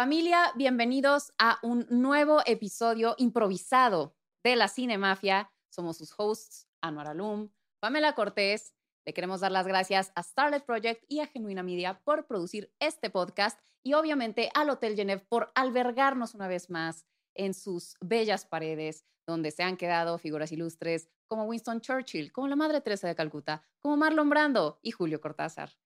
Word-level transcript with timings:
Familia, 0.00 0.50
bienvenidos 0.54 1.34
a 1.38 1.58
un 1.62 1.86
nuevo 1.90 2.40
episodio 2.46 3.14
improvisado 3.18 4.16
de 4.42 4.56
la 4.56 4.66
Cinemafia. 4.68 5.52
Somos 5.68 5.98
sus 5.98 6.14
hosts, 6.16 6.66
Anuar 6.80 7.08
Alum, 7.08 7.50
Pamela 7.80 8.14
Cortés. 8.14 8.72
Le 9.04 9.12
queremos 9.12 9.40
dar 9.40 9.52
las 9.52 9.66
gracias 9.66 10.10
a 10.14 10.22
Starlet 10.22 10.64
Project 10.64 11.04
y 11.06 11.20
a 11.20 11.26
Genuina 11.26 11.62
Media 11.62 12.00
por 12.02 12.26
producir 12.26 12.72
este 12.80 13.10
podcast 13.10 13.60
y 13.82 13.92
obviamente 13.92 14.48
al 14.54 14.70
Hotel 14.70 14.96
Genève 14.96 15.22
por 15.28 15.52
albergarnos 15.54 16.34
una 16.34 16.48
vez 16.48 16.70
más 16.70 17.04
en 17.34 17.52
sus 17.52 17.98
bellas 18.00 18.46
paredes, 18.46 19.04
donde 19.26 19.50
se 19.50 19.64
han 19.64 19.76
quedado 19.76 20.16
figuras 20.16 20.50
ilustres 20.50 21.10
como 21.28 21.44
Winston 21.44 21.82
Churchill, 21.82 22.32
como 22.32 22.48
la 22.48 22.56
Madre 22.56 22.80
Teresa 22.80 23.06
de 23.06 23.14
Calcuta, 23.14 23.62
como 23.80 23.98
Marlon 23.98 24.30
Brando 24.30 24.78
y 24.80 24.92
Julio 24.92 25.20
Cortázar. 25.20 25.76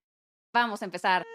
Vamos 0.53 0.81
a 0.83 0.85
empezar. 0.85 1.25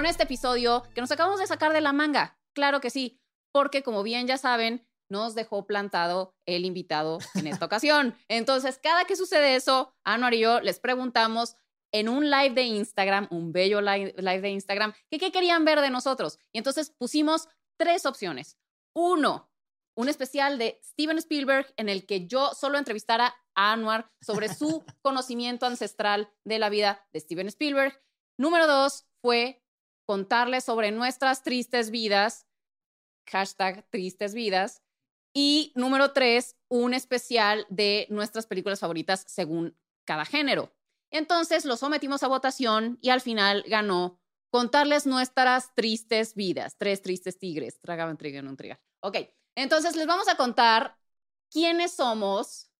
Con 0.00 0.06
este 0.06 0.22
episodio 0.22 0.82
que 0.94 1.02
nos 1.02 1.10
acabamos 1.10 1.40
de 1.40 1.46
sacar 1.46 1.74
de 1.74 1.82
la 1.82 1.92
manga. 1.92 2.38
Claro 2.54 2.80
que 2.80 2.88
sí, 2.88 3.20
porque 3.52 3.82
como 3.82 4.02
bien 4.02 4.26
ya 4.26 4.38
saben, 4.38 4.88
nos 5.10 5.34
dejó 5.34 5.66
plantado 5.66 6.34
el 6.46 6.64
invitado 6.64 7.18
en 7.34 7.46
esta 7.46 7.64
ocasión. 7.66 8.14
Entonces, 8.26 8.80
cada 8.82 9.04
que 9.04 9.14
sucede 9.14 9.56
eso, 9.56 9.94
Anuar 10.02 10.32
y 10.32 10.38
yo 10.38 10.60
les 10.62 10.80
preguntamos 10.80 11.54
en 11.92 12.08
un 12.08 12.30
live 12.30 12.54
de 12.54 12.62
Instagram, 12.62 13.28
un 13.30 13.52
bello 13.52 13.82
live, 13.82 14.40
de 14.40 14.48
Instagram, 14.48 14.94
que 15.10 15.18
qué 15.18 15.30
querían 15.30 15.66
ver 15.66 15.82
de 15.82 15.90
nosotros. 15.90 16.38
Y 16.50 16.56
entonces 16.56 16.94
pusimos 16.96 17.48
tres 17.78 18.06
opciones. 18.06 18.56
Uno, 18.96 19.52
un 19.94 20.08
especial 20.08 20.56
de 20.56 20.80
Steven 20.82 21.18
Spielberg 21.18 21.74
en 21.76 21.90
el 21.90 22.06
que 22.06 22.26
yo 22.26 22.54
solo 22.54 22.78
entrevistara 22.78 23.34
a 23.54 23.72
Anuar 23.72 24.10
sobre 24.22 24.48
su 24.48 24.82
conocimiento 25.02 25.66
ancestral 25.66 26.32
de 26.46 26.58
la 26.58 26.70
vida 26.70 27.06
de 27.12 27.20
Steven 27.20 27.48
Spielberg. 27.48 28.02
Número 28.38 28.66
dos 28.66 29.04
fue 29.20 29.59
contarles 30.10 30.64
sobre 30.64 30.90
nuestras 30.90 31.44
tristes 31.44 31.92
vidas, 31.92 32.48
hashtag 33.28 33.88
tristes 33.90 34.34
vidas. 34.34 34.82
Y 35.32 35.72
número 35.76 36.12
tres, 36.12 36.56
un 36.68 36.94
especial 36.94 37.64
de 37.68 38.08
nuestras 38.10 38.46
películas 38.46 38.80
favoritas 38.80 39.22
según 39.28 39.78
cada 40.04 40.24
género. 40.24 40.74
Entonces 41.12 41.64
lo 41.64 41.76
sometimos 41.76 42.24
a 42.24 42.26
votación 42.26 42.98
y 43.00 43.10
al 43.10 43.20
final 43.20 43.62
ganó 43.68 44.20
contarles 44.50 45.06
nuestras 45.06 45.72
tristes 45.76 46.34
vidas. 46.34 46.76
Tres 46.76 47.02
tristes 47.02 47.38
tigres. 47.38 47.78
Tragaban 47.80 48.16
trigo 48.16 48.40
en 48.40 48.48
un 48.48 48.56
trigal. 48.56 48.80
Ok, 49.04 49.16
entonces 49.54 49.94
les 49.94 50.08
vamos 50.08 50.26
a 50.26 50.36
contar 50.36 50.98
quiénes 51.52 51.92
somos. 51.92 52.72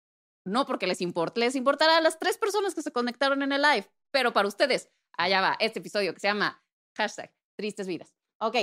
No 0.44 0.66
porque 0.66 0.88
les 0.88 1.00
importe, 1.00 1.38
les 1.38 1.54
importará 1.54 1.98
a 1.98 2.00
las 2.00 2.18
tres 2.18 2.38
personas 2.38 2.74
que 2.74 2.82
se 2.82 2.91
conectaron 2.91 3.44
en 3.44 3.52
el 3.52 3.62
live, 3.62 3.88
pero 4.10 4.32
para 4.32 4.48
ustedes, 4.48 4.91
allá 5.16 5.41
va 5.41 5.56
este 5.60 5.78
episodio 5.78 6.12
que 6.12 6.18
se 6.18 6.26
llama 6.26 6.60
Hashtag, 7.00 7.32
tristes 7.56 7.86
vidas. 7.86 8.14
Ok, 8.42 8.56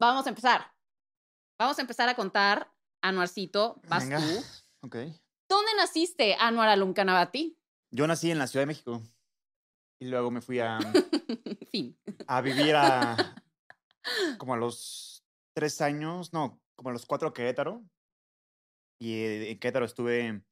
vamos 0.00 0.24
a 0.24 0.30
empezar. 0.30 0.72
Vamos 1.58 1.78
a 1.78 1.82
empezar 1.82 2.08
a 2.08 2.14
contar. 2.14 2.72
Anuarcito, 3.02 3.82
vas 3.86 4.08
tú. 4.08 4.86
Ok. 4.86 4.96
¿Dónde 5.46 5.74
naciste, 5.76 6.34
Anuar 6.40 6.70
Alum 6.70 6.94
Canabati? 6.94 7.58
Yo 7.90 8.06
nací 8.06 8.30
en 8.30 8.38
la 8.38 8.46
Ciudad 8.46 8.62
de 8.62 8.68
México. 8.68 9.02
Y 10.00 10.06
luego 10.06 10.30
me 10.30 10.40
fui 10.40 10.58
a, 10.58 10.78
fin. 11.70 11.94
a 12.26 12.40
vivir 12.40 12.76
a 12.76 13.36
como 14.38 14.54
a 14.54 14.56
los 14.56 15.22
tres 15.54 15.82
años, 15.82 16.32
no, 16.32 16.62
como 16.74 16.88
a 16.88 16.92
los 16.94 17.04
cuatro 17.04 17.28
a 17.28 17.34
Querétaro. 17.34 17.84
Y 18.98 19.16
eh, 19.16 19.50
en 19.50 19.58
Querétaro 19.58 19.84
estuve 19.84 20.42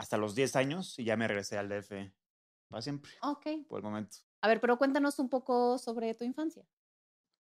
hasta 0.00 0.16
los 0.16 0.34
diez 0.34 0.56
años 0.56 0.98
y 0.98 1.04
ya 1.04 1.16
me 1.16 1.28
regresé 1.28 1.58
al 1.58 1.68
DF 1.68 1.92
para 2.68 2.82
siempre. 2.82 3.12
Ok. 3.22 3.46
Por 3.68 3.78
el 3.78 3.84
momento. 3.84 4.16
A 4.42 4.48
ver, 4.48 4.60
pero 4.60 4.78
cuéntanos 4.78 5.18
un 5.18 5.28
poco 5.28 5.78
sobre 5.78 6.14
tu 6.14 6.24
infancia. 6.24 6.64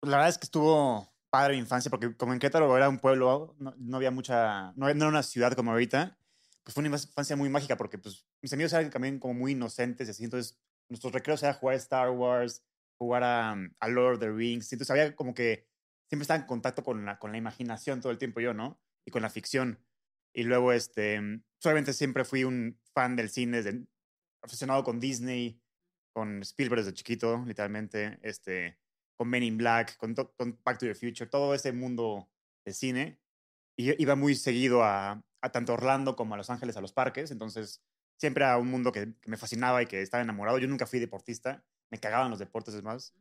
La 0.01 0.17
verdad 0.17 0.29
es 0.29 0.37
que 0.37 0.45
estuvo 0.45 1.07
padre 1.29 1.53
mi 1.53 1.59
infancia, 1.59 1.89
porque 1.89 2.15
como 2.15 2.33
en 2.33 2.39
Querétaro 2.39 2.75
era 2.75 2.89
un 2.89 2.99
pueblo, 2.99 3.55
no, 3.59 3.97
había 3.97 4.11
mucha, 4.11 4.73
no, 4.75 4.89
era 4.89 5.07
una 5.07 5.23
ciudad 5.23 5.53
como 5.53 5.71
ahorita, 5.71 6.17
pues 6.63 6.73
fue 6.73 6.81
una 6.81 6.95
infancia 6.95 7.35
muy 7.35 7.49
mágica, 7.49 7.77
porque 7.77 7.97
pues 7.97 8.25
mis 8.41 8.51
amigos 8.53 8.73
eran 8.73 8.89
también 8.89 9.19
como 9.19 9.33
muy 9.33 9.51
inocentes 9.51 10.07
y 10.07 10.11
así, 10.11 10.23
entonces 10.23 10.59
nuestros 10.89 11.13
recreos 11.13 11.43
era 11.43 11.53
jugar 11.53 11.75
a 11.75 11.77
Star 11.77 12.09
Wars, 12.09 12.63
jugar 12.97 13.23
a, 13.23 13.55
a 13.79 13.87
Lord 13.87 14.15
of 14.15 14.19
the 14.19 14.31
Rings, 14.31 14.71
entonces 14.73 14.89
había 14.89 15.15
como 15.15 15.33
que 15.33 15.67
siempre 16.09 16.23
estaba 16.23 16.39
en 16.39 16.47
contacto 16.47 16.83
con 16.83 17.05
la, 17.05 17.19
con 17.19 17.31
la 17.31 17.37
imaginación 17.37 18.01
todo 18.01 18.11
el 18.11 18.17
tiempo 18.17 18.39
yo, 18.39 18.53
¿no? 18.53 18.81
Y 19.05 19.11
con 19.11 19.21
la 19.21 19.29
ficción. 19.29 19.85
Y 20.33 20.43
luego, 20.43 20.73
este, 20.73 21.21
solamente 21.59 21.93
siempre 21.93 22.25
fui 22.25 22.43
un 22.43 22.79
fan 22.93 23.15
del 23.15 23.29
cine, 23.29 23.61
de, 23.61 23.85
aficionado 24.41 24.83
con 24.83 24.99
Disney, 24.99 25.61
con 26.13 26.41
Spielberg 26.41 26.81
desde 26.81 26.93
chiquito, 26.93 27.43
literalmente, 27.45 28.19
este, 28.21 28.77
con 29.17 29.29
Men 29.29 29.43
in 29.43 29.57
Black, 29.57 29.97
con, 29.97 30.13
con 30.13 30.59
Back 30.63 30.79
to 30.79 30.85
the 30.85 30.95
Future, 30.95 31.29
todo 31.29 31.53
ese 31.53 31.71
mundo 31.71 32.29
de 32.65 32.73
cine. 32.73 33.19
Y 33.77 34.01
iba 34.01 34.15
muy 34.15 34.35
seguido 34.35 34.83
a, 34.83 35.23
a, 35.41 35.51
tanto 35.51 35.73
Orlando 35.73 36.15
como 36.15 36.33
a 36.33 36.37
Los 36.37 36.49
Ángeles, 36.49 36.75
a 36.77 36.81
los 36.81 36.91
parques. 36.91 37.31
Entonces, 37.31 37.81
siempre 38.19 38.43
era 38.43 38.57
un 38.57 38.69
mundo 38.69 38.91
que, 38.91 39.13
me 39.25 39.37
fascinaba 39.37 39.81
y 39.81 39.85
que 39.85 40.01
estaba 40.01 40.21
enamorado. 40.21 40.57
Yo 40.59 40.67
nunca 40.67 40.85
fui 40.85 40.99
deportista, 40.99 41.63
me 41.89 41.99
cagaban 41.99 42.29
los 42.29 42.39
deportes, 42.39 42.73
es 42.73 42.83
más. 42.83 43.15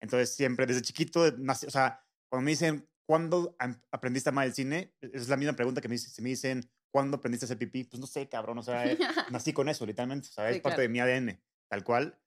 Entonces, 0.00 0.34
siempre, 0.34 0.66
desde 0.66 0.82
chiquito, 0.82 1.20
o 1.22 1.54
sea, 1.54 2.02
cuando 2.28 2.44
me 2.44 2.52
dicen, 2.52 2.88
¿cuándo 3.06 3.56
aprendiste 3.90 4.30
a 4.30 4.32
amar 4.32 4.46
el 4.46 4.54
cine? 4.54 4.94
Es 5.00 5.28
la 5.28 5.36
misma 5.36 5.54
pregunta 5.54 5.80
que 5.80 5.88
me, 5.88 5.98
si 5.98 6.22
me 6.22 6.30
dicen, 6.30 6.68
¿cuándo 6.90 7.18
aprendiste 7.18 7.44
a 7.44 7.46
hacer 7.46 7.58
pipí? 7.58 7.84
Pues 7.84 8.00
no 8.00 8.06
sé, 8.06 8.28
cabrón, 8.28 8.58
o 8.58 8.62
sea, 8.62 8.84
nací 9.30 9.52
con 9.52 9.68
eso, 9.68 9.84
literalmente, 9.84 10.28
o 10.28 10.32
sea, 10.32 10.50
es 10.50 10.60
parte 10.60 10.82
de 10.82 10.88
mi 10.88 11.00
ADN, 11.00 11.40
tal 11.68 11.84
cual. 11.84 12.18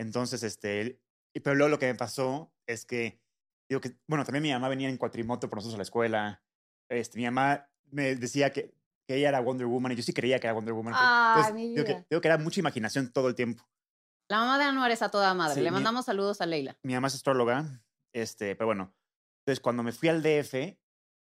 Entonces, 0.00 0.42
este, 0.42 0.98
pero 1.44 1.54
luego 1.54 1.68
lo 1.68 1.78
que 1.78 1.84
me 1.84 1.94
pasó 1.94 2.50
es 2.66 2.86
que, 2.86 3.20
digo 3.68 3.82
que, 3.82 3.98
bueno, 4.08 4.24
también 4.24 4.42
mi 4.42 4.50
mamá 4.50 4.70
venía 4.70 4.88
en 4.88 4.96
cuatrimoto 4.96 5.50
por 5.50 5.58
nosotros 5.58 5.74
a 5.74 5.76
la 5.76 5.82
escuela. 5.82 6.42
Este, 6.88 7.18
mi 7.18 7.26
mamá 7.26 7.68
me 7.90 8.16
decía 8.16 8.50
que, 8.50 8.74
que 9.06 9.16
ella 9.16 9.28
era 9.28 9.40
Wonder 9.40 9.66
Woman 9.66 9.92
y 9.92 9.96
yo 9.96 10.02
sí 10.02 10.14
creía 10.14 10.40
que 10.40 10.46
era 10.46 10.54
Wonder 10.54 10.72
Woman. 10.72 10.94
Ah, 10.96 11.50
mi 11.52 11.74
Digo 11.74 11.84
que, 11.84 12.06
digo 12.08 12.22
que, 12.22 12.28
era 12.28 12.38
mucha 12.38 12.60
imaginación 12.60 13.12
todo 13.12 13.28
el 13.28 13.34
tiempo. 13.34 13.68
La 14.30 14.38
mamá 14.38 14.58
de 14.58 14.64
Anuar 14.64 14.90
es 14.90 15.02
a 15.02 15.10
toda 15.10 15.34
madre. 15.34 15.60
Le 15.60 15.70
mandamos 15.70 16.06
saludos 16.06 16.40
a 16.40 16.46
Leila. 16.46 16.78
Mi 16.82 16.94
mamá 16.94 17.08
es 17.08 17.16
astróloga, 17.16 17.84
este, 18.14 18.56
pero 18.56 18.68
bueno. 18.68 18.94
Entonces, 19.40 19.60
cuando 19.60 19.82
me 19.82 19.92
fui 19.92 20.08
al 20.08 20.22
DF 20.22 20.78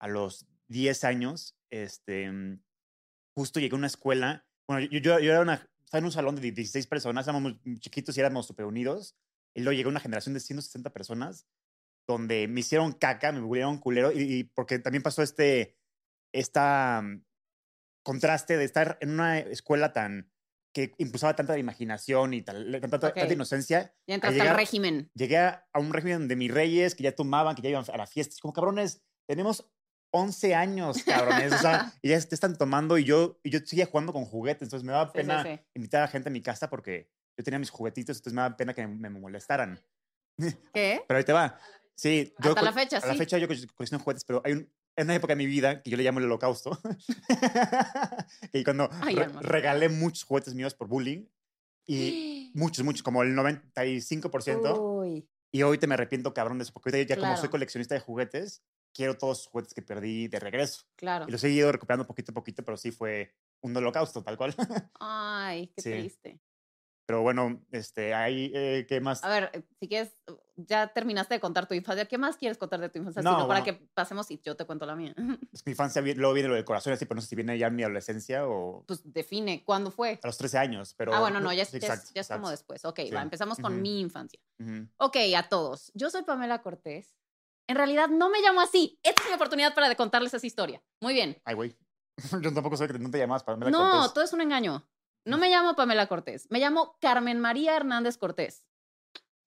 a 0.02 0.10
los 0.10 0.46
10 0.68 1.06
años, 1.06 1.56
este, 1.70 2.30
justo 3.34 3.62
llegué 3.62 3.76
a 3.76 3.78
una 3.78 3.88
escuela. 3.88 4.46
Bueno, 4.68 4.86
yo, 4.92 5.00
yo, 5.00 5.20
yo 5.20 5.32
era 5.32 5.40
una, 5.40 5.70
estaba 5.88 6.00
en 6.00 6.06
un 6.06 6.12
salón 6.12 6.36
de 6.36 6.42
16 6.42 6.86
personas, 6.88 7.26
éramos 7.28 7.56
chiquitos 7.80 8.18
y 8.18 8.20
éramos 8.20 8.46
súper 8.46 8.66
unidos. 8.66 9.16
Y 9.56 9.62
luego 9.62 9.78
llegó 9.78 9.90
una 9.90 10.02
generación 10.02 10.34
de 10.34 10.42
160 10.42 10.92
personas 10.92 11.48
donde 12.06 12.50
me 12.50 12.60
hicieron 12.60 12.92
caca, 12.92 13.32
me 13.32 13.40
volvieron 13.40 13.78
culero. 13.78 14.12
Y, 14.12 14.44
porque 14.54 14.80
también 14.80 15.02
pasó 15.02 15.24
este 15.24 15.78
esta, 16.34 17.02
mm, 17.02 17.24
contraste 18.04 18.58
de 18.58 18.66
estar 18.66 18.98
en 19.00 19.12
una 19.12 19.40
escuela 19.40 19.94
tan 19.94 20.30
que 20.74 20.94
impulsaba 20.98 21.38
tanta 21.38 21.58
imaginación 21.58 22.34
y 22.34 22.42
tal, 22.42 22.82
tanta, 22.82 23.34
inocencia. 23.34 23.96
Y 24.06 24.12
entraste 24.12 24.42
al 24.42 24.58
régimen. 24.58 25.10
Llegué 25.16 25.38
a, 25.38 25.66
un 25.74 25.94
régimen 25.94 26.28
de 26.28 26.36
mis 26.36 26.54
reyes 26.54 26.96
que 26.96 27.04
ya 27.04 27.16
tomaban, 27.16 27.56
que 27.56 27.62
ya 27.62 27.70
iban 27.70 27.86
a 27.92 27.98
la 27.98 28.08
fiesta. 28.08 28.36
como 28.42 28.54
cabrones, 28.54 29.02
tenemos 29.26 29.72
11 30.12 30.56
años, 30.56 31.04
cabrones. 31.04 31.54
O 31.54 31.58
sea, 31.58 31.94
y 32.02 32.10
ya 32.10 32.20
te 32.22 32.36
están 32.36 32.58
tomando 32.58 32.98
y 32.98 33.04
yo, 33.04 33.40
y 33.44 33.50
yo 33.50 33.60
seguía 33.66 33.86
jugando 33.86 34.14
con 34.14 34.26
juguetes. 34.26 34.64
Entonces 34.64 34.86
me 34.86 34.92
daba 34.94 35.06
Sí, 35.06 35.12
sí, 35.14 35.18
pena 35.22 35.44
sí. 35.44 35.60
invitar 35.76 36.04
a 36.04 36.08
gente 36.08 36.30
a 36.30 36.32
mi 36.32 36.42
casa 36.42 36.70
porque 36.70 37.10
yo 37.38 37.44
tenía 37.44 37.60
mis 37.60 37.70
juguetitos, 37.70 38.18
entonces 38.18 38.34
me 38.34 38.42
daba 38.42 38.58
pena 38.58 38.74
que 38.74 38.88
me, 38.88 39.10
me 39.10 39.20
molestaran. 39.20 39.80
¿Qué? 40.74 41.04
Pero 41.08 41.18
ahí 41.18 41.24
te 41.24 41.34
va. 41.34 41.60
Sí, 41.96 42.34
yo 42.44 42.50
Hasta 42.52 42.62
la 42.62 42.72
fecha, 42.74 42.98
A 42.98 43.06
la 43.08 43.14
sí. 43.14 43.18
fecha 43.18 43.38
yo 43.38 43.48
co- 43.48 43.54
colecciono 43.76 44.04
juguetes, 44.04 44.24
pero 44.26 44.42
hay 44.46 44.54
un, 44.54 44.72
en 44.96 45.06
una 45.06 45.16
época 45.16 45.34
de 45.34 45.38
mi 45.38 45.46
vida 45.46 45.82
que 45.82 45.90
yo 45.92 45.98
le 45.98 46.04
llamo 46.04 46.20
el 46.20 46.26
holocausto. 46.26 46.80
y 48.54 48.64
cuando 48.64 48.90
Ay, 49.02 49.16
re- 49.16 49.28
regalé 49.42 49.90
muchos 49.90 50.24
juguetes 50.24 50.54
míos 50.56 50.74
por 50.74 50.88
bullying. 50.88 51.26
Y 51.88 52.52
muchos, 52.56 52.84
muchos, 52.84 53.04
como 53.04 53.24
el 53.24 53.36
95%. 53.36 54.80
Uy. 54.80 55.28
Y 55.52 55.64
hoy 55.64 55.78
te 55.78 55.88
me 55.88 55.94
arrepiento, 55.94 56.34
cabrón, 56.34 56.58
de 56.58 56.64
eso, 56.64 56.74
porque 56.74 57.06
ya 57.06 57.18
como 57.18 57.36
soy 57.38 57.50
coleccionista 57.50 57.96
de 57.96 58.02
juguetes, 58.02 58.64
quiero 58.94 59.18
todos 59.18 59.40
los 59.40 59.48
juguetes 59.48 59.74
que 59.74 59.82
perdí 59.82 60.28
de 60.28 60.40
regreso. 60.40 60.86
Claro. 60.96 61.26
Y 61.28 61.32
los 61.32 61.44
he 61.44 61.50
ido 61.50 61.72
recuperando 61.72 62.06
poquito 62.06 62.32
a 62.32 62.36
poquito, 62.36 62.64
pero 62.64 62.78
sí 62.78 62.92
fue 62.92 63.36
un 63.62 63.76
holocausto, 63.76 64.24
tal 64.24 64.38
cual. 64.38 64.56
Ay, 65.00 65.68
qué 65.76 65.82
Sí. 65.82 65.92
triste. 65.92 66.42
Pero 67.08 67.22
bueno, 67.22 67.64
este, 67.72 68.14
ahí, 68.14 68.52
eh, 68.54 68.86
¿qué 68.88 69.00
más? 69.02 69.24
A 69.24 69.30
ver, 69.30 69.50
eh, 69.54 69.64
si 69.80 69.88
quieres, 69.88 70.12
ya 70.58 70.88
terminaste 70.94 71.34
de 71.36 71.40
contar 71.40 71.66
tu 71.66 71.74
infancia. 71.74 72.06
¿Qué 72.06 72.18
más 72.18 72.36
quieres 72.36 72.58
contar 72.58 72.82
de 72.82 72.90
tu 72.90 73.00
infancia? 73.00 73.22
No, 73.22 73.32
Sino 73.36 73.48
para 73.48 73.62
bueno. 73.62 73.80
que 73.80 73.88
pasemos 73.94 74.30
y 74.30 74.42
yo 74.44 74.58
te 74.58 74.66
cuento 74.66 74.86
la 74.86 74.96
mía. 74.96 75.16
Es 75.54 75.64
que 75.64 75.70
mi 75.70 75.72
infancia, 75.72 76.02
luego 76.02 76.34
viene 76.34 76.50
lo 76.50 76.56
del 76.56 76.66
corazón, 76.66 76.92
así, 76.92 77.06
pero 77.06 77.16
no 77.16 77.22
sé 77.22 77.30
si 77.30 77.36
viene 77.38 77.58
ya 77.58 77.68
en 77.68 77.76
mi 77.78 77.84
adolescencia 77.84 78.46
o 78.46 78.84
Pues 78.86 79.02
define, 79.12 79.64
¿cuándo 79.64 79.90
fue? 79.90 80.20
a 80.22 80.28
los 80.28 80.38
13 80.38 80.58
años. 80.58 80.94
Pero, 80.98 81.14
ah, 81.16 81.22
bueno, 81.22 81.40
no, 81.40 81.54
ya 81.54 81.64
es, 81.64 81.72
ya 81.72 81.94
es- 81.94 82.14
ya 82.14 82.20
es 82.22 82.28
como 82.28 82.50
después. 82.50 82.84
Ok, 82.84 83.00
Sí. 83.06 83.12
va, 83.12 83.22
empezamos 83.22 83.58
con 83.58 83.72
Ujú. 83.74 83.82
mi 83.82 84.02
infancia. 84.02 84.40
Ujú. 84.60 84.88
Ok, 84.98 85.16
a 85.36 85.48
todos. 85.48 85.92
Yo 85.96 86.10
soy 86.10 86.24
Pamela 86.24 86.62
Cortés. 86.62 87.16
En 87.70 87.78
realidad 87.78 88.10
no 88.10 88.30
me 88.30 88.42
llamo 88.42 88.60
así. 88.62 89.00
Esta 89.02 89.24
es 89.24 89.30
mi 89.30 89.36
oportunidad 89.36 89.74
para 89.74 89.96
contarles 89.96 90.34
esa 90.34 90.46
historia. 90.46 90.82
Muy 91.02 91.14
bien. 91.14 91.38
Ay, 91.46 91.56
güey. 91.56 91.78
Yo 92.42 92.54
tampoco 92.54 92.76
sé 92.78 92.88
que 92.88 92.98
no 93.00 93.10
te 93.12 93.18
llamas 93.20 93.44
Pamela 93.44 93.72
no, 93.72 93.92
Cortés. 93.92 94.14
todo 94.14 94.24
es 94.24 94.34
un 94.34 94.42
engaño. 94.42 94.86
No 95.28 95.38
me 95.38 95.50
llamo 95.50 95.76
Pamela 95.76 96.08
Cortés. 96.08 96.48
Me 96.50 96.60
llamo 96.60 96.98
Carmen 97.02 97.40
María 97.40 97.76
Hernández 97.76 98.18
Cortés. 98.18 98.66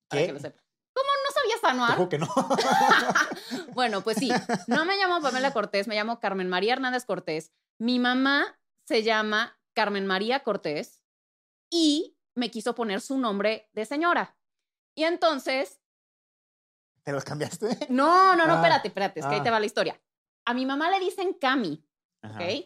Para 0.07 0.21
¿Qué? 0.21 0.27
que 0.27 0.33
lo 0.33 0.39
sepa. 0.39 0.61
¿Cómo 0.93 1.09
no 1.25 1.31
sabías 1.33 1.63
Anuar? 1.63 1.95
juro 1.97 2.09
que 2.09 2.17
no. 2.17 2.27
Bueno, 3.73 4.01
pues 4.01 4.17
sí, 4.17 4.29
no 4.67 4.83
me 4.85 4.97
llamo 4.97 5.21
Pamela 5.21 5.53
Cortés, 5.53 5.87
me 5.87 5.95
llamo 5.95 6.19
Carmen 6.19 6.49
María 6.49 6.73
Hernández 6.73 7.05
Cortés. 7.05 7.51
Mi 7.79 7.99
mamá 7.99 8.59
se 8.85 9.01
llama 9.03 9.57
Carmen 9.73 10.05
María 10.05 10.41
Cortés 10.41 11.01
y 11.69 12.17
me 12.35 12.51
quiso 12.51 12.75
poner 12.75 12.99
su 13.01 13.17
nombre 13.17 13.69
de 13.73 13.85
señora. 13.85 14.37
Y 14.93 15.03
entonces, 15.05 15.79
¿Te 17.03 17.13
los 17.13 17.23
cambiaste? 17.23 17.87
no, 17.89 18.35
no, 18.35 18.45
no, 18.45 18.53
Ah, 18.53 18.55
espérate, 18.57 18.87
espérate, 18.89 19.19
es 19.21 19.25
que 19.25 19.33
ahí 19.35 19.39
ah. 19.39 19.43
te 19.43 19.49
va 19.51 19.59
la 19.59 19.65
historia. 19.65 19.99
A 20.45 20.53
mi 20.53 20.65
mamá 20.65 20.89
le 20.91 20.99
dicen 20.99 21.33
Cami, 21.33 21.83
Ajá. 22.21 22.35
¿ok? 22.35 22.65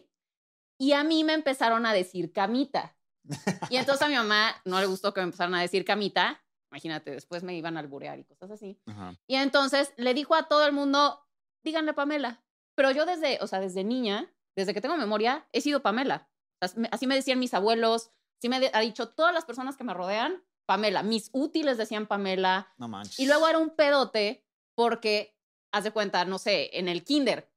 Y 0.78 0.92
a 0.92 1.04
mí 1.04 1.22
me 1.24 1.34
empezaron 1.34 1.86
a 1.86 1.92
decir 1.92 2.32
Camita. 2.32 2.95
Y 3.70 3.76
entonces 3.76 4.02
a 4.02 4.08
mi 4.08 4.14
mamá 4.16 4.54
no 4.64 4.78
le 4.80 4.86
gustó 4.86 5.12
que 5.14 5.20
me 5.20 5.24
empezaran 5.24 5.54
a 5.54 5.60
decir 5.60 5.84
Camita. 5.84 6.42
Imagínate, 6.70 7.12
después 7.12 7.42
me 7.42 7.56
iban 7.56 7.76
a 7.76 7.80
alburear 7.80 8.18
y 8.18 8.24
cosas 8.24 8.50
así. 8.50 8.80
Ajá. 8.86 9.16
Y 9.26 9.36
entonces 9.36 9.92
le 9.96 10.14
dijo 10.14 10.34
a 10.34 10.48
todo 10.48 10.66
el 10.66 10.72
mundo, 10.72 11.26
díganle 11.64 11.94
Pamela. 11.94 12.42
Pero 12.74 12.90
yo 12.90 13.06
desde, 13.06 13.38
o 13.40 13.46
sea, 13.46 13.60
desde 13.60 13.84
niña, 13.84 14.30
desde 14.56 14.74
que 14.74 14.80
tengo 14.80 14.96
memoria, 14.96 15.48
he 15.52 15.60
sido 15.60 15.80
Pamela. 15.82 16.28
As- 16.60 16.76
me- 16.76 16.88
Así 16.92 17.06
me 17.06 17.14
decían 17.14 17.38
mis 17.38 17.54
abuelos, 17.54 18.10
así 18.38 18.48
me 18.48 18.70
ha 18.72 18.80
dicho 18.80 19.08
todas 19.10 19.32
las 19.32 19.44
personas 19.44 19.76
que 19.76 19.84
me 19.84 19.94
rodean, 19.94 20.42
Pamela. 20.66 21.02
Mis 21.02 21.30
útiles 21.32 21.78
decían 21.78 22.06
Pamela. 22.06 22.72
No 22.76 22.88
manches. 22.88 23.18
Y 23.20 23.26
luego 23.26 23.46
era 23.48 23.58
un 23.58 23.70
pedote 23.70 24.44
porque, 24.76 25.38
haz 25.72 25.84
de 25.84 25.92
cuenta, 25.92 26.24
no 26.24 26.38
sé, 26.38 26.76
en 26.78 26.88
el 26.88 27.04
kinder, 27.04 27.50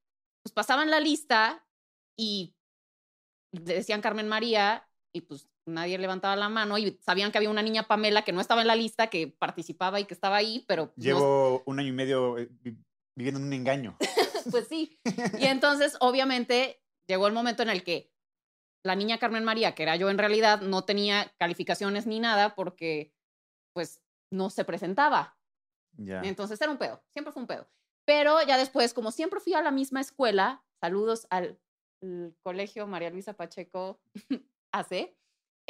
pues 0.44 0.54
pasaban 0.54 0.90
la 0.90 1.00
lista 1.00 1.66
y 2.18 2.56
decían 3.52 4.02
Carmen 4.02 4.28
María 4.28 4.88
y 5.14 5.22
pues 5.22 5.48
nadie 5.70 5.98
levantaba 5.98 6.36
la 6.36 6.50
mano 6.50 6.78
y 6.78 7.00
sabían 7.02 7.32
que 7.32 7.38
había 7.38 7.50
una 7.50 7.62
niña 7.62 7.84
Pamela 7.84 8.24
que 8.24 8.32
no 8.32 8.42
estaba 8.42 8.62
en 8.62 8.68
la 8.68 8.76
lista, 8.76 9.08
que 9.08 9.28
participaba 9.28 10.00
y 10.00 10.06
que 10.06 10.14
estaba 10.14 10.36
ahí, 10.38 10.66
pero 10.68 10.88
no 10.88 10.94
Llevo 11.04 11.64
un 11.66 11.80
año 11.80 11.90
y 11.90 11.92
medio 11.94 12.38
eh, 12.38 12.50
vi- 12.62 12.78
viviendo 13.16 13.40
en 13.40 13.48
un 13.48 13.54
engaño. 13.54 13.98
pues 14.52 14.68
sí. 14.68 15.00
Y 15.40 15.46
entonces, 15.46 15.98
obviamente, 16.00 16.82
llegó 17.08 17.28
el 17.28 17.34
momento 17.34 17.64
en 17.64 17.70
el 17.70 17.84
que 17.84 18.12
la 18.84 18.96
niña 18.96 19.18
Carmen 19.18 19.44
María, 19.44 19.76
que 19.76 19.84
era 19.84 19.96
yo 19.96 20.10
en 20.10 20.18
realidad, 20.18 20.62
no 20.62 20.84
tenía 20.86 21.34
calificaciones 21.38 22.06
ni 22.08 22.20
nada 22.20 22.56
porque, 22.56 23.14
pues, 23.74 24.02
no 24.32 24.50
se 24.50 24.64
presentaba. 24.66 25.38
Entonces 26.24 26.62
era 26.62 26.72
un 26.72 26.78
pedo, 26.78 27.04
siempre 27.12 27.34
fue 27.34 27.42
un 27.42 27.48
pedo. 27.48 27.68
Pero 28.06 28.42
ya 28.48 28.58
después, 28.58 28.94
como 28.94 29.12
siempre 29.12 29.40
fui 29.40 29.54
a 29.54 29.62
la 29.62 29.72
misma 29.72 30.02
escuela, 30.02 30.64
saludos 30.82 31.28
al 31.30 31.60
al 32.02 32.34
colegio 32.44 32.88
María 32.88 33.10
Luisa 33.10 33.34
Pacheco 33.34 34.00
AC, 34.72 35.18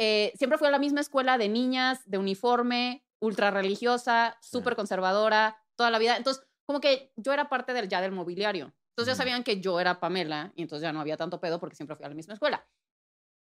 eh, 0.02 0.32
siempre 0.38 0.58
fui 0.58 0.70
a 0.70 0.72
la 0.72 0.80
misma 0.80 1.02
escuela 1.02 1.38
de 1.38 1.50
niñas, 1.50 2.10
de 2.10 2.18
uniforme, 2.18 3.06
ultra 3.20 3.52
religiosa, 3.52 4.38
súper 4.42 4.78
conservadora, 4.78 5.62
toda 5.76 5.92
la 5.92 6.00
vida. 6.00 6.16
Entonces, 6.16 6.42
como 6.66 6.80
que 6.80 7.12
yo 7.18 7.34
era 7.34 7.50
parte 7.50 7.74
del, 7.74 7.90
ya 7.90 8.00
del 8.00 8.14
mobiliario. 8.14 8.74
Entonces 8.92 9.14
ya 9.14 9.16
sabían 9.16 9.44
que 9.44 9.60
yo 9.60 9.78
era 9.78 10.00
Pamela 10.00 10.54
y 10.56 10.62
entonces 10.62 10.84
ya 10.84 10.94
no 10.94 11.02
había 11.02 11.18
tanto 11.18 11.42
pedo 11.42 11.60
porque 11.60 11.76
siempre 11.76 11.98
fui 11.98 12.06
a 12.06 12.10
la 12.10 12.16
misma 12.16 12.34
escuela. 12.34 12.66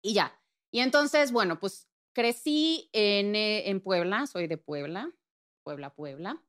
Y 0.03 0.13
ya. 0.13 0.39
Y 0.71 0.81
entonces, 0.81 1.33
bueno, 1.33 1.59
pues 1.59 1.89
crecí 2.13 2.91
en, 2.93 3.35
eh, 3.35 3.71
en 3.71 3.81
Puebla, 3.81 4.27
soy 4.27 4.47
de 4.47 4.59
Puebla, 4.59 5.11
Puebla, 5.63 5.95
Puebla, 5.95 6.43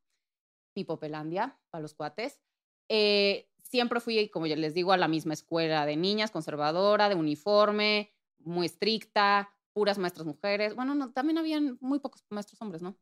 Pipopelandia, 0.73 1.57
para 1.69 1.81
los 1.81 1.93
cuates. 1.93 2.41
Eh, 2.89 3.49
siempre 3.63 4.01
fui, 4.01 4.27
como 4.27 4.45
ya 4.45 4.57
les 4.57 4.73
digo, 4.73 4.91
a 4.91 4.97
la 4.97 5.07
misma 5.07 5.33
escuela 5.33 5.85
de 5.85 5.95
niñas, 5.95 6.31
conservadora, 6.31 7.07
de 7.07 7.15
uniforme, 7.15 8.13
muy 8.39 8.65
estricta, 8.65 9.54
puras 9.75 9.97
maestras 9.97 10.25
mujeres. 10.25 10.73
Bueno, 10.73 10.95
no, 10.95 11.11
también 11.11 11.37
habían 11.37 11.77
muy 11.81 11.99
pocos 11.99 12.25
maestros 12.29 12.61
hombres, 12.61 12.81
¿no? 12.81 12.97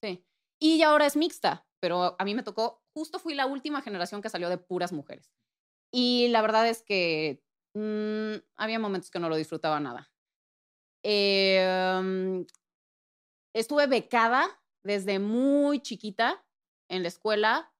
Sí. 0.00 0.24
Y 0.60 0.78
ya 0.78 0.88
ahora 0.88 1.06
es 1.06 1.16
mixta, 1.16 1.66
pero 1.80 2.16
a 2.18 2.24
mí 2.24 2.34
me 2.34 2.44
tocó, 2.44 2.82
justo 2.94 3.18
fui 3.18 3.34
la 3.34 3.46
última 3.46 3.82
generación 3.82 4.22
que 4.22 4.30
salió 4.30 4.48
de 4.48 4.56
puras 4.56 4.92
mujeres. 4.92 5.34
Y 5.92 6.28
la 6.28 6.42
verdad 6.42 6.68
es 6.68 6.82
que 6.82 7.42
mm, 7.74 8.36
había 8.56 8.78
momentos 8.78 9.10
que 9.10 9.18
no 9.18 9.28
lo 9.28 9.36
disfrutaba 9.36 9.80
nada. 9.80 10.10
Eh, 11.02 12.00
mm, 12.02 12.42
estuve 13.52 13.86
becada 13.88 14.46
desde 14.84 15.18
muy 15.18 15.80
chiquita 15.80 16.46
en 16.88 17.02
la 17.02 17.08
escuela 17.08 17.72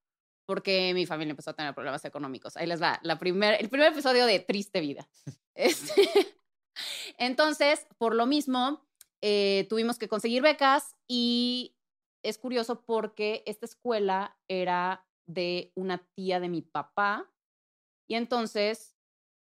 porque 0.46 0.92
mi 0.94 1.06
familia 1.06 1.30
empezó 1.30 1.50
a 1.50 1.54
tener 1.54 1.74
problemas 1.74 2.04
económicos. 2.04 2.56
Ahí 2.56 2.66
les 2.66 2.82
va, 2.82 2.98
la 3.02 3.18
primer, 3.18 3.60
el 3.60 3.68
primer 3.68 3.92
episodio 3.92 4.26
de 4.26 4.40
Triste 4.40 4.80
Vida. 4.80 5.08
Este, 5.58 6.35
entonces, 7.18 7.86
por 7.98 8.14
lo 8.14 8.26
mismo, 8.26 8.86
eh, 9.22 9.66
tuvimos 9.68 9.98
que 9.98 10.08
conseguir 10.08 10.42
becas 10.42 10.94
y 11.08 11.76
es 12.22 12.38
curioso 12.38 12.82
porque 12.84 13.42
esta 13.46 13.66
escuela 13.66 14.36
era 14.48 15.06
de 15.26 15.72
una 15.74 15.98
tía 16.14 16.40
de 16.40 16.48
mi 16.48 16.62
papá 16.62 17.32
y 18.08 18.14
entonces 18.14 18.96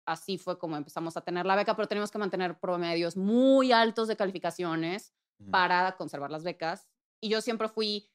así 0.08 0.38
fue 0.38 0.58
como 0.58 0.78
empezamos 0.78 1.18
a 1.18 1.22
tener 1.22 1.46
la 1.46 1.56
beca, 1.56 1.76
pero 1.76 1.88
tenemos 1.88 2.12
que 2.12 2.18
mantener 2.18 2.60
promedios 2.60 3.18
muy 3.18 3.72
altos 3.72 4.08
de 4.08 4.16
calificaciones 4.16 5.14
para 5.52 5.96
conservar 5.98 6.32
las 6.32 6.44
becas. 6.44 6.88
Y 7.22 7.30
yo 7.30 7.42
siempre 7.42 7.68
fui 7.68 8.10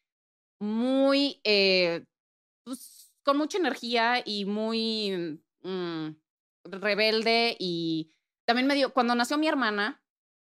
muy, 0.61 1.40
eh, 1.44 2.04
pues, 2.64 3.12
con 3.23 3.37
mucha 3.37 3.59
energía 3.59 4.23
y 4.25 4.44
muy 4.44 5.40
mm, 5.62 6.09
rebelde. 6.64 7.56
Y 7.61 8.12
también 8.52 8.66
me 8.66 8.75
dio, 8.75 8.92
cuando 8.92 9.14
nació 9.14 9.38
mi 9.38 9.49
hermana, 9.49 10.02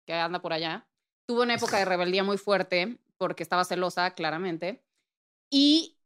que 0.06 0.12
anda 0.14 0.42
por 0.42 0.52
allá, 0.52 0.86
tuve 1.26 1.44
una 1.44 1.54
época 1.54 1.78
de 1.78 1.86
rebeldía 1.86 2.26
muy 2.26 2.38
fuerte 2.38 3.00
porque 3.18 3.42
estaba 3.42 3.64
celosa, 3.64 4.14
claramente. 4.16 4.84
Y 5.50 5.98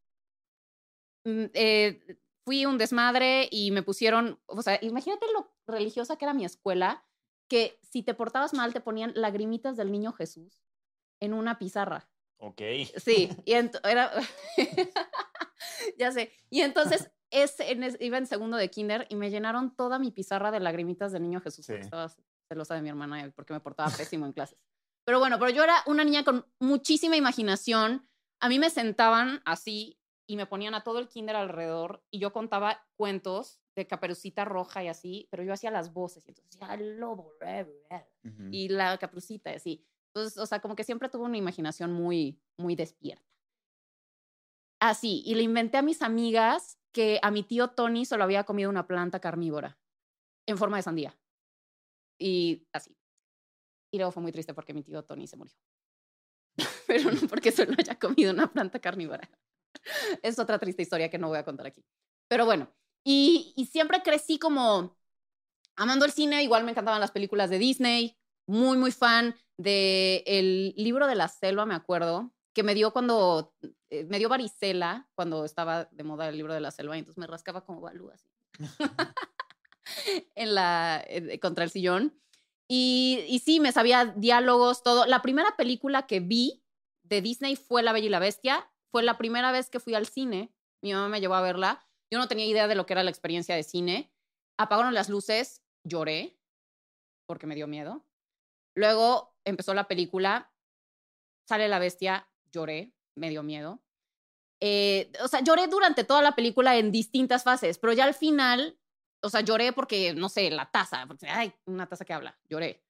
mm, 1.24 1.46
eh, 1.56 2.20
fui 2.46 2.68
un 2.68 2.78
desmadre 2.78 3.48
y 3.50 3.72
me 3.72 3.82
pusieron, 3.82 4.40
o 4.46 4.62
sea, 4.62 4.78
imagínate 4.84 5.26
lo 5.34 5.52
religiosa 5.66 6.16
que 6.16 6.26
era 6.26 6.36
mi 6.36 6.46
escuela, 6.46 7.04
que 7.48 7.80
si 7.82 8.04
te 8.04 8.14
portabas 8.14 8.54
mal 8.54 8.72
te 8.72 8.82
ponían 8.82 9.12
lagrimitas 9.16 9.76
del 9.76 9.92
niño 9.92 10.14
Jesús 10.14 10.62
en 11.20 11.34
una 11.34 11.58
pizarra. 11.58 12.08
Ok. 12.38 12.62
Sí, 12.98 13.32
y 13.46 13.54
ent- 13.54 13.80
era. 13.84 14.12
ya 15.98 16.12
sé. 16.12 16.32
Y 16.52 16.62
entonces 16.62 17.10
es, 17.32 17.60
en 17.60 17.84
iba 18.00 18.18
en 18.18 18.26
segundo 18.26 18.58
de 18.58 18.70
kinder 18.70 19.06
y 19.10 19.16
me 19.16 19.30
llenaron 19.30 19.76
toda 19.76 20.00
mi 20.00 20.12
pizarra 20.12 20.52
de 20.52 20.60
lagrimitas 20.60 21.12
del 21.12 21.24
niño 21.24 21.42
Jesús. 21.42 21.66
Sí. 21.66 21.74
Estaba 21.74 22.12
celosa 22.48 22.76
de 22.76 22.82
mi 22.82 22.90
hermana 22.90 23.32
porque 23.36 23.54
me 23.54 23.60
portaba 23.60 23.90
pésimo 24.18 24.26
en 24.26 24.34
clases. 24.34 24.58
Pero 25.06 25.20
bueno, 25.20 25.40
pero 25.40 25.52
yo 25.52 25.64
era 25.64 25.76
una 25.86 26.04
niña 26.04 26.24
con 26.24 26.46
muchísima 26.60 27.16
imaginación. 27.16 28.08
A 28.42 28.50
mí 28.50 28.60
me 28.60 28.70
sentaban 28.70 29.42
así 29.46 30.00
y 30.28 30.36
me 30.36 30.46
ponían 30.46 30.74
a 30.76 30.84
todo 30.84 31.00
el 31.00 31.08
kinder 31.08 31.36
alrededor 31.36 32.04
y 32.12 32.20
yo 32.20 32.32
contaba 32.32 32.88
cuentos 32.96 33.62
de 33.76 33.88
caperucita 33.88 34.46
roja 34.46 34.84
y 34.84 34.88
así, 34.88 35.28
pero 35.32 35.44
yo 35.44 35.54
hacía 35.54 35.72
las 35.72 35.94
voces 35.94 36.26
y 36.28 36.32
entonces 36.32 36.52
decía, 36.52 36.68
"Al 36.72 36.98
lobo, 36.98 37.34
re, 37.40 37.64
re", 37.90 38.08
Ujú. 38.24 38.50
y 38.52 38.70
la 38.70 38.98
caperucita 38.98 39.52
y 39.52 39.56
así. 39.56 39.88
Entonces, 40.14 40.38
o 40.38 40.46
sea, 40.46 40.60
como 40.60 40.76
que 40.76 40.84
siempre 40.84 41.10
tuve 41.10 41.24
una 41.24 41.38
imaginación 41.38 41.94
muy, 41.94 42.42
muy 42.58 42.76
despierta. 42.76 43.26
Así, 44.82 45.22
y 45.26 45.36
le 45.36 45.44
inventé 45.44 45.78
a 45.78 45.82
mis 45.82 46.02
amigas 46.02 46.79
que 46.92 47.20
a 47.22 47.32
mi 47.32 47.44
tío 47.44 47.70
Tony 47.70 48.06
solo 48.06 48.24
había 48.24 48.44
comido 48.44 48.70
una 48.70 48.88
planta 48.88 49.20
carnívora 49.20 49.78
en 50.48 50.58
forma 50.58 50.78
de 50.78 50.84
sandía. 50.84 51.18
Y 52.20 52.68
así. 52.74 52.96
Y 53.92 53.98
luego 53.98 54.12
fue 54.12 54.24
muy 54.24 54.32
triste 54.32 54.54
porque 54.54 54.74
mi 54.74 54.84
tío 54.84 55.04
Tony 55.04 55.28
se 55.28 55.38
murió. 55.38 55.54
Pero 56.88 57.12
no 57.12 57.22
porque 57.30 57.52
solo 57.52 57.74
haya 57.78 57.98
comido 57.98 58.32
una 58.32 58.52
planta 58.52 58.80
carnívora. 58.80 59.30
Es 60.24 60.40
otra 60.40 60.60
triste 60.60 60.82
historia 60.82 61.10
que 61.10 61.18
no 61.18 61.30
voy 61.30 61.38
a 61.38 61.46
contar 61.46 61.68
aquí. 61.68 61.84
Pero 62.28 62.46
bueno, 62.46 62.72
y, 63.04 63.54
y 63.56 63.66
siempre 63.68 64.02
crecí 64.04 64.40
como 64.40 64.98
amando 65.76 66.06
el 66.06 66.12
cine, 66.12 66.44
igual 66.44 66.64
me 66.64 66.72
encantaban 66.72 67.00
las 67.00 67.12
películas 67.12 67.50
de 67.50 67.58
Disney, 67.58 68.18
muy, 68.48 68.78
muy 68.78 68.92
fan 68.92 69.36
del 69.58 70.24
el 70.26 70.74
libro 70.76 71.08
de 71.08 71.16
la 71.16 71.28
selva, 71.28 71.66
me 71.66 71.76
acuerdo, 71.76 72.34
que 72.60 72.64
me 72.64 72.76
dio 72.76 72.92
cuando, 72.92 73.56
eh, 73.90 74.04
me 74.10 74.20
dio 74.20 74.28
varicela 74.28 75.10
cuando 75.16 75.46
estaba 75.46 75.86
de 75.86 76.04
moda 76.04 76.28
el 76.28 76.36
libro 76.36 76.54
de 76.54 76.60
la 76.60 76.72
selva, 76.72 76.98
y 76.98 77.00
entonces 77.00 77.18
me 77.18 77.26
rascaba 77.26 77.64
como 77.64 77.80
balú 77.80 78.12
así. 78.12 78.28
en 80.36 80.54
la, 80.54 81.02
eh, 81.08 81.40
contra 81.40 81.64
el 81.64 81.70
sillón. 81.70 82.22
Y, 82.68 83.24
y 83.30 83.40
sí, 83.40 83.62
me 83.62 83.72
sabía 83.72 84.08
diálogos, 84.08 84.84
todo. 84.84 85.06
La 85.06 85.22
primera 85.22 85.56
película 85.56 86.06
que 86.06 86.20
vi 86.20 86.62
de 87.04 87.22
Disney 87.22 87.56
fue 87.56 87.82
La 87.82 87.94
Bella 87.94 88.08
y 88.08 88.10
la 88.10 88.20
Bestia. 88.20 88.70
Fue 88.92 89.04
la 89.04 89.18
primera 89.18 89.54
vez 89.54 89.70
que 89.70 89.80
fui 89.80 89.96
al 89.96 90.06
cine. 90.06 90.54
Mi 90.82 90.92
mamá 90.92 91.08
me 91.08 91.22
llevó 91.22 91.36
a 91.36 91.42
verla. 91.42 91.88
Yo 92.12 92.20
no 92.20 92.28
tenía 92.28 92.46
idea 92.46 92.68
de 92.68 92.76
lo 92.76 92.86
que 92.86 92.92
era 92.92 93.04
la 93.04 93.10
experiencia 93.10 93.56
de 93.56 93.64
cine. 93.64 94.12
Apagaron 94.58 94.94
las 94.94 95.08
luces, 95.08 95.64
lloré 95.86 96.38
porque 97.26 97.48
me 97.48 97.56
dio 97.56 97.68
miedo. 97.68 98.06
Luego 98.76 99.34
empezó 99.46 99.74
la 99.74 99.88
película, 99.88 100.52
sale 101.48 101.70
la 101.70 101.80
bestia, 101.80 102.29
lloré, 102.52 102.94
me 103.16 103.30
dio 103.30 103.44
miedo. 103.44 103.82
Eh, 104.62 105.12
o 105.24 105.28
sea, 105.28 105.42
lloré 105.42 105.68
durante 105.68 106.04
toda 106.04 106.22
la 106.22 106.36
película 106.36 106.78
en 106.78 106.92
distintas 106.92 107.44
fases, 107.44 107.78
pero 107.78 107.94
ya 107.94 108.04
al 108.04 108.14
final, 108.14 108.78
o 109.22 109.30
sea, 109.30 109.42
lloré 109.42 109.72
porque, 109.74 110.14
no 110.14 110.30
sé, 110.30 110.50
la 110.52 110.70
taza, 110.70 111.06
porque, 111.08 111.28
ay, 111.28 111.54
una 111.66 111.88
taza 111.88 112.06
que 112.06 112.14
habla, 112.14 112.38
lloré. 112.50 112.84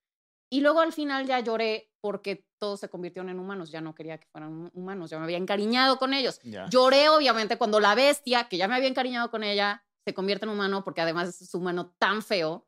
Y 0.52 0.62
luego 0.62 0.80
al 0.80 0.92
final 0.92 1.26
ya 1.26 1.38
lloré 1.38 1.92
porque 2.00 2.44
todos 2.58 2.80
se 2.80 2.88
convirtieron 2.88 3.28
en 3.28 3.38
humanos, 3.38 3.70
ya 3.70 3.80
no 3.80 3.94
quería 3.94 4.18
que 4.18 4.26
fueran 4.26 4.70
humanos, 4.74 5.10
ya 5.10 5.18
me 5.18 5.24
había 5.24 5.36
encariñado 5.36 5.98
con 5.98 6.12
ellos. 6.12 6.40
Ya. 6.42 6.68
Lloré, 6.68 7.08
obviamente, 7.08 7.56
cuando 7.56 7.78
la 7.78 7.94
bestia, 7.94 8.48
que 8.48 8.56
ya 8.56 8.66
me 8.66 8.74
había 8.74 8.88
encariñado 8.88 9.30
con 9.30 9.44
ella, 9.44 9.84
se 10.04 10.12
convierte 10.12 10.46
en 10.46 10.50
humano, 10.50 10.82
porque 10.82 11.00
además 11.02 11.40
es 11.40 11.54
humano 11.54 11.94
tan 11.98 12.22
feo. 12.22 12.66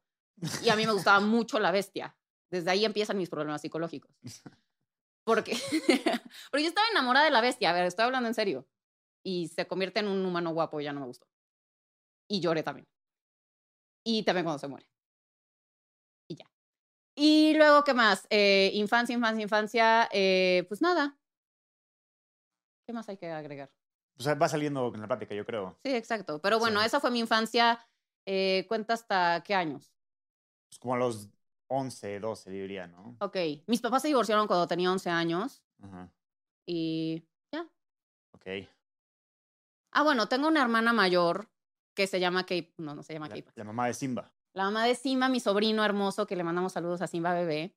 Y 0.64 0.68
a 0.68 0.76
mí 0.76 0.86
me 0.86 0.92
gustaba 0.92 1.18
mucho 1.20 1.58
la 1.58 1.72
bestia. 1.72 2.16
Desde 2.50 2.70
ahí 2.70 2.84
empiezan 2.84 3.18
mis 3.18 3.30
problemas 3.30 3.62
psicológicos. 3.62 4.14
Porque, 5.24 5.52
porque 6.50 6.62
yo 6.64 6.68
estaba 6.68 6.88
enamorada 6.90 7.24
de 7.26 7.30
la 7.30 7.40
bestia, 7.40 7.70
a 7.70 7.72
ver, 7.72 7.84
estoy 7.86 8.04
hablando 8.04 8.28
en 8.28 8.34
serio. 8.34 8.66
Y 9.24 9.48
se 9.48 9.66
convierte 9.66 10.00
en 10.00 10.08
un 10.08 10.24
humano 10.26 10.52
guapo 10.52 10.80
y 10.80 10.84
ya 10.84 10.92
no 10.92 11.00
me 11.00 11.06
gustó. 11.06 11.26
Y 12.28 12.40
lloré 12.40 12.62
también. 12.62 12.88
Y 14.04 14.24
también 14.24 14.44
cuando 14.44 14.58
se 14.58 14.66
muere. 14.68 14.86
Y 16.28 16.34
ya. 16.36 16.50
Y 17.14 17.54
luego, 17.54 17.84
¿qué 17.84 17.94
más? 17.94 18.26
Eh, 18.30 18.70
infancia, 18.74 19.14
infancia, 19.14 19.42
infancia. 19.42 20.08
eh, 20.12 20.64
pues 20.68 20.82
nada. 20.82 21.18
¿Qué 22.86 22.92
más 22.92 23.08
hay 23.08 23.16
que 23.16 23.30
agregar? 23.30 23.70
O 24.18 24.22
sea, 24.22 24.34
va 24.34 24.48
saliendo 24.48 24.92
en 24.94 25.00
la 25.00 25.06
plática, 25.06 25.34
yo 25.34 25.44
creo. 25.46 25.78
Sí, 25.84 25.94
exacto. 25.94 26.40
Pero 26.40 26.58
bueno, 26.58 26.80
Sí. 26.80 26.86
esa 26.86 27.00
fue 27.00 27.10
mi 27.10 27.20
infancia. 27.20 27.78
Eh, 28.26 28.64
¿Cuenta 28.68 28.94
hasta 28.94 29.42
qué 29.44 29.54
años? 29.54 29.92
Pues 30.68 30.78
como 30.80 30.94
a 30.94 30.98
los 30.98 31.28
11, 31.72 32.20
12, 32.20 32.50
diría, 32.50 32.86
¿no? 32.86 33.16
Ok. 33.20 33.36
Mis 33.66 33.80
papás 33.80 34.02
se 34.02 34.08
divorciaron 34.08 34.46
cuando 34.46 34.66
tenía 34.66 34.92
11 34.92 35.10
años. 35.10 35.62
Ajá. 35.82 36.12
Y 36.66 37.24
ya. 37.50 37.66
Ok. 38.32 38.46
Ah, 39.92 40.02
bueno, 40.02 40.28
tengo 40.28 40.48
una 40.48 40.62
hermana 40.62 40.92
mayor 40.92 41.50
que 41.94 42.06
se 42.06 42.20
llama 42.20 42.42
Kate. 42.42 42.74
No, 42.78 42.94
no 42.94 43.02
se 43.02 43.12
llama 43.14 43.28
La, 43.28 43.34
Kate. 43.34 43.52
la 43.54 43.64
mamá 43.64 43.86
de 43.86 43.94
Simba. 43.94 44.32
La 44.54 44.64
mamá 44.64 44.84
de 44.84 44.94
Simba, 44.94 45.28
mi 45.28 45.40
sobrino 45.40 45.84
hermoso, 45.84 46.26
que 46.26 46.36
le 46.36 46.44
mandamos 46.44 46.72
saludos 46.72 47.00
a 47.02 47.06
Simba 47.06 47.32
Bebé. 47.34 47.74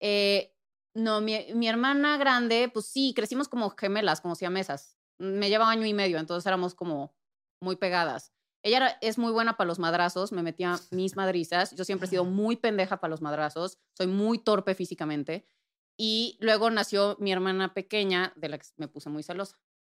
Eh, 0.00 0.54
no, 0.94 1.20
mi, 1.20 1.52
mi 1.54 1.68
hermana 1.68 2.16
grande, 2.18 2.70
pues 2.72 2.86
sí, 2.86 3.12
crecimos 3.14 3.48
como 3.48 3.70
gemelas, 3.70 4.20
como 4.20 4.34
siamesas. 4.34 4.98
Me 5.18 5.48
lleva 5.48 5.68
año 5.70 5.86
y 5.86 5.94
medio, 5.94 6.18
entonces 6.18 6.46
éramos 6.46 6.74
como 6.74 7.14
muy 7.60 7.76
pegadas. 7.76 8.32
Ella 8.64 8.76
era- 8.76 8.98
es 9.00 9.18
muy 9.18 9.32
buena 9.32 9.56
para 9.56 9.66
los 9.68 9.78
madrazos, 9.78 10.32
me 10.32 10.42
metía 10.42 10.78
mis 10.90 11.16
madrizas. 11.16 11.74
Yo 11.74 11.84
siempre 11.84 12.06
he 12.06 12.10
sido 12.10 12.24
muy 12.24 12.56
pendeja 12.56 12.98
para 13.00 13.10
los 13.10 13.20
madrazos, 13.22 13.78
soy 13.96 14.06
muy 14.06 14.38
torpe 14.38 14.74
físicamente. 14.74 15.46
Y 15.98 16.36
luego 16.40 16.70
nació 16.70 17.16
mi 17.20 17.32
hermana 17.32 17.74
pequeña, 17.74 18.32
de 18.36 18.48
la 18.48 18.58
que 18.58 18.66
me 18.76 18.88
puse 18.88 19.10
muy 19.10 19.22
celosa. 19.22 19.58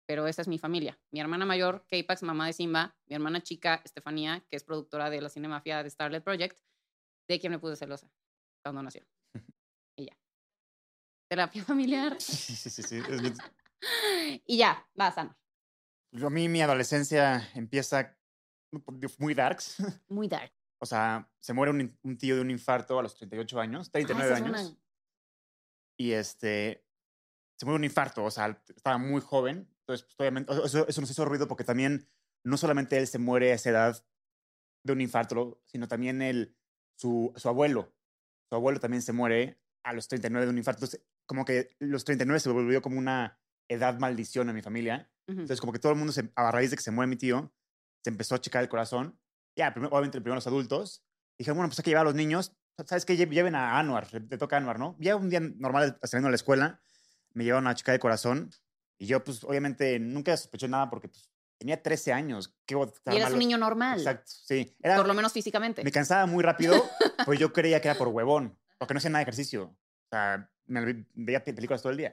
Pero 0.08 0.26
esa 0.26 0.42
es 0.42 0.48
mi 0.48 0.58
familia. 0.58 0.98
Mi 1.12 1.20
hermana 1.20 1.44
mayor, 1.46 1.86
K-Pax, 1.88 2.22
mamá 2.22 2.46
de 2.46 2.52
Simba. 2.54 2.96
Mi 3.06 3.14
hermana 3.14 3.40
chica, 3.42 3.80
Estefanía, 3.84 4.44
que 4.48 4.56
es 4.56 4.64
productora 4.64 5.10
de 5.10 5.20
la 5.20 5.28
Cinemafia 5.28 5.82
de 5.82 5.90
Starlet 5.90 6.24
Project, 6.24 6.58
de 7.28 7.38
quien 7.38 7.52
me 7.52 7.58
puse 7.58 7.76
celosa 7.76 8.10
cuando 8.64 8.82
nació. 8.82 9.04
Y 9.96 10.06
ya. 10.06 10.16
Terapia 11.30 11.62
familiar. 11.64 12.16
Sí, 12.20 12.56
sí, 12.56 12.70
sí. 12.70 12.82
sí. 12.82 13.02
Y 14.46 14.56
ya, 14.58 14.88
va, 14.98 15.10
San. 15.12 15.36
Yo, 16.12 16.28
a 16.28 16.30
mí 16.30 16.48
mi 16.48 16.62
adolescencia 16.62 17.48
empieza 17.54 18.16
muy 19.18 19.34
darks. 19.34 19.76
Muy 20.08 20.28
dark. 20.28 20.52
O 20.78 20.86
sea, 20.86 21.30
se 21.40 21.52
muere 21.52 21.70
un, 21.70 22.18
tío 22.18 22.34
de 22.34 22.40
un 22.40 22.50
infarto 22.50 22.98
a 22.98 23.02
los 23.02 23.14
38 23.14 23.60
años, 23.60 23.90
39 23.92 24.30
Ah, 24.32 24.34
es 24.36 24.42
años. 24.42 24.50
una- 24.70 24.78
Y 25.96 26.12
este, 26.12 26.84
se 27.56 27.66
muere 27.66 27.76
un 27.78 27.84
infarto, 27.84 28.24
o 28.24 28.30
sea, 28.30 28.60
estaba 28.74 28.98
muy 28.98 29.20
joven. 29.20 29.68
Entonces, 29.80 30.04
pues, 30.06 30.16
obviamente, 30.18 30.52
eso, 30.64 30.86
eso 30.88 31.00
nos 31.00 31.10
hizo 31.10 31.24
ruido 31.24 31.46
porque 31.46 31.62
también 31.64 32.08
no 32.44 32.56
solamente 32.56 32.98
él 32.98 33.06
se 33.06 33.18
muere 33.18 33.52
a 33.52 33.54
esa 33.54 33.70
edad 33.70 34.04
de 34.84 34.92
un 34.92 35.00
infarto, 35.00 35.62
sino 35.66 35.86
también 35.86 36.20
él, 36.22 36.56
su, 36.98 37.32
su 37.36 37.48
abuelo. 37.48 37.94
Su 38.50 38.56
abuelo 38.56 38.80
también 38.80 39.02
se 39.02 39.12
muere 39.12 39.60
a 39.84 39.92
los 39.92 40.08
39 40.08 40.46
de 40.46 40.50
un 40.50 40.58
infarto. 40.58 40.78
Entonces, 40.84 41.06
como 41.26 41.44
que 41.44 41.76
los 41.78 42.04
39 42.04 42.40
se 42.40 42.50
volvió 42.50 42.82
como 42.82 42.98
una 42.98 43.38
edad 43.68 43.98
maldición 44.00 44.48
en 44.48 44.56
mi 44.56 44.62
familia. 44.62 45.12
Ujú. 45.28 45.32
Entonces, 45.42 45.60
como 45.60 45.72
que 45.72 45.78
todo 45.78 45.92
el 45.92 45.98
mundo, 45.98 46.12
se, 46.12 46.32
a 46.34 46.50
raíz 46.50 46.70
de 46.70 46.76
que 46.76 46.82
se 46.82 46.90
muere 46.90 47.08
mi 47.08 47.16
tío, 47.16 47.52
se 48.02 48.10
empezó 48.10 48.34
a 48.34 48.40
checar 48.40 48.62
el 48.62 48.68
corazón. 48.68 49.18
Ya, 49.56 49.72
primero, 49.72 49.92
obviamente, 49.92 50.20
primero 50.20 50.36
los 50.36 50.46
adultos. 50.46 51.04
Dijeron, 51.38 51.56
bueno, 51.58 51.68
pues 51.70 51.78
hay 51.78 51.84
que 51.84 51.90
llevar 51.90 52.02
a 52.02 52.08
los 52.10 52.14
niños. 52.14 52.52
¿Sabes 52.86 53.04
qué? 53.04 53.14
Lle- 53.16 53.30
Lleven 53.30 53.54
a 53.54 53.78
Anuar, 53.78 54.08
le 54.12 54.38
toca 54.38 54.56
Anuar, 54.56 54.78
¿no? 54.78 54.96
Ya 54.98 55.16
un 55.16 55.28
día 55.30 55.40
normal, 55.40 55.98
saliendo 56.02 56.28
de 56.28 56.32
la 56.32 56.36
escuela, 56.36 56.80
me 57.34 57.44
llevaron 57.44 57.66
a 57.66 57.74
checar 57.74 57.94
el 57.94 58.00
corazón. 58.00 58.50
Y 58.98 59.06
yo, 59.06 59.22
pues, 59.22 59.44
obviamente, 59.44 59.98
nunca 59.98 60.36
sospeché 60.36 60.68
nada 60.68 60.88
porque 60.90 61.08
pues, 61.08 61.28
tenía 61.58 61.82
13 61.82 62.12
años. 62.12 62.54
¿Qué 62.66 62.74
Y 62.74 63.16
eras 63.16 63.32
un 63.32 63.38
niño 63.38 63.58
normal. 63.58 63.98
Exacto, 63.98 64.24
sí. 64.26 64.74
Era, 64.82 64.96
Por 64.96 65.06
lo 65.06 65.14
menos 65.14 65.32
físicamente. 65.32 65.82
me 65.84 65.92
cansaba 65.92 66.26
muy 66.26 66.42
rápido, 66.42 66.74
pues 67.24 67.38
yo 67.38 67.52
creía 67.52 67.80
que 67.80 67.88
era 67.88 67.98
por 67.98 68.08
huevón, 68.08 68.58
porque 68.78 68.94
no 68.94 68.98
hacía 68.98 69.10
nada 69.10 69.18
de 69.20 69.22
ejercicio. 69.30 69.64
O 69.64 70.08
sea, 70.10 70.50
me 70.66 71.04
veía 71.14 71.42
pe- 71.44 71.52
películas 71.54 71.82
todo 71.82 71.92
el 71.92 71.98
día. 71.98 72.12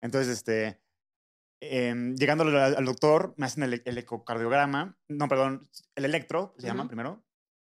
Entonces, 0.00 0.32
este, 0.38 0.80
em, 1.70 2.14
llegando 2.16 2.44
al, 2.44 2.56
al 2.76 2.84
doctor, 2.84 3.34
me 3.36 3.46
hacen 3.46 3.62
el, 3.64 3.82
el 3.84 3.98
ecocardiograma, 3.98 4.98
no, 5.08 5.28
perdón, 5.28 5.68
el 5.94 6.04
electro, 6.04 6.54
se 6.58 6.66
llama 6.66 6.82
Ujú. 6.82 6.88
primero, 6.88 7.24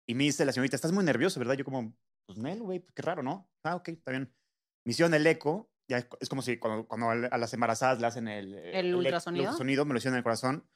y 0.07 0.15
me 0.15 0.25
dice 0.25 0.45
la 0.45 0.53
señorita, 0.53 0.77
estás 0.77 0.93
muy 0.93 1.05
nervioso, 1.05 1.39
¿verdad? 1.41 1.55
Yo 1.55 1.65
como, 1.65 1.97
pues, 2.27 2.39
Nel, 2.39 2.61
güey, 2.63 2.81
pues, 2.81 2.93
qué 2.95 3.03
raro, 3.03 3.23
¿no? 3.23 3.51
Ah, 3.63 3.77
ok, 3.77 3.89
está 3.89 4.11
bien. 4.11 4.35
Me 4.85 4.91
hicieron 4.93 5.15
el 5.15 5.27
eco, 5.27 5.71
ya 5.89 5.99
es, 5.99 6.09
es 6.21 6.29
como 6.29 6.43
si 6.43 6.59
cuando, 6.59 6.87
cuando 6.87 7.11
a 7.11 7.39
las 7.39 7.55
embarazadas 7.55 8.01
le 8.01 8.07
hacen 8.07 8.29
el, 8.29 8.55
¿El 8.55 8.93
ec- 8.93 8.97
ultrasonido? 8.99 9.45
ultrasonido, 9.45 9.85
me 9.85 9.93
lo 9.95 9.99
hicieron 9.99 10.15
en 10.15 10.19
el 10.19 10.25
corazón. 10.25 10.69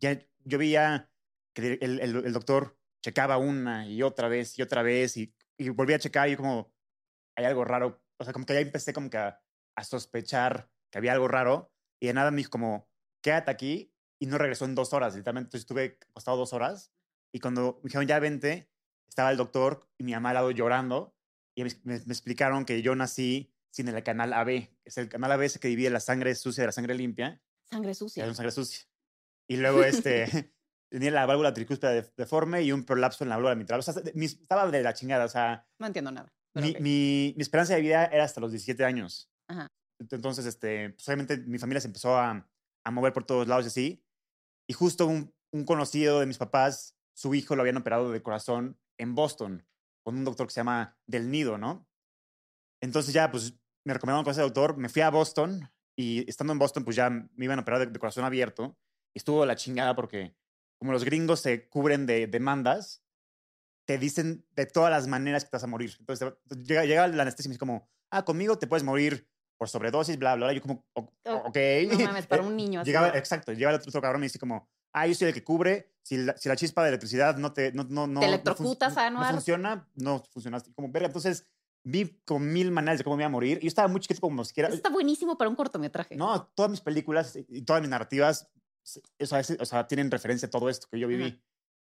Ya 0.00 0.18
yo 0.44 0.58
veía 0.58 1.10
que 1.54 1.78
el, 1.80 2.00
el- 2.00 2.24
el 2.24 2.32
doctor 2.32 2.78
checaba 3.02 3.38
una 3.38 3.86
y 3.86 4.02
otra 4.02 4.28
vez 4.28 4.58
y 4.58 4.62
otra 4.62 4.82
vez 4.82 5.16
y, 5.16 5.34
y 5.56 5.68
volvía 5.70 5.96
a 5.96 6.00
checar 6.00 6.28
y 6.28 6.32
yo 6.32 6.38
como, 6.38 6.72
hay 7.36 7.44
algo 7.44 7.64
raro. 7.64 8.02
O 8.18 8.24
sea, 8.24 8.32
como 8.32 8.46
que 8.46 8.54
ya 8.54 8.60
empecé 8.60 8.92
como 8.92 9.10
que 9.10 9.18
a, 9.18 9.40
a 9.76 9.84
sospechar 9.84 10.70
que 10.90 10.98
había 10.98 11.12
algo 11.12 11.28
raro 11.28 11.72
y 12.00 12.06
de 12.08 12.14
nada 12.14 12.30
me 12.30 12.38
dijo 12.38 12.50
como, 12.50 12.88
quédate 13.22 13.50
aquí 13.50 13.92
y 14.20 14.26
no 14.26 14.38
regresó 14.38 14.64
en 14.64 14.74
dos 14.74 14.92
horas. 14.92 15.14
Literalmente 15.14 15.46
entonces 15.48 15.62
estuve 15.62 15.98
acostado 16.10 16.36
dos 16.36 16.52
horas 16.52 16.92
y 17.32 17.40
cuando 17.40 17.80
me 17.82 17.88
dijeron 17.88 18.06
ya 18.06 18.18
vente, 18.18 18.70
estaba 19.08 19.30
el 19.30 19.36
doctor 19.36 19.88
y 19.98 20.04
mi 20.04 20.12
mamá 20.12 20.30
al 20.30 20.34
lado 20.36 20.50
llorando 20.50 21.14
y 21.56 21.64
me, 21.64 21.70
me- 21.84 21.98
me 22.04 22.12
explicaron 22.12 22.64
que 22.64 22.82
yo 22.82 22.94
nací 22.94 23.52
sin 23.70 23.88
el 23.88 24.02
canal 24.02 24.32
AB. 24.32 24.70
Es 24.84 24.96
el 24.98 25.08
canal 25.08 25.32
AB 25.32 25.42
ese 25.42 25.60
que 25.60 25.68
divide 25.68 25.90
la 25.90 26.00
sangre 26.00 26.34
sucia 26.34 26.62
de 26.62 26.66
la 26.68 26.72
sangre 26.72 26.94
limpia. 26.94 27.40
Sangre 27.64 27.94
sucia. 27.94 28.22
Era 28.22 28.30
una 28.30 28.36
sangre 28.36 28.52
sucia. 28.52 28.86
Y 29.48 29.56
luego 29.56 29.82
este, 29.82 30.26
tenía 30.90 31.10
la 31.10 31.26
válvula 31.26 31.52
tricúspide 31.52 32.02
de- 32.02 32.12
deforme 32.16 32.62
y 32.62 32.72
un 32.72 32.84
prolapso 32.84 33.24
en 33.24 33.30
la 33.30 33.36
válvula 33.36 33.54
mitral. 33.56 33.80
O 33.80 33.82
sea, 33.82 33.94
mi- 34.14 34.26
estaba 34.26 34.70
de 34.70 34.82
la 34.82 34.94
chingada. 34.94 35.24
O 35.24 35.28
sea, 35.28 35.66
No 35.78 35.86
entiendo 35.86 36.10
nada. 36.10 36.32
mi, 36.54 36.70
ok. 36.70 36.80
mi, 36.80 37.34
mi 37.36 37.42
esperanza 37.42 37.74
de 37.74 37.80
vida 37.82 38.06
era 38.06 38.24
hasta 38.24 38.40
los 38.40 38.52
17 38.52 38.84
años. 38.84 39.30
Ajá. 39.48 39.66
Entonces, 39.98 40.46
este, 40.46 40.90
pues, 40.90 41.06
obviamente 41.08 41.38
mi 41.38 41.58
familia 41.58 41.80
se 41.80 41.88
empezó 41.88 42.16
a, 42.16 42.48
a 42.84 42.90
mover 42.90 43.12
por 43.12 43.24
todos 43.24 43.48
lados 43.48 43.64
y 43.64 43.68
así. 43.68 44.04
Y 44.68 44.74
justo 44.74 45.06
un, 45.06 45.34
un 45.52 45.64
conocido 45.64 46.20
de 46.20 46.26
mis 46.26 46.38
papás, 46.38 46.96
su 47.14 47.34
hijo 47.34 47.56
lo 47.56 47.62
habían 47.62 47.76
operado 47.76 48.10
de 48.10 48.22
corazón 48.22 48.78
en 48.98 49.14
Boston 49.14 49.66
con 50.08 50.16
un 50.16 50.24
doctor 50.24 50.46
que 50.46 50.54
se 50.54 50.60
llama 50.60 50.96
Del 51.06 51.30
Nido, 51.30 51.58
¿no? 51.58 51.86
Entonces 52.80 53.12
ya, 53.12 53.30
pues 53.30 53.54
me 53.84 53.92
recomendaron 53.92 54.24
con 54.24 54.30
ese 54.30 54.40
doctor, 54.40 54.76
me 54.76 54.88
fui 54.88 55.02
a 55.02 55.10
Boston 55.10 55.70
y 55.96 56.28
estando 56.28 56.52
en 56.52 56.58
Boston, 56.58 56.84
pues 56.84 56.96
ya 56.96 57.10
me 57.10 57.44
iban 57.44 57.58
a 57.58 57.62
operar 57.62 57.90
de, 57.90 57.98
corazón 57.98 58.24
abierto. 58.24 58.78
Y 59.14 59.18
estuvo 59.18 59.44
la 59.44 59.56
chingada 59.56 59.94
porque 59.96 60.34
como 60.78 60.92
los 60.92 61.04
gringos 61.04 61.40
se 61.40 61.68
cubren 61.68 62.06
de 62.06 62.26
demandas, 62.26 63.02
te 63.86 63.98
dicen 63.98 64.46
de 64.56 64.66
todas 64.66 64.90
las 64.90 65.08
maneras 65.08 65.44
que 65.44 65.50
te 65.50 65.56
vas 65.56 65.64
a 65.64 65.66
morir. 65.68 65.96
Entonces 65.98 66.32
llega, 66.64 66.84
llega 66.84 67.08
la 67.08 67.22
anestesia 67.22 67.48
y 67.48 67.50
me 67.50 67.52
dice 67.54 67.60
como, 67.60 67.88
ah, 68.10 68.24
conmigo 68.24 68.58
te 68.58 68.66
puedes 68.66 68.84
morir 68.84 69.28
por 69.58 69.68
sobredosis, 69.68 70.18
bla, 70.18 70.34
bla, 70.36 70.46
bla. 70.46 70.52
Yo 70.54 70.62
como, 70.62 70.84
"O- 70.94 71.12
Oh, 71.26 71.34
ok. 71.48 71.56
No 71.92 71.98
mames, 72.06 72.26
para 72.26 72.42
un 72.42 72.56
niño 72.56 72.80
así. 72.80 72.88
Llegaba, 72.88 73.08
exacto, 73.10 73.52
llegaba 73.52 73.74
el 73.76 73.82
otro, 73.82 74.00
cabrón 74.00 74.20
y 74.20 74.22
me 74.22 74.26
dice 74.26 74.38
como, 74.38 74.68
ah, 74.94 75.06
yo 75.06 75.14
soy 75.14 75.28
el 75.28 75.34
que 75.34 75.44
cubre, 75.44 75.92
si 76.02 76.16
la, 76.18 76.36
si 76.36 76.48
la 76.48 76.56
chispa 76.56 76.82
de 76.82 76.88
electricidad 76.88 77.36
no 77.36 77.52
te, 77.52 77.72
no, 77.72 77.84
no, 77.84 78.06
no, 78.06 78.06
no 78.06 78.20
fun- 78.20 78.28
electrocutas, 78.28 78.94
no, 78.94 79.00
Anuar. 79.02 79.32
funciona, 79.32 79.88
no 79.96 80.22
funcionaste. 80.32 80.72
Como, 80.72 80.90
verga, 80.90 81.08
entonces 81.08 81.44
vi 81.84 82.20
como 82.24 82.40
mil 82.40 82.70
maneras 82.70 82.98
de 82.98 83.04
cómo 83.04 83.16
me 83.16 83.22
iba 83.22 83.26
a 83.26 83.30
morir. 83.30 83.58
Y 83.58 83.62
yo 83.64 83.68
estaba 83.68 83.88
muy 83.88 84.00
chiquito 84.00 84.20
como 84.20 84.44
siquiera... 84.44 84.68
Eso 84.68 84.76
está 84.76 84.88
buenísimo 84.90 85.36
para 85.36 85.50
un 85.50 85.56
cortometraje. 85.56 86.16
No, 86.16 86.46
todas 86.54 86.70
mis 86.70 86.80
películas 86.80 87.36
y 87.48 87.62
todas 87.62 87.82
mis 87.82 87.90
narrativas, 87.90 88.48
o 89.20 89.26
sea, 89.26 89.40
es- 89.40 89.56
o 89.60 89.64
sea, 89.66 89.86
tienen 89.86 90.10
referencia 90.10 90.46
a 90.46 90.50
todo 90.50 90.68
esto 90.68 90.86
que 90.90 90.98
yo 90.98 91.08
viví. 91.08 91.24
Ajá. 91.28 91.42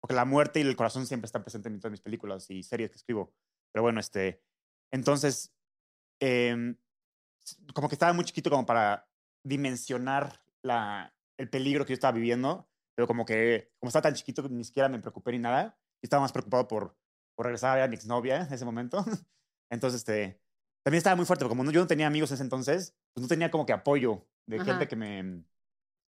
Porque 0.02 0.16
la 0.16 0.26
muerte 0.26 0.60
y 0.60 0.64
el 0.64 0.76
corazón 0.76 1.06
siempre 1.08 1.28
están 1.28 1.44
presentes 1.44 1.72
en 1.72 1.80
todas 1.80 1.92
mis 1.92 2.02
películas 2.02 2.50
y 2.50 2.62
series 2.62 2.90
que 2.92 2.98
escribo. 2.98 3.34
Pero 3.72 3.84
bueno, 3.84 4.00
este, 4.02 4.44
entonces, 4.92 5.54
s- 6.20 6.76
como 7.74 7.90
que 7.90 7.96
estaba 7.96 8.14
muy 8.14 8.26
chiquito 8.26 8.50
como 8.50 8.66
para 8.66 9.08
dimensionar 9.46 10.42
la, 10.64 11.14
el 11.38 11.50
peligro 11.50 11.86
que 11.86 11.90
yo 11.92 11.96
estaba 11.96 12.14
viviendo, 12.14 12.70
pero 12.96 13.08
como 13.08 13.26
que, 13.26 13.72
como 13.80 13.90
estaba 13.90 14.04
tan 14.04 14.14
chiquito, 14.14 14.48
ni 14.50 14.64
siquiera 14.64 14.90
me 14.90 15.00
preocupé 15.00 15.32
ni 15.34 15.40
nada. 15.40 15.78
Yo 16.02 16.08
estaba 16.08 16.22
más 16.22 16.32
preocupado 16.32 16.68
por, 16.68 16.96
por 17.36 17.46
regresar 17.46 17.72
a 17.72 17.76
ver 17.76 17.84
a 17.84 17.88
mi 17.88 17.96
exnovia 17.96 18.42
en 18.44 18.54
ese 18.54 18.66
momento. 18.66 19.04
Entonces, 19.72 20.02
este, 20.02 20.40
también 20.84 21.00
estaba 21.00 21.16
muy 21.16 21.26
fuerte, 21.26 21.44
porque 21.46 21.52
como 21.54 21.64
no- 21.64 21.72
yo 21.72 21.82
no 21.82 21.88
tenía 21.88 22.08
amigos 22.08 22.30
en 22.32 22.36
ese 22.36 22.44
entonces, 22.44 22.96
pues 23.14 23.22
no 23.22 23.28
tenía 23.28 23.50
como 23.52 23.66
que 23.66 23.74
apoyo 23.74 24.28
de 24.48 24.58
Ajá. 24.58 24.66
gente 24.66 24.88
que 24.88 24.96
me, 24.96 25.44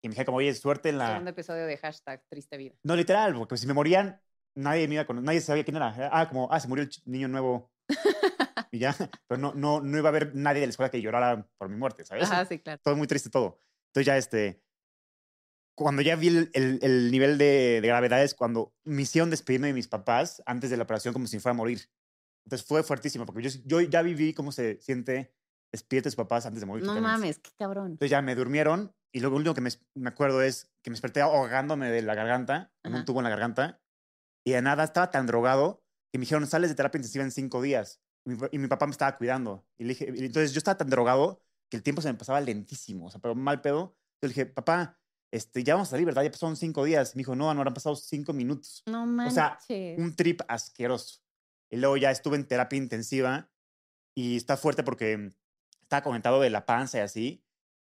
que 0.02 0.10
me 0.10 0.12
dijera 0.12 0.26
como, 0.26 0.38
oye, 0.38 0.54
suerte 0.54 0.90
en 0.90 1.00
la... 1.00 1.08
Segundo 1.08 1.32
episodio 1.32 1.66
de 1.66 1.78
hashtag 1.78 2.24
triste 2.30 2.58
vida. 2.58 2.76
No, 2.84 2.96
literal, 2.96 3.34
porque 3.34 3.58
si 3.58 3.66
me 3.68 3.74
morían, 3.74 4.22
nadie 4.56 4.88
me 4.88 4.96
iba 4.96 5.06
con, 5.06 5.24
nadie 5.24 5.42
sabía 5.42 5.64
quién 5.64 5.78
era. 5.78 6.10
Ah, 6.12 6.28
como, 6.30 6.48
ah, 6.52 6.60
se 6.60 6.68
murió 6.68 6.84
el 6.84 6.92
niño 7.06 7.28
nuevo. 7.28 7.72
y 8.76 8.80
ya, 8.80 8.96
pero 9.28 9.40
no, 9.40 9.54
no, 9.54 9.82
no 9.82 9.98
iba 9.98 10.10
a 10.10 10.12
haber 10.12 10.36
nadie 10.36 10.62
de 10.62 10.68
la 10.68 10.72
escuela 10.72 10.90
que 10.92 11.02
llorara 11.02 11.48
por 11.58 11.70
mi 11.70 11.78
muerte, 11.78 12.06
¿sabes? 12.06 12.24
Ajá, 12.30 12.46
sí, 12.46 12.60
claro. 12.60 12.82
Todo 12.84 12.96
muy 12.96 13.08
triste 13.08 13.30
todo. 13.30 13.62
Entonces 13.90 14.06
ya, 14.08 14.18
este, 14.18 14.62
cuando 15.78 16.02
ya 16.02 16.16
vi 16.16 16.28
el, 16.30 16.50
el- 16.54 16.80
el 16.82 17.12
nivel 17.12 17.38
de, 17.38 17.80
de 17.82 17.88
gravedad 17.88 18.24
es 18.24 18.34
cuando 18.34 18.74
me 18.86 19.02
hicieron 19.02 19.30
despedirme 19.30 19.68
de 19.68 19.74
mis 19.74 19.88
papás 19.88 20.42
antes 20.46 20.70
de 20.70 20.78
la 20.78 20.84
operación 20.84 21.14
como 21.14 21.28
si 21.28 21.40
fuera 21.40 21.52
a 21.54 21.58
morir. 21.58 21.90
Entonces 22.46 22.68
fue 22.68 22.84
fuertísimo, 22.84 23.26
porque 23.26 23.42
yo, 23.42 23.60
yo 23.66 23.82
ya 23.82 24.02
viví 24.02 24.34
cómo 24.34 24.52
se 24.52 24.80
siente 24.80 25.34
despierta 25.74 26.08
de 26.08 26.12
sus 26.12 26.16
papás 26.18 26.46
antes 26.46 26.62
de 26.62 26.66
morir. 26.68 26.84
No 26.86 26.94
totalmente. 26.94 27.18
mames, 27.20 27.40
qué 27.40 27.52
cabrón. 27.58 27.88
Entonces 27.94 28.12
ya 28.12 28.22
me 28.22 28.36
durmieron 28.36 28.96
y 29.14 29.20
lo 29.20 29.34
único 29.36 29.54
que 29.54 29.62
me, 29.62 29.70
me 29.96 30.10
acuerdo 30.10 30.42
es 30.42 30.72
que 30.84 30.90
me 30.92 30.94
desperté 30.94 31.22
ahogándome 31.22 31.90
de 31.90 32.02
la 32.02 32.16
garganta, 32.16 32.72
con 32.84 32.94
un 32.94 33.06
tubo 33.06 33.20
en 33.20 33.24
la 33.24 33.30
garganta, 33.30 33.82
y 34.46 34.52
de 34.52 34.62
nada 34.62 34.84
estaba 34.84 35.10
tan 35.10 35.26
drogado 35.26 35.84
que 36.14 36.20
me 36.20 36.24
dijeron, 36.24 36.46
sales 36.48 36.70
de 36.70 36.76
terapia 36.76 37.00
intensiva 37.00 37.24
en 37.26 37.32
cinco 37.32 37.62
días. 37.62 38.02
Y 38.26 38.30
mi, 38.32 38.36
pa- 38.38 38.50
y 38.52 38.58
mi 38.58 38.68
papá 38.68 38.86
me 38.88 38.92
estaba 38.92 39.16
cuidando. 39.18 39.66
Y 39.78 39.84
le 39.84 39.90
dije, 39.90 40.12
y 40.16 40.26
entonces 40.26 40.52
yo 40.54 40.58
estaba 40.58 40.78
tan 40.78 40.90
drogado 40.90 41.42
que 41.70 41.78
el 41.78 41.84
tiempo 41.84 42.02
se 42.02 42.12
me 42.12 42.18
pasaba 42.18 42.42
lentísimo, 42.42 43.08
o 43.08 43.12
sea, 43.12 43.20
pero 43.22 43.36
mal 43.36 43.62
pedo. 43.62 43.96
Yo 44.22 44.28
le 44.28 44.30
dije, 44.30 44.46
papá, 44.46 45.00
este, 45.32 45.64
ya 45.64 45.76
vamos 45.76 45.90
a 45.90 45.92
salir, 45.92 46.06
¿verdad? 46.06 46.24
Ya 46.24 46.32
pasaron 46.32 46.56
cinco 46.56 46.84
días. 46.86 47.14
Y 47.14 47.18
me 47.18 47.20
dijo, 47.22 47.36
no, 47.36 47.54
no, 47.54 47.62
han 47.62 47.74
pasado 47.74 47.96
cinco 47.96 48.34
minutos. 48.34 48.84
No 48.86 49.06
manches. 49.06 49.34
sea, 49.36 49.58
Un 50.00 50.16
trip 50.16 50.42
asqueroso. 50.48 51.22
Y 51.70 51.78
luego 51.78 51.98
ya 51.98 52.12
estuve 52.12 52.36
en 52.38 52.48
terapia 52.48 52.78
intensiva 52.78 53.50
y 54.16 54.38
está 54.38 54.56
fuerte 54.58 54.84
porque 54.84 55.34
estaba 55.82 56.02
comentado 56.04 56.40
de 56.42 56.50
la 56.50 56.66
panza 56.66 57.00
y 57.00 57.02
así. 57.02 57.44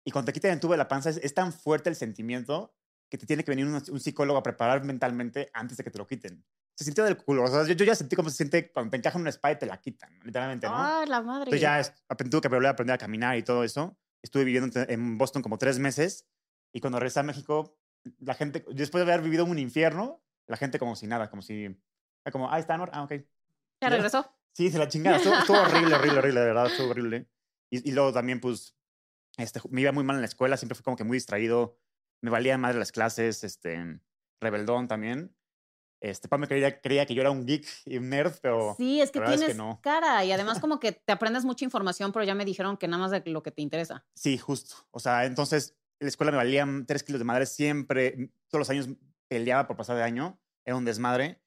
Y 0.05 0.11
cuando 0.13 0.27
te 0.27 0.33
quitan 0.35 0.53
el 0.53 0.61
tubo 0.61 0.73
de 0.73 0.79
la 0.79 0.89
panza, 0.89 1.11
es, 1.11 1.17
es 1.19 1.35
tan 1.35 1.53
fuerte 1.53 1.89
el 1.91 1.97
sentimiento 1.97 2.75
que 3.11 3.19
te 3.19 3.27
tiene 3.27 3.45
que 3.45 3.51
venir 3.51 3.67
un, 3.67 3.75
un 3.75 4.01
psicólogo 4.01 4.39
a 4.39 4.43
preparar 4.43 4.85
mentalmente 4.85 5.51
antes 5.53 5.77
de 5.77 5.85
que 5.85 5.91
te 5.91 5.99
lo 5.99 6.07
quiten. 6.07 6.45
Se 6.83 6.87
sintió 6.87 7.05
del 7.05 7.17
culo. 7.17 7.45
O 7.45 7.47
sea, 7.47 7.65
yo, 7.65 7.75
yo 7.75 7.85
ya 7.85 7.95
sentí 7.95 8.17
cómo 8.17 8.29
se 8.29 8.37
siente 8.37 8.73
cuando 8.73 8.91
te 8.91 8.97
encajan 8.97 9.21
una 9.21 9.31
espada 9.31 9.55
y 9.55 9.59
te 9.59 9.67
la 9.67 9.81
quitan, 9.81 10.19
literalmente, 10.25 10.67
¿no? 10.67 10.75
Ah, 10.77 11.05
la 11.07 11.23
madre. 11.23 11.43
Entonces 11.45 11.61
ya 11.61 11.79
es- 11.79 11.93
aprendí, 12.09 12.31
tuve 12.33 12.41
que 12.41 12.49
volver 12.49 12.67
a 12.67 12.71
aprender 12.71 12.95
a 12.95 12.99
caminar 12.99 13.37
y 13.39 13.45
todo 13.45 13.63
eso. 13.63 13.97
Estuve 14.21 14.43
viviendo 14.45 14.81
en- 14.89 15.17
Boston 15.17 15.43
como 15.43 15.59
tres 15.59 15.79
meses 15.79 16.27
y 16.73 16.81
cuando 16.81 16.99
regresé 16.99 17.21
a 17.21 17.23
México, 17.23 17.79
la 18.19 18.35
gente, 18.35 18.65
después 18.73 19.05
de 19.07 19.13
haber 19.13 19.23
vivido 19.25 19.45
un 19.45 19.59
infierno, 19.61 20.25
la 20.49 20.57
gente 20.57 20.81
como 20.81 20.97
si 20.97 21.07
nada, 21.07 21.31
como 21.31 21.41
si, 21.43 21.69
como, 22.33 22.51
ah, 22.51 22.59
está, 22.59 22.77
Nor? 22.77 22.91
ah, 22.93 23.05
ok. 23.05 23.13
Ya 23.81 23.91
regresó. 23.91 24.35
Sí, 24.55 24.71
se 24.71 24.79
la 24.79 24.89
chingada. 24.89 25.19
Estuvo, 25.19 25.35
estuvo 25.37 25.59
horrible, 25.61 25.95
horrible, 25.95 26.19
horrible, 26.19 26.41
de 26.41 26.47
verdad, 26.47 26.67
estuvo 26.67 26.91
horrible. 26.91 27.29
Y, 27.71 27.89
y 27.89 27.93
luego 27.93 28.13
también, 28.13 28.41
pues, 28.41 28.77
este, 29.39 29.61
me 29.71 29.81
iba 29.83 29.93
muy 29.93 30.05
mal 30.05 30.17
en 30.17 30.23
la 30.23 30.27
escuela, 30.27 30.57
siempre 30.57 30.75
fui 30.75 30.83
como 30.83 30.97
que 30.97 31.05
muy 31.05 31.17
distraído, 31.17 31.79
me 32.21 32.31
valía 32.31 32.59
madre 32.59 32.79
las 32.79 32.93
clases, 32.93 33.45
este, 33.45 34.01
rebeldón 34.41 34.89
también. 34.89 35.35
Este, 36.03 36.27
pa 36.27 36.37
me 36.37 36.49
creía, 36.49 36.81
creía 36.81 37.07
que 37.07 37.15
yo 37.15 37.21
era 37.21 37.31
un 37.31 37.47
geek 37.47 37.65
y 37.85 37.97
un 37.97 38.09
nerd, 38.11 38.33
pero 38.43 38.75
Sí, 38.77 39.01
es 39.01 39.13
que 39.13 39.21
la 39.21 39.27
verdad 39.27 39.35
es 39.35 39.41
que 39.41 39.47
tienes 39.55 39.57
no. 39.57 39.81
cara 39.83 40.25
y 40.25 40.33
además 40.33 40.59
como 40.59 40.81
que 40.81 40.91
te 40.91 41.13
aprendes 41.13 41.45
mucha 41.45 41.65
información, 41.65 42.11
pero 42.13 42.25
ya 42.25 42.35
me 42.35 42.45
dijeron 42.45 42.77
que 42.77 42.89
nada 42.89 43.01
más 43.03 43.13
de 43.13 43.23
lo 43.31 43.45
que 43.45 43.53
te 43.53 43.63
interesa. 43.63 44.05
Sí, 44.17 44.37
justo. 44.37 44.75
O 44.91 44.99
sea, 44.99 45.27
entonces 45.27 45.77
en 46.01 46.07
la 46.07 46.09
escuela 46.09 46.33
me 46.33 46.39
valían 46.39 46.87
tres 46.87 47.05
kilos 47.05 47.21
de 47.21 47.25
madre 47.25 47.47
siempre. 47.47 48.33
Todos 48.49 48.59
los 48.59 48.71
años 48.71 48.89
peleaba 49.29 49.69
por 49.69 49.77
pasar 49.77 49.95
de 49.97 50.03
año. 50.03 50.41
Era 50.65 50.77
un 50.77 50.85
desmadre. 50.85 51.41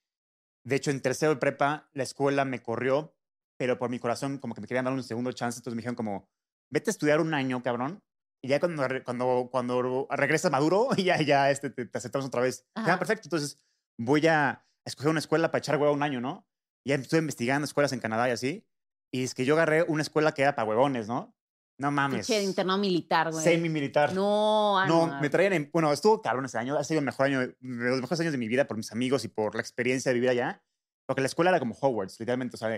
De 0.64 0.78
hecho, 0.78 0.90
en 0.90 1.02
tercero 1.02 1.34
de 1.34 1.40
prepa, 1.40 1.90
la 1.92 2.04
escuela 2.04 2.46
me 2.46 2.64
corrió, 2.64 3.14
pero 3.58 3.78
por 3.78 3.90
mi 3.90 4.00
corazón 4.00 4.38
como 4.38 4.56
que 4.56 4.62
me 4.62 4.68
querían 4.68 4.86
dar 4.86 4.94
un 4.94 5.04
segundo 5.04 5.34
chance. 5.34 5.60
Entonces 5.60 5.76
me 5.76 5.82
dijeron 5.82 5.96
como, 5.96 6.30
vete 6.70 6.90
a 6.90 6.94
estudiar 6.94 7.20
un 7.20 7.34
año, 7.34 7.62
cabrón. 7.62 8.02
Y 8.42 8.48
ya 8.48 8.62
cuando, 8.62 8.84
cuando, 9.04 9.50
cuando 9.52 10.08
regresas 10.12 10.50
maduro, 10.50 10.88
ya, 10.98 11.22
ya 11.22 11.52
este, 11.52 11.70
te, 11.72 11.86
te 11.88 11.98
aceptamos 11.98 12.26
otra 12.28 12.42
vez. 12.42 12.66
Ah, 12.76 12.98
perfecto. 12.98 13.28
Entonces 13.28 13.60
voy 13.98 14.26
a 14.28 14.66
escoger 14.86 15.10
una 15.10 15.20
escuela 15.20 15.52
para 15.52 15.60
echar 15.60 15.78
huevo 15.78 15.94
un 15.94 16.04
año, 16.04 16.22
¿no? 16.22 16.48
Ya 16.86 16.96
estuve 16.96 17.20
investigando 17.20 17.66
escuelas 17.66 17.94
en 17.94 18.00
Canadá 18.00 18.30
y 18.30 18.32
así. 18.32 18.68
Y 19.12 19.24
es 19.24 19.34
que 19.34 19.46
yo 19.46 19.56
agarré 19.56 19.84
una 19.84 20.02
escuela 20.04 20.34
que 20.34 20.42
era 20.44 20.56
para 20.56 20.68
huevones, 20.68 21.08
¿no? 21.08 21.36
No 21.78 21.92
mames. 21.92 22.28
Pinche 22.28 22.44
internado 22.44 22.78
militar, 22.78 23.32
güey. 23.32 23.44
Semi-militar. 23.44 24.14
No, 24.14 24.80
ah, 24.80 24.88
No, 24.88 25.08
no, 25.08 25.20
me 25.22 25.30
traían 25.30 25.54
en. 25.54 25.70
Bueno, 25.74 25.92
estuvo 25.92 26.22
cabrón 26.22 26.46
ese 26.46 26.58
año. 26.58 26.78
Ha 26.78 26.84
sido 26.84 27.00
el 27.00 27.06
mejor 27.06 27.26
año, 27.26 27.42
los 27.60 28.02
mejores 28.02 28.20
años 28.22 28.32
de 28.32 28.38
mi 28.38 28.48
vida 28.48 28.66
por 28.68 28.78
mis 28.78 28.92
amigos 28.92 29.26
y 29.26 29.28
por 29.28 29.56
la 29.56 29.62
experiencia 29.62 30.10
de 30.10 30.14
vivir 30.14 30.30
allá. 30.30 30.64
Porque 31.08 31.22
la 31.22 31.28
escuela 31.28 31.52
era 31.52 31.60
como 31.60 31.76
Hogwarts, 31.80 32.20
literalmente. 32.20 32.56
O 32.56 32.58
sea, 32.58 32.70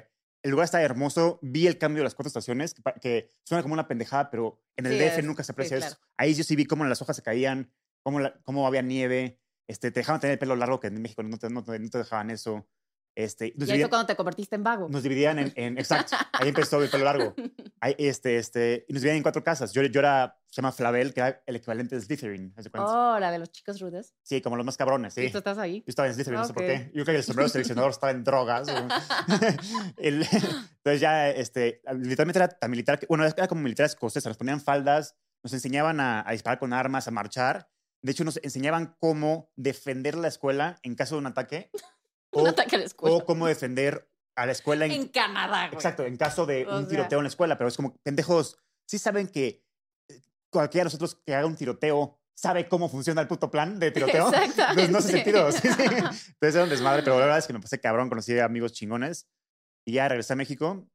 el 0.43 0.51
lugar 0.51 0.65
estaba 0.65 0.83
hermoso. 0.83 1.37
Vi 1.43 1.67
el 1.67 1.77
cambio 1.77 2.01
de 2.01 2.05
las 2.05 2.15
cuatro 2.15 2.27
estaciones, 2.29 2.73
que, 2.73 2.81
que 3.01 3.31
suena 3.43 3.61
como 3.61 3.73
una 3.73 3.87
pendejada, 3.87 4.29
pero 4.31 4.59
en 4.77 4.87
el 4.87 4.93
Sí, 4.93 4.97
DF 4.99 5.19
es- 5.19 5.25
nunca 5.25 5.43
se 5.43 5.47
sí, 5.47 5.51
aprecia 5.51 5.77
claro. 5.77 5.93
eso. 5.93 6.01
Ahí 6.17 6.33
yo 6.33 6.43
sí 6.43 6.55
vi 6.55 6.65
cómo 6.65 6.83
las 6.85 7.01
hojas 7.01 7.15
se 7.15 7.21
caían, 7.23 7.71
cómo, 8.03 8.19
la- 8.19 8.39
cómo 8.43 8.65
había 8.65 8.81
nieve. 8.81 9.39
Este, 9.67 9.91
te 9.91 9.99
dejaban 9.99 10.21
tener 10.21 10.33
el 10.33 10.39
pelo 10.39 10.55
largo, 10.55 10.79
que 10.79 10.87
en 10.87 11.01
México 11.01 11.21
no 11.23 11.37
te, 11.37 11.49
no 11.49 11.61
no 11.67 11.89
te 11.89 11.97
dejaban 11.97 12.29
eso. 12.29 12.67
Este, 13.15 13.47
Y 13.47 13.51
fue 13.65 13.89
cuando 13.89 14.05
te 14.05 14.15
convertiste 14.15 14.55
en 14.55 14.63
vago. 14.63 14.87
nos 14.89 15.01
dividían 15.01 15.39
en, 15.39 15.51
en- 15.55 15.77
exacto, 15.79 16.15
ahí 16.33 16.49
empezó 16.49 16.83
el 16.83 16.87
pelo 16.89 17.03
largo. 17.03 17.33
Ahí, 17.81 17.95
este, 17.97 18.37
este, 18.37 18.85
y 18.87 18.93
nos 18.93 19.01
dividían 19.01 19.17
en 19.17 19.23
cuatro 19.23 19.43
casas. 19.43 19.73
Yo, 19.73 19.81
yo 19.81 19.99
era, 20.01 20.39
se 20.45 20.57
llama 20.61 20.71
Flavel, 20.71 21.15
que 21.15 21.21
era 21.21 21.41
el 21.47 21.55
equivalente 21.55 21.95
de 21.95 22.01
Slytherin. 22.01 22.53
Oh, 22.75 23.17
la 23.19 23.31
de 23.31 23.39
los 23.39 23.51
chicos 23.51 23.79
rudes. 23.81 24.13
Sí, 24.21 24.39
como 24.39 24.55
los 24.55 24.63
más 24.67 24.77
cabrones, 24.77 25.15
sí. 25.15 25.21
¿Y 25.25 25.31
tú 25.31 25.39
estás 25.39 25.57
ahí? 25.57 25.79
Yo 25.79 25.85
estaba 25.87 26.07
en 26.07 26.13
Slytherin, 26.13 26.39
no 26.41 26.45
sé 26.47 26.53
por 26.53 26.63
qué. 26.63 26.91
Yo 26.93 27.03
creo 27.03 27.05
que 27.05 27.15
el 27.15 27.23
sombrero 27.23 27.49
seleccionador 27.49 27.89
estaba 27.89 28.11
en 28.11 28.23
drogas. 28.23 28.67
El- 29.97 30.21
entonces 30.21 31.01
ya, 31.01 31.29
este, 31.29 31.81
literalmente 31.93 32.39
era 32.39 32.47
tan 32.49 32.69
militar, 32.69 32.99
que, 32.99 33.07
bueno, 33.07 33.25
era 33.25 33.47
como 33.47 33.61
militar 33.61 33.85
escocesa, 33.87 34.29
nos 34.29 34.37
ponían 34.37 34.61
faldas, 34.61 35.15
nos 35.43 35.53
enseñaban 35.53 35.99
a, 35.99 36.23
a 36.27 36.31
disparar 36.33 36.59
con 36.59 36.71
armas, 36.71 37.07
a 37.07 37.11
marchar. 37.11 37.67
De 38.03 38.11
hecho, 38.11 38.23
nos 38.23 38.39
enseñaban 38.43 38.95
cómo 38.99 39.51
defender 39.55 40.15
la 40.15 40.27
escuela 40.27 40.79
en 40.83 40.95
caso 40.95 41.15
de 41.15 41.19
un 41.19 41.27
ataque. 41.27 41.69
Un 42.33 42.45
o, 42.45 42.49
ataque 42.49 42.75
a 42.75 42.79
la 42.79 42.85
escuela. 42.85 43.15
o 43.15 43.25
cómo 43.25 43.47
defender 43.47 44.11
a 44.35 44.45
la 44.45 44.51
escuela 44.51 44.85
en, 44.85 44.91
En 44.91 45.07
Canadá, 45.07 45.67
güey. 45.67 45.75
Exacto, 45.75 46.03
en 46.05 46.17
caso 46.17 46.45
de 46.45 46.65
O 46.67 46.75
un 46.77 46.81
sea- 46.81 46.89
tiroteo 46.89 47.19
en 47.19 47.23
la 47.23 47.29
escuela, 47.29 47.57
pero 47.57 47.69
es 47.69 47.75
como, 47.77 47.95
pendejos, 48.03 48.59
sí 48.85 48.99
saben 48.99 49.29
que 49.29 49.63
eh, 50.09 50.21
cualquiera 50.51 50.83
de 50.83 50.87
nosotros 50.87 51.15
que 51.25 51.33
haga 51.33 51.47
un 51.47 51.55
tiroteo 51.55 52.19
sabe 52.35 52.67
cómo 52.67 52.89
funciona 52.89 53.21
el 53.21 53.27
puto 53.27 53.49
plan 53.49 53.79
de 53.79 53.91
tiroteo. 53.91 54.31
Entonces 54.33 54.89
no 54.89 54.97
hace 54.99 55.11
sentido. 55.13 55.51
sí, 55.53 55.69
sí. 55.69 55.83
Entonces 55.83 56.53
era 56.55 56.63
un 56.65 56.69
desmadre, 56.69 57.01
pero 57.01 57.15
la 57.17 57.25
verdad 57.25 57.39
es 57.39 57.47
que 57.47 57.53
me 57.53 57.61
pasé 57.61 57.79
cabrón, 57.79 58.09
conocí 58.09 58.37
a 58.37 58.45
amigos 58.45 58.73
chingones 58.73 59.27
y 59.87 59.93
ya 59.93 60.07
regresé 60.09 60.33
a 60.33 60.35
México 60.35 60.85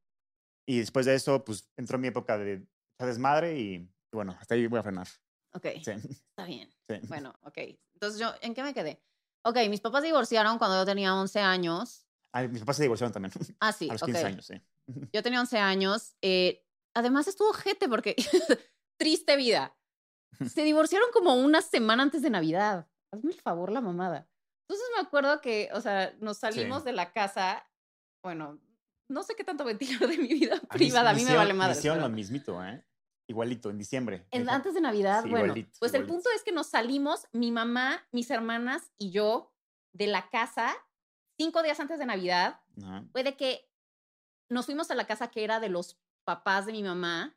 y 0.68 0.78
después 0.80 1.06
de 1.06 1.14
eso, 1.14 1.44
pues 1.44 1.68
entró 1.76 1.98
mi 1.98 2.08
época 2.08 2.36
de 2.38 2.64
desmadre 3.00 3.58
y 3.58 3.90
bueno, 4.12 4.36
hasta 4.38 4.54
ahí 4.54 4.66
voy 4.66 4.78
a 4.78 4.82
frenar. 4.82 5.08
Ok, 5.54 5.66
Sí, 5.84 5.90
está 5.90 6.44
bien. 6.46 6.68
sí. 6.88 6.96
Bueno, 7.08 7.34
ok. 7.42 7.58
Entonces, 7.94 8.18
yo, 8.20 8.32
¿en 8.40 8.54
qué 8.54 8.62
me 8.62 8.72
quedé? 8.74 9.02
Ok, 9.44 9.56
mis 9.68 9.80
papás 9.80 10.02
divorciaron 10.02 10.58
cuando 10.58 10.78
yo 10.78 10.86
tenía 10.86 11.14
11 11.14 11.40
años. 11.40 12.06
Ah, 12.32 12.42
mis 12.44 12.60
papás 12.60 12.76
se 12.76 12.82
divorciaron 12.84 13.12
también 13.12 13.32
Ah, 13.60 13.72
sí, 13.72 13.88
a 13.90 13.92
los 13.92 14.02
ok. 14.02 14.08
15 14.08 14.24
años, 14.24 14.46
sí. 14.46 14.54
Yo 15.12 15.22
tenía 15.22 15.40
11 15.40 15.58
años. 15.58 16.16
eh, 16.22 16.64
además, 16.94 17.28
estuvo 17.28 17.52
gente 17.52 17.88
porque 17.88 18.14
triste 18.98 19.36
vida. 19.36 19.76
Se 20.54 20.62
divorciaron 20.64 21.08
como 21.12 21.34
una 21.34 21.60
semana 21.62 22.02
antes 22.02 22.22
de 22.22 22.30
Navidad. 22.30 22.88
Hazme 23.12 23.32
el 23.32 23.40
favor, 23.40 23.70
la 23.70 23.80
mamada. 23.82 24.28
Entonces 24.66 24.86
me 24.96 25.02
acuerdo 25.02 25.40
que, 25.42 25.68
o 25.74 25.80
sea, 25.80 26.14
nos 26.20 26.38
salimos 26.38 26.82
Sí. 26.82 26.86
de 26.86 26.92
la 26.92 27.12
casa. 27.12 27.68
Bueno, 28.24 28.58
no 29.08 29.22
sé 29.22 29.34
qué 29.34 29.44
tanto 29.44 29.64
ventilar 29.64 30.08
de 30.08 30.16
mi 30.16 30.28
vida 30.28 30.54
A 30.54 30.60
mí- 30.60 30.68
privada. 30.70 31.10
A 31.10 31.12
mí 31.12 31.18
me 31.18 31.22
hicieron- 31.24 31.42
vale 31.42 31.52
madre. 31.54 31.78
hicieron 31.78 32.00
lo 32.00 32.08
mismito, 32.08 32.64
¿eh? 32.64 32.82
Igualito, 33.28 33.70
en 33.70 33.78
diciembre. 33.78 34.26
En- 34.30 34.48
antes 34.50 34.74
de 34.74 34.80
Navidad, 34.80 35.22
Sí, 35.22 35.30
bueno, 35.30 35.46
igualito, 35.46 35.76
pues 35.78 35.94
el 35.94 36.06
punto 36.06 36.28
es 36.34 36.42
que 36.42 36.52
nos 36.52 36.66
salimos, 36.68 37.26
mi 37.32 37.50
mamá, 37.52 38.06
mis 38.12 38.30
hermanas 38.30 38.90
y 38.98 39.10
yo, 39.10 39.52
de 39.92 40.06
la 40.06 40.28
casa 40.30 40.74
cinco 41.38 41.62
días 41.62 41.78
antes 41.80 41.98
de 41.98 42.06
Navidad 42.06 42.60
Ajá. 42.82 43.04
fue 43.12 43.22
de 43.24 43.36
que 43.36 43.68
nos 44.50 44.66
fuimos 44.66 44.90
a 44.90 44.94
la 44.94 45.06
casa 45.06 45.28
que 45.30 45.44
era 45.44 45.60
de 45.60 45.68
los 45.68 45.98
papás 46.24 46.66
de 46.66 46.72
mi 46.72 46.82
mamá, 46.82 47.36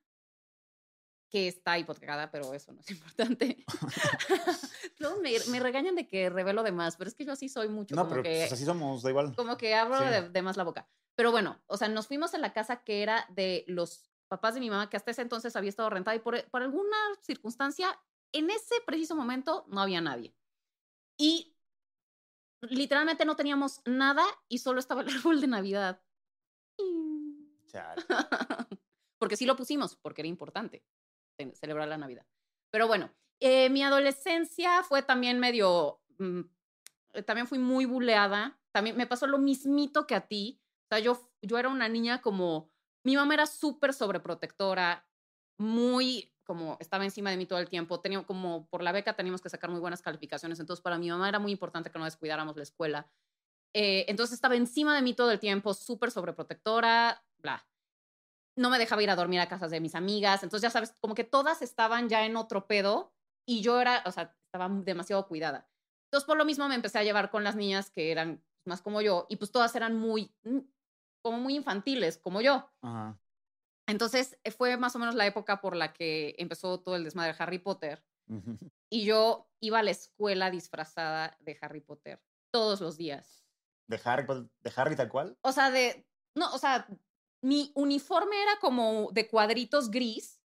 que 1.30 1.48
está 1.48 1.78
hipotecada, 1.80 2.30
pero 2.32 2.54
eso 2.54 2.72
no 2.74 2.82
es 2.82 2.90
importante. 2.92 3.64
Luego 5.00 5.22
me, 5.22 5.32
me 5.50 5.60
regañan 5.60 5.96
de 5.96 6.08
que 6.08 6.30
revelo 6.30 6.64
de 6.64 6.72
más, 6.72 6.96
pero 6.98 7.08
es 7.10 7.16
que 7.16 7.26
yo 7.26 7.34
así 7.34 7.50
soy 7.50 7.68
mucho, 7.70 7.96
No, 7.96 8.04
como 8.04 8.12
pero 8.12 8.24
que 8.24 8.40
pues, 8.42 8.54
así 8.54 8.66
somos, 8.66 9.04
da 9.04 9.10
igual. 9.10 9.36
como 9.36 9.58
que 9.58 9.76
abro 9.76 9.98
Sí. 10.00 10.06
de, 10.06 10.30
de 10.30 10.42
más 10.42 10.58
la 10.58 10.64
boca. 10.64 10.88
Pero 11.16 11.32
bueno, 11.32 11.62
o 11.68 11.78
sea, 11.78 11.88
nos 11.88 12.08
fuimos 12.08 12.34
a 12.34 12.38
la 12.38 12.54
casa 12.54 12.84
que 12.84 13.02
era 13.02 13.26
de 13.30 13.64
los 13.68 14.12
papás 14.28 14.54
de 14.54 14.60
mi 14.60 14.70
mamá, 14.70 14.90
que 14.90 14.98
hasta 14.98 15.12
ese 15.12 15.22
entonces 15.22 15.56
había 15.56 15.70
estado 15.70 15.90
rentada 15.90 16.16
y 16.16 16.20
por, 16.20 16.44
por 16.50 16.62
alguna 16.62 16.98
circunstancia, 17.22 18.00
en 18.32 18.50
ese 18.50 18.76
preciso 18.86 19.16
momento 19.16 19.66
no 19.68 19.82
había 19.82 20.02
nadie. 20.02 20.36
Y 21.18 21.56
literalmente 22.62 23.26
no 23.26 23.36
teníamos 23.36 23.82
nada 23.86 24.24
y 24.50 24.60
solo 24.60 24.80
estaba 24.80 25.02
el 25.02 25.10
árbol 25.18 25.42
de 25.42 25.48
Navidad. 25.48 26.02
Chale. 27.68 28.04
porque 29.18 29.38
sí 29.38 29.46
lo 29.46 29.56
pusimos, 29.56 29.96
porque 29.96 30.22
era 30.22 30.28
importante 30.28 30.84
ce- 31.38 31.56
celebrar 31.56 31.88
la 31.88 31.98
Navidad. 31.98 32.26
Pero 32.72 32.88
bueno, 32.88 33.12
eh, 33.40 33.70
mi 33.70 33.84
adolescencia 33.84 34.84
fue 34.84 35.02
también 35.04 35.40
medio, 35.40 36.02
mm, 36.18 36.42
eh, 37.14 37.24
también 37.24 37.48
fui 37.48 37.60
muy 37.60 37.86
buleada. 37.86 38.60
También 38.72 38.98
me 38.98 39.08
pasó 39.08 39.28
lo 39.28 39.38
mismito 39.38 40.06
que 40.06 40.16
a 40.16 40.28
ti. 40.28 40.62
O 40.86 40.88
sea, 40.90 41.00
yo, 41.00 41.32
yo 41.42 41.58
era 41.58 41.70
una 41.70 41.88
niña 41.88 42.22
como, 42.22 42.72
mi 43.06 43.16
mamá 43.16 43.36
era 43.36 43.46
súper 43.46 43.94
sobreprotectora, 43.94 45.08
muy 45.58 46.32
como 46.44 46.78
estaba 46.80 47.06
encima 47.06 47.32
de 47.32 47.38
mí 47.38 47.46
todo 47.46 47.60
el 47.60 47.70
tiempo. 47.70 48.02
Tenía 48.02 48.22
como 48.24 48.68
por 48.68 48.84
la 48.84 48.92
beca 48.92 49.16
teníamos 49.16 49.42
que 49.42 49.50
sacar 49.50 49.70
muy 49.70 49.80
buenas 49.80 50.02
calificaciones. 50.02 50.60
Entonces, 50.60 50.84
para 50.84 50.98
mi 50.98 51.10
mamá 51.10 51.30
era 51.30 51.40
muy 51.40 51.52
importante 51.52 51.90
que 51.90 51.98
no 51.98 52.06
descuidáramos 52.06 52.56
la 52.56 52.64
escuela. 52.64 53.10
Eh, 53.74 54.06
entonces, 54.10 54.36
estaba 54.36 54.56
encima 54.56 54.96
de 54.96 55.02
mí 55.02 55.14
todo 55.14 55.32
el 55.32 55.40
tiempo, 55.40 55.74
súper 55.74 56.12
sobreprotectora, 56.12 57.24
bla 57.40 57.66
no 58.56 58.70
me 58.70 58.78
dejaba 58.80 59.04
ir 59.04 59.10
a 59.10 59.16
dormir 59.16 59.40
a 59.40 59.48
casas 59.48 59.72
de 59.72 59.82
mis 59.82 59.96
amigas. 59.96 60.44
Entonces, 60.44 60.64
ya 60.64 60.70
sabes, 60.70 60.94
como 61.02 61.16
que 61.16 61.24
todas 61.24 61.62
estaban 61.62 62.10
ya 62.10 62.26
en 62.26 62.38
otro 62.38 62.68
pedo 62.68 63.14
y 63.46 63.62
yo 63.62 63.82
era, 63.82 64.02
o 64.06 64.12
sea, 64.12 64.36
estaba 64.46 64.70
demasiado 64.70 65.28
cuidada. 65.28 65.70
Entonces, 66.08 66.26
por 66.26 66.38
lo 66.38 66.46
mismo 66.46 66.68
me 66.68 66.76
empecé 66.76 67.00
a 67.00 67.04
llevar 67.04 67.30
con 67.30 67.44
las 67.44 67.56
niñas 67.56 67.90
que 67.92 68.12
eran 68.12 68.44
más 68.66 68.82
como 68.82 69.02
yo 69.02 69.28
y 69.30 69.36
pues 69.36 69.52
todas 69.52 69.76
eran 69.76 69.96
muy, 69.98 70.34
mm, 70.44 70.60
como 71.26 71.40
muy 71.40 71.56
infantiles, 71.56 72.20
como 72.20 72.40
yo. 72.40 72.70
Ajá. 72.84 73.20
Entonces, 73.88 74.38
eh, 74.44 74.52
fue 74.52 74.78
más 74.78 74.96
o 74.96 75.00
menos 75.00 75.16
la 75.16 75.26
época 75.26 75.60
por 75.60 75.76
la 75.76 75.92
que 75.92 76.36
empezó 76.38 76.82
todo 76.82 76.96
el 76.96 77.04
desmadre 77.04 77.34
de 77.34 77.44
Harry 77.44 77.58
Potter 77.58 78.06
y 78.92 79.06
yo 79.06 79.50
iba 79.60 79.80
a 79.80 79.84
la 79.84 79.90
escuela 79.90 80.52
disfrazada 80.52 81.36
de 81.40 81.58
Harry 81.62 81.82
Potter 81.82 82.22
todos 82.54 82.80
los 82.80 82.96
días. 82.96 83.44
¿De 83.90 84.00
Harry, 84.04 84.28
de 84.62 84.74
Harry 84.76 84.96
tal 84.96 85.10
cual? 85.10 85.36
O 85.42 85.52
sea, 85.52 85.72
de, 85.72 86.08
no, 86.36 86.54
o 86.54 86.60
sea, 86.60 86.88
mi 87.42 87.72
uniforme 87.74 88.40
era 88.44 88.60
como 88.60 89.10
de 89.12 89.28
cuadritos 89.28 89.90
gris 89.90 90.44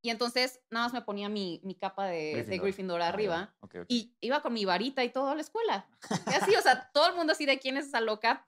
y 0.00 0.10
entonces 0.10 0.60
nada 0.70 0.86
más 0.86 0.92
me 0.92 1.02
ponía 1.02 1.28
mi, 1.28 1.60
mi 1.62 1.74
capa 1.74 2.06
de 2.06 2.32
Gryffindor, 2.32 2.50
de 2.50 2.58
Gryffindor 2.58 3.02
Ah, 3.02 3.08
arriba 3.08 3.54
y 3.88 4.16
iba 4.20 4.40
con 4.40 4.52
mi 4.54 4.64
varita 4.64 5.04
y 5.04 5.10
todo 5.10 5.28
a 5.28 5.34
la 5.34 5.42
escuela. 5.42 5.86
Y 6.32 6.34
así, 6.34 6.54
o 6.54 6.62
sea, 6.62 6.90
todo 6.92 7.08
el 7.08 7.14
mundo 7.14 7.32
así 7.32 7.46
de 7.46 7.58
quién 7.58 7.76
es 7.76 7.86
esa 7.86 8.00
loca. 8.00 8.46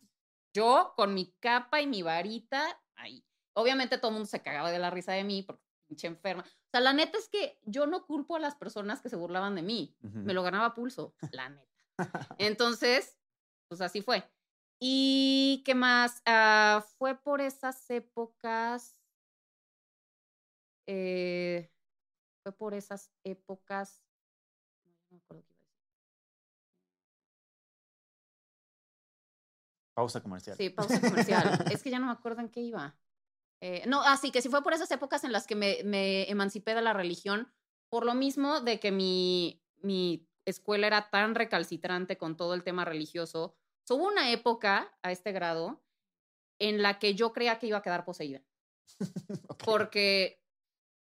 Yo 0.58 0.92
con 0.96 1.14
mi 1.14 1.32
capa 1.38 1.80
y 1.80 1.86
mi 1.86 2.02
varita 2.02 2.80
ahí. 2.96 3.24
Obviamente 3.54 3.96
todo 3.96 4.08
el 4.08 4.14
mundo 4.14 4.26
se 4.26 4.42
cagaba 4.42 4.72
de 4.72 4.80
la 4.80 4.90
risa 4.90 5.12
de 5.12 5.22
mí 5.22 5.44
porque 5.44 5.62
pinche 5.86 6.08
enferma. 6.08 6.42
O 6.42 6.70
sea, 6.72 6.80
la 6.80 6.92
neta 6.92 7.16
es 7.16 7.28
que 7.28 7.60
yo 7.62 7.86
no 7.86 8.04
culpo 8.04 8.34
a 8.34 8.40
las 8.40 8.56
personas 8.56 9.00
que 9.00 9.08
se 9.08 9.14
burlaban 9.14 9.54
de 9.54 9.62
mí. 9.62 9.96
Me 10.00 10.34
lo 10.34 10.42
ganaba 10.42 10.74
pulso, 10.74 11.14
la 11.30 11.48
neta. 11.48 11.68
Entonces, 12.38 13.20
pues 13.68 13.80
así 13.80 14.02
fue. 14.02 14.28
¿Y 14.80 15.62
qué 15.64 15.76
más? 15.76 16.22
Ah, 16.26 16.84
fue 16.98 17.14
por 17.14 17.40
esas 17.40 17.88
épocas. 17.88 19.00
eh, 20.86 21.70
fue 22.42 22.52
por 22.52 22.74
esas 22.74 23.12
épocas. 23.22 24.02
Pausa 29.98 30.20
comercial. 30.22 30.56
Sí, 30.56 30.70
pausa 30.70 31.00
comercial. 31.00 31.58
es 31.72 31.82
que 31.82 31.90
ya 31.90 31.98
no 31.98 32.06
me 32.06 32.12
acuerdo 32.12 32.40
en 32.40 32.50
qué 32.50 32.60
iba. 32.60 32.96
Eh, 33.60 33.82
no, 33.88 34.00
así 34.02 34.30
que 34.30 34.40
sí 34.40 34.48
fue 34.48 34.62
por 34.62 34.72
esas 34.72 34.88
épocas 34.92 35.24
en 35.24 35.32
las 35.32 35.48
que 35.48 35.56
me, 35.56 35.78
me 35.82 36.30
emancipé 36.30 36.76
de 36.76 36.82
la 36.82 36.92
religión, 36.92 37.52
por 37.90 38.06
lo 38.06 38.14
mismo 38.14 38.60
de 38.60 38.78
que 38.78 38.92
mi, 38.92 39.60
mi 39.82 40.24
escuela 40.44 40.86
era 40.86 41.10
tan 41.10 41.34
recalcitrante 41.34 42.16
con 42.16 42.36
todo 42.36 42.54
el 42.54 42.62
tema 42.62 42.84
religioso. 42.84 43.56
So, 43.82 43.96
hubo 43.96 44.06
una 44.06 44.30
época 44.30 44.96
a 45.02 45.10
este 45.10 45.32
grado 45.32 45.82
en 46.60 46.80
la 46.80 47.00
que 47.00 47.16
yo 47.16 47.32
creía 47.32 47.58
que 47.58 47.66
iba 47.66 47.78
a 47.78 47.82
quedar 47.82 48.04
poseída, 48.04 48.40
porque, 49.64 50.40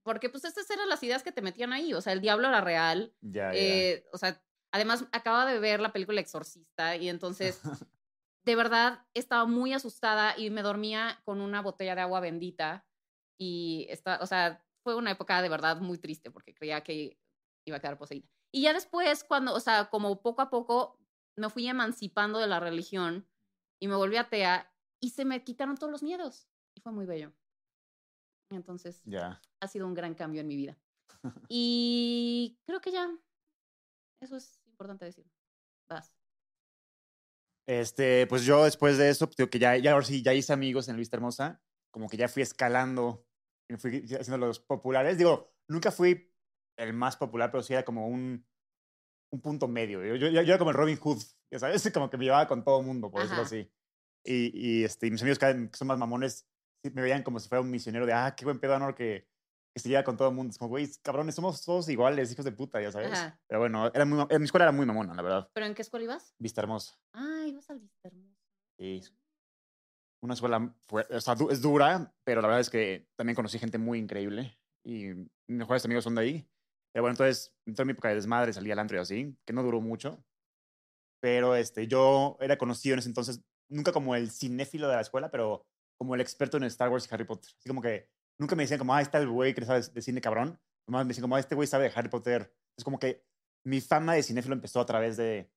porque 0.02 0.30
pues 0.30 0.44
estas 0.46 0.70
eran 0.70 0.88
las 0.88 1.02
ideas 1.02 1.22
que 1.22 1.32
te 1.32 1.42
metían 1.42 1.74
ahí, 1.74 1.92
o 1.92 2.00
sea, 2.00 2.14
el 2.14 2.22
diablo 2.22 2.48
era 2.48 2.62
real, 2.62 3.14
Ya, 3.20 3.52
ya. 3.52 3.59
eh, 3.59 4.06
o 4.14 4.16
sea, 4.16 4.42
además 4.72 5.04
acababa 5.12 5.44
de 5.52 5.59
ver 5.59 5.80
la 5.80 5.92
película 5.92 6.22
Exorcista 6.22 6.96
y 6.96 7.11
entonces 7.11 7.61
de 8.46 8.56
verdad 8.56 9.04
estaba 9.12 9.44
muy 9.44 9.72
asustada 9.72 10.38
y 10.38 10.50
me 10.50 10.62
dormía 10.62 11.20
con 11.24 11.40
una 11.40 11.61
botella 11.61 11.96
de 11.96 12.00
agua 12.02 12.20
bendita 12.20 12.87
y 13.38 13.87
está, 13.90 14.20
o 14.22 14.26
sea, 14.26 14.64
fue 14.85 14.94
una 14.94 15.11
época 15.11 15.42
de 15.42 15.48
verdad 15.48 15.80
muy 15.80 15.98
triste 15.98 16.30
porque 16.30 16.54
creía 16.54 16.82
que 16.82 17.18
iba 17.66 17.76
a 17.76 17.80
quedar 17.80 17.98
poseída. 17.98 18.28
Y 18.54 18.62
ya 18.62 18.72
después 18.72 19.24
cuando, 19.24 19.52
o 19.52 19.61
sea, 19.61 19.90
como 19.90 20.22
poco 20.22 20.42
a 20.42 20.48
poco 20.48 20.98
me 21.37 21.50
fui 21.50 21.66
emancipando 21.66 22.38
de 22.38 22.46
la 22.46 22.61
religión 22.61 23.28
y 23.82 23.88
me 23.88 23.96
volví 23.96 24.16
atea 24.16 24.72
y 25.02 25.11
se 25.11 25.24
me 25.24 25.42
quitaron 25.42 25.76
todos 25.76 25.90
los 25.90 26.04
miedos 26.04 26.48
y 26.74 26.80
fue 26.80 26.92
muy 26.92 27.04
bello. 27.04 27.35
Entonces, 28.50 29.02
Ya. 29.04 29.42
ha 29.61 29.66
sido 29.68 29.87
un 29.88 29.94
gran 29.94 30.14
cambio 30.14 30.40
en 30.40 30.46
mi 30.46 30.56
vida. 30.56 30.78
Y 31.48 32.61
creo 32.64 32.80
que 32.80 32.92
ya, 32.92 33.11
eso 34.22 34.37
es 34.37 34.62
importante 34.66 35.04
decir. 35.04 35.28
Vas. 35.88 36.15
Este, 37.68 38.26
pues 38.29 38.44
yo 38.44 38.64
después 38.64 38.96
de 38.96 39.11
eso, 39.11 39.26
pues, 39.26 39.37
digo 39.37 39.50
que 39.50 39.59
ya, 39.59 39.76
ya 39.76 39.92
ahora 39.92 40.05
sí, 40.05 40.22
ya 40.22 40.33
hice 40.35 40.52
amigos 40.52 40.88
en 40.88 40.96
Luis 40.96 41.12
Hermosa, 41.12 41.61
como 41.90 42.09
que 42.09 42.16
ya 42.16 42.29
fui 42.29 42.42
escalando, 42.42 43.26
y 43.68 43.76
fui 43.76 44.05
haciendo 44.18 44.38
los 44.38 44.61
populares. 44.61 45.18
Digo, 45.18 45.52
nunca 45.68 45.90
fui 45.90 46.33
el 46.79 46.92
más 46.92 47.16
popular, 47.16 47.50
pero 47.50 47.62
sí 47.62 47.72
era 47.72 47.85
como 47.85 48.07
un, 48.07 48.46
un 49.33 49.40
punto 49.40 49.66
medio. 49.66 50.05
Yo, 50.05 50.14
yo, 50.14 50.29
yo 50.29 50.40
era 50.40 50.59
como 50.59 50.70
el 50.70 50.76
Robin 50.76 50.96
Hood, 50.96 51.22
ya 51.50 51.59
sabes, 51.59 51.90
como 51.92 52.11
que 52.11 52.16
me 52.16 52.24
llevaba 52.24 52.46
con 52.46 52.64
todo 52.64 52.81
el 52.81 52.87
mundo, 52.87 53.11
por 53.11 53.22
decirlo 53.22 53.42
Ajá. 53.42 53.48
así. 53.48 53.70
Y, 54.24 54.50
y, 54.55 54.85
este, 54.85 55.11
mis 55.11 55.22
amigos 55.22 55.38
que 55.38 55.70
son 55.72 55.88
más 55.88 55.98
mamones 55.98 56.48
sí 56.83 56.90
me 56.90 57.02
veían 57.02 57.22
como 57.22 57.38
si 57.38 57.48
fuera 57.48 57.62
un 57.62 57.70
misionero 57.70 58.07
de, 58.07 58.12
ah, 58.12 58.35
qué 58.37 58.44
buen 58.44 58.59
pedo, 58.59 58.74
Anor, 58.74 58.94
que, 58.94 59.29
que 59.76 59.80
se 59.80 59.90
lleva 59.90 60.04
con 60.04 60.16
todo 60.16 60.28
el 60.30 60.34
mundo. 60.34 60.50
Es 60.52 60.56
como, 60.58 60.70
güey, 60.70 60.88
cabrones, 61.02 61.34
somos 61.34 61.62
todos 61.62 61.86
iguales, 61.90 62.32
hijos 62.32 62.46
de 62.46 62.52
puta, 62.52 62.80
ya 62.80 62.90
sabes. 62.90 63.12
Ajá. 63.12 63.38
Pero 63.46 63.60
bueno, 63.60 63.88
era 63.92 64.06
muy, 64.06 64.24
en 64.30 64.40
mi 64.40 64.46
escuela 64.46 64.64
era 64.64 64.72
muy 64.72 64.86
mamona, 64.86 65.12
la 65.14 65.20
verdad. 65.20 65.50
¿Pero 65.52 65.66
en 65.66 65.74
qué 65.74 65.82
escuela 65.82 66.04
ibas? 66.04 66.34
Vista 66.38 66.62
hermosa. 66.62 66.98
Ah, 67.12 67.44
ibas 67.46 67.68
al 67.68 67.80
Vista 67.80 68.08
Hermoso. 68.08 68.34
Sí. 68.78 69.02
Una 70.22 70.32
escuela 70.32 70.74
fue, 70.88 71.06
o 71.10 71.20
sea, 71.20 71.34
du- 71.34 71.50
es 71.50 71.60
dura, 71.60 72.10
pero 72.24 72.40
la 72.40 72.48
verdad 72.48 72.60
es 72.62 72.70
que 72.70 73.06
también 73.16 73.34
conocí 73.36 73.58
gente 73.58 73.76
muy 73.76 73.98
increíble 73.98 74.58
y 74.82 75.08
mis 75.08 75.28
mejores 75.58 75.84
amigos 75.84 76.04
son 76.04 76.14
de 76.14 76.22
ahí. 76.22 76.50
Pero 76.94 77.02
bueno, 77.02 77.12
entonces, 77.12 77.54
entré 77.66 77.82
en 77.82 77.86
mi 77.88 77.92
época 77.92 78.08
de 78.08 78.14
desmadre, 78.14 78.54
salí 78.54 78.70
al 78.70 78.78
antro 78.78 78.96
y 78.96 79.00
así, 79.00 79.36
que 79.44 79.52
no 79.52 79.62
duró 79.62 79.82
mucho. 79.82 80.24
Pero 81.20 81.54
este, 81.54 81.86
yo 81.86 82.38
era 82.40 82.56
conocido 82.56 82.94
en 82.94 83.00
ese 83.00 83.08
entonces, 83.10 83.42
nunca 83.68 83.92
como 83.92 84.14
el 84.16 84.30
cinéfilo 84.30 84.88
de 84.88 84.94
la 84.94 85.02
escuela, 85.02 85.30
pero 85.30 85.66
como 85.98 86.14
el 86.14 86.22
experto 86.22 86.56
en 86.56 86.64
Star 86.64 86.88
Wars 86.88 87.06
y 87.10 87.14
Harry 87.14 87.24
Potter. 87.24 87.50
Así 87.58 87.68
como 87.68 87.82
que 87.82 88.08
nunca 88.38 88.57
me 88.57 88.62
decían 88.64 88.79
como, 88.79 88.94
ah, 88.94 89.01
está 89.01 89.18
el 89.18 89.29
güey 89.29 89.55
que 89.55 89.64
sabe 89.64 89.81
de 89.83 90.03
cine 90.03 90.20
cabrón. 90.20 90.61
Nomás 90.88 91.05
me 91.05 91.09
decían 91.09 91.22
como, 91.22 91.37
ah, 91.37 91.40
este 91.40 91.55
güey 91.55 91.66
sabe 91.66 91.85
de 91.88 91.92
Harry 91.94 92.09
Potter. 92.09 92.53
Es 92.79 92.85
como 92.85 92.99
que 92.99 93.25
mi 93.64 93.81
fama 93.81 94.14
de 94.14 94.22
cinéfilo 94.22 94.55
empezó 94.55 94.81
a 94.81 94.87
través 94.87 95.16
de, 95.16 95.51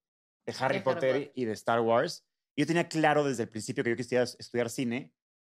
de 0.47 0.53
Harry 0.59 0.77
Harry 0.77 0.79
Potter 0.79 1.13
Potter. 1.13 1.31
y 1.35 1.45
de 1.45 1.51
Star 1.53 1.81
Wars. 1.81 2.25
Yo 2.57 2.65
tenía 2.65 2.89
claro 2.89 3.23
desde 3.23 3.43
el 3.43 3.49
principio 3.49 3.83
que 3.83 3.91
yo 3.91 3.95
quisiera 3.95 4.23
estudiar 4.23 4.69
cine, 4.69 5.13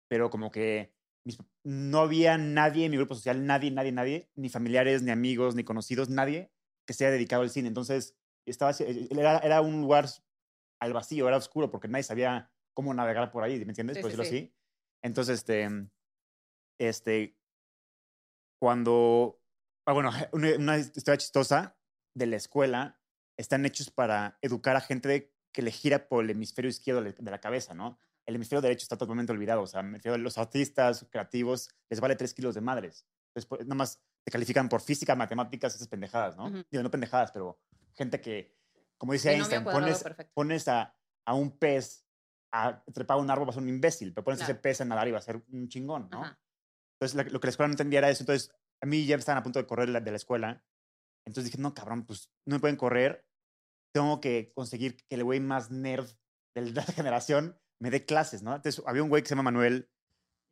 pero 0.10 0.30
como 0.30 0.52
que 0.52 0.94
mis 1.26 1.38
no 1.64 2.00
había 2.00 2.38
nadie 2.38 2.86
en 2.86 2.92
mi 2.92 2.98
grupo 2.98 3.16
social, 3.16 3.46
nadie, 3.46 3.72
nadie, 3.72 3.92
nadie, 3.92 4.30
ni 4.36 4.50
familiares, 4.50 5.02
ni 5.04 5.12
amigos, 5.12 5.56
ni 5.56 5.64
conocidos, 5.64 6.10
nadie 6.10 6.52
que 6.88 6.94
se 6.94 7.06
haya 7.06 7.14
dedicado 7.14 7.44
al 7.44 7.50
cine. 7.50 7.68
Entonces, 7.68 8.18
estaba, 8.48 8.72
así- 8.72 8.84
eh, 8.84 9.08
era, 9.12 9.38
era 9.40 9.62
un 9.62 9.82
lugar 9.82 10.08
al 10.82 10.94
vacío, 10.94 11.28
era 11.28 11.38
oscuro, 11.38 11.70
porque 11.70 11.88
nadie 11.88 12.04
sabía 12.04 12.52
cómo 12.76 12.94
navegar 12.94 13.32
por 13.32 13.44
ahí, 13.44 13.58
¿me 13.60 13.72
entiendes? 13.72 13.98
Sí, 13.98 14.02
por 14.02 14.12
sí, 14.12 14.18
decirlo 14.18 14.38
sí. 14.38 14.46
así. 14.46 14.56
Entonces, 15.04 15.40
este, 15.40 15.70
este, 16.82 17.38
cuando, 18.60 19.39
ah, 19.86 19.94
bueno, 19.94 20.12
una, 20.34 20.56
una 20.56 20.78
historia 20.78 21.17
chistosa 21.17 21.78
de 22.15 22.26
la 22.26 22.36
escuela, 22.38 23.00
están 23.38 23.65
hechos 23.65 23.89
para 23.91 24.38
educar 24.41 24.76
a 24.76 24.82
gente 24.82 25.34
que 25.52 25.62
le 25.62 25.72
gira 25.72 26.08
por 26.08 26.24
el 26.24 26.32
hemisferio 26.32 26.70
izquierdo 26.70 27.02
de 27.02 27.32
la 27.32 27.39
cabeza, 27.39 27.74
¿no? 27.74 28.00
El 28.26 28.36
hemisferio 28.36 28.62
derecho 28.62 28.84
está 28.84 28.98
totalmente 28.98 29.32
olvidado, 29.32 29.62
o 29.63 29.67
sea, 29.67 29.82
me 29.82 29.98
refiero 29.98 30.15
a 30.15 30.17
los 30.17 30.38
artistas 30.38 31.08
creativos, 31.10 31.70
les 31.89 32.00
vale 32.00 32.15
tres 32.15 32.34
kilos 32.34 32.56
de 32.56 32.62
madres. 32.62 33.06
Después, 33.34 33.62
nada 33.62 33.76
más 33.76 34.02
te 34.24 34.32
califican 34.32 34.70
por 34.70 34.82
física, 34.82 35.15
matemáticas, 35.15 35.76
esas 35.76 35.88
pendejadas, 35.88 36.38
¿no? 36.38 36.46
Ujú. 36.46 36.63
Digo, 36.70 36.84
no 36.84 36.91
pendejadas, 36.91 37.32
pero 37.32 37.60
gente 37.94 38.22
que 38.22 38.56
como 38.98 39.13
dice 39.13 39.34
Einstein, 39.34 39.63
cuadrado 39.63 39.88
pones, 39.88 40.30
pones 40.34 40.67
a, 40.67 40.96
a 41.26 41.34
un 41.34 41.58
pez 41.58 42.06
a 42.52 42.84
trepar 42.94 43.17
a 43.17 43.22
un 43.22 43.32
árbol, 43.32 43.48
va 43.48 43.52
a 43.52 43.54
ser 43.54 43.63
un 43.63 43.70
imbécil, 43.70 44.13
pero 44.13 44.24
pones 44.24 44.41
a 44.41 44.44
ese 44.44 44.54
Claro. 44.54 44.62
pez 44.62 44.82
a 44.82 44.86
nadar 44.86 45.08
y 45.08 45.12
va 45.12 45.17
a 45.17 45.22
ser 45.22 45.41
un 45.52 45.67
chingón, 45.70 46.10
¿no? 46.12 46.24
Ajá. 46.24 46.39
Entonces, 47.02 47.34
lo 47.34 47.40
que 47.40 47.48
la 47.48 47.50
escuela 47.50 47.68
no 47.68 47.74
entendía 47.74 48.00
era 48.00 48.10
eso. 48.12 48.22
Entonces, 48.22 48.52
a 48.80 48.86
mí 48.86 49.06
ya 49.06 49.16
estaban 49.16 49.40
a 49.40 49.44
punto 49.44 49.58
de 49.58 49.66
correr 49.66 49.88
de 49.88 49.94
la, 49.94 50.02
de 50.02 50.12
la 50.12 50.18
escuela. 50.18 50.64
Entonces 51.26 51.52
dije, 51.52 51.62
no, 51.62 51.74
cabrón, 51.74 52.06
pues 52.06 52.32
no 52.46 52.56
me 52.56 52.60
pueden 52.60 52.76
correr. 52.76 53.26
Tengo 53.92 54.22
que 54.22 54.52
conseguir 54.54 54.96
que 54.96 55.16
el 55.16 55.24
güey 55.24 55.40
más 55.40 55.72
nerd 55.72 56.08
de 56.56 56.72
la 56.72 56.84
generación 56.84 57.60
me 57.80 57.90
dé 57.90 58.06
clases, 58.06 58.44
¿no? 58.44 58.56
Entonces, 58.56 58.84
había 58.86 59.02
un 59.02 59.10
güey 59.10 59.24
que 59.24 59.30
se 59.30 59.36
llama 59.36 59.52
Manuel. 59.52 59.90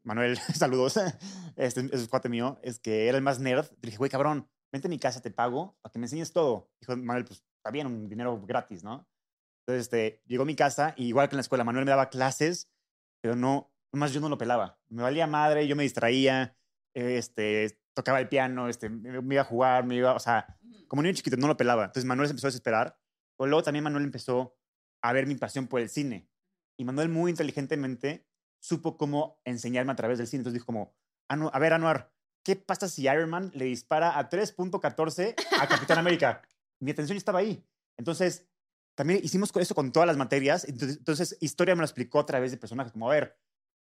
Manuel, 0.04 0.38
saludos. 0.56 0.98
Este 1.56 1.82
es 1.82 2.02
un 2.02 2.08
cuate 2.08 2.30
mío. 2.30 2.60
Es 2.64 2.80
que 2.80 3.08
era 3.08 3.18
el 3.18 3.24
más 3.24 3.40
nerd. 3.40 3.70
Le 3.82 3.88
dije, 3.88 3.98
güey, 3.98 4.10
cabrón, 4.10 4.50
vente 4.72 4.88
a 4.88 4.90
mi 4.90 4.98
casa, 4.98 5.22
te 5.22 5.30
pago 5.30 5.78
para 5.82 5.92
que 5.92 6.00
me 6.00 6.06
enseñes 6.06 6.34
todo. 6.34 6.72
Dijo 6.82 6.98
Manuel, 6.98 7.26
pues 7.26 7.44
está 7.58 7.70
bien, 7.70 7.86
un 7.86 8.10
dinero 8.10 8.42
gratis, 8.44 8.84
¿no? 8.84 9.08
Entonces, 9.68 9.84
este, 9.84 10.24
llegó 10.26 10.44
a 10.44 10.48
mi 10.48 10.56
casa 10.56 10.96
y 10.98 11.06
igual 11.10 11.30
que 11.30 11.36
en 11.36 11.38
la 11.38 11.42
escuela, 11.42 11.64
Manuel 11.64 11.86
me 11.86 11.92
daba 11.92 12.10
clases, 12.10 12.72
pero 13.22 13.36
no, 13.36 13.72
más 13.98 14.14
yo 14.14 14.20
no 14.22 14.30
lo 14.30 14.38
pelaba. 14.38 14.80
Me 14.90 15.02
valía 15.04 15.28
madre, 15.28 15.68
yo 15.68 15.76
me 15.76 15.84
distraía, 15.84 16.56
este, 16.94 17.80
tocaba 17.94 18.20
el 18.20 18.30
piano, 18.30 18.70
este, 18.70 18.90
me, 18.90 19.34
iba 19.36 19.42
a 19.42 19.46
jugar, 19.46 19.86
me 19.86 19.96
iba, 19.96 20.14
o 20.14 20.20
sea, 20.20 20.58
como 20.88 21.02
niño 21.02 21.16
chiquito, 21.16 21.38
no 21.38 21.48
lo 21.48 21.58
pelaba. 21.58 21.86
Entonces 21.86 22.06
Manuel 22.06 22.28
se 22.28 22.32
empezó 22.32 22.48
a 22.48 22.50
desesperar. 22.50 23.00
Pero 23.38 23.50
luego 23.50 23.64
también 23.64 23.84
Manuel 23.84 24.04
empezó 24.04 24.58
a 25.02 25.14
ver 25.14 25.26
mi 25.26 25.36
pasión 25.36 25.68
por 25.68 25.80
el 25.82 25.90
cine. 25.90 26.30
Y 26.78 26.84
Manuel 26.84 27.10
muy 27.10 27.32
inteligentemente 27.32 28.28
supo 28.60 28.98
cómo 28.98 29.40
enseñarme 29.46 29.92
a 29.92 29.96
través 29.96 30.18
del 30.18 30.28
cine. 30.28 30.42
Entonces 30.42 30.56
dijo 30.56 30.66
como, 30.66 30.94
"Anu- 31.30 31.50
a 31.54 31.60
ver, 31.60 31.74
Anuar, 31.74 32.12
¿qué 32.44 32.56
pasa 32.56 32.88
si 32.90 33.04
Iron 33.04 33.30
Man 33.30 33.52
le 33.54 33.66
dispara 33.66 34.18
a 34.18 34.30
3.14 34.30 35.36
a 35.60 35.68
Capitán 35.68 35.98
América? 35.98 36.42
Mi 36.80 36.92
atención 36.92 37.18
estaba 37.18 37.40
ahí. 37.40 37.66
Entonces, 37.98 38.48
también 38.96 39.22
hicimos 39.24 39.52
eso 39.56 39.76
con 39.76 39.92
todas 39.92 40.08
las 40.08 40.18
materias. 40.18 40.66
Entonces, 40.68 40.98
entonces, 40.98 41.38
historia 41.40 41.76
me 41.76 41.80
lo 41.80 41.86
explicó 41.86 42.20
a 42.20 42.26
través 42.26 42.52
de 42.52 42.58
personajes 42.58 42.92
como, 42.92 43.10
a 43.10 43.14
ver, 43.14 43.38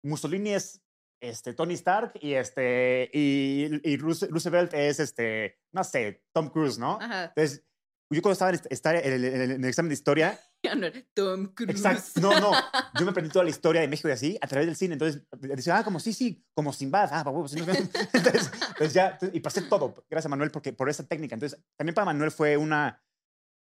Mussolini 0.02 0.50
es 0.54 0.82
este, 1.20 1.52
Tony 1.54 1.74
Stark 1.74 2.12
y, 2.20 2.34
este, 2.34 3.10
y, 3.12 3.64
y 3.82 3.96
Roose- 3.98 4.28
Roosevelt 4.30 4.72
es, 4.74 5.00
este, 5.00 5.58
no 5.72 5.82
sé, 5.84 6.24
Tom 6.32 6.48
Cruise, 6.50 6.78
¿no? 6.78 6.98
Ajá. 7.00 7.24
Entonces, 7.34 7.64
yo 8.10 8.22
cuando 8.22 8.32
estaba 8.34 8.50
en, 8.50 8.54
est- 8.54 8.66
estar 8.72 8.94
en 8.96 9.12
el, 9.12 9.24
en 9.24 9.40
el- 9.40 9.50
en 9.50 9.62
el 9.64 9.68
examen 9.68 9.88
de 9.88 9.94
historia, 9.94 10.38
Tom 11.14 11.52
Cruise. 11.54 11.70
exacto, 11.70 12.20
no, 12.20 12.38
no, 12.40 12.52
yo 12.98 13.04
me 13.04 13.10
aprendí 13.10 13.30
toda 13.30 13.44
la 13.44 13.50
historia 13.50 13.80
de 13.80 13.88
México 13.88 14.08
y 14.08 14.12
así 14.12 14.38
a 14.40 14.46
través 14.46 14.66
del 14.66 14.76
cine. 14.76 14.94
Entonces, 14.94 15.22
decía, 15.40 15.78
ah, 15.78 15.84
como 15.84 15.98
sí, 16.00 16.12
sí, 16.12 16.44
como 16.54 16.72
Sinbad, 16.72 17.10
ah, 17.12 17.24
sé. 17.48 17.58
entonces, 18.12 18.50
ya, 18.94 19.08
entonces, 19.10 19.30
y 19.36 19.40
pasé 19.40 19.62
todo, 19.62 19.94
gracias 20.08 20.26
a 20.26 20.28
Manuel, 20.30 20.50
porque, 20.50 20.72
por 20.72 20.88
esa 20.88 21.06
técnica. 21.06 21.34
Entonces, 21.34 21.60
también 21.76 21.94
para 21.94 22.06
Manuel 22.06 22.30
fue 22.30 22.56
una, 22.56 23.02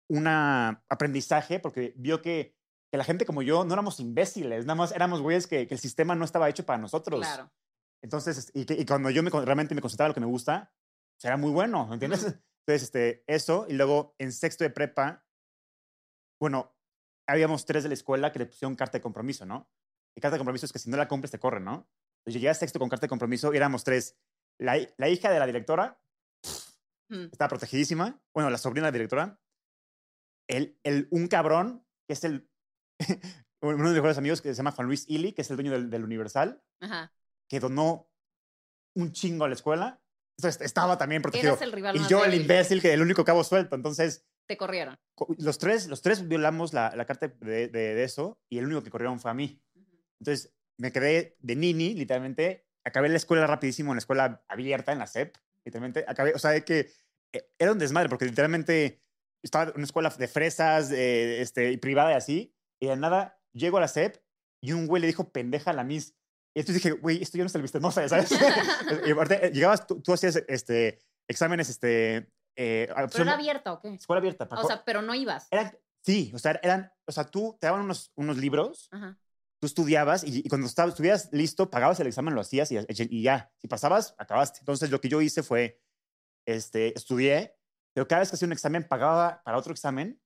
una 0.09 0.83
aprendizaje, 0.89 1.59
porque 1.59 1.93
vio 1.97 2.21
que, 2.21 2.55
que 2.91 2.97
la 2.97 3.03
gente 3.03 3.25
como 3.25 3.41
yo 3.41 3.65
no 3.65 3.73
éramos 3.73 3.99
imbéciles, 3.99 4.65
nada 4.65 4.75
más 4.75 4.91
éramos 4.91 5.21
güeyes 5.21 5.47
que, 5.47 5.67
que 5.67 5.73
el 5.73 5.79
sistema 5.79 6.15
no 6.15 6.25
estaba 6.25 6.49
hecho 6.49 6.65
para 6.65 6.79
nosotros. 6.79 7.19
Claro. 7.19 7.51
Entonces, 8.01 8.51
y, 8.53 8.71
y 8.81 8.85
cuando 8.85 9.09
yo 9.09 9.23
me, 9.23 9.29
realmente 9.29 9.75
me 9.75 9.81
concentraba 9.81 10.07
en 10.07 10.09
lo 10.11 10.13
que 10.13 10.21
me 10.21 10.27
gusta, 10.27 10.73
pues 11.15 11.25
era 11.25 11.37
muy 11.37 11.51
bueno, 11.51 11.91
¿entiendes? 11.91 12.21
Entonces, 12.65 12.83
este, 12.83 13.23
eso, 13.27 13.65
y 13.69 13.73
luego 13.73 14.15
en 14.19 14.31
sexto 14.31 14.63
de 14.63 14.69
prepa, 14.69 15.25
bueno, 16.39 16.75
habíamos 17.27 17.65
tres 17.65 17.83
de 17.83 17.89
la 17.89 17.95
escuela 17.95 18.31
que 18.31 18.39
le 18.39 18.45
pusieron 18.45 18.75
carta 18.75 18.97
de 18.97 19.01
compromiso, 19.01 19.45
¿no? 19.45 19.69
Y 20.15 20.21
carta 20.21 20.35
de 20.35 20.39
compromiso 20.39 20.65
es 20.65 20.73
que 20.73 20.79
si 20.79 20.89
no 20.89 20.97
la 20.97 21.07
cumples 21.07 21.31
te 21.31 21.39
corren, 21.39 21.63
¿no? 21.63 21.89
Entonces 22.19 22.41
llegué 22.41 22.49
a 22.49 22.53
sexto 22.53 22.79
con 22.79 22.89
carta 22.89 23.05
de 23.05 23.09
compromiso 23.09 23.53
y 23.53 23.57
éramos 23.57 23.83
tres. 23.83 24.17
La, 24.59 24.77
la 24.97 25.09
hija 25.09 25.31
de 25.31 25.39
la 25.39 25.45
directora 25.45 26.01
Ujú. 27.09 27.29
estaba 27.31 27.49
protegidísima, 27.49 28.21
bueno, 28.33 28.49
la 28.49 28.57
sobrina 28.57 28.87
de 28.87 28.91
la 28.91 28.97
directora, 28.97 29.41
el, 30.49 30.79
el, 30.83 31.07
un 31.11 31.27
cabrón, 31.27 31.85
que 32.07 32.13
es 32.13 32.23
el, 32.23 32.49
uno 33.61 33.77
de 33.77 33.83
mis 33.83 33.93
mejores 33.93 34.17
amigos 34.17 34.41
que 34.41 34.49
se 34.49 34.55
llama 34.55 34.71
Juan 34.71 34.87
Luis 34.87 35.05
Ili, 35.07 35.33
que 35.33 35.41
es 35.41 35.49
el 35.49 35.57
dueño 35.57 35.71
del, 35.71 35.89
del 35.89 36.03
Universal, 36.03 36.61
Ajá. 36.81 37.11
que 37.49 37.59
donó 37.59 38.09
un 38.95 39.11
chingo 39.11 39.45
a 39.45 39.47
la 39.47 39.55
escuela. 39.55 40.01
Entonces 40.37 40.61
estaba 40.61 40.97
también 40.97 41.21
protegido. 41.21 41.53
Eras 41.53 41.61
el 41.63 41.71
rival 41.71 41.95
Y 41.95 41.99
más 41.99 42.09
yo, 42.09 42.23
el 42.23 42.31
débil. 42.31 42.41
imbécil, 42.43 42.81
que 42.81 42.93
el 42.93 43.01
único 43.01 43.25
cabo 43.25 43.43
suelto. 43.43 43.75
Entonces, 43.75 44.25
Te 44.47 44.55
corrieron. 44.57 44.97
co- 45.15 45.33
los 45.39 45.57
tres, 45.57 45.87
los 45.87 46.01
tres 46.01 46.27
violamos 46.27 46.73
la, 46.73 46.95
la 46.95 47.05
carta 47.05 47.27
de, 47.27 47.67
de- 47.67 47.95
de 47.95 48.03
eso 48.03 48.39
y 48.49 48.59
el 48.59 48.65
único 48.65 48.83
que 48.83 48.91
corrieron 48.91 49.19
fue 49.19 49.31
a 49.31 49.33
mí. 49.33 49.59
Entonces, 50.19 50.53
me 50.77 50.91
quedé 50.91 51.35
de 51.39 51.55
nini, 51.55 51.93
literalmente. 51.95 52.67
Acabé 52.85 53.09
la 53.09 53.17
escuela 53.17 53.47
rapidísimo, 53.47 53.91
en 53.91 53.95
la 53.97 53.99
escuela 53.99 54.43
abierta, 54.47 54.91
en 54.91 54.99
la 54.99 55.07
SEP. 55.07 55.35
Literalmente, 55.65 56.05
acabé, 56.07 56.33
o 56.33 56.39
sea, 56.39 56.51
de 56.51 56.63
que 56.63 56.91
eh, 57.33 57.49
era 57.57 57.71
un 57.71 57.79
desmadre, 57.79 58.07
porque 58.09 58.25
literalmente 58.25 59.01
estaba 59.43 59.65
en 59.65 59.73
una 59.75 59.83
escuela 59.85 60.09
de 60.09 60.27
fresas, 60.27 60.91
eh, 60.91 61.41
este, 61.41 61.71
y 61.71 61.77
privada 61.77 62.11
y 62.11 62.15
así. 62.15 62.53
Y 62.79 62.87
de 62.87 62.95
nada, 62.95 63.39
llego 63.53 63.77
a 63.77 63.81
la 63.81 63.87
SEP 63.87 64.17
y 64.61 64.73
un 64.73 64.87
güey 64.87 65.01
le 65.01 65.07
dijo 65.07 65.31
pendeja 65.31 65.71
a 65.71 65.73
la 65.73 65.83
Miss. 65.83 66.15
Y 66.55 66.61
entonces 66.61 66.83
dije, 66.83 66.91
güey, 66.99 67.21
esto 67.21 67.37
ya 67.37 67.43
no 67.43 67.47
es 67.47 67.55
el 67.55 67.61
viste, 67.61 67.79
no 67.79 67.91
sé, 67.91 68.09
¿sabes? 68.09 68.29
y 69.05 69.11
aparte, 69.11 69.45
eh, 69.47 69.51
llegabas, 69.51 69.85
tú, 69.85 70.01
tú 70.01 70.13
hacías 70.13 70.35
este, 70.47 70.99
exámenes, 71.27 71.69
este. 71.69 72.31
Eh, 72.55 72.87
¿Pero 72.87 73.05
opción- 73.05 73.27
era 73.27 73.37
abierta 73.37 73.73
o 73.73 73.79
qué? 73.79 73.93
escuela 73.93 74.19
abierta. 74.19 74.47
para 74.49 74.61
O 74.63 74.65
sea, 74.67 74.83
pero 74.83 75.03
no 75.03 75.13
ibas. 75.13 75.47
eran, 75.51 75.77
sí, 76.03 76.31
o 76.33 76.39
sea, 76.39 76.59
eran, 76.63 76.91
o 77.05 77.11
sea, 77.11 77.25
tú 77.25 77.55
te 77.61 77.67
daban 77.67 77.81
unos, 77.83 78.11
unos 78.15 78.37
libros, 78.37 78.89
Ajá. 78.91 79.15
tú 79.61 79.67
estudiabas 79.67 80.23
y, 80.23 80.39
y 80.43 80.49
cuando 80.49 80.65
estabas, 80.65 80.93
estuvieras 80.93 81.29
listo, 81.31 81.69
pagabas 81.69 81.99
el 81.99 82.07
examen, 82.07 82.33
lo 82.33 82.41
hacías 82.41 82.71
y, 82.71 82.77
y 82.89 83.21
ya. 83.21 83.51
Si 83.57 83.67
pasabas, 83.67 84.15
acabaste. 84.17 84.59
Entonces, 84.61 84.89
lo 84.89 84.99
que 84.99 85.09
yo 85.09 85.21
hice 85.21 85.43
fue, 85.43 85.79
este, 86.47 86.97
estudié, 86.97 87.55
pero 87.93 88.07
cada 88.07 88.21
vez 88.21 88.29
que 88.31 88.35
hacía 88.35 88.47
un 88.47 88.53
examen, 88.53 88.87
pagaba 88.87 89.43
para 89.43 89.57
otro 89.59 89.71
examen 89.71 90.19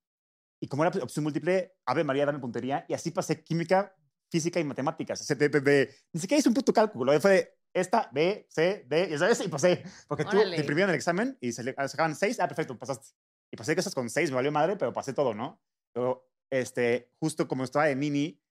y 0.62 0.67
como 0.67 0.86
era 0.86 1.04
opción 1.04 1.24
múltiple, 1.24 1.74
Ave 1.86 2.04
María, 2.04 2.26
dame 2.26 2.39
puntería 2.39 2.86
y 2.88 2.93
así 2.93 3.12
pasé 3.12 3.43
química, 3.43 3.95
física 4.32 4.60
y 4.60 4.63
matemáticas. 4.63 5.19
O 5.19 5.24
sea, 5.24 5.36
de- 5.36 5.50
de- 5.50 5.60
de- 5.62 5.95
ni 6.13 6.21
siquiera 6.21 6.39
hice 6.39 6.50
un 6.50 6.56
puto 6.56 6.71
cálculo, 6.71 7.19
fue 7.19 7.32
de 7.32 7.58
esta, 7.74 8.10
B, 8.13 8.45
C, 8.50 8.86
D, 8.88 9.10
y 9.12 9.17
¿sabes? 9.17 9.41
Y 9.43 9.47
pasé. 9.50 9.84
Porque 10.08 10.24
tú 10.26 10.38
Órale. 10.38 10.56
te 10.56 10.62
imprimían 10.62 10.89
el 10.89 10.95
examen 10.95 11.38
y 11.41 11.52
se 11.52 11.63
le 11.63 11.74
sacaban 11.88 12.15
seis, 12.15 12.39
ah, 12.39 12.47
perfecto, 12.47 12.78
pasaste. 12.78 13.08
Y 13.52 13.58
pasé 13.58 13.76
cosas 13.76 13.95
con 13.95 14.10
seis, 14.10 14.30
me 14.30 14.36
valió 14.36 14.52
madre, 14.52 14.78
pero 14.78 14.93
pasé 14.93 15.13
todo, 15.13 15.34
¿no? 15.34 15.62
Pero, 15.93 16.30
este, 16.52 17.12
justo 17.19 17.47
como 17.47 17.63
estaba 17.63 17.86
de 17.86 17.95
mini, 17.95 18.41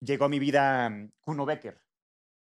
llegó 0.00 0.26
a 0.26 0.28
mi 0.28 0.38
vida 0.38 0.90
Kuno 1.20 1.44
Becker. 1.44 1.82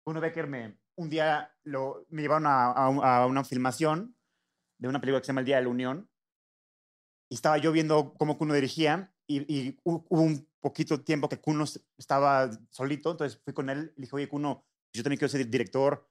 Kuno 0.05 0.20
Becker 0.20 0.47
me, 0.47 0.79
un 0.97 1.09
día 1.09 1.57
lo, 1.64 2.05
me 2.11 2.23
llevaron 2.23 2.47
a, 2.47 2.66
a 2.73 3.23
a 3.23 3.27
una 3.27 3.42
filmación 3.44 4.16
de 4.79 4.88
una 4.88 5.01
película 5.01 5.20
que 5.20 5.25
se 5.27 5.29
llama 5.29 5.40
El 5.40 5.47
Día 5.47 5.57
de 5.57 5.62
la 5.62 5.68
Unión. 5.68 6.11
Y 7.35 7.37
estaba 7.37 7.59
yo 7.59 7.73
viendo 7.73 8.14
cómo 8.14 8.38
Kuno 8.38 8.55
dirigía 8.55 9.12
y, 9.29 9.38
y 9.53 9.77
hu- 9.85 10.07
hubo 10.09 10.23
un 10.23 10.49
poquito 10.61 11.03
tiempo 11.03 11.29
que 11.29 11.40
Kuno 11.40 11.64
estaba 11.99 12.49
solito, 12.70 13.11
entonces 13.11 13.40
fui 13.42 13.53
con 13.53 13.68
él 13.70 13.92
y 13.97 14.03
le 14.03 14.05
dije, 14.05 14.14
oye, 14.14 14.29
Kuno, 14.29 14.64
yo 14.94 15.03
también 15.03 15.18
quiero 15.18 15.29
ser 15.33 15.44
director, 15.51 16.09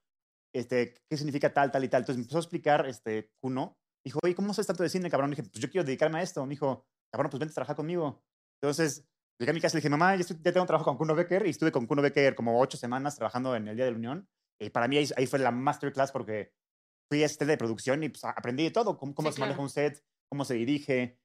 este, 0.54 0.96
¿qué 1.10 1.16
significa 1.16 1.54
tal, 1.54 1.72
tal 1.72 1.82
y 1.82 1.88
tal? 1.88 2.02
Entonces 2.02 2.18
me 2.18 2.24
empezó 2.24 2.40
a 2.40 2.42
explicar 2.42 2.86
este, 2.88 3.32
Kuno. 3.42 3.80
Dijo, 4.06 4.20
oye, 4.22 4.36
¿cómo 4.36 4.54
sabes 4.54 4.68
tanto 4.68 4.84
de 4.84 4.90
cine, 4.90 5.10
cabrón? 5.10 5.30
dije, 5.30 5.44
pues 5.44 5.62
yo 5.62 5.70
quiero 5.70 5.86
dedicarme 5.86 6.20
a 6.20 6.24
esto. 6.24 6.46
Me 6.46 6.50
dijo, 6.50 6.86
cabrón, 7.10 7.30
pues 7.30 7.40
vente 7.40 7.54
a 7.54 7.56
trabajar 7.56 7.78
conmigo. 7.78 8.22
Entonces 8.62 9.08
llegué 9.40 9.52
a 9.52 9.54
mi 9.54 9.62
casa 9.62 9.78
y 9.78 9.80
le 9.80 9.80
dije, 9.80 9.90
mamá, 9.90 10.18
ya, 10.18 10.26
tengo 10.52 10.66
trabajo 10.66 10.84
con 10.84 10.98
Kuno 10.98 11.16
Becker 11.16 11.48
y 11.48 11.52
estuve 11.52 11.72
con 11.72 11.88
Kuno 11.88 12.02
Becker 12.02 12.36
como 12.36 12.60
ocho 12.60 12.76
semanas 12.76 13.16
trabajando 13.16 13.56
en 13.56 13.70
el 13.70 13.78
Día 13.78 13.86
de 13.86 13.92
la 13.92 13.98
Unión. 13.98 14.28
Y 14.60 14.72
para 14.72 14.90
mí 14.90 14.98
ahí, 14.98 15.08
ahí 15.16 15.26
fue 15.26 15.40
la 15.40 15.52
masterclass 15.52 16.12
porque 16.12 16.54
fui 17.10 17.24
asistente 17.24 17.52
de 17.54 17.58
producción 17.58 18.04
y 18.04 18.10
pues, 18.10 18.26
aprendí 18.26 18.64
de 18.66 18.72
todo, 18.72 18.98
cómo, 18.98 19.16
cómo 19.16 19.30
Sí, 19.30 19.36
se 19.36 19.40
maneja 19.40 19.56
claro. 19.56 19.64
un 19.64 19.70
set, 19.70 20.04
cómo 20.34 20.46
se 20.46 20.56
dirige, 20.56 21.20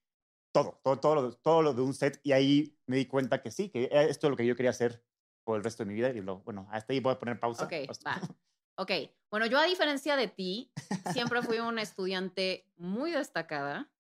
todo, 0.52 0.78
todo, 0.84 1.00
todo, 1.00 1.14
lo, 1.14 1.32
todo 1.32 1.62
lo 1.62 1.72
de 1.72 1.80
un 1.80 1.94
set. 1.94 2.20
Y 2.24 2.32
ahí 2.32 2.78
me 2.84 2.98
di 2.98 3.06
cuenta 3.06 3.40
que 3.40 3.50
sí, 3.50 3.70
que 3.70 3.88
esto 3.90 4.28
lo 4.28 4.36
que 4.36 4.44
yo 4.44 4.54
quería 4.54 4.68
hacer 4.68 5.02
por 5.44 5.56
el 5.56 5.64
resto 5.64 5.82
de 5.82 5.88
mi 5.88 5.94
vida. 5.94 6.10
Y 6.10 6.20
lo, 6.20 6.40
bueno, 6.40 6.68
hasta 6.70 6.92
ahí 6.92 7.00
voy 7.00 7.14
a 7.14 7.18
poner 7.18 7.40
pausa. 7.40 7.64
Ok, 7.64 7.72
va. 8.06 8.20
Ok. 8.76 8.92
Bueno, 9.30 9.46
yo 9.46 9.58
a 9.58 9.64
diferencia 9.64 10.14
de 10.14 10.28
ti, 10.28 10.70
siempre 11.14 11.40
fui 11.40 11.58
una 11.58 11.80
estudiante 11.80 12.66
muy 12.76 13.12
destacada. 13.12 13.90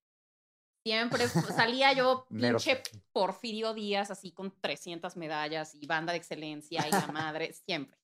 Siempre 0.84 1.26
salía 1.26 1.94
yo 1.94 2.26
pinche 2.30 2.82
Porfirio 3.12 3.72
Díaz 3.72 4.10
así 4.10 4.30
con 4.30 4.54
300 4.60 5.16
medallas 5.16 5.74
y 5.74 5.86
banda 5.86 6.12
de 6.12 6.18
excelencia 6.18 6.86
y 6.86 6.90
la 6.90 7.06
madre, 7.12 7.54
siempre. 7.54 7.96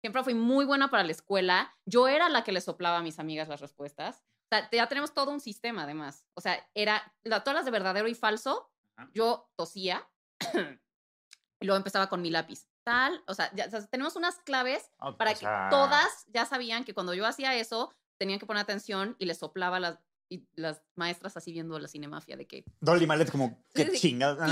Siempre 0.00 0.22
fui 0.22 0.34
muy 0.34 0.64
buena 0.64 0.92
para 0.92 1.02
la 1.02 1.10
escuela. 1.10 1.74
Yo 1.86 2.06
era 2.06 2.28
la 2.28 2.44
que 2.44 2.52
le 2.52 2.60
soplaba 2.60 2.98
a 2.98 3.02
mis 3.02 3.18
amigas 3.18 3.48
las 3.48 3.60
respuestas. 3.60 4.22
Sea, 4.60 4.68
ya 4.70 4.86
tenemos 4.88 5.14
todo 5.14 5.30
un 5.30 5.40
sistema 5.40 5.84
además. 5.84 6.24
O 6.34 6.40
sea, 6.40 6.58
era 6.74 7.02
la- 7.22 7.42
todas 7.42 7.54
las 7.56 7.64
de 7.64 7.70
verdadero 7.70 8.08
y 8.08 8.14
falso. 8.14 8.70
Ajá. 8.96 9.10
Yo 9.14 9.50
tosía 9.56 10.06
y 11.60 11.66
luego 11.66 11.76
empezaba 11.76 12.08
con 12.08 12.22
mi 12.22 12.30
lápiz. 12.30 12.66
Tal, 12.84 13.22
o 13.28 13.34
sea, 13.34 13.48
ya, 13.54 13.66
o 13.66 13.70
sea, 13.70 13.86
tenemos 13.86 14.16
unas 14.16 14.40
claves 14.40 14.90
Ah, 14.98 15.16
para 15.16 15.30
que 15.32 15.38
sea, 15.40 15.68
todas 15.70 16.26
ya 16.26 16.44
sabían 16.46 16.84
que 16.84 16.94
cuando 16.94 17.14
yo 17.14 17.24
hacía 17.26 17.54
eso, 17.54 17.94
tenían 18.18 18.40
que 18.40 18.46
poner 18.46 18.60
atención 18.62 19.14
y 19.20 19.26
les 19.26 19.38
soplaba 19.38 19.78
las, 19.78 19.98
y 20.28 20.48
las 20.54 20.82
maestras 20.96 21.36
así 21.36 21.52
viendo 21.52 21.78
la 21.78 21.86
cinemafia 21.86 22.36
de 22.36 22.46
que, 22.48 22.64
Dolly 22.80 23.06
Malet 23.06 23.30
como, 23.30 23.64
qué 23.74 23.86
sí, 23.92 23.98
chingada. 24.00 24.48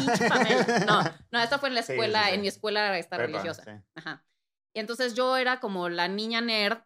No, 0.86 1.02
no, 1.32 1.40
esta 1.40 1.58
fue 1.58 1.70
en 1.70 1.74
la 1.74 1.82
Sí, 1.82 1.88
sí, 1.88 1.92
escuela, 1.94 2.28
sí. 2.28 2.34
en 2.34 2.40
mi 2.42 2.48
escuela 2.48 2.96
esta 2.98 3.16
Prepa, 3.16 3.32
religiosa. 3.32 3.84
Ajá. 3.96 4.24
Y 4.72 4.78
entonces 4.78 5.14
yo 5.14 5.36
era 5.36 5.58
como 5.58 5.88
la 5.88 6.06
niña 6.06 6.40
nerd 6.40 6.78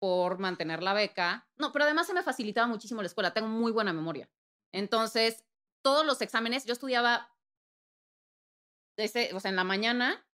por 0.00 0.38
mantener 0.38 0.82
la 0.82 0.94
beca. 0.94 1.48
No, 1.56 1.70
pero 1.70 1.84
además 1.84 2.08
se 2.08 2.14
me 2.14 2.24
facilitaba 2.24 2.66
muchísimo 2.66 3.02
la 3.02 3.06
escuela. 3.06 3.32
Tengo 3.32 3.48
muy 3.48 3.70
buena 3.70 3.92
memoria. 3.92 4.28
Entonces, 4.72 5.44
todos 5.82 6.04
los 6.04 6.20
exámenes, 6.22 6.64
yo 6.64 6.72
estudiaba 6.72 7.30
o 9.32 9.40
sea, 9.40 9.48
en 9.48 9.56
la 9.56 9.64
mañana 9.64 10.26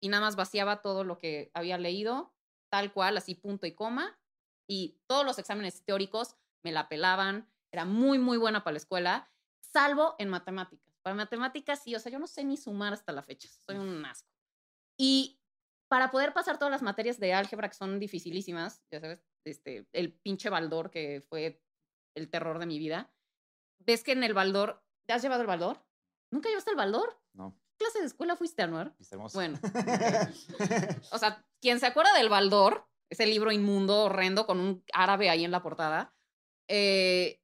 y 0.00 0.08
nada 0.08 0.24
más 0.24 0.36
vaciaba 0.36 0.82
todo 0.82 1.04
lo 1.04 1.18
que 1.18 1.50
había 1.54 1.78
leído, 1.78 2.34
tal 2.70 2.92
cual, 2.92 3.16
así 3.16 3.34
punto 3.34 3.66
y 3.66 3.74
coma, 3.74 4.18
y 4.68 5.00
todos 5.06 5.24
los 5.24 5.38
exámenes 5.38 5.84
teóricos 5.84 6.36
me 6.62 6.72
la 6.72 6.88
pelaban, 6.88 7.50
era 7.72 7.84
muy, 7.84 8.18
muy 8.18 8.38
buena 8.38 8.62
para 8.62 8.74
la 8.74 8.78
escuela, 8.78 9.30
salvo 9.60 10.14
en 10.18 10.28
matemáticas. 10.28 10.94
Para 11.02 11.16
matemáticas 11.16 11.82
sí, 11.82 11.94
o 11.94 12.00
sea, 12.00 12.12
yo 12.12 12.18
no 12.18 12.26
sé 12.26 12.44
ni 12.44 12.56
sumar 12.56 12.92
hasta 12.92 13.12
la 13.12 13.22
fecha, 13.22 13.48
soy 13.48 13.76
un 13.76 14.04
asco. 14.04 14.28
Y 14.98 15.40
para 15.88 16.10
poder 16.10 16.32
pasar 16.32 16.58
todas 16.58 16.72
las 16.72 16.82
materias 16.82 17.18
de 17.18 17.32
álgebra 17.32 17.68
que 17.68 17.76
son 17.76 17.98
dificilísimas, 17.98 18.82
ya 18.90 19.00
sabes, 19.00 19.24
este, 19.44 19.86
el 19.92 20.12
pinche 20.12 20.50
Baldor 20.50 20.90
que 20.90 21.24
fue 21.28 21.62
el 22.14 22.28
terror 22.28 22.58
de 22.58 22.66
mi 22.66 22.78
vida, 22.78 23.12
ves 23.78 24.02
que 24.02 24.12
en 24.12 24.24
el 24.24 24.34
Baldor, 24.34 24.82
¿te 25.06 25.12
has 25.12 25.22
llevado 25.22 25.42
el 25.42 25.46
Baldor? 25.46 25.84
¿Nunca 26.30 26.48
llevaste 26.48 26.70
el 26.70 26.76
Baldor? 26.76 27.20
No. 27.34 27.56
¿Qué 27.78 27.84
clase 27.84 28.00
de 28.00 28.06
escuela 28.06 28.36
fuiste, 28.36 28.62
Anuar? 28.62 28.94
Bueno, 29.34 29.58
o 31.12 31.18
sea, 31.18 31.44
quien 31.60 31.78
se 31.78 31.86
acuerda 31.86 32.14
del 32.14 32.30
Baldor, 32.30 32.88
ese 33.10 33.26
libro 33.26 33.52
inmundo, 33.52 34.04
horrendo, 34.04 34.46
con 34.46 34.58
un 34.58 34.84
árabe 34.92 35.28
ahí 35.28 35.44
en 35.44 35.50
la 35.50 35.62
portada, 35.62 36.14
eh, 36.68 37.42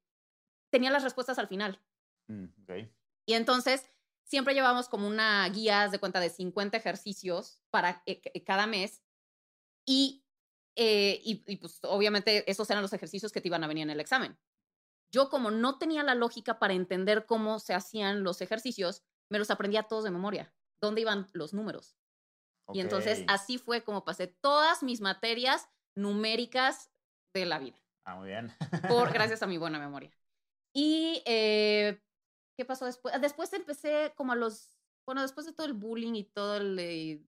tenía 0.71 0.91
las 0.91 1.05
respuestas 1.05 1.39
al 1.39 1.49
final. 1.49 1.81
Mm, 2.29 2.47
ok. 2.63 2.89
Y 3.27 3.35
entonces 3.35 3.92
siempre 4.25 4.55
llevábamos 4.55 4.89
como 4.89 5.07
una 5.07 5.49
guía 5.49 5.89
de 5.89 5.99
cuenta 5.99 6.21
de 6.21 6.31
50 6.31 6.77
ejercicios 6.77 7.61
para 7.71 8.03
eh, 8.07 8.21
c- 8.23 8.45
cada 8.45 8.67
mes. 8.67 9.03
Y, 9.87 10.25
eh, 10.77 11.21
y, 11.25 11.43
y, 11.47 11.57
pues 11.57 11.81
obviamente 11.83 12.51
esos 12.51 12.71
eran 12.71 12.83
los 12.83 12.93
ejercicios 12.93 13.33
que 13.33 13.41
te 13.41 13.49
iban 13.49 13.65
a 13.65 13.69
venir 13.69 13.83
en 13.83 13.91
el 13.91 14.01
examen. 14.01 14.39
Yo 15.13 15.29
como 15.29 15.51
no 15.51 15.79
tenía 15.79 16.03
la 16.03 16.15
lógica 16.15 16.59
para 16.59 16.73
entender 16.75 17.27
cómo 17.27 17.59
se 17.59 17.75
hacían 17.75 18.23
los 18.23 18.41
ejercicios, 18.41 19.05
me 19.31 19.39
los 19.39 19.51
aprendía 19.51 19.83
todos 19.85 20.05
de 20.05 20.11
memoria. 20.11 20.55
¿Dónde 20.81 21.03
iban 21.03 21.29
los 21.33 21.53
números? 21.53 21.97
Y 22.73 22.81
entonces 22.81 23.19
así 23.29 23.59
fue 23.59 23.85
como 23.85 24.05
pasé 24.05 24.27
todas 24.29 24.83
mis 24.83 25.01
materias 25.01 25.69
numéricas 25.95 26.91
de 27.35 27.45
la 27.45 27.59
vida 27.59 27.77
Ah, 28.05 28.17
muy 28.17 28.29
bien. 28.29 28.51
por, 28.89 29.09
gracias 29.13 29.43
a 29.43 29.47
mi 29.47 29.59
buena 29.59 29.79
memoria. 29.79 30.11
Y, 30.75 31.23
eh, 31.27 32.01
¿qué 32.57 32.65
pasó 32.65 32.87
después? 32.87 33.21
Después 33.21 33.53
empecé 33.53 34.13
como 34.17 34.33
a 34.33 34.37
los, 34.37 34.79
bueno, 35.07 35.23
después 35.23 35.47
de 35.47 35.53
todo 35.53 35.67
el 35.67 35.75
bullying 35.75 36.15
y 36.15 36.25
todo 36.25 36.57
el 36.57 37.27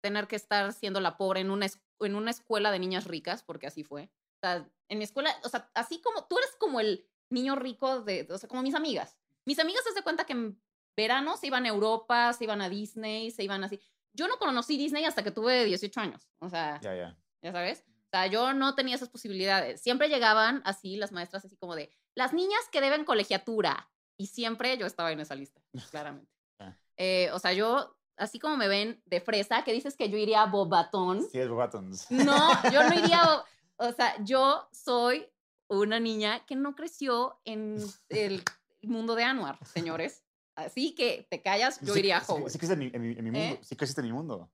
tener 0.00 0.28
que 0.28 0.36
estar 0.36 0.72
siendo 0.72 1.00
la 1.00 1.16
pobre 1.16 1.40
en 1.40 1.50
una, 1.50 1.66
en 2.00 2.14
una 2.14 2.30
escuela 2.30 2.70
de 2.70 2.78
niñas 2.78 3.04
ricas, 3.06 3.42
porque 3.42 3.66
así 3.66 3.84
fue. 3.84 4.04
O 4.04 4.40
sea, 4.40 4.68
en 4.88 4.98
mi 4.98 5.04
escuela, 5.04 5.34
o 5.44 5.48
sea, 5.48 5.70
así 5.74 6.00
como, 6.00 6.26
tú 6.26 6.38
eres 6.38 6.50
como 6.58 6.80
el 6.80 7.08
niño 7.30 7.56
rico 7.56 8.02
de, 8.02 8.26
o 8.30 8.38
sea, 8.38 8.48
como 8.48 8.62
mis 8.62 8.74
amigas. 8.74 9.16
Mis 9.44 9.58
amigas 9.58 9.82
se 9.84 9.94
de 9.94 10.02
cuenta 10.02 10.24
que 10.24 10.32
en 10.32 10.60
verano 10.96 11.36
se 11.36 11.46
iban 11.48 11.64
a 11.64 11.68
Europa, 11.68 12.32
se 12.32 12.44
iban 12.44 12.60
a 12.60 12.68
Disney, 12.68 13.30
se 13.30 13.42
iban 13.42 13.64
así. 13.64 13.80
Yo 14.12 14.28
no 14.28 14.38
conocí 14.38 14.76
Disney 14.76 15.04
hasta 15.04 15.22
que 15.22 15.30
tuve 15.30 15.64
18 15.64 16.00
años. 16.00 16.28
O 16.38 16.48
sea, 16.48 16.80
ya, 16.80 16.94
ya. 16.94 17.16
ya 17.42 17.52
sabes. 17.52 17.84
O 18.06 18.10
sea, 18.10 18.26
yo 18.26 18.54
no 18.54 18.74
tenía 18.74 18.94
esas 18.94 19.08
posibilidades. 19.08 19.80
Siempre 19.80 20.08
llegaban 20.08 20.62
así 20.64 20.96
las 20.96 21.12
maestras, 21.12 21.44
así 21.44 21.56
como 21.56 21.76
de 21.76 21.90
las 22.14 22.32
niñas 22.32 22.60
que 22.72 22.80
deben 22.80 23.04
colegiatura. 23.04 23.90
Y 24.18 24.26
siempre 24.26 24.76
yo 24.76 24.84
estaba 24.86 25.12
en 25.12 25.20
esa 25.20 25.34
lista, 25.34 25.60
claramente. 25.90 26.30
Ah. 26.58 26.74
Eh, 26.96 27.30
o 27.32 27.38
sea, 27.38 27.52
yo, 27.52 27.96
así 28.16 28.38
como 28.38 28.56
me 28.56 28.68
ven 28.68 29.00
de 29.06 29.20
fresa, 29.20 29.64
que 29.64 29.72
dices 29.72 29.96
que 29.96 30.10
yo 30.10 30.18
iría 30.18 30.42
a 30.42 30.46
Bobatón. 30.46 31.22
Sí, 31.30 31.38
es 31.38 31.48
Buttons. 31.48 32.10
No, 32.10 32.70
yo 32.70 32.82
no 32.88 32.94
iría. 32.94 33.22
a- 33.22 33.44
O 33.76 33.92
sea, 33.92 34.16
yo 34.24 34.68
soy 34.72 35.26
una 35.68 36.00
niña 36.00 36.44
que 36.46 36.56
no 36.56 36.74
creció 36.74 37.40
en 37.44 37.76
el 38.08 38.42
mundo 38.82 39.14
de 39.14 39.22
Anuar, 39.24 39.58
señores. 39.66 40.24
Así 40.56 40.94
que 40.96 41.26
te 41.30 41.40
callas, 41.40 41.80
yo 41.80 41.94
Sí- 41.94 42.00
iría 42.00 42.16
a 42.18 42.20
sí- 42.20 42.32
Hogwarts. 42.32 42.52
Sí, 42.52 42.58
creciste 42.58 42.74
en 42.84 42.90
mi, 42.90 42.96
en 42.96 43.02
mi, 43.02 43.08
en 43.18 43.24
mi 43.24 43.30
mundo. 43.30 43.54
¿Eh? 43.54 43.60
Sí 43.62 43.76
creciste 43.76 44.00
en 44.00 44.06
mi 44.08 44.12
mundo. 44.12 44.50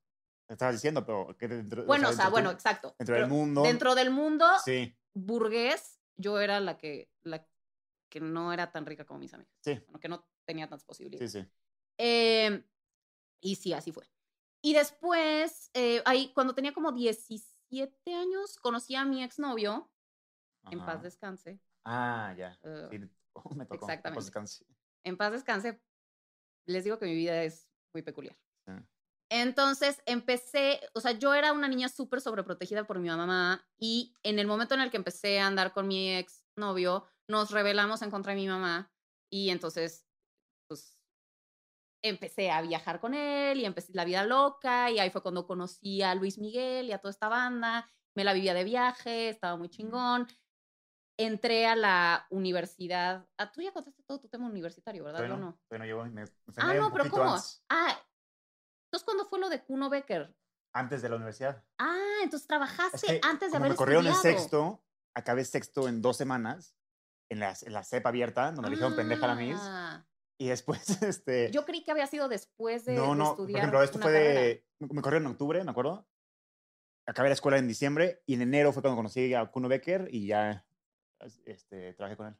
Estabas 0.47 0.75
diciendo, 0.75 1.07
pero 1.07 1.35
que 1.39 1.49
dentro, 1.49 1.87
Bueno, 1.87 2.11
o 2.11 2.13
sea, 2.13 2.29
bueno, 2.29 2.51
exacto. 2.51 2.95
Dentro 2.99 3.15
del 3.17 3.29
mundo. 3.29 3.63
Dentro 3.63 3.95
del 3.95 4.11
mundo, 4.11 4.47
Sí, 4.63 4.95
burgués, 5.15 5.99
yo 6.17 6.39
era 6.39 6.61
la 6.61 6.77
que, 6.77 7.09
la 7.23 7.47
que 8.15 8.21
no 8.21 8.53
era 8.53 8.71
tan 8.71 8.87
rica 8.87 9.05
como 9.05 9.19
mis 9.19 9.35
amigas. 9.35 9.53
sí, 9.61 9.75
Bueno, 9.87 9.99
que 9.99 10.09
no 10.09 10.25
tenía 10.47 10.67
tantas 10.69 10.83
sí, 10.83 10.87
posibilidades. 10.87 11.33
sí. 11.33 11.45
Eh, 11.99 12.65
y 13.43 13.57
sí, 13.57 13.73
así 13.73 13.91
fue. 13.91 14.09
Y 14.63 14.73
después, 14.73 15.71
eh, 15.75 16.01
ahí, 16.07 16.33
cuando 16.33 16.55
tenía 16.55 16.73
como 16.73 16.93
17 16.93 18.15
años, 18.15 18.57
conocí 18.63 18.95
a 18.95 19.05
mi 19.05 19.23
exnovio, 19.25 19.91
en 20.71 20.79
paz 20.79 21.03
descanse. 21.03 21.61
Ah, 21.85 22.33
ya. 22.39 22.57
eh, 22.63 22.89
Sí, 22.93 22.99
me 23.57 23.67
tocó. 23.67 23.87
exactamente. 23.87 24.15
Pues 24.15 24.27
descanse. 24.27 24.65
en 25.05 25.17
paz 25.17 25.33
descanse, 25.33 25.83
les 26.67 26.85
digo 26.85 26.99
que 26.99 27.07
mi 27.07 27.15
vida 27.17 27.43
es 27.43 27.69
muy 27.93 28.03
peculiar. 28.03 28.39
Sí. 28.65 28.73
Entonces 29.29 30.01
empecé, 30.07 30.81
o 30.95 31.01
sea, 31.01 31.13
yo 31.13 31.35
era 31.35 31.53
una 31.53 31.67
niña 31.69 31.89
súper 31.89 32.21
sobreprotegida 32.21 32.87
por 32.87 33.01
mi 33.01 33.09
mamá 33.09 33.67
y 33.77 34.15
en 34.23 34.39
el 34.39 34.47
momento 34.47 34.75
en 34.75 34.81
el 34.83 34.91
que 34.91 34.97
empecé 34.99 35.41
a 35.41 35.47
andar 35.49 35.73
con 35.73 35.89
mi 35.89 36.15
ex 36.15 36.45
novio, 36.57 37.07
nos 37.29 37.51
rebelamos 37.51 38.03
en 38.03 38.11
contra 38.11 38.33
de 38.35 38.41
mi 38.41 38.49
mamá 38.49 38.93
y 39.31 39.51
entonces, 39.51 40.07
pues, 40.69 40.99
empecé 42.03 42.51
a 42.51 42.61
viajar 42.63 43.01
con 43.01 43.15
él 43.15 43.61
y 43.61 43.65
empecé 43.65 43.93
la 43.95 44.05
vida 44.05 44.25
loca 44.25 44.91
y 44.91 44.99
ahí 44.99 45.11
fue 45.11 45.23
cuando 45.23 45.47
conocí 45.47 46.03
a 46.03 46.15
Luis 46.15 46.39
Miguel 46.39 46.87
y 46.87 46.93
a 46.93 46.99
toda 46.99 47.11
esta 47.11 47.29
banda, 47.29 47.91
me 48.15 48.25
la 48.25 48.33
vivía 48.33 48.55
de 48.55 48.65
viaje, 48.65 49.31
estaba 49.31 49.57
muy 49.57 49.69
chingón. 49.71 50.29
Entré 51.17 51.67
a 51.67 51.77
la 51.77 52.27
universidad. 52.31 53.27
Ah, 53.39 53.51
tú 53.51 53.63
ya 53.63 53.73
contaste 53.73 54.03
todo 54.03 54.21
tu 54.21 54.29
tema 54.29 54.47
universitario, 54.47 55.05
¿verdad? 55.05 55.21
Yo 55.21 55.29
no, 55.29 55.37
no. 55.37 55.61
todavía 55.69 55.79
no 55.79 55.85
llevo. 55.85 56.05
Me, 56.13 56.25
me 56.25 56.31
Ah, 56.57 56.75
no, 56.75 56.93
pero 56.93 57.09
¿cómo? 57.09 57.35
antes, 57.35 57.65
Ah, 57.69 57.97
entonces, 58.87 59.05
¿cuándo 59.05 59.25
fue 59.25 59.39
lo 59.39 59.49
de 59.49 59.65
Kuno 59.65 59.89
Becker? 59.89 60.37
antes 60.77 61.03
de 61.03 61.09
la 61.09 61.17
universidad. 61.17 61.65
Ah, 61.79 62.19
entonces 62.23 62.49
trabajaste 62.49 62.97
Es 62.97 63.05
que 63.05 63.21
antes 63.23 63.53
de 63.53 63.57
haber 63.57 63.71
me 63.71 63.77
corrieron 63.77 64.07
en 64.09 64.15
sexto, 64.17 64.85
acabé 65.15 65.45
sexto 65.45 65.87
en 65.89 66.03
dos 66.03 66.17
semanas 66.17 66.77
en 67.29 67.41
la, 67.41 67.55
en 67.63 67.73
la 67.73 67.85
CEP 67.85 68.07
abierta, 68.07 68.53
donde 68.53 68.71
me 68.71 68.77
dijeron 68.77 68.97
pendeja 68.97 69.25
a 69.25 69.29
la 69.29 69.35
Miss. 69.35 69.59
Ah, 69.61 70.07
Y 70.39 70.49
después, 70.49 70.79
este. 71.03 71.51
Yo 71.51 71.65
creí 71.65 71.83
que 71.83 71.91
había 71.91 72.07
sido 72.07 72.29
después 72.29 72.85
de, 72.85 72.95
no, 72.95 73.11
de 73.11 73.17
no. 73.17 73.25
Por 73.25 73.33
estudiar 73.33 73.59
ejemplo, 73.59 73.83
esto 73.83 73.99
fue 73.99 74.13
carrera. 74.13 74.41
de. 74.41 74.67
Me 74.81 75.03
corrieron 75.03 75.27
en 75.27 75.33
octubre, 75.33 75.65
me 75.65 75.71
acuerdo. 75.71 76.07
Acabé 77.07 77.29
la 77.29 77.35
escuela 77.35 77.59
en 77.59 77.69
diciembre 77.69 78.23
y 78.27 78.35
en 78.35 78.43
enero 78.43 78.73
fue 78.73 78.83
cuando 78.83 78.97
conocí 78.97 79.35
a 79.35 79.47
Kuno 79.51 79.69
Becker 79.69 80.09
y 80.11 80.27
ya 80.27 80.67
este, 81.45 81.93
trabajé 81.95 82.17
con 82.17 82.29
él. 82.29 82.37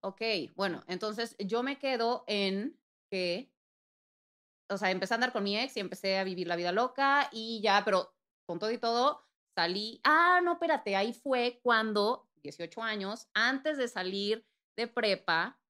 Ok, 0.00 0.22
bueno, 0.54 0.84
entonces 0.86 1.36
yo 1.38 1.62
me 1.62 1.78
quedo 1.78 2.24
en 2.26 2.78
que, 3.10 3.52
o 4.70 4.78
sea, 4.78 4.90
empecé 4.90 5.14
a 5.14 5.16
andar 5.16 5.32
con 5.32 5.42
mi 5.42 5.58
ex 5.58 5.76
y 5.76 5.80
empecé 5.80 6.18
a 6.18 6.24
vivir 6.24 6.46
la 6.46 6.56
vida 6.56 6.72
loca 6.72 7.28
y 7.32 7.60
ya, 7.62 7.82
pero 7.84 8.14
con 8.46 8.58
todo 8.58 8.70
y 8.70 8.78
todo, 8.78 9.26
salí. 9.54 10.00
Ah, 10.04 10.40
no, 10.42 10.52
espérate, 10.52 10.94
ahí 10.96 11.12
fue 11.12 11.60
cuando, 11.62 12.27
18 12.42 12.82
años, 12.82 13.28
antes 13.34 13.78
de 13.78 13.88
salir 13.88 14.46
de 14.76 14.86
prepa, 14.86 15.60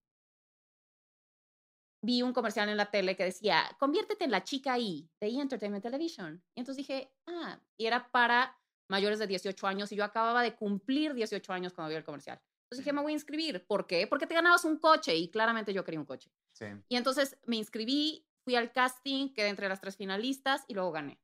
vi 2.02 2.22
un 2.22 2.33
comercial 2.33 2.68
en 2.68 2.76
la 2.76 2.90
tele 2.90 3.16
que 3.16 3.24
decía, 3.24 3.64
conviértete 3.78 4.24
en 4.24 4.31
la 4.31 4.44
chica 4.44 4.78
I 4.78 5.09
de 5.20 5.28
E! 5.28 5.40
Entertainment 5.40 5.83
Television. 5.83 6.42
Y 6.54 6.61
entonces 6.61 6.87
dije, 6.87 7.12
ah, 7.26 7.61
y 7.76 7.87
era 7.87 8.11
para 8.11 8.57
mayores 8.88 9.18
de 9.18 9.26
18 9.26 9.66
años 9.66 9.92
y 9.92 9.96
yo 9.96 10.04
acababa 10.04 10.42
de 10.42 10.54
cumplir 10.54 11.14
18 11.14 11.52
años 11.52 11.72
cuando 11.72 11.90
vi 11.90 11.96
el 11.96 12.04
comercial. 12.04 12.40
Entonces 12.64 12.85
dije, 12.85 12.92
me 12.92 13.02
voy 13.02 13.12
a 13.12 13.14
inscribir. 13.14 13.66
¿Por 13.66 13.87
qué? 13.87 14.07
Porque 14.07 14.26
te 14.26 14.35
ganabas 14.35 14.64
un 14.64 14.78
coche 14.78 15.16
y 15.16 15.31
claramente 15.31 15.72
yo 15.72 15.85
quería 15.85 16.00
un 16.00 16.07
coche. 16.07 16.31
Sí. 16.52 16.66
Y 16.88 16.96
entonces 16.96 17.38
me 17.46 17.57
inscribí, 17.57 18.26
fui 18.44 18.57
al 18.57 18.72
casting, 18.72 19.33
quedé 19.33 19.48
entre 19.48 19.68
las 19.68 19.81
tres 19.81 19.96
finalistas 19.96 20.64
y 20.68 20.74
luego 20.74 20.92
gané. 20.92 21.20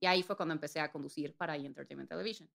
Y 0.00 0.06
ahí 0.06 0.22
fue 0.22 0.36
cuando 0.36 0.54
empecé 0.54 0.80
a 0.80 0.90
conducir 0.90 1.36
para 1.36 1.56
E! 1.56 1.64
Entertainment 1.64 2.08
Television. 2.08 2.50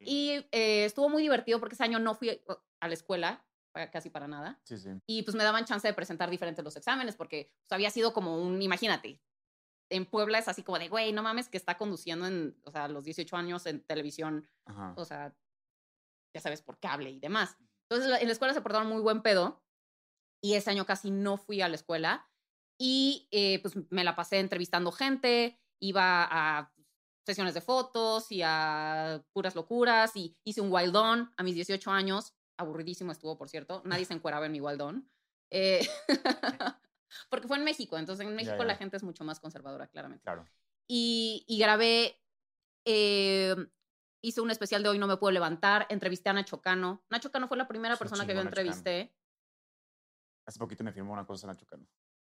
Y 0.00 0.46
eh, 0.52 0.84
estuvo 0.84 1.08
muy 1.08 1.22
divertido 1.22 1.58
porque 1.58 1.74
ese 1.74 1.84
año 1.84 1.98
no 1.98 2.14
fui 2.14 2.42
a 2.80 2.88
la 2.88 2.94
escuela, 2.94 3.46
casi 3.92 4.10
para 4.10 4.26
nada. 4.26 4.60
Sí, 4.64 4.78
sí. 4.78 4.90
Y 5.06 5.22
pues 5.22 5.36
me 5.36 5.44
daban 5.44 5.64
chance 5.66 5.86
de 5.86 5.94
presentar 5.94 6.30
diferentes 6.30 6.64
los 6.64 6.76
exámenes 6.76 7.16
porque 7.16 7.52
pues, 7.62 7.72
había 7.72 7.90
sido 7.90 8.12
como 8.12 8.40
un, 8.40 8.62
imagínate, 8.62 9.20
en 9.90 10.06
Puebla 10.06 10.38
es 10.38 10.48
así 10.48 10.62
como 10.62 10.78
de, 10.78 10.88
güey, 10.88 11.12
no 11.12 11.22
mames 11.22 11.48
que 11.48 11.56
está 11.56 11.76
conduciendo 11.76 12.26
en, 12.26 12.58
o 12.64 12.70
sea, 12.70 12.88
los 12.88 13.04
18 13.04 13.36
años 13.36 13.66
en 13.66 13.84
televisión 13.84 14.48
Ajá. 14.64 14.94
o 14.96 15.04
sea, 15.04 15.36
ya 16.34 16.40
sabes, 16.40 16.62
por 16.62 16.78
cable 16.78 17.10
y 17.10 17.20
demás. 17.20 17.56
Entonces, 17.88 18.20
en 18.20 18.26
la 18.26 18.32
escuela 18.32 18.54
se 18.54 18.60
portaron 18.60 18.88
muy 18.88 19.00
buen 19.00 19.22
pedo 19.22 19.62
y 20.42 20.54
ese 20.54 20.70
año 20.70 20.86
casi 20.86 21.10
no 21.10 21.36
fui 21.36 21.60
a 21.60 21.68
la 21.68 21.76
escuela 21.76 22.28
y 22.78 23.28
eh, 23.30 23.60
pues 23.62 23.74
me 23.90 24.04
la 24.04 24.16
pasé 24.16 24.38
entrevistando 24.38 24.92
gente, 24.92 25.60
iba 25.80 26.26
a 26.30 26.72
sesiones 27.26 27.54
de 27.54 27.60
fotos 27.60 28.30
y 28.30 28.40
a 28.44 29.22
puras 29.32 29.54
locuras 29.54 30.14
y 30.16 30.36
hice 30.44 30.60
un 30.60 30.72
wild 30.72 30.94
on 30.96 31.34
a 31.36 31.42
mis 31.42 31.54
18 31.56 31.90
años, 31.90 32.34
aburridísimo 32.56 33.12
estuvo, 33.12 33.36
por 33.36 33.48
cierto, 33.48 33.82
nadie 33.84 34.04
se 34.04 34.14
encueraba 34.14 34.46
en 34.46 34.52
mi 34.52 34.60
wild 34.60 34.80
on. 34.80 35.10
Eh, 35.50 35.86
porque 37.28 37.48
fue 37.48 37.56
en 37.58 37.64
México, 37.64 37.98
entonces 37.98 38.26
en 38.26 38.34
México 38.34 38.62
la 38.64 38.74
ya. 38.74 38.78
gente 38.78 38.96
es 38.96 39.02
mucho 39.02 39.24
más 39.24 39.40
conservadora, 39.40 39.86
claramente 39.88 40.22
Claro. 40.24 40.44
y, 40.88 41.44
y 41.48 41.58
grabé, 41.58 42.20
eh, 42.84 43.54
hice 44.22 44.40
un 44.40 44.50
especial 44.50 44.82
de 44.82 44.88
Hoy 44.88 44.98
No 44.98 45.06
Me 45.06 45.16
Puedo 45.16 45.32
Levantar, 45.32 45.86
entrevisté 45.90 46.30
a 46.30 46.32
Nacho 46.32 46.60
Cano. 46.60 47.04
Nacho 47.10 47.30
Cano 47.30 47.48
fue 47.48 47.56
la 47.56 47.68
primera 47.68 47.94
Es 47.94 48.00
un 48.00 48.04
persona 48.04 48.24
que 48.26 48.32
yo 48.32 48.38
Cano. 48.38 48.48
entrevisté. 48.50 49.14
Hace 50.46 50.58
poquito 50.58 50.84
me 50.84 50.92
firmó 50.92 51.12
una 51.12 51.26
cosa 51.26 51.46
Nacho 51.46 51.66
Cano. 51.66 51.86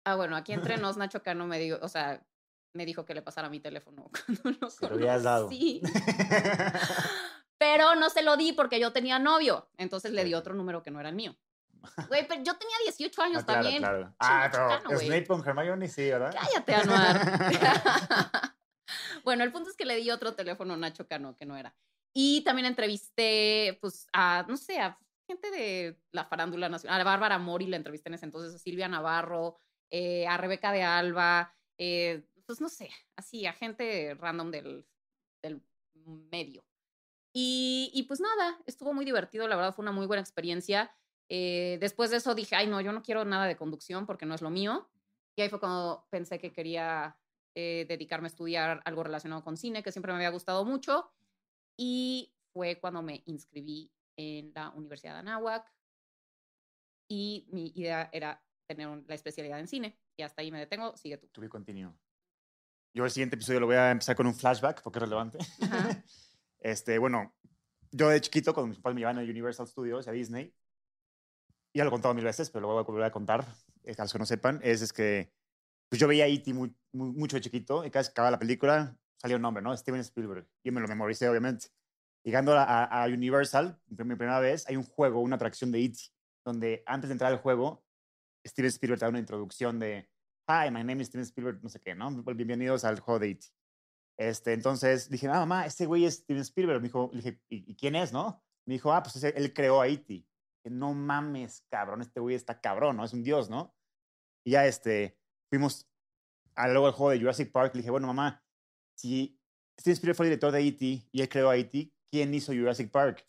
Ah, 0.06 0.16
bueno, 0.16 0.36
aquí 0.36 0.54
entre 0.54 0.78
nos, 0.78 0.98
Nacho 0.98 1.24
Cano 1.24 1.46
me 1.48 1.60
dijo, 1.60 1.78
o 1.82 1.88
sea, 1.88 2.26
me 2.74 2.86
dijo 2.86 3.05
que 3.05 3.13
le 3.13 3.21
pasara 3.21 3.49
mi 3.49 3.59
teléfono 3.59 4.09
cuando 4.43 4.59
lo 4.59 4.69
Se 4.69 4.89
lo 4.89 5.19
dado. 5.21 5.49
Pero 7.57 7.95
no 7.95 8.09
se 8.09 8.24
lo 8.24 8.36
di 8.36 8.51
porque 8.53 8.80
yo 8.80 8.91
tenía 8.91 9.19
novio. 9.19 9.69
Entonces 9.78 10.11
le 10.11 10.24
di 10.26 10.34
otro 10.34 10.53
número 10.53 10.84
que 10.84 10.91
no 10.91 10.99
era 10.99 11.09
el 11.09 11.15
mío. 11.15 11.36
Güey, 12.09 12.26
pero 12.28 12.41
yo 12.43 12.57
tenía 12.57 12.76
18 12.86 13.21
años 13.21 13.41
Ah, 13.41 13.45
claro, 13.45 13.61
también. 13.61 13.82
claro. 13.82 14.15
Ah, 14.17 14.39
Nacho 14.45 14.57
Cano, 14.69 14.84
pero. 14.88 14.99
Snape 15.01 15.28
con 15.28 15.45
Hermione 15.45 15.88
sí, 15.89 16.09
¿verdad? 16.09 16.34
Cállate, 16.34 16.76
Anuar. 16.76 18.53
bueno, 19.26 19.43
el 19.43 19.51
punto 19.51 19.69
es 19.69 19.76
que 19.76 19.86
le 19.86 19.97
di 19.97 20.09
otro 20.09 20.34
teléfono 20.34 20.74
a 20.74 20.78
Nacho 20.78 21.07
Cano 21.07 21.36
que 21.36 21.45
no 21.45 21.57
era. 21.57 21.76
Y 22.13 22.41
también 22.43 22.67
entrevisté, 22.67 23.78
pues, 23.82 24.07
a, 24.13 24.45
no 24.47 24.55
sé, 24.55 24.80
a 24.80 24.97
gente 25.28 25.51
de 25.51 25.99
la 26.11 26.26
farándula 26.26 26.69
nacional. 26.69 27.01
A 27.01 27.03
Bárbara 27.03 27.38
Mori 27.38 27.65
la 27.67 27.78
entrevisté 27.78 28.09
en 28.09 28.15
ese 28.15 28.26
entonces, 28.26 28.55
a 28.55 28.59
Silvia 28.59 28.88
Navarro, 28.88 29.57
eh, 29.89 30.26
a 30.28 30.38
Rebeca 30.38 30.71
de 30.71 30.84
Alba, 30.84 31.53
eh, 31.78 32.24
pues, 32.46 32.62
no 32.62 32.70
sé, 32.70 32.89
así, 33.16 33.46
a 33.46 33.54
gente 33.54 34.16
random 34.16 34.52
del, 34.52 34.86
del 35.41 35.62
medio. 35.94 36.66
Y, 37.34 37.89
y 37.94 38.04
pues 38.04 38.20
nada, 38.20 38.60
estuvo 38.66 38.94
muy 38.94 39.06
divertido, 39.06 39.48
la 39.48 39.56
verdad 39.56 39.74
fue 39.74 39.84
una 39.84 39.91
muy 39.91 40.06
buena 40.06 40.22
experiencia. 40.22 40.96
Eh, 41.30 41.78
después 41.80 42.12
de 42.12 42.18
eso 42.18 42.36
dije, 42.36 42.56
ay, 42.56 42.68
no, 42.68 42.80
yo 42.82 42.91
no 42.91 43.02
quiero 43.02 43.26
nada 43.26 43.48
de 43.48 43.58
conducción 43.58 44.06
porque 44.06 44.26
no 44.26 44.36
es 44.36 44.41
lo 44.41 44.52
mío. 44.52 44.88
Y 45.36 45.41
ahí 45.41 45.50
fue 45.50 45.60
cuando 45.60 46.06
pensé 46.12 46.38
que 46.38 46.54
quería 46.54 47.18
eh, 47.56 47.86
dedicarme 47.88 48.28
a 48.28 48.30
estudiar 48.30 48.82
algo 48.86 49.04
relacionado 49.04 49.44
con 49.44 49.58
cine, 49.58 49.82
que 49.82 49.91
siempre 49.91 50.12
me 50.12 50.18
había 50.18 50.30
gustado 50.30 50.64
mucho. 50.64 51.12
Y 51.76 52.36
fue 52.54 52.80
cuando 52.80 53.02
me 53.02 53.24
inscribí 53.26 53.91
en 54.16 54.52
la 54.54 54.70
Universidad 54.70 55.14
de 55.14 55.20
Anáhuac. 55.20 55.74
Y 57.10 57.48
mi 57.52 57.72
idea 57.76 58.10
era 58.14 58.44
tener 58.68 58.88
la 59.08 59.16
especialidad 59.16 59.60
en 59.60 59.68
cine. 59.68 59.98
Y 60.16 60.22
hasta 60.22 60.44
ahí 60.44 60.52
me 60.52 60.60
detengo, 60.60 60.96
sigue 60.98 61.18
tú. 61.18 61.28
To 61.30 61.41
be 61.41 61.50
continuo. 61.50 61.96
Yo 62.94 63.06
el 63.06 63.12
siguiente 63.12 63.36
episodio 63.36 63.60
lo 63.60 63.66
voy 63.66 63.76
a 63.76 63.91
empezar 63.91 64.16
con 64.16 64.28
un 64.28 64.36
flashback 64.36 64.82
porque 64.84 65.00
es 65.00 65.04
relevante. 65.04 65.38
Ajá. 65.62 66.04
Este, 66.66 66.98
bueno, 66.98 67.36
yo 67.91 68.08
de 68.08 68.22
chiquito, 68.22 68.54
cuando 68.54 68.70
mis 68.70 68.78
papás 68.78 68.94
me 68.94 69.02
llevaban 69.02 69.20
a 69.20 69.30
Universal 69.30 69.68
Studios, 69.68 70.08
a 70.08 70.14
Disney, 70.14 70.56
ya 71.74 71.84
lo 71.84 71.89
he 71.89 71.91
contado 71.91 72.14
mil 72.14 72.24
veces, 72.24 72.50
pero 72.50 72.62
lo 72.62 72.68
voy 72.74 72.80
a 72.80 72.84
volver 72.84 73.04
a 73.04 73.12
contar, 73.12 73.46
eh, 73.84 73.96
a 73.98 74.04
los 74.04 74.14
que 74.14 74.20
no 74.20 74.26
sepan, 74.26 74.60
es, 74.64 74.82
es 74.82 74.94
que 74.94 75.32
pues 75.89 76.00
yo 76.00 76.08
veía 76.08 76.28
E.T. 76.28 76.54
muy, 76.54 76.76
muy- 76.94 77.12
mucho 77.12 77.36
de 77.38 77.41
chiquito, 77.41 77.86
y 77.86 77.91
cada 77.91 78.02
vez 78.02 78.10
que 78.10 78.14
acababa 78.14 78.32
la 78.32 78.39
película 78.39 78.98
salía 79.18 79.36
un 79.38 79.41
nombre, 79.44 79.62
¿no? 79.64 79.76
Steven 79.76 80.02
Spielberg. 80.02 80.48
Yo 80.64 80.72
me 80.72 80.82
lo 80.82 80.88
memoricé, 80.88 81.28
obviamente. 81.30 81.68
Llegando 82.24 82.54
a, 82.54 82.64
a- 82.64 83.04
a 83.04 83.08
Universal, 83.08 83.80
mi 83.89 84.16
primera 84.16 84.39
vez, 84.39 84.68
hay 84.68 84.78
un 84.78 84.84
juego, 84.84 85.22
una 85.22 85.36
atracción 85.36 85.72
de 85.72 85.84
E.T., 85.84 85.98
donde 86.46 86.84
antes 86.86 87.10
de 87.10 87.14
entrar 87.14 87.32
al 87.32 87.39
juego, 87.39 87.84
Steven 88.46 88.70
Spielberg 88.70 89.00
te 89.00 89.06
da 89.06 89.10
una 89.10 89.20
introducción 89.20 89.80
de, 89.80 90.10
Hi, 90.46 90.70
my 90.70 90.84
name 90.84 91.00
is 91.00 91.08
Steven 91.08 91.24
Spielberg, 91.26 91.64
no 91.64 91.70
sé 91.70 91.80
qué, 91.80 91.96
¿no? 91.96 92.12
Bienvenidos 92.12 92.84
al 92.84 93.00
juego 93.00 93.18
de 93.18 93.30
E.T. 93.30 93.46
Este, 94.18 94.52
entonces 94.52 95.10
dije, 95.10 95.30
ah, 95.30 95.39
mamá, 95.39 95.66
este 95.66 95.86
güey 95.86 96.04
es 96.04 96.16
Steven 96.16 96.41
Spielberg. 96.41 96.82
Me 96.82 96.89
dijo, 96.89 97.10
le 97.14 97.22
dije, 97.22 97.41
¿y, 97.48 97.72
y 97.72 97.76
quién 97.78 97.96
es, 97.96 98.12
no? 98.12 98.44
Me 98.68 98.74
dijo, 98.74 98.91
ah, 98.91 99.02
pues 99.02 99.24
él 99.24 99.54
creó 99.54 99.80
a 99.80 99.88
E.T. 99.88 100.06
Dije, 100.06 100.28
No 100.70 100.94
mames, 100.94 101.66
cabrón, 101.70 102.02
este 102.02 102.20
güey 102.20 102.36
está 102.36 102.60
cabrón, 102.60 102.98
¿no? 102.98 103.06
Es 103.06 103.14
un 103.14 103.24
dios, 103.24 103.50
¿no? 103.50 103.74
Y 104.46 104.52
ya, 104.52 104.68
este, 104.68 105.18
fuimos 105.50 105.89
a 106.56 106.68
luego 106.68 106.88
al 106.88 106.94
juego 106.94 107.12
de 107.12 107.20
Jurassic 107.20 107.50
Park. 107.50 107.74
Le 107.76 107.80
dije, 107.80 107.91
bueno, 107.91 108.08
mamá, 108.08 108.44
si 108.98 109.39
Steven 109.80 109.94
Spielberg 109.94 110.18
fue 110.18 110.26
el 110.26 110.32
director 110.32 110.52
de 110.52 110.60
E.T. 110.60 111.08
y 111.10 111.22
él 111.22 111.30
creó 111.30 111.52
a 111.52 111.56
E.T., 111.56 111.89
¿quién 112.12 112.34
hizo 112.34 112.52
Jurassic 112.52 112.91
Park? 112.91 113.26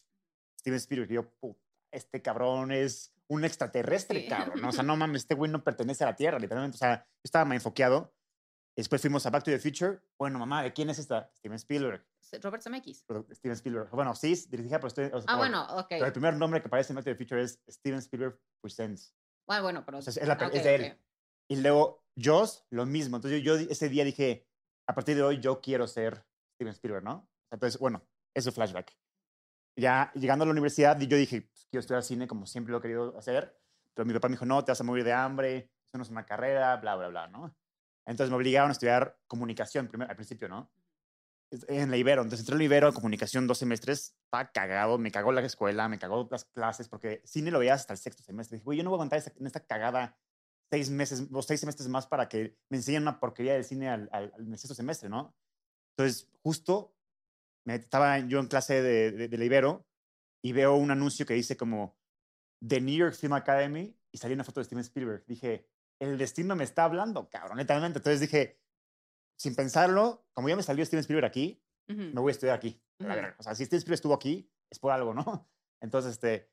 Steven 0.58 0.78
Spielberg. 0.78 1.12
Y 1.12 1.14
yo, 1.14 1.30
puta, 1.38 1.60
este 1.92 2.20
cabrón 2.20 2.72
es 2.72 3.13
un 3.34 3.44
extraterrestre, 3.44 4.22
Sí. 4.22 4.28
cabrón. 4.28 4.60
¿no? 4.60 4.68
O 4.68 4.72
sea, 4.72 4.82
no 4.84 4.96
mames, 4.96 5.22
este 5.22 5.34
güey 5.34 5.50
no 5.50 5.62
pertenece 5.62 6.04
a 6.04 6.08
la 6.08 6.16
Tierra, 6.16 6.38
literalmente. 6.38 6.76
O 6.76 6.78
sea, 6.78 7.04
yo 7.06 7.20
estaba 7.24 7.44
más 7.44 7.56
enfoqueado. 7.56 8.14
Después 8.76 9.00
fuimos 9.00 9.24
a 9.24 9.30
Back 9.30 9.44
to 9.44 9.50
the 9.52 9.58
Future. 9.58 10.00
Bueno, 10.18 10.38
mamá, 10.38 10.62
¿de 10.64 10.72
quién 10.72 10.90
es 10.90 10.98
esta? 10.98 11.30
Steven 11.36 11.56
Spielberg. 11.56 12.04
Robert 12.42 12.62
Zemeckis. 12.62 13.04
Steven 13.30 13.54
Spielberg. 13.54 13.90
Bueno, 13.90 14.14
sí, 14.16 14.34
dirigida 14.48 14.80
por 14.80 14.90
Steven. 14.90 15.14
o 15.14 15.20
sea, 15.20 15.32
Ah, 15.32 15.36
bueno, 15.36 15.64
ok. 15.76 15.86
Pero 15.90 16.06
el 16.06 16.12
primer 16.12 16.34
nombre 16.34 16.60
que 16.60 16.66
aparece 16.66 16.92
en 16.92 16.96
Back 16.96 17.04
to 17.04 17.10
the 17.12 17.16
Future 17.16 17.40
es 17.42 17.60
Steven 17.68 17.98
Spielberg 18.00 18.40
Presents. 18.60 19.14
Bueno, 19.46 19.62
bueno, 19.62 19.84
pero... 19.84 19.98
O 19.98 20.02
sea, 20.02 20.10
es, 20.10 20.26
la 20.26 20.36
ah, 20.40 20.50
de 20.50 20.74
él. 20.74 20.98
Y 21.48 21.56
luego 21.56 22.04
Joss, 22.20 22.64
lo 22.70 22.84
mismo. 22.86 23.16
Entonces 23.16 23.42
yo, 23.42 23.56
yo 23.56 23.66
ese 23.70 23.88
día 23.88 24.04
dije, 24.04 24.48
a 24.88 24.94
partir 24.94 25.14
de 25.16 25.22
hoy 25.22 25.38
yo 25.38 25.60
quiero 25.60 25.86
ser 25.86 26.26
Steven 26.56 26.72
Spielberg, 26.72 27.04
¿no? 27.04 27.28
Entonces, 27.52 27.78
bueno, 27.78 28.02
eso 28.34 28.48
es 28.48 28.54
flashback. 28.54 28.96
Ya 29.76 30.10
llegando 30.14 30.44
a 30.44 30.46
la 30.46 30.52
universidad, 30.52 30.98
yo 31.00 31.16
dije, 31.16 31.50
quiero 31.74 31.80
estudiar 31.80 32.02
cine 32.02 32.26
como 32.28 32.46
siempre 32.46 32.72
lo 32.72 32.78
he 32.78 32.82
querido 32.82 33.18
hacer. 33.18 33.58
Pero 33.94 34.06
mi 34.06 34.12
papá 34.14 34.28
me 34.28 34.32
dijo, 34.34 34.46
no, 34.46 34.64
te 34.64 34.72
vas 34.72 34.80
a 34.80 34.84
morir 34.84 35.04
de 35.04 35.12
hambre, 35.12 35.56
eso 35.86 35.98
no 35.98 36.02
es 36.02 36.10
una 36.10 36.24
carrera, 36.26 36.76
bla, 36.76 36.96
bla, 36.96 37.08
bla, 37.08 37.26
¿no? 37.28 37.54
Entonces 38.06 38.30
me 38.30 38.36
obligaron 38.36 38.70
a 38.70 38.72
estudiar 38.72 39.18
comunicación 39.26 39.88
primer- 39.88 40.08
al 40.10 40.16
principio, 40.16 40.48
¿no? 40.48 40.70
En 41.68 41.90
la 41.90 41.96
Ibero. 41.96 42.22
Entonces 42.22 42.40
entré 42.40 42.54
en 42.54 42.58
la 42.58 42.64
Ibero, 42.64 42.92
comunicación, 42.92 43.46
dos 43.46 43.58
semestres, 43.58 44.16
estaba 44.24 44.50
cagado, 44.50 44.98
me 44.98 45.10
cagó 45.12 45.30
la 45.32 45.40
escuela, 45.42 45.88
me 45.88 45.98
cagó 45.98 46.26
las 46.30 46.44
clases, 46.44 46.88
porque 46.88 47.22
cine 47.24 47.50
lo 47.50 47.60
veías 47.60 47.80
hasta 47.82 47.92
el 47.92 47.98
sexto 47.98 48.22
semestre. 48.24 48.56
Dije, 48.56 48.64
güey, 48.64 48.78
yo 48.78 48.84
no 48.84 48.90
voy 48.90 48.96
a 48.96 48.98
aguantar 48.98 49.18
esta- 49.20 49.32
en 49.38 49.46
esta 49.46 49.60
cagada 49.60 50.16
seis 50.70 50.90
meses 50.90 51.28
o 51.32 51.42
seis 51.42 51.60
semestres 51.60 51.88
más 51.88 52.06
para 52.08 52.28
que 52.28 52.56
me 52.70 52.78
enseñen 52.78 53.02
una 53.02 53.20
porquería 53.20 53.54
del 53.54 53.64
cine 53.64 53.88
al, 53.88 54.08
al, 54.12 54.32
al- 54.36 54.58
sexto 54.58 54.74
semestre, 54.74 55.08
¿no? 55.08 55.34
Entonces, 55.96 56.28
justo 56.42 56.96
me, 57.64 57.76
estaba 57.76 58.18
yo 58.18 58.40
en 58.40 58.48
clase 58.48 58.82
de, 58.82 59.12
de, 59.12 59.28
de 59.28 59.38
la 59.38 59.44
Ibero 59.44 59.86
y 60.44 60.52
veo 60.52 60.76
un 60.76 60.90
anuncio 60.90 61.24
que 61.24 61.32
dice 61.32 61.56
como 61.56 61.96
The 62.66 62.78
New 62.78 62.94
York 62.94 63.14
Film 63.14 63.32
Academy 63.32 63.98
y 64.12 64.18
salía 64.18 64.34
una 64.34 64.44
foto 64.44 64.60
de 64.60 64.64
Steven 64.64 64.82
Spielberg. 64.82 65.24
Dije, 65.26 65.70
el 65.98 66.18
destino 66.18 66.54
me 66.54 66.64
está 66.64 66.84
hablando, 66.84 67.30
cabrón, 67.30 67.56
netamente. 67.56 67.98
Entonces 67.98 68.20
dije, 68.20 68.60
sin 69.38 69.56
pensarlo, 69.56 70.26
como 70.34 70.50
ya 70.50 70.56
me 70.56 70.62
salió 70.62 70.84
Steven 70.84 71.00
Spielberg 71.00 71.26
aquí, 71.26 71.64
Ujú. 71.88 71.98
me 71.98 72.20
voy 72.20 72.28
a 72.30 72.32
estudiar 72.32 72.56
aquí. 72.56 72.78
Ujú. 73.00 73.08
verga. 73.08 73.34
O 73.38 73.42
sea, 73.42 73.54
si 73.54 73.64
Steven 73.64 73.78
Spielberg 73.78 73.94
estuvo 73.94 74.12
aquí, 74.12 74.52
es 74.68 74.78
por 74.78 74.92
algo, 74.92 75.14
¿no? 75.14 75.48
Entonces, 75.80 76.12
este, 76.12 76.50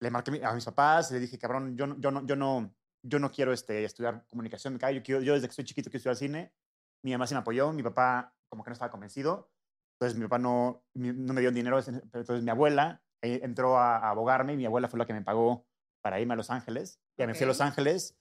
le 0.00 0.10
marqué 0.10 0.42
a 0.42 0.54
mis 0.54 0.64
papás, 0.64 1.10
le 1.10 1.20
dije, 1.20 1.38
cabrón, 1.38 1.76
yo 1.76 1.86
no, 1.86 2.00
yo 2.00 2.10
no, 2.10 2.26
yo 2.26 2.36
no, 2.36 2.74
yo 3.02 3.18
no 3.18 3.30
quiero 3.30 3.52
este, 3.52 3.84
estudiar 3.84 4.26
comunicación, 4.30 4.78
yo, 4.78 5.02
quiero, 5.02 5.20
yo 5.20 5.34
desde 5.34 5.48
que 5.48 5.54
soy 5.54 5.64
chiquito 5.64 5.90
quiero 5.90 5.98
estudiar 5.98 6.16
cine. 6.16 6.54
Mi 7.02 7.12
mamá 7.12 7.26
sí 7.26 7.34
me 7.34 7.40
apoyó, 7.40 7.74
mi 7.74 7.82
papá 7.82 8.34
como 8.48 8.64
que 8.64 8.70
no 8.70 8.72
estaba 8.72 8.90
convencido. 8.90 9.52
Entonces, 9.96 10.18
mi 10.18 10.24
papá 10.24 10.38
no, 10.38 10.86
no 10.94 11.34
me 11.34 11.42
dio 11.42 11.52
dinero, 11.52 11.78
entonces 11.78 12.42
mi 12.42 12.50
abuela 12.50 13.03
entró 13.24 13.78
a, 13.78 13.98
a 13.98 14.10
abogarme 14.10 14.52
y 14.54 14.56
mi 14.56 14.66
abuela 14.66 14.88
fue 14.88 14.98
la 14.98 15.06
que 15.06 15.12
me 15.12 15.22
pagó 15.22 15.66
para 16.04 16.20
irme 16.20 16.34
a 16.34 16.36
Los 16.36 16.50
Ángeles. 16.50 17.00
Ya 17.16 17.26
me 17.26 17.34
fui 17.34 17.44
a 17.44 17.46
Los. 17.46 17.62
Ángeles. 17.62 18.14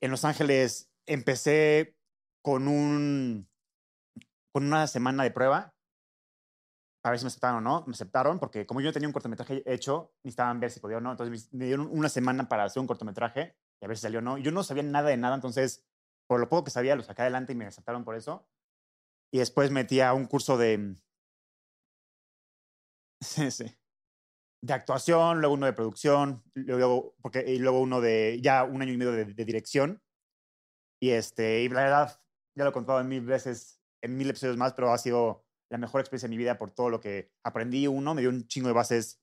En 0.00 0.12
Los 0.12 0.24
Ángeles 0.24 0.88
empecé 1.06 1.96
con 2.42 2.68
un 2.68 3.48
con 4.52 4.64
una 4.64 4.86
semana 4.86 5.24
de 5.24 5.30
prueba 5.30 5.74
para 7.00 7.12
ver 7.12 7.18
si 7.18 7.24
me 7.24 7.28
aceptaron 7.28 7.58
o 7.58 7.60
no. 7.60 7.84
Me 7.86 7.92
aceptaron 7.94 8.38
porque 8.38 8.66
como 8.66 8.80
yo 8.80 8.86
no 8.86 8.92
tenía 8.92 9.08
un 9.08 9.12
cortometraje 9.12 9.64
hecho, 9.66 10.12
necesitaban 10.22 10.60
ver 10.60 10.70
si 10.70 10.78
podía 10.78 10.98
o 10.98 11.00
no. 11.00 11.10
Entonces 11.10 11.52
me 11.52 11.64
dieron 11.64 11.88
una 11.90 12.08
semana 12.08 12.48
para 12.48 12.64
hacer 12.64 12.80
un 12.80 12.86
cortometraje 12.86 13.56
y 13.80 13.84
a 13.84 13.88
ver 13.88 13.96
si 13.96 14.02
salió 14.02 14.20
o 14.20 14.22
no. 14.22 14.38
Yo 14.38 14.52
no 14.52 14.62
sabía 14.62 14.84
nada 14.84 15.08
de 15.08 15.16
nada, 15.16 15.34
entonces 15.34 15.84
por 16.28 16.38
lo 16.38 16.48
poco 16.48 16.64
que 16.64 16.70
sabía 16.70 16.94
lo 16.94 17.02
saqué 17.02 17.22
adelante 17.22 17.52
y 17.52 17.56
me 17.56 17.66
aceptaron 17.66 18.04
por 18.04 18.14
eso. 18.14 18.46
Y 19.32 19.38
después 19.38 19.72
metí 19.72 20.00
a 20.00 20.12
un 20.12 20.26
curso 20.26 20.56
de... 20.56 20.94
Sí, 23.20 23.50
sí. 23.50 23.81
De 24.62 24.72
actuación, 24.72 25.40
luego 25.40 25.54
uno 25.54 25.66
de 25.66 25.72
producción, 25.72 26.42
luego, 26.54 27.16
porque, 27.20 27.44
y 27.46 27.58
luego 27.58 27.80
uno 27.80 28.00
de 28.00 28.38
ya 28.42 28.62
un 28.64 28.80
año 28.80 28.92
y 28.92 28.96
medio 28.96 29.12
de, 29.12 29.24
dirección. 29.44 30.00
Y, 31.00 31.10
este, 31.10 31.62
y 31.62 31.68
la 31.68 31.82
verdad, 31.82 32.20
ya 32.54 32.64
lo 32.64 32.70
he 32.70 32.72
contado 32.72 33.00
en 33.00 33.08
mil 33.08 33.22
veces, 33.22 33.80
en 34.02 34.16
mil 34.16 34.30
episodios 34.30 34.56
más, 34.56 34.72
pero 34.74 34.92
ha 34.92 34.98
sido 34.98 35.44
la 35.68 35.78
mejor 35.78 36.00
experiencia 36.00 36.28
de 36.28 36.30
mi 36.30 36.36
vida 36.36 36.58
por 36.58 36.70
todo 36.70 36.90
lo 36.90 37.00
que 37.00 37.32
aprendí. 37.42 37.88
Uno, 37.88 38.14
me 38.14 38.20
dio 38.20 38.30
un 38.30 38.46
chingo 38.46 38.68
de 38.68 38.74
bases 38.74 39.20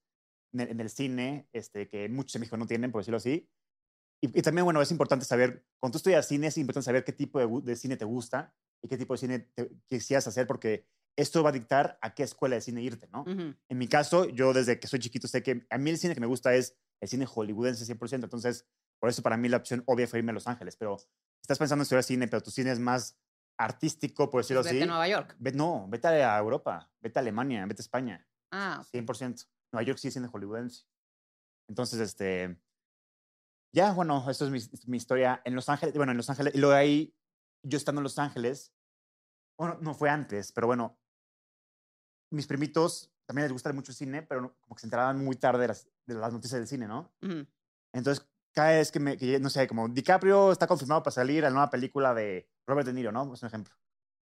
en 0.52 0.62
el, 0.62 0.70
en 0.70 0.80
el 0.82 0.90
cine, 0.90 1.48
este, 1.54 1.88
que 1.88 2.10
muchos 2.10 2.36
en 2.36 2.42
México 2.42 2.58
no 2.58 2.68
tienen, 2.68 2.92
por 2.92 3.00
decirlo 3.02 3.18
así. 3.18 3.50
Y, 4.22 4.38
y 4.38 4.42
también, 4.42 4.66
bueno, 4.66 4.82
es 4.82 4.92
importante 4.92 5.26
saber, 5.26 5.66
cuando 5.80 5.94
tú 5.94 5.98
estudias 6.00 6.28
cine, 6.28 6.48
es 6.48 6.58
importante 6.58 6.84
saber 6.84 7.06
qué 7.06 7.14
tipo 7.14 7.62
de 7.62 7.76
cine 7.78 7.96
te 7.96 8.04
gusta 8.04 8.54
y 8.82 8.90
qué 8.90 8.98
tipo 8.98 9.14
de 9.14 9.18
cine 9.18 9.40
te 9.40 9.70
quisieras 9.88 10.28
hacer, 10.28 10.48
porque 10.48 10.86
esto 11.20 11.43
va 11.43 11.49
a 11.49 11.53
dictar 11.53 11.97
a 12.01 12.13
qué 12.13 12.24
escuela 12.24 12.55
de 12.55 12.61
cine 12.61 12.82
irte, 12.82 13.07
¿no? 13.09 13.22
Ujú. 13.22 13.55
En 13.67 13.78
mi 13.78 13.88
caso, 13.88 14.26
yo 14.30 14.53
desde 14.53 14.80
que 14.80 14.88
soy 14.88 14.99
chiquito 14.99 15.28
sé 15.28 15.43
que 15.43 15.65
a 15.70 15.78
mí 15.78 15.89
el 15.89 15.97
cine 15.97 16.13
que 16.13 16.22
me 16.22 16.28
gusta 16.28 16.53
es 16.55 16.78
el 17.01 17.09
cine 17.09 17.26
hollywoodense 17.26 17.86
100%. 17.86 18.24
Entonces, 18.26 18.65
por 18.99 19.09
eso 19.09 19.22
para 19.22 19.38
mí 19.38 19.49
la 19.49 19.57
opción 19.57 19.84
obvia 19.86 20.07
fue 20.07 20.20
irme 20.20 20.32
a 20.32 20.34
Los 20.34 20.47
Ángeles. 20.47 20.76
Pero 20.78 20.97
estás 21.41 21.57
pensando 21.57 21.82
en 21.82 21.84
estudiar 21.84 22.03
cine, 22.03 22.28
pero 22.28 22.41
tu 22.41 22.51
cine 22.51 22.72
es 22.72 22.80
más 22.80 23.17
artístico, 23.57 24.30
por 24.30 24.41
decirlo 24.41 24.61
Pues 24.61 24.72
vete 24.74 24.84
así. 24.84 24.89
a 24.89 24.93
Nueva 24.93 25.07
York. 25.07 25.36
Ve- 25.39 25.51
no, 25.51 25.88
vete 25.89 26.07
a 26.07 26.38
Europa, 26.38 26.91
vete 27.01 27.20
a 27.20 27.22
Alemania, 27.22 27.65
vete 27.65 27.82
a 27.82 27.84
España. 27.84 28.28
Ah, 28.51 28.82
100%. 28.93 29.45
Nueva 29.74 29.84
York 29.86 29.99
sí 29.99 30.07
es 30.07 30.13
cine 30.13 30.28
hollywoodense. 30.28 30.86
Entonces, 31.70 31.99
este. 31.99 32.59
Ya, 33.76 33.93
bueno, 33.93 34.28
eso 34.30 34.45
es 34.45 34.51
mi, 34.51 34.59
mi 34.88 34.97
historia 34.97 35.41
en 35.45 35.55
Los 35.55 35.70
Ángeles. 35.70 35.93
Bueno, 35.95 36.11
en 36.11 36.17
Los 36.17 36.30
Ángeles. 36.30 36.55
Y 36.55 36.57
luego 36.59 36.74
de 36.74 36.80
ahí, 36.80 37.15
yo 37.63 37.78
estando 37.78 37.99
en 37.99 38.03
Los 38.03 38.17
Ángeles. 38.17 38.74
Bueno, 39.59 39.78
no 39.82 39.93
fue 39.93 40.09
antes, 40.09 40.51
pero 40.51 40.67
bueno. 40.67 40.97
Mis 42.32 42.48
primitos 42.48 43.12
también 43.26 43.44
les 43.46 43.52
gusta 43.52 43.72
mucho 43.74 43.92
el 43.92 43.96
cine, 43.96 44.24
pero 44.24 44.56
como 44.62 44.76
que 44.76 44.82
se 44.82 44.88
enteraban 44.88 45.24
muy 45.24 45.36
tarde 45.36 45.62
de 45.62 45.68
las, 45.70 45.88
de 46.06 46.16
las 46.16 46.34
noticias 46.34 46.60
del 46.60 46.68
cine, 46.68 46.88
¿no? 46.88 47.12
ujú. 47.22 47.46
Entonces, 47.94 48.26
cada 48.54 48.72
vez 48.72 48.92
que 48.92 49.00
me, 49.00 49.18
que, 49.18 49.40
no 49.40 49.50
sé, 49.50 49.68
como 49.68 49.88
DiCaprio 49.88 50.52
está 50.52 50.68
confirmado 50.68 51.02
para 51.04 51.12
salir 51.14 51.44
a 51.46 51.50
la 51.50 51.54
nueva 51.54 51.70
película 51.70 52.14
de 52.14 52.50
Robert 52.68 52.88
De 52.88 52.94
Niro, 52.94 53.12
¿no? 53.12 53.34
Es 53.34 53.42
un 53.42 53.48
ejemplo. 53.48 53.76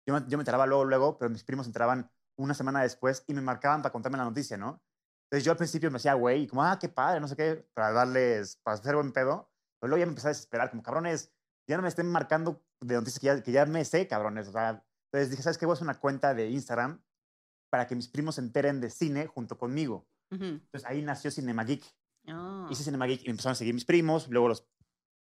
Yo, 0.07 0.13
me- 0.13 0.25
yo 0.27 0.37
me 0.37 0.41
enteraba 0.41 0.65
luego, 0.65 0.85
luego, 0.85 1.17
pero 1.17 1.29
mis 1.29 1.43
primos 1.43 1.65
se 1.65 1.69
enteraban 1.69 2.09
una 2.37 2.53
semana 2.53 2.81
después 2.81 3.23
y 3.27 3.33
me 3.33 3.41
marcaban 3.41 3.81
para 3.81 3.91
contarme 3.93 4.17
la 4.17 4.25
noticia, 4.25 4.57
¿no? 4.57 4.81
Entonces 5.25 5.45
yo 5.45 5.51
al 5.51 5.57
principio 5.57 5.89
me 5.89 5.97
hacía 5.97 6.13
güey, 6.13 6.43
y 6.43 6.47
como, 6.47 6.63
ah, 6.63 6.77
qué 6.79 6.89
padre, 6.89 7.19
no 7.19 7.27
sé 7.27 7.35
qué, 7.35 7.67
para 7.73 7.91
darles, 7.91 8.57
para 8.57 8.75
hacer 8.77 8.95
buen 8.95 9.11
pedo. 9.11 9.49
Pero 9.79 9.89
luego 9.89 9.99
ya 9.99 10.05
me 10.05 10.11
empecé 10.11 10.27
a 10.27 10.31
desesperar, 10.31 10.69
como, 10.69 10.83
cabrones, 10.83 11.31
ya 11.67 11.77
no 11.77 11.83
me 11.83 11.89
estén 11.89 12.07
marcando 12.11 12.63
de 12.81 12.95
noticias 12.95 13.19
que 13.19 13.25
ya, 13.27 13.41
que 13.43 13.51
ya 13.51 13.65
me 13.65 13.83
sé, 13.85 14.07
cabrones. 14.07 14.47
O 14.47 14.51
sea, 14.51 14.83
entonces 15.11 15.31
dije, 15.31 15.43
¿sabes 15.43 15.57
qué? 15.57 15.65
Voy 15.65 15.73
a 15.73 15.75
hacer 15.75 15.85
una 15.85 15.99
cuenta 15.99 16.33
de 16.33 16.49
Instagram 16.49 17.01
para 17.75 17.87
que 17.87 17.95
mis 17.95 18.07
primos 18.07 18.35
se 18.35 18.41
enteren 18.41 18.79
de 18.79 18.89
cine 18.89 19.27
junto 19.27 19.57
conmigo. 19.57 20.07
Ujú. 20.31 20.45
Entonces 20.45 20.85
ahí 20.85 21.01
nació 21.01 21.29
Cinema 21.29 21.65
Geek. 21.65 21.83
Ah. 22.25 22.69
Hice 22.71 22.85
Cinema 22.85 23.05
Geek 23.05 23.23
y 23.23 23.25
me 23.25 23.31
empezaron 23.31 23.51
a 23.51 23.55
seguir 23.55 23.73
mis 23.73 23.83
primos, 23.83 24.29
luego 24.29 24.47
los, 24.47 24.65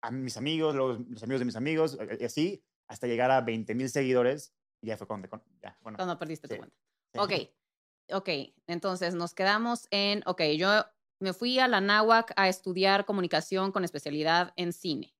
a 0.00 0.12
mis 0.12 0.36
amigos, 0.36 0.72
luego 0.76 1.04
los 1.08 1.22
amigos 1.24 1.40
de 1.40 1.44
mis 1.46 1.56
amigos, 1.56 1.98
y 2.20 2.24
así, 2.24 2.64
hasta 2.86 3.08
llegar 3.08 3.32
a 3.32 3.40
20 3.40 3.74
mil 3.74 3.90
seguidores. 3.90 4.54
Y 4.80 4.86
ya 4.86 4.96
fue 4.96 5.08
cuando, 5.08 5.28
ya, 5.60 5.76
bueno. 5.80 5.96
Cuando 5.96 6.16
perdiste 6.16 6.46
tu 6.46 6.54
Sí. 6.54 6.58
cuenta. 6.60 6.76
sí. 7.12 7.18
Ok, 7.18 8.20
ok. 8.20 8.28
Entonces 8.68 9.16
nos 9.16 9.34
quedamos 9.34 9.88
en, 9.90 10.22
ok, 10.26 10.42
yo 10.56 10.84
me 11.18 11.32
fui 11.32 11.58
a 11.58 11.66
la 11.66 11.80
náhuac 11.80 12.32
a 12.36 12.48
estudiar 12.48 13.04
comunicación 13.04 13.72
con 13.72 13.82
especialidad 13.82 14.52
en 14.54 14.72
cine. 14.72 15.12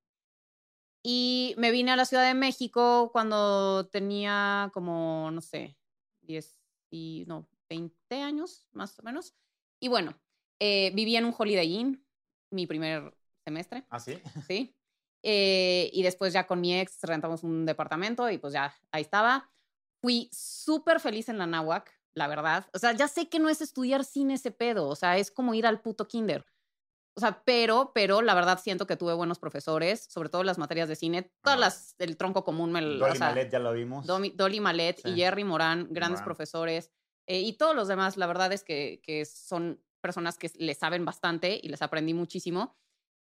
Y 1.03 1.57
me 1.59 1.72
vine 1.72 1.91
a 1.91 1.97
la 1.97 2.05
Ciudad 2.05 2.24
de 2.24 2.35
México 2.35 3.11
cuando 3.12 3.89
tenía 3.89 4.70
como, 4.72 5.32
no 5.32 5.41
sé, 5.41 5.76
10 6.22 6.64
y, 6.95 7.24
no, 7.26 7.49
20 7.68 8.22
años 8.22 8.66
más 8.72 8.99
o 8.99 9.03
menos. 9.03 9.34
Y 9.80 9.88
bueno, 9.88 10.14
eh, 10.61 10.92
viví 10.95 11.16
en 11.16 11.24
un 11.24 11.34
Holiday 11.36 11.72
Inn 11.72 12.07
mi 12.51 12.66
primer 12.66 13.14
semestre. 13.45 13.84
¿Ah, 13.90 14.01
sí? 14.01 14.18
¿sí? 14.47 14.76
Eh, 15.22 15.90
y 15.92 16.03
después 16.03 16.32
ya 16.32 16.47
con 16.47 16.61
mi 16.61 16.78
ex 16.78 17.03
rentamos 17.03 17.42
un 17.42 17.66
departamento 17.66 18.30
y 18.30 18.38
pues 18.38 18.53
ya 18.53 18.74
ahí 18.92 19.03
estaba. 19.03 19.51
Fui 20.01 20.28
súper 20.32 21.01
feliz 21.01 21.28
en 21.28 21.38
la 21.38 21.47
náhuac, 21.47 21.90
la 22.14 22.28
verdad. 22.28 22.66
O 22.74 22.78
sea, 22.78 22.92
ya 22.92 23.09
sé 23.09 23.28
que 23.28 23.38
no 23.38 23.49
es 23.49 23.61
estudiar 23.61 24.05
cine 24.05 24.34
ese 24.34 24.51
pedo, 24.51 24.86
o 24.86 24.95
sea, 24.95 25.16
es 25.18 25.30
como 25.30 25.55
ir 25.55 25.66
al 25.66 25.80
puto 25.80 26.07
kinder. 26.07 26.45
O 27.17 27.21
sea, 27.21 27.43
pero, 27.45 27.93
pero 27.95 28.23
la 28.23 28.35
verdad 28.35 28.59
siento 28.61 28.87
que 28.87 28.97
tuve 28.97 29.15
buenos 29.15 29.39
profesores, 29.39 30.07
sobre 30.11 30.29
todo 30.29 30.43
las 30.43 30.59
materias 30.59 30.89
de 30.89 30.97
cine, 30.97 31.31
todas 31.43 31.59
las, 31.59 31.95
el 31.99 32.17
tronco 32.17 32.43
común 32.45 32.73
me... 32.73 32.81
o 32.85 32.99
Dolly 32.99 33.17
sea, 33.19 33.29
Malet 33.29 33.51
ya 33.53 33.59
lo 33.61 33.73
vimos. 33.73 34.07
Domi- 34.07 34.33
Dolly 34.35 34.59
Malet 34.61 35.01
y. 35.05 35.15
Jerry 35.15 35.45
Morán, 35.45 35.87
grandes 35.91 36.21
Morán. 36.21 36.25
profesores. 36.25 36.91
eh, 37.29 37.41
y 37.41 37.53
todos 37.55 37.75
los 37.77 37.87
demás, 37.89 38.17
la 38.17 38.27
verdad 38.27 38.53
es 38.53 38.65
que, 38.65 39.01
que 39.05 39.25
son 39.25 39.81
personas 40.03 40.37
que 40.39 40.51
le 40.59 40.75
saben 40.75 41.05
bastante 41.05 41.59
y 41.62 41.69
les 41.69 41.83
aprendí 41.83 42.12
muchísimo. 42.15 42.77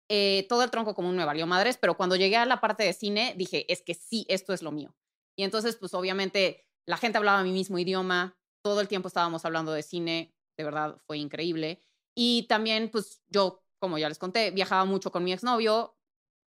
Eh, 0.09 0.45
todo 0.49 0.63
el 0.63 0.71
tronco 0.71 0.95
común 0.95 1.15
me 1.15 1.25
valió 1.25 1.45
madres, 1.45 1.77
pero 1.77 1.95
cuando 1.95 2.15
llegué 2.15 2.35
a 2.37 2.45
la 2.45 2.59
parte 2.59 2.83
de 2.83 2.93
cine 2.93 3.33
dije, 3.37 3.71
es 3.71 3.81
que 3.81 3.93
sí, 3.93 4.25
esto 4.29 4.53
es 4.53 4.61
lo 4.63 4.71
mío. 4.71 4.95
Y 5.37 5.43
entonces, 5.43 5.75
pues 5.75 5.93
obviamente, 5.93 6.65
la 6.87 6.97
gente 6.97 7.17
hablaba 7.17 7.43
mi 7.43 7.51
mismo 7.51 7.77
idioma, 7.77 8.37
todo 8.63 8.81
el 8.81 8.87
tiempo 8.87 9.07
estábamos 9.09 9.45
hablando 9.45 9.71
de 9.73 9.83
cine, 9.83 10.33
de 10.57 10.63
verdad 10.63 10.97
fue 11.05 11.17
increíble. 11.17 11.79
Y 12.15 12.47
también, 12.47 12.89
pues 12.89 13.21
yo, 13.29 13.63
como 13.81 13.97
ya 13.97 14.07
les 14.07 14.19
conté, 14.19 14.51
viajaba 14.51 14.85
mucho 14.85 15.11
con 15.11 15.23
mi 15.23 15.33
exnovio 15.33 15.97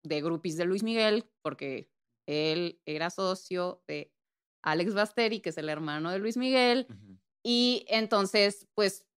de 0.03 0.21
grupis 0.21 0.55
de 0.55 0.65
Luis 0.65 0.83
Miguel, 0.83 1.29
porque 1.41 1.89
él 2.27 2.79
era 2.85 3.09
socio 3.09 3.83
de 3.87 4.13
Alex 4.61 4.93
Basteri, 4.93 5.39
que 5.41 5.49
es 5.49 5.57
el 5.57 5.67
hermano 5.67 6.11
de 6.11 6.19
Luis 6.19 6.37
Miguel. 6.37 6.87
Y 7.43 7.85
entonces, 7.89 8.67
pues, 8.75 9.07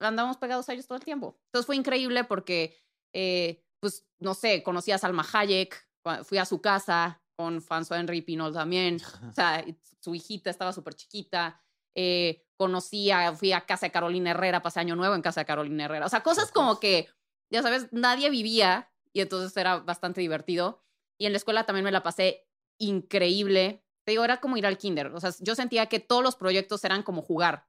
andamos 0.00 0.36
pegados 0.36 0.68
a 0.68 0.74
ellos 0.74 0.86
todo 0.86 0.96
el 0.96 1.04
tiempo. 1.04 1.38
Entonces 1.46 1.66
fue 1.66 1.76
increíble 1.76 2.24
porque, 2.24 2.76
eh, 3.12 3.64
pues, 3.80 4.06
no 4.20 4.34
sé, 4.34 4.62
conocí 4.62 4.92
a 4.92 4.98
Salma 4.98 5.26
Hayek, 5.30 5.88
fui 6.22 6.38
a 6.38 6.44
su 6.44 6.60
casa 6.60 7.22
con 7.36 7.60
François 7.60 7.98
Henry 7.98 8.22
Pinol 8.22 8.52
también. 8.52 9.00
O 9.28 9.32
sea, 9.32 9.64
su 10.00 10.14
hijita 10.14 10.50
estaba 10.50 10.72
súper 10.72 10.94
chiquita. 10.94 11.60
Eh, 11.96 12.44
conocí 12.56 13.10
a, 13.10 13.34
fui 13.34 13.52
a 13.52 13.62
casa 13.62 13.86
de 13.86 13.92
Carolina 13.92 14.30
Herrera, 14.30 14.62
pasé 14.62 14.80
año 14.80 14.96
nuevo 14.96 15.14
en 15.14 15.22
casa 15.22 15.40
de 15.40 15.46
Carolina 15.46 15.84
Herrera. 15.84 16.06
O 16.06 16.08
sea, 16.08 16.22
cosas 16.22 16.50
como 16.52 16.80
que, 16.80 17.08
ya 17.50 17.62
sabes, 17.62 17.88
nadie 17.92 18.30
vivía 18.30 18.90
y 19.12 19.20
entonces 19.20 19.56
era 19.56 19.78
bastante 19.78 20.20
divertido. 20.20 20.82
Y 21.18 21.26
en 21.26 21.32
la 21.32 21.38
escuela 21.38 21.64
también 21.66 21.84
me 21.84 21.92
la 21.92 22.02
pasé 22.02 22.46
increíble. 22.78 23.84
Te 24.04 24.12
digo, 24.12 24.24
era 24.24 24.40
como 24.40 24.56
ir 24.56 24.66
al 24.66 24.78
kinder. 24.78 25.06
O 25.14 25.20
sea, 25.20 25.30
yo 25.40 25.54
sentía 25.54 25.86
que 25.86 26.00
todos 26.00 26.22
los 26.22 26.36
proyectos 26.36 26.84
eran 26.84 27.02
como 27.02 27.22
jugar. 27.22 27.68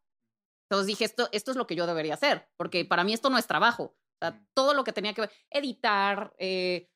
Entonces 0.70 0.88
dije, 0.88 1.06
esto, 1.06 1.30
esto 1.32 1.52
es 1.52 1.58
lo 1.58 1.68
que 1.68 1.76
yo 1.76 1.86
debería 1.86 2.16
hacer, 2.16 2.50
porque 2.58 2.86
para 2.86 3.04
mí 3.04 3.14
esto 3.14 3.30
no 3.30 3.38
es 3.38 3.46
trabajo. 3.48 3.96
O 4.16 4.18
sea, 4.20 4.30
Ujú. 4.32 4.46
todo 4.56 4.74
lo 4.74 4.84
que 4.84 4.94
tenía 4.94 5.14
que 5.14 5.22
ver, 5.22 5.32
editar, 5.52 6.34
eh, 6.40 6.90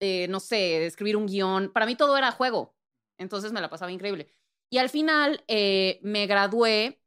eh, 0.00 0.26
no 0.28 0.40
sé, 0.40 0.86
escribir 0.86 1.16
un 1.16 1.26
guion, 1.26 1.72
para 1.72 1.86
mí 1.86 1.96
todo 1.96 2.16
era 2.16 2.32
juego. 2.32 2.76
Entonces 3.18 3.52
me 3.52 3.60
la 3.60 3.68
pasaba 3.68 3.92
increíble. 3.92 4.32
Y 4.70 4.78
al 4.78 4.88
final 4.88 5.44
eh, 5.48 5.98
me 6.02 6.26
gradué 6.26 7.02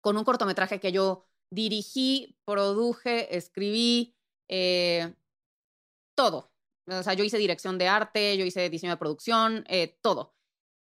con 0.00 0.16
un 0.16 0.24
cortometraje 0.24 0.80
que 0.80 0.92
yo 0.92 1.25
dirigí, 1.50 2.36
produje, 2.44 3.36
escribí, 3.36 4.16
eh, 4.48 5.14
todo. 6.16 6.52
O 6.88 7.02
sea, 7.02 7.14
yo 7.14 7.24
hice 7.24 7.38
dirección 7.38 7.78
de 7.78 7.88
arte, 7.88 8.36
yo 8.36 8.44
hice 8.44 8.70
diseño 8.70 8.92
de 8.92 8.96
producción, 8.98 9.64
eh, 9.68 9.98
todo. 10.02 10.34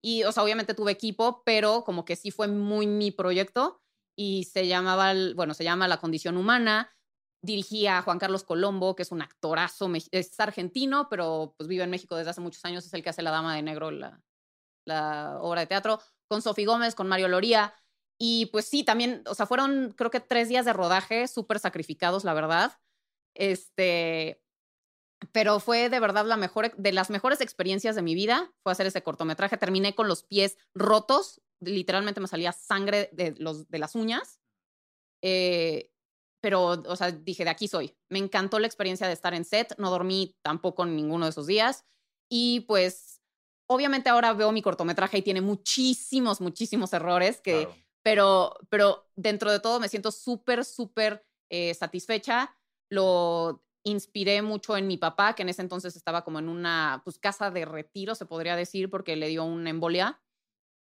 Y, 0.04 0.24
o 0.24 0.32
sea, 0.32 0.44
obviamente 0.44 0.76
tuve 0.76 0.92
equipo, 0.92 1.42
pero 1.44 1.84
como 1.84 2.06
que 2.06 2.16
sí 2.16 2.30
fue 2.30 2.48
muy 2.48 2.86
mi 2.86 3.12
proyecto 3.12 3.82
y 4.16 4.44
se 4.44 4.68
llamaba, 4.68 5.14
bueno, 5.36 5.54
se 5.54 5.64
llama 5.64 5.88
La 5.88 6.00
Condición 6.00 6.38
Humana. 6.38 6.96
Dirigí 7.44 7.88
a 7.88 8.02
Juan 8.02 8.20
Carlos 8.20 8.44
Colombo, 8.44 8.96
que 8.96 9.04
es 9.04 9.12
un 9.12 9.22
actorazo, 9.22 9.92
es 10.12 10.40
argentino, 10.40 11.10
pero 11.10 11.54
pues 11.58 11.68
vive 11.68 11.84
en 11.84 11.90
México 11.90 12.16
desde 12.16 12.32
hace 12.32 12.42
muchos 12.42 12.64
años, 12.66 12.86
es 12.86 12.94
el 12.94 13.04
que 13.04 13.10
hace 13.10 13.22
La 13.22 13.32
Dama 13.32 13.56
de 13.56 13.62
Negro, 13.62 13.92
la, 13.92 14.22
la 14.86 15.38
obra 15.42 15.62
de 15.62 15.68
teatro, 15.68 16.00
con 16.28 16.42
Sofi 16.42 16.66
Gómez, 16.66 16.96
con 16.96 17.08
Mario 17.08 17.28
Loría. 17.28 17.74
Y 18.18 18.48
pues 18.48 18.66
sí, 18.66 18.84
también, 18.84 19.24
o 19.28 19.36
sea, 19.36 19.46
fueron 19.46 19.94
creo 19.98 20.10
que 20.10 20.20
tres 20.20 20.48
días 20.48 20.66
de 20.66 20.74
rodaje, 20.74 21.28
súper 21.28 21.60
sacrificados, 21.60 22.24
la 22.24 22.34
verdad. 22.34 22.80
Este, 23.36 24.42
pero 25.32 25.60
fue 25.60 25.90
de 25.90 26.00
verdad 26.00 26.26
la 26.26 26.38
mejor, 26.38 26.74
de 26.76 26.92
las 26.92 27.10
mejores 27.10 27.42
experiencias 27.42 27.96
de 27.96 28.02
mi 28.02 28.16
vida, 28.16 28.54
fue 28.64 28.72
hacer 28.72 28.88
ese 28.88 29.04
cortometraje. 29.04 29.58
Terminé 29.58 29.96
con 29.96 30.08
los 30.08 30.24
pies 30.24 30.58
rotos, 30.74 31.42
literalmente 31.60 32.22
me 32.22 32.28
salía 32.28 32.52
sangre 32.52 33.10
de, 33.12 33.36
los, 33.38 33.68
de 33.70 33.80
las 33.80 33.96
uñas. 33.96 34.40
Eh, 35.22 35.92
pero, 36.42 36.68
o 36.68 36.96
sea, 36.96 37.12
dije, 37.12 37.44
de 37.44 37.50
aquí 37.50 37.68
soy. 37.68 37.98
Me 38.10 38.20
encantó 38.20 38.60
la 38.60 38.68
experiencia 38.68 39.08
de 39.08 39.14
estar 39.14 39.34
en 39.34 39.46
set, 39.46 39.74
no 39.78 39.90
dormí 39.90 40.38
tampoco 40.44 40.84
en 40.84 40.96
ninguno 40.96 41.26
de 41.26 41.32
esos 41.32 41.48
días. 41.48 41.86
Y 42.30 42.62
pues, 42.62 43.22
obviamente 43.68 44.10
ahora 44.10 44.34
veo 44.34 44.52
mi 44.52 44.62
cortometraje 44.62 45.18
y 45.18 45.22
tiene 45.22 45.42
muchísimos, 45.42 46.40
muchísimos 46.40 46.94
errores 46.94 47.42
que 47.42 47.66
Claro. 47.66 47.85
Pero, 48.06 48.56
pero 48.70 49.10
dentro 49.16 49.52
de 49.52 49.60
todo 49.60 49.80
me 49.80 49.90
siento 49.90 50.12
súper, 50.12 50.64
súper 50.64 51.26
eh, 51.50 51.74
satisfecha. 51.74 52.56
Lo 52.88 53.64
inspiré 53.84 54.44
mucho 54.44 54.78
en 54.78 54.86
mi 54.86 54.98
papá, 54.98 55.34
que 55.34 55.42
en 55.42 55.50
ese 55.50 55.64
entonces 55.64 55.96
estaba 55.96 56.24
como 56.24 56.38
en 56.38 56.48
una 56.48 57.02
pues, 57.04 57.18
casa 57.18 57.50
de 57.50 57.66
retiro, 57.66 58.14
se 58.14 58.28
podría 58.28 58.56
decir, 58.56 58.92
porque 58.92 59.16
le 59.16 59.30
dio 59.30 59.44
una 59.44 59.72
embolia 59.72 60.22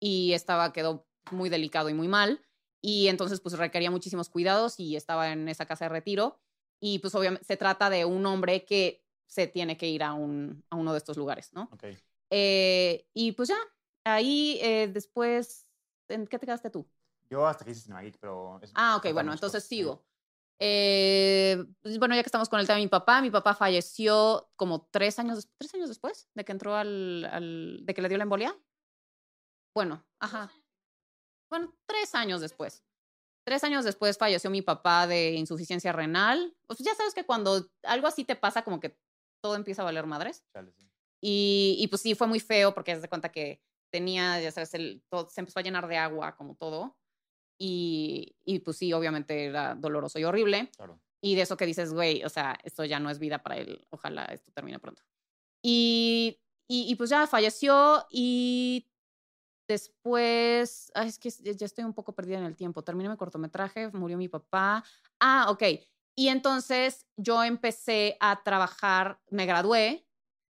y 0.02 0.32
estaba, 0.32 0.72
quedó 0.72 1.06
muy 1.30 1.48
delicado 1.48 1.88
y 1.90 1.94
muy 1.94 2.08
mal. 2.08 2.44
Y 2.82 3.06
entonces 3.06 3.40
pues 3.40 3.56
requería 3.56 3.92
muchísimos 3.92 4.28
cuidados 4.28 4.80
y 4.80 4.96
estaba 4.96 5.30
en 5.30 5.48
esa 5.48 5.64
casa 5.64 5.84
de 5.84 5.90
retiro. 5.90 6.40
Y 6.80 6.98
pues 6.98 7.14
obviamente 7.14 7.46
se 7.46 7.56
trata 7.56 7.88
de 7.88 8.04
un 8.04 8.26
hombre 8.26 8.64
que 8.64 9.04
se 9.28 9.46
tiene 9.46 9.76
que 9.76 9.88
ir 9.88 10.02
a, 10.02 10.12
un, 10.12 10.64
a 10.70 10.76
uno 10.76 10.90
de 10.90 10.98
estos 10.98 11.16
lugares, 11.16 11.52
¿no? 11.52 11.70
Ok. 11.72 11.84
Eh, 12.30 13.06
y 13.14 13.30
pues 13.30 13.50
ya, 13.50 13.58
ahí 14.02 14.58
eh, 14.60 14.90
después, 14.92 15.68
¿en 16.08 16.26
qué 16.26 16.40
te 16.40 16.46
quedaste 16.46 16.70
tú? 16.70 16.84
Yo 17.30 17.46
hasta 17.46 17.64
que 17.64 17.72
hice 17.72 17.82
Cinema 17.82 18.02
Geek, 18.02 18.18
pero... 18.20 18.58
es- 18.62 18.72
Ah, 18.74 18.96
ok, 18.96 19.12
bueno, 19.12 19.32
entonces 19.32 19.62
cosas, 19.62 19.68
sigo. 19.68 20.04
Eh, 20.58 21.62
pues, 21.82 21.98
bueno, 21.98 22.14
ya 22.14 22.22
que 22.22 22.28
estamos 22.28 22.48
con 22.48 22.60
el 22.60 22.66
tema 22.66 22.76
de 22.78 22.84
mi 22.84 22.88
papá, 22.88 23.20
mi 23.20 23.30
papá 23.30 23.54
falleció 23.54 24.50
como 24.56 24.88
tres 24.90 25.18
años, 25.18 25.48
tres 25.58 25.74
años 25.74 25.88
después 25.88 26.28
de 26.34 26.44
que 26.44 26.52
entró 26.52 26.74
al, 26.76 27.24
al- 27.30 27.80
de 27.84 27.94
que 27.94 28.02
le 28.02 28.08
dio 28.08 28.16
la 28.18 28.24
embolia. 28.24 28.56
Bueno, 29.74 30.04
ajá. 30.20 30.50
Bueno, 31.50 31.74
tres 31.86 32.14
años 32.14 32.40
después. 32.40 32.82
Tres 33.46 33.62
años 33.62 33.84
después 33.84 34.18
falleció 34.18 34.50
mi 34.50 34.62
papá 34.62 35.06
de 35.06 35.32
insuficiencia 35.32 35.92
renal. 35.92 36.56
Pues 36.66 36.78
ya 36.80 36.94
sabes 36.94 37.14
que 37.14 37.24
cuando 37.26 37.70
algo 37.82 38.06
así 38.08 38.24
te 38.24 38.34
pasa, 38.34 38.62
como 38.64 38.80
que 38.80 38.98
todo 39.42 39.54
empieza 39.54 39.82
a 39.82 39.84
valer 39.84 40.06
madres. 40.06 40.44
Chale, 40.52 40.72
sí. 40.72 40.90
Y, 41.22 41.76
y 41.78 41.88
pues 41.88 42.02
sí, 42.02 42.14
fue 42.14 42.26
muy 42.26 42.40
feo 42.40 42.74
porque 42.74 42.94
se 42.94 43.00
de 43.02 43.08
cuenta 43.08 43.30
que 43.30 43.62
tenía, 43.92 44.40
ya 44.40 44.50
sabes, 44.50 44.74
el, 44.74 45.02
todo, 45.08 45.28
se 45.28 45.40
empezó 45.40 45.60
a 45.60 45.62
llenar 45.62 45.86
de 45.86 45.96
agua 45.96 46.34
como 46.36 46.56
todo. 46.56 46.96
Y, 47.58 48.36
y 48.44 48.58
pues 48.60 48.76
sí, 48.76 48.92
obviamente 48.92 49.46
era 49.46 49.74
doloroso 49.74 50.18
y 50.18 50.24
horrible. 50.24 50.70
Claro. 50.76 51.00
Y 51.22 51.34
de 51.34 51.42
eso 51.42 51.56
que 51.56 51.66
dices, 51.66 51.92
güey, 51.92 52.22
o 52.24 52.28
sea, 52.28 52.58
esto 52.62 52.84
ya 52.84 53.00
no 53.00 53.10
es 53.10 53.18
vida 53.18 53.42
para 53.42 53.56
él. 53.56 53.86
Ojalá 53.90 54.24
esto 54.26 54.52
termine 54.52 54.78
pronto. 54.78 55.02
Y, 55.62 56.38
y, 56.68 56.90
y 56.90 56.94
pues 56.96 57.10
ya 57.10 57.26
falleció 57.26 58.06
y 58.10 58.90
después, 59.68 60.90
ay, 60.94 61.08
es 61.08 61.18
que 61.18 61.30
ya 61.30 61.66
estoy 61.66 61.84
un 61.84 61.94
poco 61.94 62.14
perdida 62.14 62.38
en 62.38 62.44
el 62.44 62.56
tiempo. 62.56 62.82
Terminé 62.84 63.08
mi 63.08 63.16
cortometraje, 63.16 63.88
murió 63.88 64.16
mi 64.16 64.28
papá. 64.28 64.84
Ah, 65.20 65.46
ok. 65.50 65.62
Y 66.14 66.28
entonces 66.28 67.06
yo 67.16 67.42
empecé 67.42 68.16
a 68.20 68.42
trabajar, 68.42 69.20
me 69.30 69.46
gradué, 69.46 70.06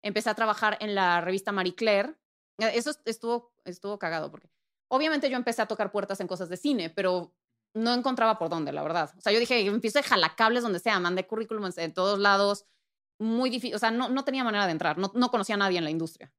empecé 0.02 0.30
a 0.30 0.34
trabajar 0.34 0.76
en 0.80 0.94
la 0.94 1.20
revista 1.20 1.52
Marie 1.52 1.74
Claire. 1.74 2.16
Eso 2.58 2.90
est- 2.90 3.06
estuvo, 3.08 3.52
estuvo 3.64 3.98
cagado 3.98 4.30
porque 4.30 4.48
obviamente 4.88 5.30
yo 5.30 5.36
empecé 5.36 5.62
a 5.62 5.66
tocar 5.66 5.90
puertas 5.92 6.20
en 6.20 6.26
cosas 6.26 6.48
de 6.48 6.56
cine, 6.56 6.90
pero 6.90 7.34
no 7.74 7.92
encontraba 7.94 8.38
por 8.38 8.48
dónde, 8.48 8.72
la 8.72 8.82
verdad. 8.82 9.12
O 9.16 9.20
sea, 9.20 9.32
yo 9.32 9.38
dije, 9.38 9.60
empiezo 9.66 9.98
a 9.98 10.02
jalacables 10.02 10.62
donde 10.62 10.80
sea, 10.80 10.98
mandé 11.00 11.26
currículums 11.26 11.78
en 11.78 11.92
todos 11.92 12.18
lados, 12.18 12.66
muy 13.20 13.50
difícil, 13.50 13.76
o 13.76 13.78
sea, 13.78 13.90
no, 13.90 14.08
no 14.08 14.24
tenía 14.24 14.44
manera 14.44 14.66
de 14.66 14.72
entrar, 14.72 14.98
no, 14.98 15.10
no 15.14 15.30
conocía 15.30 15.56
a 15.56 15.58
nadie 15.58 15.78
en 15.78 15.84
la 15.84 15.90
industria. 15.90 16.32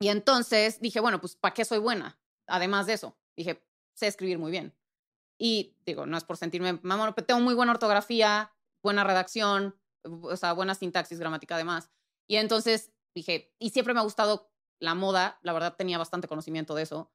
Y 0.00 0.08
entonces 0.08 0.80
dije, 0.80 1.00
bueno, 1.00 1.20
pues 1.20 1.36
¿para 1.36 1.54
qué 1.54 1.64
soy 1.64 1.78
buena? 1.78 2.18
Además 2.46 2.86
de 2.86 2.94
eso, 2.94 3.18
dije, 3.36 3.64
sé 3.94 4.06
escribir 4.06 4.38
muy 4.38 4.50
bien. 4.50 4.74
Y 5.38 5.76
digo, 5.86 6.06
no 6.06 6.16
es 6.16 6.24
por 6.24 6.36
sentirme 6.36 6.78
mamón, 6.82 7.14
pero 7.14 7.26
tengo 7.26 7.40
muy 7.40 7.54
buena 7.54 7.72
ortografía, 7.72 8.52
buena 8.82 9.04
redacción, 9.04 9.78
o 10.02 10.36
sea, 10.36 10.52
buena 10.52 10.74
sintaxis 10.74 11.18
gramática 11.18 11.54
además. 11.54 11.90
Y 12.26 12.36
entonces 12.36 12.92
dije, 13.14 13.54
y 13.58 13.70
siempre 13.70 13.94
me 13.94 14.00
ha 14.00 14.04
gustado 14.04 14.50
la 14.80 14.94
moda, 14.94 15.38
la 15.42 15.52
verdad 15.52 15.76
tenía 15.76 15.98
bastante 15.98 16.28
conocimiento 16.28 16.74
de 16.74 16.82
eso. 16.82 17.12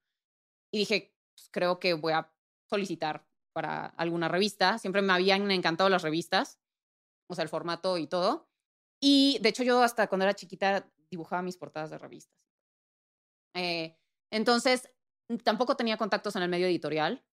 Y 0.75 0.79
dije, 0.79 1.15
pues, 1.33 1.47
creo 1.51 1.79
que 1.79 1.93
voy 1.93 2.11
a 2.11 2.29
solicitar 2.69 3.25
para 3.53 3.85
alguna 3.85 4.27
revista. 4.27 4.77
Siempre 4.77 5.01
me 5.01 5.13
habían 5.13 5.49
encantado 5.49 5.89
las 5.89 6.01
revistas, 6.01 6.59
o 7.29 7.33
sea, 7.33 7.43
el 7.43 7.49
formato 7.49 7.97
y 7.97 8.07
todo. 8.07 8.49
Y 9.01 9.39
de 9.41 9.47
hecho 9.47 9.63
yo 9.63 9.81
hasta 9.81 10.07
cuando 10.07 10.25
era 10.25 10.33
chiquita 10.33 10.91
dibujaba 11.09 11.41
mis 11.41 11.55
portadas 11.55 11.91
de 11.91 11.97
revistas. 11.97 12.37
Eh, 13.55 13.97
entonces, 14.31 14.91
tampoco 15.45 15.77
tenía 15.77 15.95
contactos 15.95 16.35
en 16.35 16.43
el 16.43 16.49
medio 16.49 16.67
editorial. 16.67 17.25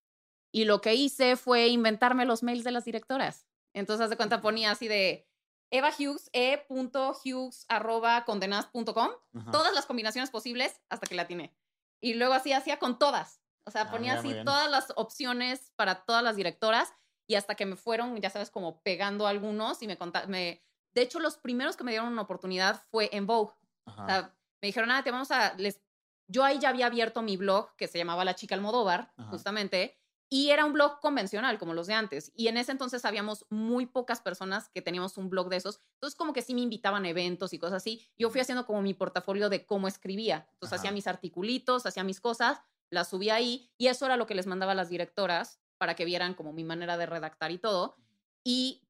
Y 0.54 0.64
lo 0.64 0.80
que 0.80 0.94
hice 0.94 1.34
fue 1.34 1.66
inventarme 1.66 2.24
los 2.26 2.44
mails 2.44 2.62
de 2.62 2.70
las 2.70 2.84
directoras. 2.84 3.48
Entonces, 3.74 4.08
de 4.08 4.16
cuenta, 4.16 4.40
ponía 4.40 4.70
así 4.70 4.86
de 4.86 5.28
Eva 5.72 5.90
Hughes, 5.90 6.30
e.hughes 6.32 7.66
arroba 7.68 8.24
condenas.com, 8.24 9.10
Ajá. 9.34 9.50
todas 9.50 9.74
las 9.74 9.86
combinaciones 9.86 10.30
posibles 10.30 10.80
hasta 10.88 11.08
que 11.08 11.16
la 11.16 11.22
atiné. 11.22 11.56
Y 12.02 12.14
luego 12.14 12.34
así 12.34 12.52
hacía 12.52 12.78
con 12.78 12.98
todas. 12.98 13.40
O 13.64 13.70
sea, 13.70 13.82
Ah, 13.82 13.90
ponía 13.90 14.20
mira, 14.20 14.40
así 14.40 14.44
todas 14.44 14.70
las 14.70 14.92
opciones 14.96 15.72
para 15.76 16.04
todas 16.04 16.22
las 16.22 16.34
directoras 16.36 16.92
y 17.28 17.36
hasta 17.36 17.54
que 17.54 17.64
me 17.64 17.76
fueron, 17.76 18.16
ya 18.20 18.28
sabes, 18.28 18.50
como 18.50 18.82
pegando 18.82 19.26
algunos 19.26 19.80
y 19.82 19.86
me 19.86 19.96
contaron. 19.96 20.30
Me... 20.30 20.64
De 20.94 21.02
hecho, 21.02 21.20
los 21.20 21.36
primeros 21.38 21.76
que 21.76 21.84
me 21.84 21.92
dieron 21.92 22.12
una 22.12 22.22
oportunidad 22.22 22.82
fue 22.90 23.08
en 23.12 23.26
Vogue. 23.26 23.54
Ajá. 23.86 24.02
O 24.02 24.06
sea, 24.06 24.22
me 24.60 24.66
dijeron, 24.66 24.88
nada, 24.88 25.02
te 25.04 25.10
vamos 25.10 25.30
a... 25.30 25.54
Les... 25.54 25.80
Yo 26.28 26.44
ahí 26.44 26.58
ya 26.58 26.70
había 26.70 26.86
abierto 26.86 27.22
mi 27.22 27.36
blog 27.36 27.74
que 27.76 27.88
se 27.88 27.98
llamaba 27.98 28.24
La 28.24 28.34
Chica 28.34 28.54
Almodóvar, 28.54 29.12
Ajá. 29.16 29.30
justamente, 29.30 30.00
y 30.32 30.48
era 30.48 30.64
un 30.64 30.72
blog 30.72 30.98
convencional, 31.00 31.58
como 31.58 31.74
los 31.74 31.88
de 31.88 31.92
antes. 31.92 32.32
Y 32.34 32.48
en 32.48 32.56
ese 32.56 32.72
entonces 32.72 33.04
habíamos 33.04 33.44
muy 33.50 33.84
pocas 33.84 34.22
personas 34.22 34.70
que 34.70 34.80
teníamos 34.80 35.18
un 35.18 35.28
blog 35.28 35.50
de 35.50 35.56
esos. 35.56 35.82
Entonces, 35.96 36.16
como 36.16 36.32
que 36.32 36.40
sí 36.40 36.54
me 36.54 36.62
invitaban 36.62 37.04
a 37.04 37.10
eventos 37.10 37.52
y 37.52 37.58
cosas 37.58 37.82
así. 37.82 38.08
Yo 38.16 38.30
fui 38.30 38.40
haciendo 38.40 38.64
como 38.64 38.80
mi 38.80 38.94
portafolio 38.94 39.50
de 39.50 39.66
cómo 39.66 39.88
escribía. 39.88 40.48
Entonces, 40.54 40.72
Ajá. 40.72 40.76
hacía 40.76 40.92
mis 40.92 41.06
articulitos, 41.06 41.84
hacía 41.84 42.02
mis 42.02 42.18
cosas, 42.18 42.62
las 42.88 43.10
subía 43.10 43.34
ahí, 43.34 43.70
y 43.76 43.88
eso 43.88 44.06
era 44.06 44.16
lo 44.16 44.24
que 44.26 44.34
les 44.34 44.46
mandaba 44.46 44.72
a 44.72 44.74
las 44.74 44.88
directoras 44.88 45.60
para 45.76 45.96
que 45.96 46.06
vieran 46.06 46.32
como 46.32 46.54
mi 46.54 46.64
manera 46.64 46.96
de 46.96 47.04
redactar 47.04 47.50
y 47.50 47.58
todo. 47.58 47.98
Y, 48.42 48.88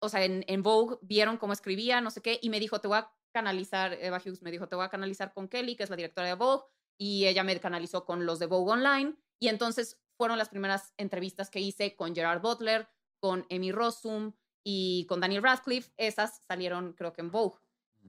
o 0.00 0.10
sea, 0.10 0.22
en, 0.22 0.44
en 0.48 0.62
Vogue 0.62 0.98
vieron 1.00 1.38
cómo 1.38 1.54
escribía, 1.54 2.02
no 2.02 2.10
sé 2.10 2.20
qué, 2.20 2.38
y 2.42 2.50
me 2.50 2.60
dijo, 2.60 2.82
te 2.82 2.88
voy 2.88 2.98
a 2.98 3.10
canalizar, 3.32 3.94
Eva 3.94 4.20
Hughes 4.22 4.42
me 4.42 4.50
dijo, 4.50 4.68
te 4.68 4.76
voy 4.76 4.84
a 4.84 4.90
canalizar 4.90 5.32
con 5.32 5.48
Kelly, 5.48 5.76
que 5.76 5.84
es 5.84 5.88
la 5.88 5.96
directora 5.96 6.28
de 6.28 6.34
Vogue, 6.34 6.64
y 6.98 7.24
ella 7.24 7.42
me 7.42 7.58
canalizó 7.58 8.04
con 8.04 8.26
los 8.26 8.38
de 8.38 8.44
Vogue 8.44 8.72
Online, 8.72 9.16
y 9.38 9.48
entonces 9.48 10.03
fueron 10.16 10.38
las 10.38 10.48
primeras 10.48 10.92
entrevistas 10.96 11.50
que 11.50 11.60
hice 11.60 11.96
con 11.96 12.14
Gerard 12.14 12.40
Butler, 12.40 12.88
con 13.20 13.46
Amy 13.50 13.72
Rossum 13.72 14.32
y 14.64 15.06
con 15.06 15.20
Daniel 15.20 15.42
Radcliffe. 15.42 15.92
Esas 15.96 16.42
salieron, 16.46 16.92
creo 16.92 17.12
que 17.12 17.20
en 17.20 17.30
Vogue. 17.30 17.58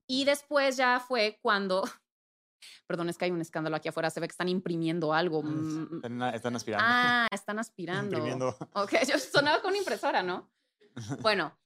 Y 0.07 0.25
después 0.25 0.77
ya 0.77 0.99
fue 0.99 1.39
cuando. 1.41 1.83
Perdón, 2.87 3.09
es 3.09 3.17
que 3.17 3.25
hay 3.25 3.31
un 3.31 3.41
escándalo 3.41 3.75
aquí 3.75 3.89
afuera. 3.89 4.09
Se 4.09 4.19
ve 4.19 4.27
que 4.27 4.31
están 4.31 4.49
imprimiendo 4.49 5.13
algo. 5.13 5.43
Mm, 5.43 5.95
Están, 5.95 6.21
están 6.33 6.55
aspirando. 6.55 6.85
Ah, 6.87 7.27
están 7.31 7.59
aspirando. 7.59 8.17
Imprimiendo. 8.17 8.57
Ok, 8.73 8.93
yo 9.09 9.19
sonaba 9.19 9.61
con 9.61 9.69
una 9.69 9.79
impresora, 9.79 10.23
¿no? 10.23 10.51
Bueno, 11.21 11.57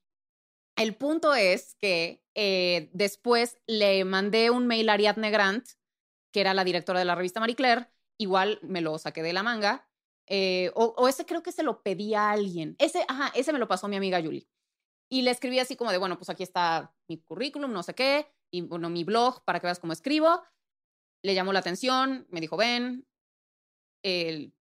el 0.75 0.95
punto 0.95 1.35
es 1.35 1.75
que 1.75 2.25
eh, 2.33 2.89
después 2.93 3.59
le 3.67 4.03
mandé 4.05 4.49
un 4.49 4.65
mail 4.65 4.89
a 4.89 4.93
Ariadne 4.93 5.29
Grant, 5.29 5.67
que 6.31 6.41
era 6.41 6.53
la 6.53 6.63
directora 6.63 6.99
de 6.99 7.05
la 7.05 7.15
revista 7.15 7.39
Marie 7.39 7.55
Claire. 7.55 7.91
Igual 8.17 8.59
me 8.63 8.81
lo 8.81 8.97
saqué 8.97 9.21
de 9.21 9.33
la 9.33 9.43
manga. 9.43 9.88
Eh, 10.29 10.71
o, 10.75 10.93
o 10.97 11.07
ese 11.07 11.25
creo 11.25 11.43
que 11.43 11.51
se 11.51 11.63
lo 11.63 11.81
pedí 11.81 12.13
a 12.13 12.29
alguien. 12.29 12.75
Ese, 12.79 13.03
ajá, 13.07 13.31
ese 13.35 13.51
me 13.51 13.59
lo 13.59 13.67
pasó 13.67 13.87
mi 13.87 13.97
amiga 13.97 14.21
Julie. 14.21 14.47
Y 15.11 15.23
le 15.23 15.31
escribí 15.31 15.59
así 15.59 15.75
como 15.75 15.91
de, 15.91 15.97
bueno, 15.97 16.17
pues 16.17 16.29
aquí 16.29 16.43
está 16.43 16.95
mi 17.07 17.17
currículum, 17.17 17.73
no 17.73 17.81
sé 17.81 17.95
qué, 17.95 18.31
y 18.51 18.61
bueno, 18.61 18.89
mi 18.89 19.03
blog 19.03 19.43
para 19.43 19.59
que 19.59 19.67
veas 19.67 19.79
cómo 19.79 19.91
escribo. 19.91 20.43
Le 21.23 21.33
llamó 21.33 21.51
la 21.51 21.59
atención, 21.59 22.27
me 22.29 22.39
dijo, 22.39 22.55
ven. 22.57 23.07
Le 24.03 24.53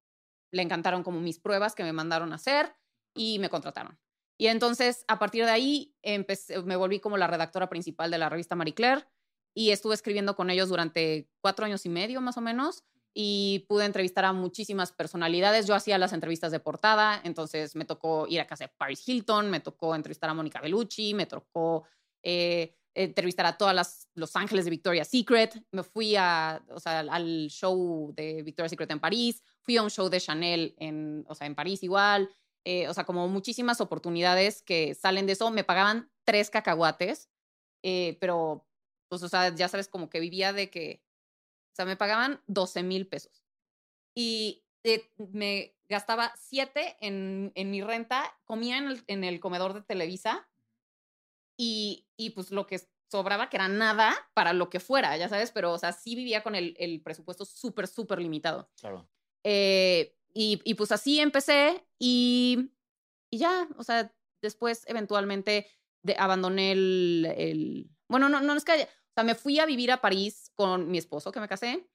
encantaron 0.51 1.03
como 1.03 1.21
mis 1.21 1.39
pruebas 1.39 1.75
que 1.75 1.85
me 1.85 1.93
mandaron 1.93 2.33
a 2.33 2.37
hacer 2.37 2.75
y 3.15 3.39
me 3.39 3.51
contrataron. 3.51 4.01
Y 4.41 4.47
entonces, 4.47 5.05
a 5.09 5.19
partir 5.19 5.45
de 5.45 5.51
ahí, 5.51 5.95
me 6.65 6.77
volví 6.77 7.01
como 7.01 7.19
la 7.19 7.27
redactora 7.27 7.69
principal 7.69 8.11
de 8.11 8.19
la 8.19 8.29
revista 8.29 8.57
Marie 8.57 8.75
Claire 8.75 9.07
y 9.55 9.71
estuve 9.71 9.95
escribiendo 9.95 10.35
con 10.35 10.49
ellos 10.49 10.69
durante 10.69 11.29
cuatro 11.41 11.67
años 11.67 11.85
y 11.85 11.89
medio, 11.89 12.21
más 12.21 12.37
o 12.39 12.41
menos, 12.41 12.85
y 13.21 13.67
pude 13.67 13.85
entrevistar 13.85 14.25
a 14.27 14.33
muchísimas 14.33 14.93
personalidades. 14.93 15.67
Yo 15.67 15.75
hacía 15.75 15.99
las 15.99 16.13
entrevistas 16.13 16.53
de 16.53 16.61
portada, 16.61 17.21
entonces 17.25 17.75
me 17.75 17.85
tocó 17.85 18.29
ir 18.29 18.41
a 18.41 18.47
casa 18.47 18.67
de 18.67 18.73
Paris 18.79 19.03
Hilton, 19.09 19.51
me 19.51 19.59
tocó 19.59 19.97
entrevistar 19.97 20.31
a 20.31 20.35
Mónica 20.35 20.61
Bellucci, 20.61 21.15
me 21.15 21.27
tocó 21.27 21.83
eh, 22.23 22.77
entrevistar 22.95 23.45
a 23.47 23.59
todas 23.59 23.75
las 23.75 24.09
Los 24.15 24.37
Ángeles 24.37 24.67
de 24.67 24.71
Victoria's 24.71 25.09
Secret, 25.09 25.61
me 25.73 25.83
fui 25.83 26.15
a, 26.15 26.65
o 26.69 26.79
sea, 26.79 27.01
al 27.01 27.49
show 27.49 28.13
de 28.15 28.45
Victoria's 28.45 28.71
Secret 28.71 28.93
en 28.93 29.01
París, 29.01 29.43
fui 29.63 29.77
a 29.77 29.83
un 29.83 29.91
show 29.91 30.09
de 30.09 30.21
Chanel 30.21 30.77
en, 30.79 31.25
o 31.27 31.35
sea, 31.35 31.49
en 31.49 31.57
París 31.57 31.83
igual, 31.83 32.31
eh, 32.65 32.87
o 32.87 32.95
sea, 32.95 33.03
como 33.03 33.27
muchísimas 33.27 33.81
oportunidades 33.81 34.63
que 34.63 34.95
salen 34.95 35.27
de 35.27 35.33
eso. 35.33 35.51
Me 35.51 35.65
pagaban 35.65 36.09
tres 36.25 36.51
cacahuates, 36.51 37.29
eh, 37.83 38.17
pero, 38.21 38.65
pues, 39.09 39.25
o 39.25 39.29
sea, 39.29 39.53
ya 39.53 39.67
sabes, 39.67 39.89
como 39.89 40.09
que 40.09 40.21
vivía 40.21 40.53
de 40.53 40.71
que, 40.71 41.03
sea, 41.79 41.87
me 41.87 41.97
pagaban 41.97 42.43
12 42.47 42.83
mil 42.83 43.07
pesos. 43.09 43.45
Y 44.15 44.65
eh, 44.85 45.11
me 45.33 45.77
gastaba 45.89 46.33
siete 46.37 46.97
en, 47.01 47.53
en 47.55 47.71
mi 47.71 47.83
renta, 47.83 48.39
comía 48.45 48.79
en 48.79 48.89
el, 48.89 49.05
en 49.07 49.25
el 49.25 49.41
comedor 49.41 49.75
de 49.75 49.83
Televisa 49.83 50.49
y, 51.57 52.07
y 52.17 52.31
pues 52.31 52.51
lo 52.51 52.67
que 52.67 52.81
sobraba, 53.11 53.49
que 53.49 53.57
era 53.57 53.69
nada 53.69 54.15
para 54.35 54.53
lo 54.53 54.69
que 54.71 54.81
fuera, 54.81 55.17
ya 55.17 55.29
sabes, 55.29 55.51
pero, 55.51 55.73
o 55.73 55.79
sea, 55.79 55.93
sí 55.93 56.15
vivía 56.15 56.43
con 56.43 56.55
el, 56.55 56.75
el 56.79 57.01
presupuesto 57.03 57.45
súper, 57.45 57.87
súper 57.89 58.21
limitado. 58.21 58.71
Claro. 58.81 59.09
Eh, 59.45 60.15
y, 60.35 60.61
y 60.65 60.75
pues 60.75 60.93
así 60.93 61.21
empecé 61.21 61.85
y, 61.99 62.71
y 63.31 63.39
ya, 63.39 63.69
o 63.77 63.83
sea, 63.83 64.13
después 64.43 64.85
eventualmente 64.87 65.67
de, 66.03 66.17
abandoné 66.19 66.73
el, 66.73 67.35
el- 67.37 67.91
Bueno, 68.09 68.29
no, 68.29 68.41
no 68.41 68.55
es 68.55 68.65
que... 68.65 68.73
haya- 68.73 68.89
sea, 69.19 69.25
me 69.25 69.35
fui 69.35 69.59
a 69.59 69.67
vivir 69.67 69.91
a 69.93 70.01
París 70.01 70.51
con 70.55 70.91
mi 70.91 70.99
esposo, 70.99 71.33
que 71.33 71.41
me 71.41 71.49
casé. 71.49 71.87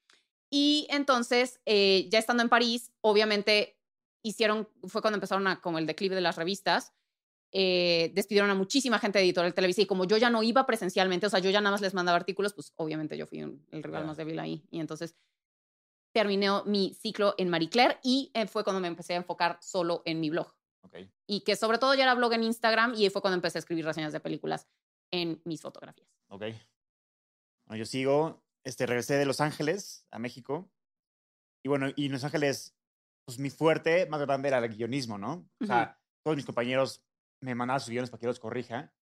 Y 0.50 0.86
entonces, 0.90 1.60
eh, 1.66 2.08
ya 2.12 2.20
estando 2.20 2.44
en 2.44 2.50
París, 2.50 2.92
obviamente 3.02 3.80
hicieron, 4.24 4.70
fue 4.88 5.02
cuando 5.02 5.16
empezaron 5.18 5.48
a, 5.48 5.60
como 5.62 5.80
el 5.80 5.86
declive 5.88 6.16
de 6.16 6.22
las 6.22 6.36
revistas, 6.38 6.94
eh, 7.52 8.12
despidieron 8.16 8.50
a 8.50 8.56
muchísima 8.56 8.98
gente 9.00 9.20
de 9.20 9.26
Editorial 9.26 9.54
Televisa 9.54 9.82
y 9.82 9.86
como 9.86 10.06
yo 10.06 10.18
ya 10.18 10.30
no 10.30 10.42
iba 10.44 10.66
presencialmente, 10.66 11.26
o 11.28 11.30
sea, 11.30 11.40
yo 11.40 11.50
ya 11.52 11.62
nada 11.62 11.72
más 11.72 11.82
les 11.82 11.94
mandaba 11.94 12.16
artículos, 12.18 12.54
pues 12.54 12.74
obviamente 12.78 13.18
yo 13.18 13.28
fui 13.28 13.44
un- 13.44 13.66
el 13.72 13.84
rival 13.84 14.02
más 14.08 14.18
débil 14.18 14.40
ahí. 14.40 14.64
Y 14.72 14.80
entonces 14.80 15.16
terminé 16.14 16.48
mi 16.66 16.94
ciclo 16.94 17.34
en 17.38 17.50
Marie 17.50 17.70
Claire 17.70 17.98
y 18.04 18.32
eh, 18.34 18.48
fue 18.48 18.64
cuando 18.64 18.80
me 18.80 18.88
empecé 18.88 19.14
a 19.14 19.18
enfocar 19.18 19.58
solo 19.62 20.02
en 20.06 20.20
mi 20.20 20.30
blog. 20.30 20.54
Y 21.28 21.42
que 21.42 21.56
sobre 21.56 21.78
todo 21.80 21.94
ya 21.96 22.04
era 22.04 22.14
blog 22.14 22.34
en 22.34 22.44
Instagram 22.44 22.94
y 22.96 23.04
ahí 23.06 23.10
fue 23.10 23.22
cuando 23.22 23.36
empecé 23.36 23.58
a 23.58 23.60
escribir 23.60 23.86
reseñas 23.86 24.14
de 24.14 24.20
películas 24.20 24.68
en 25.12 25.42
mis 25.46 25.62
fotografías. 25.62 26.08
Ok. 26.30 26.44
Yo 27.76 27.86
sigo, 27.86 28.44
este, 28.64 28.86
regresé 28.86 29.16
de 29.16 29.26
Los 29.26 29.42
Ángeles 29.42 30.08
a 30.12 30.20
México. 30.20 30.72
Y 31.66 31.70
bueno, 31.70 31.88
y 31.96 32.08
en 32.08 32.12
Los 32.12 32.24
Ángeles, 32.24 32.76
pues 33.26 33.40
mi 33.40 33.50
fuerte 33.50 34.06
más 34.08 34.22
grande 34.22 34.50
era 34.50 34.60
el 34.60 34.76
guionismo, 34.76 35.18
¿no? 35.18 35.50
O 35.62 35.66
sea, 35.66 36.00
todos 36.24 36.36
mis 36.36 36.46
compañeros 36.46 37.06
me 37.42 37.56
mandaban 37.56 37.80
sus 37.80 37.90
guiones 37.90 38.10
para 38.10 38.20
que 38.22 38.28
los 38.28 38.40
corrija. 38.40 38.94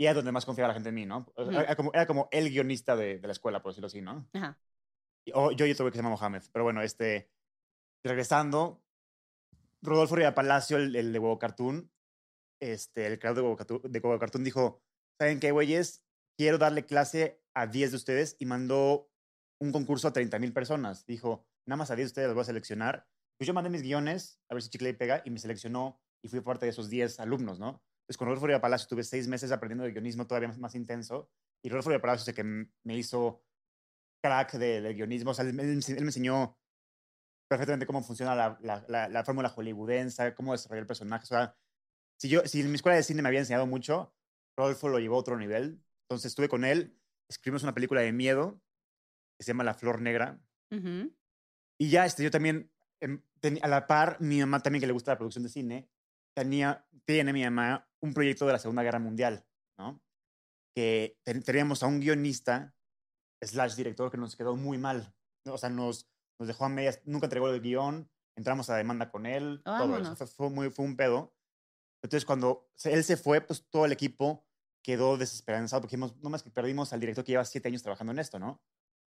Y 0.00 0.06
era 0.06 0.14
donde 0.14 0.32
más 0.32 0.46
confiaba 0.46 0.68
la 0.68 0.74
gente 0.74 0.88
en 0.88 0.94
mí, 0.94 1.06
¿no? 1.06 1.32
Era, 1.36 1.76
como, 1.76 1.92
era 1.92 2.06
como 2.06 2.28
el 2.32 2.50
guionista 2.50 2.96
de, 2.96 3.18
de 3.18 3.26
la 3.26 3.32
escuela, 3.32 3.62
por 3.62 3.72
decirlo 3.72 3.86
así, 3.86 4.00
¿no? 4.00 4.28
Ajá. 4.32 4.58
O 5.34 5.52
yo 5.52 5.66
y 5.66 5.72
otro 5.72 5.86
que 5.86 5.92
se 5.92 5.98
llama 5.98 6.16
Mohamed. 6.16 6.42
Pero 6.52 6.64
bueno, 6.64 6.82
este, 6.82 7.30
regresando, 8.04 8.82
Rodolfo 9.82 10.16
Ría 10.16 10.34
Palacio, 10.34 10.76
el, 10.76 10.96
el 10.96 11.12
de 11.12 11.18
Huevo 11.18 11.38
Cartoon, 11.38 11.92
este, 12.60 13.06
el 13.06 13.18
creador 13.18 13.36
de 13.36 13.42
Huevo, 13.42 13.56
Cartoon, 13.56 13.80
de 13.84 13.98
Huevo 13.98 14.18
Cartoon, 14.18 14.44
dijo, 14.44 14.82
¿saben 15.20 15.40
qué, 15.40 15.50
güeyes? 15.50 16.04
Quiero 16.36 16.58
darle 16.58 16.86
clase 16.86 17.41
a 17.54 17.66
10 17.66 17.90
de 17.90 17.96
ustedes 17.96 18.36
y 18.38 18.46
mandó 18.46 19.10
un 19.60 19.72
concurso 19.72 20.08
a 20.08 20.12
30 20.12 20.38
mil 20.38 20.52
personas. 20.52 21.06
Dijo, 21.06 21.46
nada 21.66 21.76
más 21.78 21.90
a 21.90 21.96
10 21.96 22.06
de 22.08 22.10
ustedes 22.10 22.28
los 22.28 22.34
voy 22.34 22.42
a 22.42 22.46
seleccionar. 22.46 23.06
Pues 23.38 23.46
yo 23.46 23.54
mandé 23.54 23.70
mis 23.70 23.82
guiones 23.82 24.40
a 24.48 24.54
ver 24.54 24.62
si 24.62 24.70
Chicle 24.70 24.90
y 24.90 24.92
pega 24.94 25.22
y 25.24 25.30
me 25.30 25.38
seleccionó 25.38 26.00
y 26.22 26.28
fui 26.28 26.40
parte 26.40 26.66
de 26.66 26.70
esos 26.70 26.88
10 26.88 27.18
alumnos, 27.20 27.58
¿no? 27.58 27.82
Entonces, 28.02 28.16
con 28.18 28.26
Rodolfo 28.26 28.46
Riva 28.46 28.60
Palacio 28.60 28.88
tuve 28.88 29.04
seis 29.04 29.28
meses 29.28 29.52
aprendiendo 29.52 29.84
de 29.84 29.92
guionismo 29.92 30.26
todavía 30.26 30.48
más, 30.48 30.58
más 30.58 30.74
intenso. 30.74 31.30
Y 31.62 31.68
Rodolfo 31.68 31.90
Riva 31.90 32.02
Palacio 32.02 32.30
el 32.30 32.36
que 32.36 32.44
me 32.84 32.96
hizo 32.96 33.44
crack 34.22 34.52
de, 34.54 34.80
de 34.80 34.94
guionismo. 34.94 35.30
O 35.30 35.34
sea, 35.34 35.44
él, 35.44 35.54
me- 35.54 35.62
enseñó 35.64 36.58
perfectamente 37.48 37.86
cómo 37.86 38.02
funciona 38.02 38.34
la, 38.34 39.08
la 39.08 39.24
fórmula 39.24 39.48
hollywoodense, 39.50 40.34
cómo 40.34 40.52
desarrollar 40.52 40.82
el 40.82 40.86
personaje. 40.86 41.24
O 41.24 41.26
sea, 41.26 41.56
si, 42.18 42.28
yo, 42.28 42.42
si 42.46 42.60
en 42.60 42.70
mi 42.70 42.76
escuela 42.76 42.96
de 42.96 43.02
cine 43.02 43.22
me 43.22 43.28
había 43.28 43.40
enseñado 43.40 43.66
mucho, 43.66 44.14
Rodolfo 44.56 44.88
lo 44.88 44.98
llevó 44.98 45.16
a 45.16 45.20
otro 45.20 45.38
nivel. 45.38 45.82
Entonces 46.04 46.30
estuve 46.30 46.48
con 46.48 46.64
él, 46.64 46.98
escribimos 47.32 47.62
una 47.62 47.74
película 47.74 48.00
de 48.00 48.12
miedo 48.12 48.60
que 49.38 49.44
se 49.44 49.48
llama 49.52 49.64
La 49.64 49.74
Flor 49.74 50.00
Negra. 50.00 50.40
Y 51.78 51.90
ya, 51.90 52.06
este, 52.06 52.22
yo 52.22 52.30
también, 52.30 52.70
em, 53.00 53.22
a 53.62 53.68
la 53.68 53.86
par, 53.86 54.20
mi 54.20 54.38
mamá 54.40 54.60
también, 54.60 54.80
que 54.80 54.86
le 54.86 54.92
gusta 54.92 55.10
la 55.12 55.18
producción 55.18 55.42
de 55.44 55.50
cine, 55.50 55.90
tenía, 56.34 56.86
tiene 57.04 57.32
mi 57.32 57.42
mamá 57.44 57.88
un 58.00 58.14
proyecto 58.14 58.46
de 58.46 58.52
la 58.52 58.58
Segunda 58.58 58.82
Guerra 58.82 58.98
Mundial, 59.00 59.44
¿no? 59.78 60.00
Que 60.74 61.18
ten- 61.24 61.42
teníamos 61.42 61.82
a 61.82 61.86
un 61.86 62.00
guionista, 62.00 62.74
slash 63.42 63.74
director, 63.74 64.10
que 64.10 64.16
nos 64.18 64.36
quedó 64.36 64.56
muy 64.56 64.78
mal. 64.78 65.12
O 65.46 65.58
sea, 65.58 65.68
nos, 65.70 66.08
nos 66.38 66.46
dejó 66.48 66.64
a 66.64 66.68
medias, 66.68 67.00
nunca 67.04 67.26
entregó 67.26 67.48
el 67.50 67.60
guion, 67.60 68.08
entramos 68.36 68.70
a 68.70 68.76
demanda 68.76 69.10
con 69.10 69.26
él, 69.26 69.60
todo 69.78 69.96
eso. 70.02 70.16
Fue, 70.16 70.26
fue 70.26 70.50
muy, 70.50 70.70
fue 70.70 70.84
un 70.84 70.96
pedo. 70.96 71.34
Entonces, 72.02 72.24
cuando 72.24 72.70
él 72.84 73.02
se 73.04 73.16
fue, 73.16 73.40
pues 73.40 73.66
todo 73.68 73.84
el 73.84 73.92
equipo 73.92 74.46
quedó 74.82 75.16
desesperanzado 75.16 75.82
porque 75.82 75.96
dijimos, 75.96 76.16
no 76.22 76.30
más 76.30 76.42
que 76.42 76.50
perdimos 76.50 76.92
al 76.92 77.00
director 77.00 77.24
que 77.24 77.32
lleva 77.32 77.44
siete 77.44 77.68
años 77.68 77.82
trabajando 77.82 78.12
en 78.12 78.18
esto, 78.18 78.38
¿no? 78.38 78.62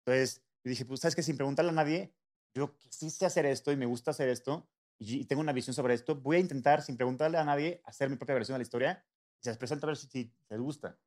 Entonces, 0.06 0.44
yo 0.64 0.70
dije, 0.70 0.86
pues, 0.86 1.00
¿sabes 1.00 1.16
qué? 1.16 1.24
Sin 1.24 1.38
preguntarle 1.38 1.72
a 1.72 1.74
nadie, 1.74 2.14
yo 2.54 2.78
que 2.78 2.88
sí 2.92 3.10
sé 3.10 3.26
hacer 3.26 3.46
esto 3.46 3.72
y 3.72 3.78
me 3.78 3.86
gusta 3.86 4.12
hacer 4.12 4.30
esto 4.30 4.70
y, 5.00 5.26
tengo 5.26 5.42
una 5.42 5.54
visión 5.54 5.74
sobre 5.74 5.94
esto, 5.94 6.16
voy 6.16 6.38
a 6.38 6.40
intentar, 6.40 6.82
sin 6.82 6.98
preguntarle 6.98 7.38
a 7.38 7.44
nadie, 7.44 7.82
hacer 7.86 8.10
mi 8.10 8.16
propia 8.16 8.36
versión 8.36 8.56
de 8.56 8.60
la 8.60 8.64
historia 8.64 9.06
y 9.40 9.44
se 9.44 9.50
les 9.50 9.58
presenta 9.58 9.86
a 9.86 9.90
ver 9.90 9.98
si, 9.98 10.08
si 10.08 10.34
les 10.50 10.60
gusta. 10.60 10.98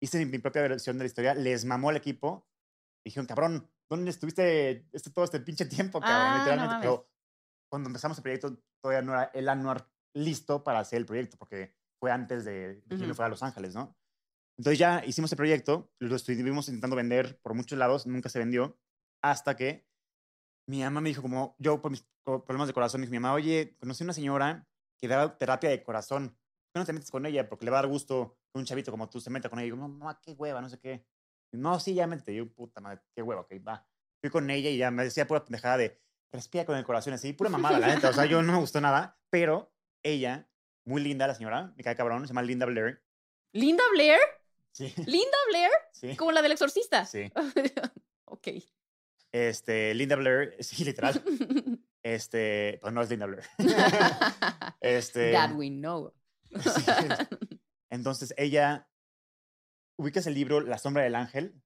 Hice 0.00 0.18
mi, 0.18 0.26
mi 0.26 0.38
propia 0.38 0.62
versión 0.62 0.98
de 0.98 1.04
la 1.04 1.06
historia, 1.06 1.34
les 1.34 1.64
mamó 1.64 1.90
al 1.90 1.96
equipo. 1.96 2.46
Dijeron, 3.04 3.26
cabrón, 3.26 3.70
¿dónde 3.88 4.10
estuviste 4.10 4.88
este, 4.92 5.10
todo 5.10 5.24
este 5.24 5.40
pinche 5.40 5.64
tiempo, 5.66 6.00
cabrón? 6.00 6.26
Ah, 6.26 6.30
no 6.30 6.38
Literalmente. 6.38 6.74
mames. 6.74 6.80
pero 6.80 7.08
cuando 7.68 7.88
empezamos 7.88 8.18
el 8.18 8.22
proyecto, 8.22 8.58
todavía 8.80 9.02
no 9.02 9.12
era 9.12 9.24
el 9.34 9.48
anuar 9.48 9.88
listo 10.14 10.64
para 10.64 10.80
hacer 10.80 10.98
el 10.98 11.06
proyecto, 11.06 11.36
porque 11.36 11.74
fue 11.98 12.10
antes 12.10 12.44
de 12.44 12.82
que 12.88 12.96
me 12.96 13.06
Ujú. 13.06 13.14
fuera 13.14 13.26
a 13.26 13.30
Los 13.30 13.42
Ángeles, 13.42 13.74
¿no? 13.74 13.96
Entonces 14.58 14.78
ya 14.78 15.04
hicimos 15.04 15.30
el 15.32 15.36
proyecto, 15.36 15.92
lo 15.98 16.16
estuvimos 16.16 16.68
intentando 16.68 16.96
vender 16.96 17.38
por 17.42 17.54
muchos 17.54 17.78
lados, 17.78 18.06
nunca 18.06 18.28
se 18.28 18.38
vendió, 18.38 18.78
hasta 19.22 19.56
que 19.56 19.86
mi 20.66 20.82
mamá 20.82 21.00
me 21.00 21.10
dijo, 21.10 21.22
como 21.22 21.54
yo 21.58 21.80
por 21.80 21.90
mis 21.90 22.06
problemas 22.24 22.66
de 22.66 22.74
corazón, 22.74 23.00
me 23.00 23.06
dijo 23.06 23.12
mi 23.12 23.20
mamá, 23.20 23.34
oye, 23.34 23.76
conocí 23.78 24.02
una 24.02 24.12
señora 24.12 24.66
que 24.98 25.08
da 25.08 25.36
terapia 25.36 25.70
de 25.70 25.82
corazón, 25.82 26.30
¿por 26.30 26.72
qué 26.72 26.78
no 26.80 26.86
te 26.86 26.92
metes 26.92 27.10
con 27.10 27.26
ella? 27.26 27.48
Porque 27.48 27.64
le 27.64 27.70
va 27.70 27.78
a 27.78 27.82
dar 27.82 27.90
gusto 27.90 28.38
que 28.52 28.58
un 28.58 28.64
chavito 28.64 28.90
como 28.90 29.08
tú 29.08 29.20
se 29.20 29.30
meta 29.30 29.48
con 29.48 29.58
ella. 29.58 29.66
Y 29.66 29.70
digo, 29.70 29.88
mamá, 29.88 30.20
qué 30.22 30.32
hueva, 30.32 30.60
no 30.60 30.68
sé 30.68 30.78
qué. 30.78 31.06
Y, 31.52 31.58
no, 31.58 31.78
sí, 31.78 31.94
ya 31.94 32.06
métete. 32.06 32.32
Y 32.32 32.36
yo, 32.36 32.52
puta 32.52 32.80
madre, 32.80 33.02
qué 33.14 33.22
hueva, 33.22 33.42
ok, 33.42 33.54
va. 33.66 33.86
Fui 34.20 34.30
con 34.30 34.50
ella 34.50 34.70
y 34.70 34.78
ya 34.78 34.90
me 34.90 35.04
decía 35.04 35.26
pura 35.26 35.44
pendejada 35.44 35.76
de, 35.76 36.00
respira 36.32 36.64
con 36.64 36.76
el 36.76 36.84
corazón 36.84 37.12
así, 37.12 37.32
pura 37.32 37.50
mamada, 37.50 37.78
la 37.78 37.94
neta. 37.94 38.10
O 38.10 38.12
sea, 38.12 38.24
yo 38.24 38.42
no 38.42 38.52
me 38.52 38.58
gustó 38.58 38.80
nada, 38.80 39.20
pero 39.30 39.72
ella, 40.02 40.48
muy 40.84 41.02
linda 41.02 41.26
la 41.26 41.34
señora, 41.34 41.72
me 41.76 41.84
cae 41.84 41.94
cabrón, 41.94 42.22
se 42.22 42.28
llama 42.28 42.42
Linda 42.42 42.66
Blair. 42.66 43.04
¿Linda 43.52 43.84
Blair? 43.92 44.18
Sí, 44.76 44.92
¿Linda 45.06 45.38
Blair? 45.48 45.70
sí, 45.92 46.16
Como 46.16 46.32
la 46.32 46.42
del 46.42 46.52
exorcista. 46.52 47.06
sí. 47.06 47.32
ok. 48.26 48.48
Este, 49.32 49.94
Linda 49.94 50.16
Blair, 50.16 50.54
sí, 50.60 50.84
literal. 50.84 51.22
Este, 52.02 52.78
pues 52.82 52.92
no 52.94 53.02
es 53.02 53.10
Linda 53.10 53.26
Blair. 53.26 53.42
este, 54.80 55.32
That 55.32 55.54
we 55.56 55.70
know. 55.70 56.12
sí. 56.52 56.84
Entonces 57.90 58.32
ella, 58.36 58.88
ubicas 59.98 60.26
el 60.28 60.34
libro 60.34 60.60
La 60.60 60.78
sombra 60.78 61.02
del 61.02 61.14
ángel. 61.16 61.60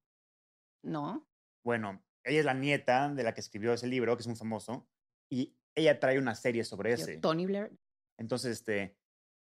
no. 0.83 1.27
Bueno, 1.63 2.03
ella 2.25 2.39
es 2.39 2.45
la 2.47 2.55
nieta 2.55 3.11
de 3.13 3.23
la 3.23 3.35
que 3.35 3.41
escribió 3.43 3.75
ese 3.75 3.87
libro, 3.87 4.17
que 4.17 4.23
es 4.23 4.27
muy 4.29 4.37
famoso, 4.37 4.89
y 5.31 5.55
ella 5.75 6.01
trae 6.01 6.19
una 6.19 6.35
serie 6.35 6.65
sobre 6.65 6.93
ese. 6.95 7.19
Tony 7.19 7.45
Blair. 7.45 7.71
Entonces, 8.19 8.53
este, 8.53 8.97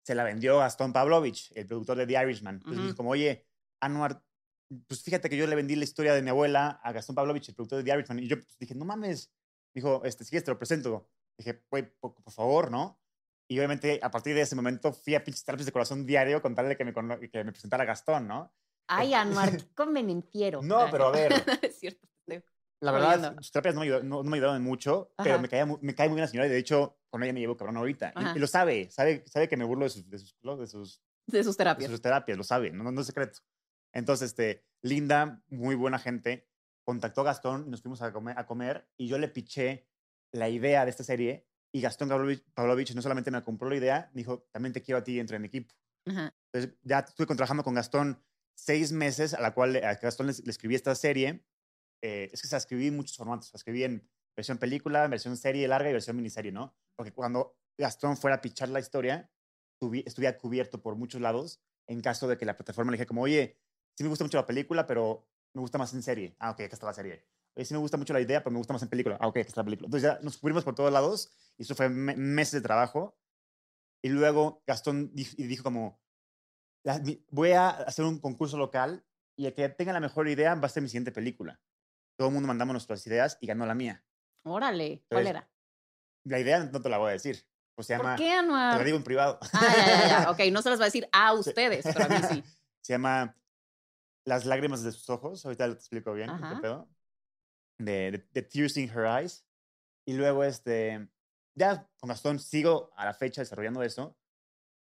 se 0.03 0.15
la 0.15 0.23
vendió 0.23 0.59
a 0.59 0.65
Gastón 0.65 0.93
Pavlovich, 0.93 1.51
el 1.55 1.65
productor 1.65 1.97
de 1.97 2.07
The 2.07 2.21
Irishman. 2.23 2.55
Entonces 2.55 2.71
me 2.77 2.77
Ujú. 2.77 2.85
dijo 2.87 2.97
como, 2.97 3.09
oye, 3.11 3.45
Anwar, 3.79 4.21
pues 4.87 5.01
fíjate 5.03 5.29
que 5.29 5.37
yo 5.37 5.47
le 5.47 5.55
vendí 5.55 5.75
la 5.75 5.83
historia 5.83 6.13
de 6.13 6.21
mi 6.21 6.29
abuela 6.29 6.79
a 6.83 6.91
Gastón 6.91 7.15
Pavlovich, 7.15 7.49
el 7.49 7.55
productor 7.55 7.79
de 7.79 7.83
The 7.85 7.97
Irishman. 7.97 8.19
Y 8.19 8.27
yo 8.27 8.37
pues, 8.37 8.57
dije, 8.57 8.75
no 8.75 8.85
mames. 8.85 9.31
Dijo, 9.73 10.03
este, 10.05 10.23
si 10.25 10.39
te 10.39 10.51
lo 10.51 10.57
presento. 10.57 11.09
Dije, 11.37 11.63
güey, 11.69 11.89
por, 11.99 12.13
por 12.13 12.33
favor, 12.33 12.69
¿no? 12.69 12.99
Y 13.49 13.57
obviamente 13.57 13.99
a 14.01 14.11
partir 14.11 14.35
de 14.35 14.41
ese 14.41 14.55
momento 14.55 14.93
fui 14.93 15.15
a 15.15 15.23
pinches 15.23 15.43
terapias 15.43 15.65
de 15.65 15.71
corazón 15.71 16.05
diario 16.05 16.41
con 16.41 16.55
tal 16.55 16.69
de 16.69 16.77
que 16.77 16.85
me, 16.85 16.93
que 16.93 17.43
me 17.43 17.51
presentara 17.51 17.85
Gastón, 17.85 18.27
¿no? 18.27 18.53
Ay, 18.87 19.13
Anuar, 19.13 19.57
qué 19.57 19.73
convenenciero. 19.73 20.61
No, 20.61 20.89
pero 20.91 21.07
a 21.07 21.11
ver. 21.11 21.33
es 21.61 21.79
cierto. 21.79 22.07
La 22.81 22.91
verdad, 22.91 23.35
sus 23.37 23.51
terapias 23.51 23.75
no 23.75 23.81
me, 23.81 23.87
ayudó- 23.87 24.03
no, 24.03 24.23
no 24.23 24.29
me 24.29 24.35
ayudaron 24.37 24.61
mucho, 24.61 25.13
pero 25.15 25.35
Ajá. 25.35 25.41
me, 25.41 25.47
caía, 25.47 25.65
me 25.65 25.95
cae 25.95 26.09
muy 26.09 26.15
bien 26.15 26.23
la 26.25 26.27
señora 26.27 26.47
y 26.47 26.49
de 26.49 26.57
hecho 26.57 26.97
con 27.13 27.21
ella 27.21 27.31
me 27.31 27.41
llevo 27.41 27.55
cabrón 27.55 27.77
ahorita. 27.77 28.11
Y-. 28.15 28.37
Y, 28.37 28.39
lo 28.39 28.47
sabe, 28.47 28.89
sabe, 28.89 29.23
sabe 29.27 29.47
que 29.47 29.55
me 29.55 29.65
burlo 29.65 29.83
de 29.83 29.91
sus, 29.91 30.09
de 30.09 30.17
sus, 30.17 30.35
de 30.41 30.65
sus 30.65 31.03
De 31.27 31.43
sus 31.43 31.55
de 31.55 31.63
terapias. 31.63 31.91
sus 31.91 32.01
terapias, 32.01 32.35
lo 32.39 32.43
sabe, 32.43 32.71
no, 32.71 32.91
no 32.91 33.01
es 33.01 33.05
secreto. 33.05 33.41
Entonces, 33.93 34.31
este, 34.31 34.65
Linda, 34.81 35.43
muy 35.47 35.75
buena 35.75 35.99
gente, 35.99 36.49
contactó 36.83 37.21
a 37.21 37.25
Gastón 37.25 37.65
y 37.67 37.69
nos 37.69 37.83
fuimos 37.83 38.01
a 38.01 38.11
comer, 38.11 38.39
a 38.39 38.47
comer 38.47 38.89
y 38.97 39.07
yo 39.07 39.19
le 39.19 39.27
piché 39.27 39.87
la 40.31 40.49
idea 40.49 40.85
de 40.85 40.89
esta 40.89 41.03
serie 41.03 41.47
y 41.71 41.81
Gastón 41.81 42.09
Pavlovich, 42.09 42.43
Pavlovich 42.55 42.95
no 42.95 43.03
solamente 43.03 43.29
me 43.29 43.43
compró 43.43 43.69
la 43.69 43.75
idea, 43.75 44.09
me 44.15 44.21
dijo, 44.21 44.47
también 44.51 44.73
te 44.73 44.81
quiero 44.81 44.97
a 44.97 45.03
ti 45.03 45.17
dentro 45.17 45.35
de 45.35 45.39
mi 45.39 45.49
equipo. 45.49 45.75
Ajá. 46.07 46.33
Entonces, 46.51 46.79
ya 46.81 46.99
estuve 46.99 47.27
trabajando 47.27 47.63
con 47.63 47.75
Gastón 47.75 48.23
seis 48.55 48.91
meses, 48.91 49.35
a 49.35 49.41
la 49.41 49.53
cual 49.53 49.75
a 49.75 49.93
Gastón 49.93 50.25
le, 50.25 50.33
le 50.33 50.49
escribí 50.49 50.73
esta 50.73 50.95
serie. 50.95 51.45
Eh, 52.01 52.31
es 52.33 52.41
que 52.41 52.47
se 52.47 52.55
la 52.55 52.57
escribí 52.57 52.87
en 52.87 52.95
muchos 52.95 53.15
formatos. 53.15 53.53
La 53.53 53.57
escribí 53.57 53.83
en 53.83 54.09
versión 54.35 54.57
película, 54.57 55.07
versión 55.07 55.37
serie 55.37 55.67
larga 55.67 55.89
y 55.89 55.93
versión 55.93 56.15
miniserie, 56.15 56.51
¿no? 56.51 56.75
Porque 56.95 57.13
cuando 57.13 57.57
Gastón 57.77 58.17
fuera 58.17 58.37
a 58.37 58.41
pichar 58.41 58.69
la 58.69 58.79
historia, 58.79 59.31
tuvi- 59.79 60.03
estuviera 60.05 60.37
cubierto 60.37 60.81
por 60.81 60.95
muchos 60.95 61.21
lados 61.21 61.61
en 61.87 62.01
caso 62.01 62.27
de 62.27 62.37
que 62.37 62.45
la 62.45 62.55
plataforma 62.55 62.91
le 62.91 62.95
dijera 62.95 63.07
como, 63.07 63.21
oye, 63.23 63.59
sí 63.95 64.03
me 64.03 64.09
gusta 64.09 64.23
mucho 64.23 64.37
la 64.37 64.45
película, 64.45 64.87
pero 64.87 65.27
me 65.53 65.61
gusta 65.61 65.77
más 65.77 65.93
en 65.93 66.01
serie. 66.03 66.35
Ah, 66.39 66.51
ok, 66.51 66.61
acá 66.61 66.73
está 66.75 66.85
la 66.85 66.93
serie. 66.93 67.25
Oye, 67.55 67.65
sí 67.65 67.73
me 67.73 67.79
gusta 67.79 67.97
mucho 67.97 68.13
la 68.13 68.21
idea, 68.21 68.41
pero 68.43 68.51
me 68.51 68.57
gusta 68.57 68.73
más 68.73 68.81
en 68.83 68.89
película. 68.89 69.17
Ah, 69.19 69.27
ok, 69.27 69.37
acá 69.37 69.47
está 69.47 69.61
la 69.61 69.65
película. 69.65 69.87
Entonces 69.87 70.09
ya 70.11 70.19
nos 70.23 70.37
cubrimos 70.37 70.63
por 70.63 70.73
todos 70.75 70.91
lados 70.91 71.31
y 71.57 71.63
eso 71.63 71.75
fue 71.75 71.89
me- 71.89 72.15
meses 72.15 72.53
de 72.53 72.61
trabajo. 72.61 73.17
Y 74.01 74.09
luego 74.09 74.63
Gastón 74.65 75.11
y 75.15 75.43
dijo 75.47 75.63
como, 75.63 76.01
"La- 76.83 76.99
mi- 76.99 77.25
voy 77.29 77.51
a 77.51 77.69
hacer 77.69 78.05
un 78.05 78.19
concurso 78.19 78.57
local 78.57 79.05
y 79.37 79.45
el 79.47 79.53
que 79.53 79.69
tenga 79.69 79.93
la 79.93 79.99
mejor 79.99 80.27
idea 80.27 80.55
va 80.55 80.65
a 80.67 80.69
ser 80.69 80.83
mi 80.83 80.89
siguiente 80.89 81.11
película. 81.11 81.61
Todo 82.17 82.27
el 82.29 82.33
mundo 82.33 82.47
mandamos 82.47 82.73
nuestras 82.73 83.05
ideas 83.07 83.37
y 83.41 83.47
ganó 83.47 83.65
la 83.65 83.75
mía. 83.75 84.05
Órale. 84.43 85.03
¿Cuál 85.09 85.27
Entonces, 85.27 85.29
era? 85.29 85.49
La 86.25 86.39
idea 86.39 86.63
no 86.65 86.81
te 86.81 86.89
la 86.89 86.97
voy 86.97 87.09
a 87.09 87.13
decir. 87.13 87.45
Pues 87.75 87.87
se 87.87 87.93
llama, 87.97 88.11
¿Por 88.11 88.17
qué, 88.19 88.25
te 88.29 88.33
Anuar? 88.33 88.77
la 88.77 88.83
digo 88.83 88.97
en 88.97 89.03
privado. 89.03 89.39
Ah, 89.53 89.73
ya, 89.75 89.85
ya, 89.85 90.07
ya. 90.23 90.31
Ok, 90.31 90.39
no 90.51 90.61
se 90.61 90.69
las 90.69 90.79
va 90.79 90.83
a 90.83 90.87
decir 90.87 91.09
a 91.11 91.33
ustedes, 91.33 91.85
pero 91.91 92.05
a 92.05 92.07
mí 92.09 92.17
sí. 92.29 92.43
se 92.81 92.93
llama 92.93 93.35
Las 94.25 94.45
lágrimas 94.45 94.83
de 94.83 94.91
sus 94.91 95.09
ojos. 95.09 95.43
Ahorita 95.45 95.65
te 95.67 95.73
explico 95.73 96.13
bien 96.13 96.29
Ajá. 96.29 96.55
qué 96.55 96.61
pedo. 96.61 96.89
De, 97.79 98.11
de, 98.11 98.27
de 98.31 98.41
Tears 98.43 98.77
in 98.77 98.89
Her 98.89 99.05
Eyes. 99.05 99.43
Y 100.05 100.13
luego, 100.13 100.43
este, 100.43 101.09
ya 101.55 101.89
con 101.99 102.09
Gastón 102.09 102.39
sigo 102.39 102.91
a 102.95 103.05
la 103.05 103.13
fecha 103.13 103.41
desarrollando 103.41 103.81
eso. 103.81 104.15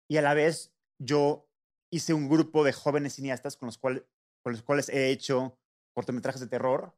Y 0.09 0.19
a 0.19 0.23
la 0.23 0.35
vez, 0.35 0.75
yo 0.99 1.49
hice 1.91 2.13
un 2.13 2.29
grupo 2.29 2.65
de 2.65 2.73
jóvenes 2.73 3.15
cineastas 3.15 3.57
con 3.57 3.67
los, 3.67 3.79
cual, 3.79 4.07
con 4.43 4.53
los 4.53 4.63
cuales 4.63 4.89
he 4.91 5.11
hecho 5.11 5.59
cortometrajes 5.95 6.41
de 6.41 6.49
terror 6.49 6.95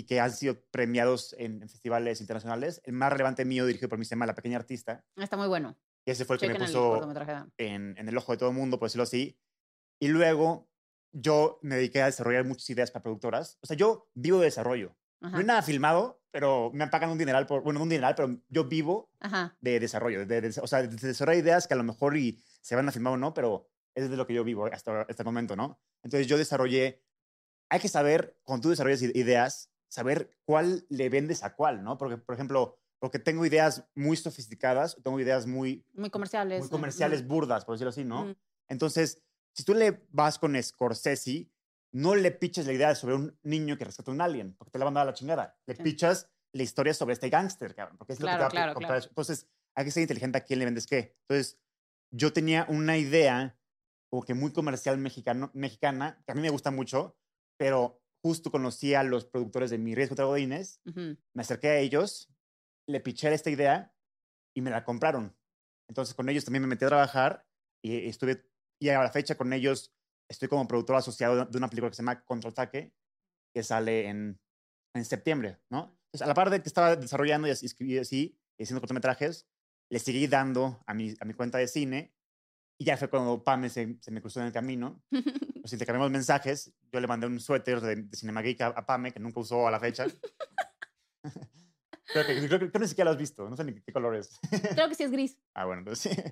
y 0.00 0.06
que 0.06 0.18
han 0.18 0.32
sido 0.32 0.58
premiados 0.70 1.34
en, 1.38 1.62
en 1.62 1.68
festivales 1.68 2.20
internacionales. 2.20 2.80
El 2.84 2.94
más 2.94 3.12
relevante 3.12 3.44
mío, 3.44 3.66
dirigido 3.66 3.88
por 3.90 3.98
mi 3.98 4.04
se 4.06 4.10
llama 4.14 4.24
La 4.26 4.34
Pequeña 4.34 4.56
Artista. 4.56 5.04
Está 5.16 5.36
muy 5.36 5.46
bueno. 5.48 5.76
Y 6.06 6.10
ese 6.10 6.24
fue 6.24 6.36
el 6.36 6.40
que 6.40 6.46
Chequen 6.46 6.60
me 6.60 6.66
el 6.66 6.72
puso 6.72 6.90
cortometraje. 6.90 7.44
en, 7.58 7.94
en 7.98 8.08
el 8.08 8.16
ojo 8.16 8.32
de 8.32 8.38
todo 8.38 8.48
el 8.48 8.56
mundo, 8.56 8.78
por 8.78 8.86
decirlo 8.88 9.02
así. 9.02 9.38
Y 10.00 10.08
luego 10.08 10.70
yo 11.12 11.58
me 11.62 11.74
dediqué 11.76 12.00
a 12.00 12.06
desarrollar 12.06 12.44
muchas 12.46 12.68
ideas 12.70 12.90
para 12.90 13.02
productoras. 13.02 13.58
O 13.60 13.66
sea, 13.66 13.76
yo 13.76 14.08
vivo 14.14 14.38
de 14.38 14.46
desarrollo. 14.46 14.96
Ajá. 15.20 15.32
No 15.32 15.38
hay 15.38 15.44
nada 15.44 15.60
filmado, 15.62 16.22
pero 16.30 16.70
me 16.72 16.86
pagan 16.86 17.10
un 17.10 17.18
dineral 17.18 17.46
por, 17.46 17.62
bueno, 17.62 17.78
no 17.80 17.82
un 17.82 17.90
dineral, 17.90 18.14
pero 18.14 18.40
yo 18.48 18.64
vivo 18.64 19.10
Ajá. 19.20 19.54
de 19.60 19.78
desarrollo. 19.80 20.24
De, 20.24 20.40
de- 20.40 20.60
o 20.62 20.66
sea, 20.66 20.80
de 20.82 20.88
desarrollar 20.88 21.42
ideas 21.44 21.68
que 21.68 21.74
a 21.74 21.76
lo 21.76 21.84
mejor 21.84 22.16
y 22.16 22.42
se 22.62 22.74
van 22.74 22.88
a 22.88 22.92
filmar 22.92 23.12
o 23.12 23.16
no, 23.18 23.34
pero 23.34 23.68
es 23.94 24.08
de 24.08 24.16
lo 24.16 24.26
que 24.26 24.32
yo 24.32 24.44
vivo 24.44 24.64
hasta, 24.72 25.02
hasta 25.02 25.22
el 25.22 25.26
momento, 25.26 25.56
¿no? 25.56 25.78
Entonces 26.02 26.26
yo 26.26 26.38
desarrollé, 26.38 27.02
hay 27.68 27.80
que 27.80 27.88
saber, 27.88 28.38
cuando 28.44 28.62
tú 28.62 28.70
desarrollas 28.70 29.02
ideas, 29.02 29.69
saber 29.90 30.36
cuál 30.44 30.86
le 30.88 31.08
vendes 31.08 31.42
a 31.42 31.54
cuál, 31.54 31.82
¿no? 31.82 31.98
Porque, 31.98 32.16
por 32.16 32.34
ejemplo, 32.34 32.78
porque 32.98 33.18
tengo 33.18 33.44
ideas 33.44 33.84
muy 33.94 34.16
sofisticadas, 34.16 34.96
tengo 35.02 35.18
ideas 35.20 35.46
muy 35.46 35.84
Muy 35.92 36.10
comerciales. 36.10 36.60
muy 36.60 36.68
¿no? 36.68 36.70
comerciales, 36.70 37.22
Mm. 37.24 37.28
burdas, 37.28 37.64
por 37.64 37.74
decirlo 37.74 37.90
así, 37.90 38.04
¿no? 38.04 38.26
Mm. 38.26 38.36
Entonces, 38.68 39.22
si 39.52 39.64
tú 39.64 39.74
le 39.74 40.06
vas 40.10 40.38
con 40.38 40.60
Scorsese, 40.62 41.50
no 41.92 42.14
le 42.14 42.30
piches 42.30 42.66
la 42.66 42.72
idea 42.72 42.94
sobre 42.94 43.16
un 43.16 43.38
niño 43.42 43.76
que 43.76 43.84
rescata 43.84 44.10
a 44.10 44.14
un 44.14 44.20
alien, 44.20 44.54
porque 44.54 44.70
te 44.70 44.78
la 44.78 44.84
van 44.84 44.96
a 44.96 45.00
dar 45.00 45.08
a 45.08 45.10
la 45.10 45.14
chingada. 45.14 45.58
Le 45.66 45.74
Sí. 45.74 45.82
pichas 45.82 46.30
la 46.52 46.62
historia 46.62 46.94
sobre 46.94 47.14
este 47.14 47.28
gángster, 47.30 47.74
cabrón, 47.74 47.96
porque 47.98 48.12
es 48.12 48.20
lo 48.20 48.26
Claro, 48.26 48.38
que 48.38 48.38
te 48.38 48.42
va 48.42 48.48
a 48.48 48.50
claro, 48.50 48.74
comprar 48.74 48.98
claro. 49.00 49.08
Entonces, 49.10 49.48
hay 49.74 49.84
que 49.84 49.90
ser 49.90 50.02
inteligente 50.02 50.38
a 50.38 50.42
quién 50.42 50.58
le 50.60 50.64
vendes 50.66 50.86
qué. 50.86 51.16
Entonces, 51.28 51.58
yo 52.12 52.32
tenía 52.32 52.66
una 52.68 52.96
idea 52.96 53.56
como 54.08 54.22
que 54.24 54.34
muy 54.34 54.52
comercial 54.52 54.98
mexicano, 54.98 55.50
mexicana, 55.54 56.22
que 56.26 56.32
a 56.32 56.34
mí 56.34 56.40
me 56.40 56.50
gusta 56.50 56.70
mucho, 56.72 57.16
pero 57.56 57.99
justo 58.22 58.50
conocí 58.50 58.94
a 58.94 59.02
los 59.02 59.24
productores 59.24 59.70
de 59.70 59.78
Mi 59.78 59.94
Riesgo 59.94 60.14
de 60.14 60.24
Godines, 60.24 60.80
Ujú. 60.84 61.16
me 61.34 61.42
acerqué 61.42 61.68
a 61.68 61.78
ellos, 61.78 62.28
le 62.86 63.00
piché 63.00 63.32
esta 63.32 63.50
idea 63.50 63.94
y 64.54 64.62
me 64.62 64.70
la 64.70 64.84
compraron. 64.84 65.36
Entonces 65.88 66.14
con 66.14 66.28
ellos 66.28 66.44
también 66.44 66.62
me 66.62 66.68
metí 66.68 66.84
a 66.84 66.88
trabajar 66.88 67.46
y 67.82 68.08
estuve, 68.08 68.46
y 68.80 68.88
a 68.90 69.02
la 69.02 69.10
fecha 69.10 69.36
con 69.36 69.52
ellos 69.52 69.94
estoy 70.28 70.48
como 70.48 70.68
productor 70.68 70.96
asociado 70.96 71.46
de 71.46 71.58
una 71.58 71.68
película 71.68 71.90
que 71.90 71.96
se 71.96 72.02
llama 72.02 72.24
Contraataque, 72.24 72.94
que 73.54 73.62
sale 73.62 74.06
en, 74.08 74.40
en 74.94 75.04
septiembre, 75.04 75.58
¿no? 75.70 75.98
Entonces, 76.06 76.22
a 76.22 76.26
la 76.26 76.34
par 76.34 76.50
de 76.50 76.62
que 76.62 76.68
estaba 76.68 76.96
desarrollando 76.96 77.48
y 77.48 77.50
escribí 77.50 77.98
así, 77.98 78.38
y 78.58 78.62
haciendo 78.64 78.80
cortometrajes, 78.80 79.48
le 79.90 79.98
seguí 79.98 80.26
dando 80.26 80.82
a 80.86 80.94
mi, 80.94 81.14
a 81.20 81.24
mi 81.24 81.34
cuenta 81.34 81.58
de 81.58 81.66
cine 81.66 82.14
y 82.78 82.84
ya 82.84 82.96
fue 82.96 83.10
cuando 83.10 83.42
Pame 83.44 83.68
se, 83.68 83.98
se 84.00 84.10
me 84.10 84.20
cruzó 84.20 84.40
en 84.40 84.46
el 84.46 84.52
camino. 84.52 85.02
Nos 85.62 85.72
intercambiamos 85.72 86.10
mensajes, 86.10 86.72
yo 86.92 87.00
le 87.00 87.06
mandé 87.06 87.26
un 87.26 87.38
suéter 87.40 87.80
de, 87.80 87.96
de 87.96 88.16
Cinema 88.16 88.42
Geek 88.42 88.60
a, 88.62 88.66
a 88.68 88.86
Pame, 88.86 89.12
que 89.12 89.20
nunca 89.20 89.40
usó 89.40 89.66
a 89.66 89.70
la 89.70 89.78
fecha. 89.80 90.06
creo, 92.12 92.26
que, 92.26 92.46
creo, 92.46 92.58
creo 92.58 92.72
que 92.72 92.78
ni 92.78 92.88
siquiera 92.88 93.10
lo 93.10 93.12
has 93.12 93.18
visto, 93.18 93.48
no 93.48 93.56
sé 93.56 93.64
ni 93.64 93.74
qué 93.80 93.92
color 93.92 94.16
es. 94.16 94.38
Creo 94.74 94.88
que 94.88 94.94
sí 94.94 95.02
es 95.04 95.10
gris. 95.10 95.38
Ah, 95.54 95.64
bueno, 95.66 95.80
entonces 95.80 96.12
sí. 96.12 96.22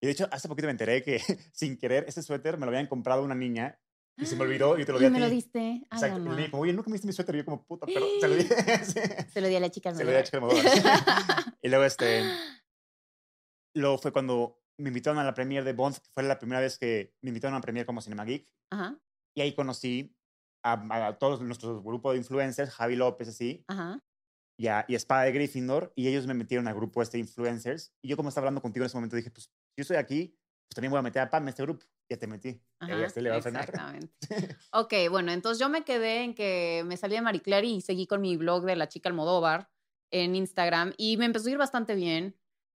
Y 0.00 0.06
de 0.06 0.12
hecho, 0.12 0.28
hace 0.30 0.46
poquito 0.48 0.66
me 0.66 0.72
enteré 0.72 1.02
que 1.02 1.18
sin 1.52 1.76
querer 1.76 2.04
ese 2.06 2.22
suéter 2.22 2.56
me 2.56 2.66
lo 2.66 2.70
habían 2.70 2.86
comprado 2.86 3.24
una 3.24 3.34
niña 3.34 3.80
y 4.16 4.26
se 4.26 4.36
me 4.36 4.42
olvidó 4.42 4.78
y 4.78 4.84
te 4.84 4.92
lo 4.92 4.98
di 4.98 5.04
Y 5.06 5.08
a 5.08 5.10
me 5.10 5.16
ti. 5.18 5.24
lo 5.24 5.30
diste. 5.30 5.58
Ay, 5.58 5.86
Exacto. 5.92 6.18
Y 6.18 6.28
le 6.36 6.42
dije, 6.42 6.50
oye, 6.56 6.72
nunca 6.72 6.88
me 6.90 6.94
diste 6.94 7.06
mi 7.06 7.12
suéter. 7.12 7.34
Y 7.34 7.38
yo 7.38 7.44
como, 7.44 7.64
puta, 7.66 7.86
pero 7.86 8.06
se 8.20 8.28
lo 8.28 8.34
di. 8.36 8.44
Se 9.32 9.40
lo 9.40 9.48
di 9.48 9.56
a 9.56 9.60
la 9.60 9.70
chica 9.70 9.94
Se 9.94 10.04
lo 10.04 10.10
di 10.10 10.16
a 10.16 10.22
Chica 10.22 10.36
Almodóvar. 10.38 10.64
y 11.62 11.68
luego, 11.68 11.84
este, 11.84 12.22
luego 13.74 13.98
fue 13.98 14.12
cuando 14.12 14.60
me 14.78 14.88
invitaron 14.88 15.18
a 15.18 15.24
la 15.24 15.34
premiere 15.34 15.64
de 15.64 15.72
Bond, 15.72 15.96
que 15.96 16.10
fue 16.14 16.22
la 16.22 16.38
primera 16.38 16.60
vez 16.60 16.78
que 16.78 17.14
me 17.22 17.28
invitaron 17.30 17.56
a 17.56 17.60
premiere 17.60 17.86
como 17.86 18.00
Cinema 18.00 18.24
Geek. 18.24 18.48
Ajá, 18.70 18.98
Y 19.36 19.40
ahí 19.40 19.54
conocí 19.54 20.16
a, 20.64 21.06
a 21.08 21.18
todos 21.18 21.40
nuestros 21.40 21.82
grupos 21.82 22.12
de 22.12 22.18
influencers, 22.18 22.70
Javi 22.70 22.96
López, 22.96 23.28
así, 23.28 23.64
ajá. 23.68 24.00
y 24.58 24.66
a, 24.68 24.84
y 24.88 24.94
a 24.94 24.96
Espada 24.96 25.22
de 25.24 25.32
Gryffindor, 25.32 25.92
y 25.96 26.08
ellos 26.08 26.26
me 26.26 26.34
metieron 26.34 26.68
al 26.68 26.74
grupo 26.74 27.02
este 27.02 27.16
de 27.16 27.20
influencers. 27.22 27.92
Y 28.02 28.08
yo, 28.08 28.16
como 28.16 28.28
estaba 28.28 28.44
hablando 28.44 28.62
contigo 28.62 28.84
en 28.84 28.86
ese 28.86 28.96
momento, 28.96 29.16
dije, 29.16 29.30
pues, 29.30 29.50
yo 29.76 29.82
estoy 29.82 29.96
aquí, 29.96 30.36
pues 30.68 30.74
también 30.74 30.90
voy 30.90 30.98
a 30.98 31.02
meter 31.02 31.22
a 31.22 31.30
Pam 31.30 31.44
en 31.44 31.48
este 31.50 31.62
grupo. 31.62 31.84
Ya 32.10 32.18
te 32.18 32.26
metí. 32.26 32.60
Ajá, 32.80 33.04
este 33.04 33.20
le 33.22 33.30
va 33.30 33.36
a 33.36 33.42
frenar. 33.42 33.64
Exactamente. 33.64 34.16
Ok, 34.72 34.94
bueno, 35.10 35.30
entonces 35.32 35.60
yo 35.60 35.68
me 35.68 35.84
quedé 35.84 36.24
en 36.24 36.34
que 36.34 36.82
me 36.86 36.96
salí 36.96 37.14
de 37.14 37.22
Marie 37.22 37.42
Claire 37.42 37.66
y 37.66 37.80
seguí 37.80 38.06
con 38.06 38.20
mi 38.20 38.36
blog 38.36 38.64
de 38.64 38.76
la 38.76 38.88
chica 38.88 39.08
Almodóvar 39.08 39.70
en 40.10 40.34
Instagram 40.34 40.94
y 40.96 41.16
me 41.18 41.26
empezó 41.26 41.48
a 41.48 41.52
ir 41.52 41.58
bastante 41.58 41.94
bien. 41.94 42.36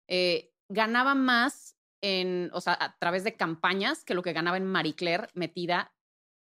Eh, 0.08 0.52
ganaba 0.70 1.14
más 1.16 1.78
en, 2.02 2.50
o 2.54 2.62
sea, 2.62 2.78
a 2.80 2.98
través 2.98 3.24
de 3.24 3.36
campañas 3.36 4.04
que 4.04 4.14
lo 4.14 4.24
que 4.24 4.34
ganaba 4.34 4.58
en 4.58 4.66
Marie 4.66 4.96
Claire 4.96 5.28
metida 5.34 5.94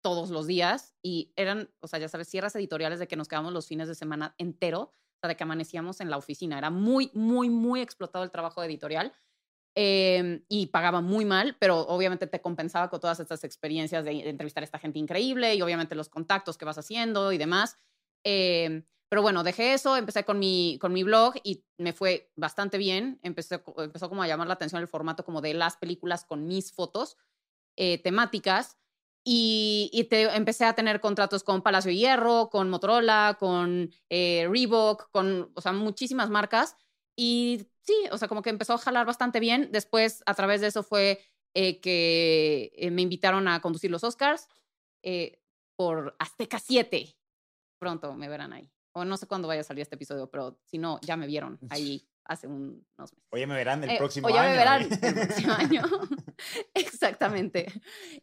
todos 0.03 0.29
los 0.29 0.47
días 0.47 0.95
y 1.03 1.31
eran, 1.35 1.69
o 1.79 1.87
sea, 1.87 1.99
ya 1.99 2.09
sabes, 2.09 2.27
cierres 2.27 2.55
editoriales 2.55 2.99
de 2.99 3.07
que 3.07 3.15
nos 3.15 3.27
quedamos 3.27 3.53
los 3.53 3.67
fines 3.67 3.87
de 3.87 3.95
semana 3.95 4.35
entero, 4.37 4.93
o 5.23 5.27
de 5.27 5.35
que 5.35 5.43
amanecíamos 5.43 6.01
en 6.01 6.09
la 6.09 6.17
oficina. 6.17 6.57
Era 6.57 6.69
muy, 6.69 7.11
muy, 7.13 7.49
muy 7.49 7.81
explotado 7.81 8.23
el 8.23 8.31
trabajo 8.31 8.63
editorial 8.63 9.13
eh, 9.75 10.43
y 10.49 10.67
pagaba 10.67 11.01
muy 11.01 11.25
mal, 11.25 11.55
pero 11.59 11.79
obviamente 11.81 12.27
te 12.27 12.41
compensaba 12.41 12.89
con 12.89 12.99
todas 12.99 13.19
estas 13.19 13.43
experiencias 13.43 14.03
de, 14.03 14.11
de 14.11 14.29
entrevistar 14.29 14.63
a 14.63 14.65
esta 14.65 14.79
gente 14.79 14.99
increíble 14.99 15.53
y 15.55 15.61
obviamente 15.61 15.95
los 15.95 16.09
contactos 16.09 16.57
que 16.57 16.65
vas 16.65 16.77
haciendo 16.77 17.31
y 17.31 17.37
demás. 17.37 17.77
Eh, 18.23 18.83
pero 19.12 19.22
bueno, 19.22 19.43
dejé 19.43 19.74
eso, 19.74 19.97
empecé 19.97 20.24
con 20.24 20.39
mi, 20.39 20.78
con 20.80 20.93
mi 20.93 21.03
blog 21.03 21.34
y 21.43 21.66
me 21.78 21.91
fue 21.91 22.32
bastante 22.38 22.78
bien. 22.78 23.20
Empecé, 23.24 23.62
empezó 23.76 24.07
como 24.07 24.24
a 24.24 24.28
llamar 24.28 24.47
la 24.47 24.53
atención 24.53 24.82
el 24.82 24.88
formato 24.88 25.26
como 25.26 25.41
de 25.41 25.53
las 25.53 25.76
películas 25.76 26.24
con 26.24 26.47
mis 26.47 26.72
fotos 26.72 27.18
eh, 27.76 28.01
temáticas. 28.01 28.78
Y, 29.26 29.89
y 29.91 30.05
te, 30.05 30.34
empecé 30.34 30.64
a 30.64 30.76
tener 30.76 31.01
contratos 31.01 31.43
con 31.43 31.62
Palacio 31.62 31.91
Hierro, 31.91 32.49
con 32.49 32.70
Motorola, 32.70 33.36
con 33.38 33.91
eh, 34.09 34.47
Reebok, 34.49 35.12
con, 35.12 35.51
o 35.55 35.59
sea, 35.59 35.74
muchísimas 35.74 36.30
marcas. 36.30 36.78
Y 37.14 37.68
sí, 37.82 37.93
o 38.14 38.18
sea, 38.18 38.30
como 38.30 38.41
que 38.41 38.49
empezó 38.49 38.76
a 38.76 38.78
jalar 38.78 39.05
bastante 39.05 39.41
bien. 39.41 39.74
Después, 39.74 40.24
a 40.26 40.36
través 40.36 40.62
de 40.62 40.68
eso 40.68 40.84
fue 40.84 41.20
eh, 41.53 41.82
que 41.82 42.72
eh, 42.76 42.91
me 42.91 43.01
invitaron 43.01 43.49
a 43.49 43.59
conducir 43.59 43.91
los 43.91 44.05
Oscars 44.05 44.47
eh, 45.03 45.41
por 45.76 46.16
Azteca 46.18 46.59
7. 46.59 47.14
Pronto 47.78 48.14
me 48.16 48.30
verán 48.30 48.53
ahí. 48.53 48.72
O 48.93 49.05
no 49.05 49.15
sé 49.17 49.25
cuándo 49.27 49.47
vaya 49.47 49.61
a 49.61 49.63
salir 49.63 49.81
este 49.83 49.95
episodio, 49.95 50.29
pero 50.29 50.59
si 50.65 50.77
no, 50.77 50.99
ya 51.01 51.15
me 51.17 51.27
vieron 51.27 51.57
ahí 51.69 52.07
hace 52.25 52.47
un- 52.47 52.85
unos 52.97 53.13
meses. 53.13 53.27
Oye, 53.31 53.47
me 53.47 53.55
verán 53.55 53.83
el 53.83 53.91
Eh, 53.91 53.97
próximo 53.97 54.27
o 54.27 54.29
ya 54.29 54.41
año. 54.41 54.51
me 54.51 54.57
verán 54.57 54.81
¿eh? 54.83 54.87
el 55.01 55.13
próximo 55.27 55.53
año. 55.57 55.81
Exactamente. 56.73 57.71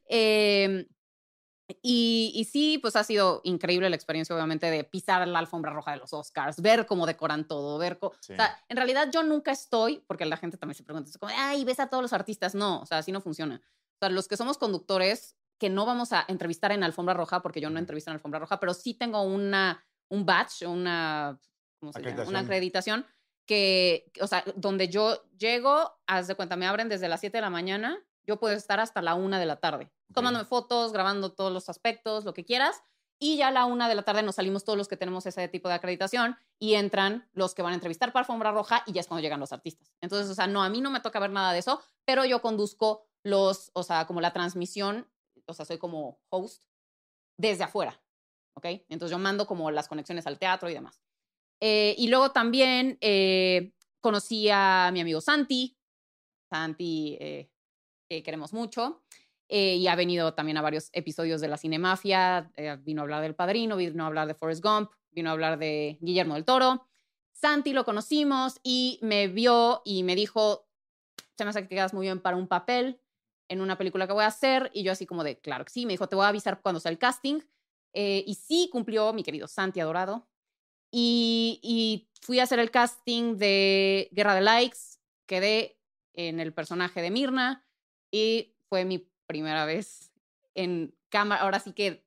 Eh, 0.09 0.87
y, 1.83 2.33
y 2.35 2.45
sí, 2.45 2.79
pues 2.81 2.97
ha 2.97 3.05
sido 3.05 3.43
increíble 3.45 3.91
la 3.91 3.97
experiencia, 3.97 4.35
obviamente, 4.35 4.71
de 4.71 4.85
pisar 4.85 5.27
la 5.29 5.39
alfombra 5.39 5.71
roja 5.73 5.91
de 5.93 5.99
los 5.99 6.13
Oscars, 6.15 6.63
ver 6.63 6.87
cómo 6.87 7.05
decoran 7.07 7.47
todo, 7.47 7.77
ver 7.77 7.99
cómo... 7.99 8.15
Sí. 8.21 8.33
O 8.33 8.37
sea, 8.37 8.59
en 8.69 8.77
realidad 8.79 9.11
yo 9.13 9.23
nunca 9.23 9.53
estoy, 9.53 10.03
porque 10.07 10.25
la 10.25 10.39
gente 10.39 10.57
también 10.57 10.77
se 10.77 10.83
pregunta, 10.85 11.11
es 11.11 11.19
como, 11.19 11.33
ay, 11.37 11.65
ves 11.65 11.79
a 11.81 11.89
todos 11.91 12.01
los 12.03 12.13
artistas. 12.15 12.55
No, 12.55 12.81
o 12.81 12.87
sea, 12.87 12.99
así 12.99 13.13
no 13.13 13.21
funciona. 13.21 13.61
O 13.97 13.99
sea, 14.01 14.09
los 14.09 14.29
que 14.29 14.39
somos 14.39 14.57
conductores, 14.57 15.37
que 15.59 15.69
no 15.69 15.85
vamos 15.85 16.13
a 16.15 16.25
entrevistar 16.29 16.73
en 16.73 16.85
alfombra 16.85 17.13
roja, 17.15 17.43
porque 17.43 17.61
yo 17.61 17.69
no 17.69 17.79
entrevisto 17.79 18.11
en 18.11 18.15
alfombra 18.15 18.41
roja, 18.41 18.59
pero 18.61 18.73
sí 18.73 18.95
tengo 18.95 19.23
una, 19.23 19.85
un 20.11 20.25
badge, 20.27 20.67
una, 20.67 21.39
¿cómo 21.81 21.93
se 21.93 22.01
llama? 22.03 22.23
Una 22.29 22.41
Acreditación. 22.41 22.45
acreditación 22.45 23.07
que, 23.47 24.13
o 24.21 24.27
sea, 24.27 24.45
donde 24.57 24.89
yo 24.89 25.23
llego, 25.39 25.99
haz 26.07 26.27
de 26.27 26.35
cuenta, 26.35 26.57
me 26.57 26.67
abren 26.67 26.89
desde 26.89 27.09
las 27.09 27.21
7 27.21 27.39
de 27.39 27.43
la 27.43 27.51
mañana, 27.51 27.99
yo 28.27 28.39
puedo 28.39 28.55
estar 28.55 28.79
hasta 28.79 29.01
la 29.01 29.15
1 29.15 29.39
de 29.39 29.47
la 29.47 29.57
tarde, 29.57 29.85
Ok. 30.11 30.15
tomándome 30.15 30.45
fotos, 30.45 30.93
grabando 30.93 31.33
todos 31.33 31.53
los 31.53 31.69
aspectos, 31.71 32.25
lo 32.27 32.35
que 32.35 32.45
quieras, 32.45 32.83
y 33.21 33.39
ya 33.39 33.49
a 33.49 33.51
la 33.51 33.65
1 33.65 33.89
de 33.89 33.95
la 33.95 34.03
tarde 34.03 34.23
nos 34.23 34.37
salimos 34.37 34.65
todos 34.65 34.77
los 34.77 34.87
que 34.87 34.97
tenemos 34.99 35.25
ese 35.27 35.49
tipo 35.49 35.69
de 35.69 35.75
acreditación 35.75 36.37
y 36.59 36.75
entran 36.75 37.29
los 37.33 37.55
que 37.55 37.63
van 37.63 37.73
a 37.73 37.75
entrevistar 37.75 38.13
para 38.13 38.21
Alfombra 38.25 38.53
Roja 38.53 38.83
y 38.87 38.93
ya 38.93 39.01
es 39.01 39.09
cuando 39.09 39.23
llegan 39.23 39.41
los 39.41 39.53
artistas. 39.53 39.93
Entonces, 40.03 40.31
o 40.31 40.35
sea, 40.35 40.47
no, 40.47 40.63
a 40.63 40.69
mí 40.69 40.81
no 40.81 40.91
me 40.91 41.01
toca 41.01 41.19
ver 41.19 41.31
nada 41.31 41.53
de 41.53 41.59
eso, 41.59 41.83
pero 42.05 42.25
yo 42.27 42.41
conduzco 42.43 43.09
los, 43.25 43.71
o 43.73 43.83
sea, 43.83 44.07
como 44.07 44.21
la 44.21 44.33
transmisión, 44.33 45.11
o 45.47 45.55
sea, 45.55 45.65
soy 45.65 45.79
como 45.79 46.21
host 46.29 46.65
desde 47.39 47.65
afuera, 47.65 48.01
¿ok? 48.59 48.67
Entonces 48.89 49.11
yo 49.11 49.19
mando 49.19 49.47
como 49.47 49.71
las 49.71 49.89
conexiones 49.89 50.27
al 50.27 50.39
teatro 50.39 50.69
y 50.69 50.75
demás. 50.75 51.01
Eh, 51.61 51.95
y 51.99 52.09
luego 52.09 52.31
también 52.31 52.99
eh, 53.01 53.73
conocí 54.01 54.49
a 54.51 54.91
mi 54.93 55.01
amigo 55.01 55.21
Santi. 55.21 55.77
Santi, 56.51 57.17
eh, 57.21 57.51
que 58.09 58.23
queremos 58.23 58.53
mucho. 58.53 59.03
eh, 59.49 59.77
y 59.77 59.87
ha 59.87 59.97
venido 59.97 60.35
también 60.35 60.59
a 60.59 60.63
varios 60.63 60.91
episodios 60.93 61.41
de 61.41 61.49
la 61.49 61.57
Cinemafia. 61.57 62.51
eh, 62.57 62.77
vino 62.83 63.01
a 63.01 63.05
hablar 63.05 63.23
del 63.23 63.35
Padrino, 63.35 63.77
vino 63.77 64.05
a 64.05 64.07
hablar 64.07 64.29
de 64.29 64.35
Forrest 64.35 64.63
Gump, 64.63 64.91
vino 65.11 65.31
a 65.31 65.33
hablar 65.33 65.59
de 65.59 65.97
Guillermo 66.01 66.35
del 66.35 66.45
Toro. 66.45 66.87
Santi 67.33 67.73
lo 67.73 67.85
conocimos 67.85 68.61
y 68.63 68.99
me 69.01 69.29
vio 69.29 69.81
y 69.85 70.03
me 70.03 70.15
dijo, 70.17 70.69
se 71.37 71.45
me 71.45 71.51
hace 71.51 71.63
que 71.63 71.69
quedas 71.69 71.95
muy 71.95 72.07
bien 72.07 72.21
para 72.21 72.37
un 72.37 72.49
papel 72.49 73.01
en 73.49 73.61
una 73.61 73.79
película 73.79 74.07
que 74.07 74.13
voy 74.13 74.25
a 74.25 74.29
hacer. 74.29 74.71
Y 74.75 74.83
yo 74.83 74.93
así 74.93 75.07
como 75.07 75.25
de, 75.25 75.39
claro 75.39 75.65
que 75.65 75.71
sí. 75.71 75.87
Me 75.87 75.93
dijo, 75.95 76.09
te 76.09 76.17
voy 76.17 76.25
a 76.25 76.29
avisar 76.29 76.61
cuando 76.61 76.81
sea 76.81 76.91
el 76.91 76.99
casting. 76.99 77.41
Eh, 78.01 78.23
y 78.29 78.35
sí 78.37 78.69
cumplió 78.71 79.13
mi 79.13 79.25
querido 79.25 79.49
Santi 79.49 79.81
adorado. 79.81 80.29
Y, 80.93 81.59
y 81.65 82.09
fui 82.23 82.39
a 82.39 82.45
hacer 82.45 82.61
el 82.61 82.71
casting 82.71 83.37
de 83.39 84.09
Guerra 84.13 84.37
de 84.37 84.41
Likes, 84.41 84.79
quedé 85.27 85.81
en 86.15 86.39
el 86.39 86.55
personaje 86.55 87.03
de 87.03 87.11
Mirna 87.11 87.67
y 88.13 88.55
fue 88.69 88.85
mi 88.85 89.11
primera 89.27 89.65
vez 89.65 90.13
en 90.55 90.97
cámara. 91.09 91.43
Ahora 91.43 91.59
sí 91.59 91.73
que 91.73 92.07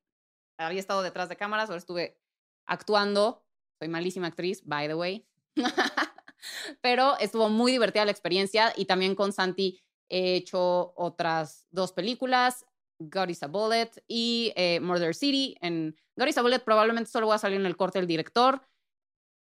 había 0.58 0.80
estado 0.80 1.02
detrás 1.02 1.28
de 1.28 1.36
cámaras, 1.36 1.70
ahora 1.70 1.80
estuve 1.80 2.18
actuando. 2.66 3.46
Soy 3.78 3.89
malísima 3.89 4.28
actriz, 4.28 4.66
by 4.66 4.88
the 4.88 4.96
way. 4.96 5.28
Pero 6.82 7.18
estuvo 7.20 7.50
muy 7.50 7.74
divertida 7.74 8.06
la 8.06 8.12
experiencia 8.12 8.72
y 8.78 8.86
también 8.86 9.14
con 9.14 9.34
Santi 9.34 9.82
he 10.08 10.36
hecho 10.36 10.94
otras 10.96 11.66
dos 11.70 11.92
películas, 11.92 12.66
God 13.10 13.30
is 13.30 13.41
a 13.43 13.47
Bullet 13.47 13.89
y 14.08 14.52
eh, 14.56 14.80
Murder 14.80 15.14
City. 15.16 15.56
En 15.62 15.95
God 16.16 16.28
is 16.28 16.38
a 16.38 16.41
Bullet 16.41 16.60
probablemente 16.60 17.10
solo 17.10 17.28
voy 17.28 17.36
a 17.36 17.39
salir 17.39 17.60
en 17.60 17.66
el 17.66 17.76
corte 17.78 17.99
del 17.99 18.08
director. 18.08 18.62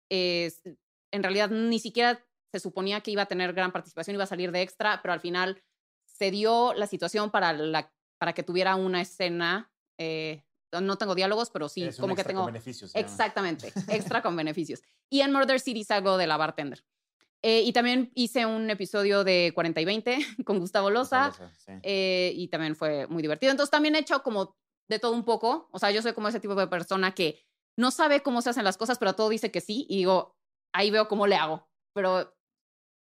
Es- 0.09 0.61
en 1.11 1.23
realidad 1.23 1.49
ni 1.49 1.79
siquiera 1.79 2.23
se 2.51 2.59
suponía 2.59 3.01
que 3.01 3.11
iba 3.11 3.23
a 3.23 3.27
tener 3.27 3.53
gran 3.53 3.71
participación, 3.71 4.15
iba 4.15 4.23
a 4.23 4.27
salir 4.27 4.51
de 4.51 4.61
extra, 4.61 5.01
pero 5.01 5.13
al 5.13 5.19
final 5.19 5.61
se 6.05 6.31
dio 6.31 6.73
la 6.73 6.87
situación 6.87 7.31
para, 7.31 7.53
la, 7.53 7.91
para 8.19 8.33
que 8.33 8.43
tuviera 8.43 8.75
una 8.75 9.01
escena. 9.01 9.71
eh, 9.99 10.43
no 10.71 10.97
tengo 10.99 11.15
diálogos, 11.15 11.49
pero 11.49 11.67
sí, 11.67 11.89
como 11.99 12.15
que 12.15 12.23
tengo... 12.23 12.41
con 12.43 12.53
beneficios. 12.53 12.91
Exactamente, 12.95 13.73
extra 13.87 14.21
con 14.21 14.35
beneficios. 14.35 14.83
Y 15.09 15.21
en 15.21 15.31
Murder 15.33 15.59
City 15.59 15.83
salgo 15.83 16.15
de 16.17 16.27
la 16.27 16.37
bartender. 16.37 16.83
Eh, 17.41 17.61
y 17.61 17.71
también 17.71 18.11
hice 18.15 18.45
un 18.45 18.69
episodio 18.69 19.23
de 19.23 19.51
40 19.55 19.79
y 19.81 19.85
20 19.85 20.17
con 20.45 20.59
Gustavo 20.59 20.89
Loza. 20.89 21.31
Sí. 21.57 21.73
eh, 21.83 22.33
y 22.35 22.47
también 22.49 22.75
fue 22.75 23.07
muy 23.07 23.21
divertido. 23.21 23.51
Entonces 23.51 23.71
también 23.71 23.95
he 23.95 23.99
hecho 23.99 24.21
como 24.23 24.57
de 24.89 24.99
todo 24.99 25.13
un 25.13 25.23
poco. 25.23 25.69
O 25.71 25.79
sea, 25.79 25.91
yo 25.91 26.01
soy 26.01 26.13
como 26.13 26.27
ese 26.27 26.39
tipo 26.39 26.55
de 26.55 26.67
persona 26.67 27.13
que 27.13 27.41
no 27.77 27.91
sabe 27.91 28.21
cómo 28.21 28.41
se 28.41 28.49
hacen 28.49 28.65
las 28.65 28.77
cosas, 28.77 28.97
pero 28.97 29.11
a 29.11 29.15
todo 29.15 29.29
dice 29.29 29.51
que 29.51 29.61
sí. 29.61 29.85
Y 29.89 29.97
digo, 29.97 30.35
ahí 30.73 30.91
veo 30.91 31.07
cómo 31.07 31.27
le 31.27 31.35
hago. 31.35 31.69
Pero 31.93 32.35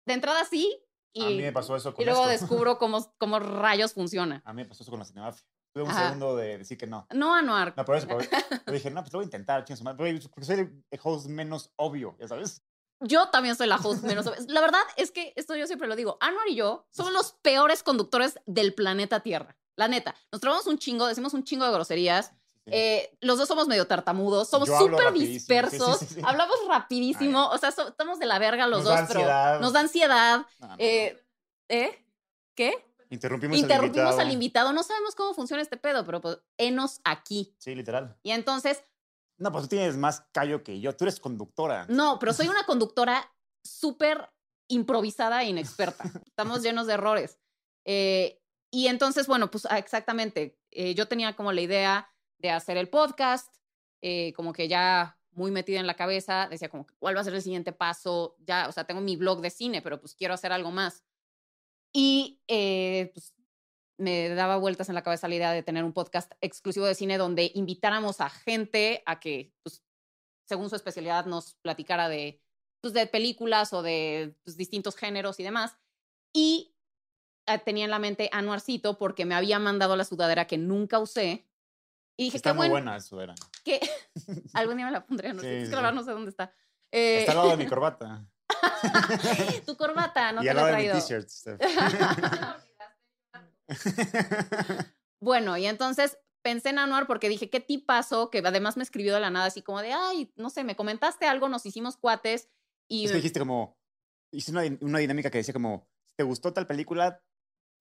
de 0.05 0.13
entrada 0.13 0.45
sí. 0.45 0.83
y, 1.13 1.25
a 1.25 1.29
mí 1.29 1.41
me 1.41 1.51
pasó 1.51 1.75
eso 1.75 1.93
con 1.93 2.03
y 2.03 2.05
luego 2.05 2.29
esto. 2.29 2.45
descubro 2.45 2.77
cómo, 2.79 3.13
cómo 3.17 3.39
rayos 3.39 3.93
funciona. 3.93 4.41
A 4.45 4.53
mí 4.53 4.61
me 4.61 4.67
pasó 4.67 4.83
eso 4.83 4.91
con 4.91 4.99
la 4.99 5.05
cinemafia. 5.05 5.43
Tuve 5.73 5.83
un 5.83 5.91
Ajá. 5.91 6.05
segundo 6.05 6.35
de 6.35 6.59
decir 6.59 6.77
que 6.77 6.87
no. 6.87 7.07
No, 7.13 7.35
Anuar. 7.35 7.73
No, 7.75 7.85
por 7.85 7.97
eso, 7.97 8.07
pero, 8.65 8.71
dije, 8.71 8.89
no, 8.91 9.01
pues 9.01 9.13
lo 9.13 9.19
voy 9.19 9.25
a 9.25 9.27
intentar, 9.27 9.65
porque 9.65 10.19
porque 10.29 10.45
soy 10.45 10.59
el 10.89 10.99
host 11.03 11.27
menos 11.27 11.71
obvio, 11.75 12.15
ya 12.19 12.27
sabes. 12.27 12.63
Yo 12.99 13.29
también 13.29 13.55
soy 13.55 13.67
la 13.67 13.75
host 13.77 14.03
menos. 14.03 14.25
La 14.47 14.61
verdad 14.61 14.81
es 14.95 15.11
que 15.11 15.33
esto 15.35 15.55
yo 15.55 15.67
siempre 15.67 15.87
lo 15.87 15.95
digo. 15.95 16.17
Anuar 16.19 16.47
y 16.47 16.55
yo 16.55 16.87
somos 16.89 17.13
los 17.13 17.33
peores 17.41 17.83
conductores 17.83 18.39
del 18.45 18.73
planeta 18.73 19.19
Tierra. 19.19 19.55
La 19.75 19.87
neta. 19.87 20.15
Nos 20.31 20.41
trabamos 20.41 20.65
un 20.67 20.77
chingo, 20.79 21.05
decimos 21.05 21.33
un 21.33 21.43
chingo 21.43 21.65
de 21.65 21.71
groserías. 21.71 22.31
Eh, 22.69 23.15
los 23.21 23.37
dos 23.37 23.47
somos 23.47 23.67
medio 23.67 23.87
tartamudos, 23.87 24.49
somos 24.49 24.67
súper 24.67 24.99
rapidísimo, 25.05 25.13
sí, 25.15 25.27
sí, 25.27 25.33
dispersos, 25.33 25.99
sí, 25.99 26.19
hablamos 26.21 26.57
rapidísimo, 26.67 27.47
o 27.47 27.57
sea, 27.57 27.71
so- 27.71 27.87
estamos 27.87 28.19
de 28.19 28.25
la 28.25 28.39
verga 28.39 28.67
los 28.67 28.83
Nos 28.83 28.89
dos, 28.99 29.07
pero 29.07 29.59
nos 29.61 29.71
da 29.71 29.79
ansiedad. 29.79 30.45
No, 30.59 30.67
no. 30.67 30.75
Eh, 30.77 31.17
¿Eh? 31.69 32.05
¿Qué? 32.55 32.73
Interrumpimos, 33.09 33.57
Interrumpimos 33.57 34.15
al 34.15 34.19
al 34.19 34.31
invitado. 34.31 34.69
invitado, 34.69 34.73
no 34.73 34.83
sabemos 34.83 35.15
cómo 35.15 35.33
funciona 35.33 35.61
este 35.63 35.77
pedo, 35.77 36.03
pero 36.03 36.19
pues, 36.19 36.39
enos 36.57 36.99
aquí. 37.05 37.55
Sí, 37.57 37.73
literal. 37.73 38.17
Y 38.21 38.31
entonces, 38.31 38.83
No, 39.37 39.51
pues 39.51 39.63
tú 39.63 39.69
tienes 39.69 39.97
más 39.97 40.25
callo 40.31 40.63
que 40.63 40.79
yo. 40.79 40.95
Tú 40.95 41.05
eres 41.05 41.19
conductora. 41.19 41.85
no, 41.89 42.17
pero 42.19 42.33
soy 42.33 42.47
una 42.49 42.63
conductora 42.65 43.31
súper 43.63 44.29
improvisada 44.67 45.43
e 45.43 45.49
inexperta. 45.49 46.03
Estamos 46.25 46.61
llenos 46.61 46.87
de 46.87 46.93
errores. 46.93 47.39
Eh, 47.85 48.41
y 48.71 48.87
entonces, 48.87 49.27
bueno, 49.27 49.49
pues 49.49 49.65
ah, 49.69 49.77
exactamente, 49.77 50.59
eh, 50.71 50.93
yo 50.93 51.07
tenía 51.07 51.35
como 51.35 51.51
la 51.51 51.61
idea 51.61 52.09
de 52.37 52.51
hacer 52.51 52.77
el 52.77 52.89
podcast, 52.89 53.55
eh, 54.01 54.33
como 54.33 54.53
que 54.53 54.67
ya 54.67 55.17
muy 55.31 55.51
metida 55.51 55.79
en 55.79 55.87
la 55.87 55.95
cabeza, 55.95 56.47
decía 56.49 56.69
como, 56.69 56.87
¿cuál 56.99 57.15
va 57.15 57.21
a 57.21 57.23
ser 57.23 57.35
el 57.35 57.41
siguiente 57.41 57.71
paso? 57.71 58.35
Ya, 58.39 58.67
o 58.67 58.71
sea, 58.71 58.85
tengo 58.85 59.01
mi 59.01 59.15
blog 59.15 59.41
de 59.41 59.51
cine, 59.51 59.81
pero 59.81 59.99
pues 60.01 60.15
quiero 60.15 60.33
hacer 60.33 60.51
algo 60.51 60.71
más. 60.71 61.03
Y 61.93 62.41
eh, 62.47 63.11
pues 63.13 63.33
me 63.97 64.29
daba 64.29 64.57
vueltas 64.57 64.89
en 64.89 64.95
la 64.95 65.03
cabeza 65.03 65.27
la 65.27 65.35
idea 65.35 65.51
de 65.51 65.63
tener 65.63 65.83
un 65.83 65.93
podcast 65.93 66.31
exclusivo 66.41 66.85
de 66.85 66.95
cine 66.95 67.17
donde 67.17 67.51
invitáramos 67.55 68.21
a 68.21 68.29
gente 68.29 69.01
a 69.05 69.19
que, 69.19 69.53
pues, 69.63 69.83
según 70.45 70.69
su 70.69 70.75
especialidad, 70.75 71.25
nos 71.25 71.55
platicara 71.55 72.07
de, 72.09 72.41
pues, 72.81 72.93
de 72.93 73.07
películas 73.07 73.73
o 73.73 73.81
de 73.81 74.35
pues, 74.43 74.55
distintos 74.57 74.95
géneros 74.95 75.39
y 75.39 75.43
demás. 75.43 75.77
Y 76.33 76.75
eh, 77.47 77.59
tenía 77.59 77.85
en 77.85 77.91
la 77.91 77.99
mente 77.99 78.29
Anuarcito 78.31 78.97
porque 78.97 79.25
me 79.25 79.35
había 79.35 79.57
mandado 79.59 79.95
la 79.95 80.03
sudadera 80.05 80.45
que 80.47 80.57
nunca 80.57 80.99
usé. 80.99 81.47
Y 82.19 82.25
dije, 82.25 82.37
Está 82.37 82.51
qué 82.51 82.57
muy 82.57 82.69
bueno, 82.69 82.85
buena 82.85 82.97
eso, 82.97 83.21
era. 83.21 83.35
que 83.63 83.79
algún 84.53 84.77
día 84.77 84.85
me 84.85 84.91
la 84.91 85.05
pondré, 85.05 85.33
no 85.33 85.41
Sí, 85.41 85.47
sé, 85.47 85.65
sí, 85.67 85.71
la 85.71 85.89
sí. 85.89 85.95
no 85.95 86.03
sé 86.03 86.11
dónde 86.11 86.29
está. 86.31 86.51
Eh, 86.91 87.19
Está 87.19 87.31
al 87.33 87.37
lado 87.39 87.49
de 87.51 87.57
mi 87.57 87.65
corbata. 87.69 88.25
tu 89.65 89.75
corbata, 89.75 90.31
no 90.31 90.41
y 90.41 90.45
te 90.45 90.49
al 90.51 90.55
la 90.55 90.61
he 90.61 90.65
lado 90.65 90.77
de 90.77 90.83
mi 90.83 90.89
traído. 90.89 91.27
t-shirt. 91.27 91.61
Bueno, 95.19 95.57
y 95.57 95.65
entonces 95.65 96.17
pensé 96.43 96.69
en 96.69 96.77
Anuar 96.79 97.07
porque 97.07 97.27
dije, 97.27 97.49
qué 97.49 97.59
tipazo, 97.59 98.29
que 98.29 98.37
además 98.39 98.77
me 98.77 98.83
escribió 98.83 99.15
de 99.15 99.19
la 99.19 99.31
nada, 99.31 99.47
así 99.47 99.63
como 99.63 99.81
de, 99.81 99.91
ay, 99.91 100.31
no 100.35 100.49
sé, 100.51 100.63
me 100.63 100.75
comentaste 100.75 101.25
algo, 101.25 101.49
nos 101.49 101.65
hicimos 101.65 101.97
cuates 101.97 102.49
y 102.87 103.05
es 103.05 103.11
que 103.11 103.17
dijiste 103.17 103.39
como, 103.39 103.77
hice 104.31 104.51
una, 104.51 104.61
una 104.81 104.99
dinámica 104.99 105.29
que 105.31 105.39
decía 105.39 105.53
como, 105.53 105.89
si 106.05 106.13
te 106.15 106.23
gustó 106.23 106.53
tal 106.53 106.67
película, 106.67 107.21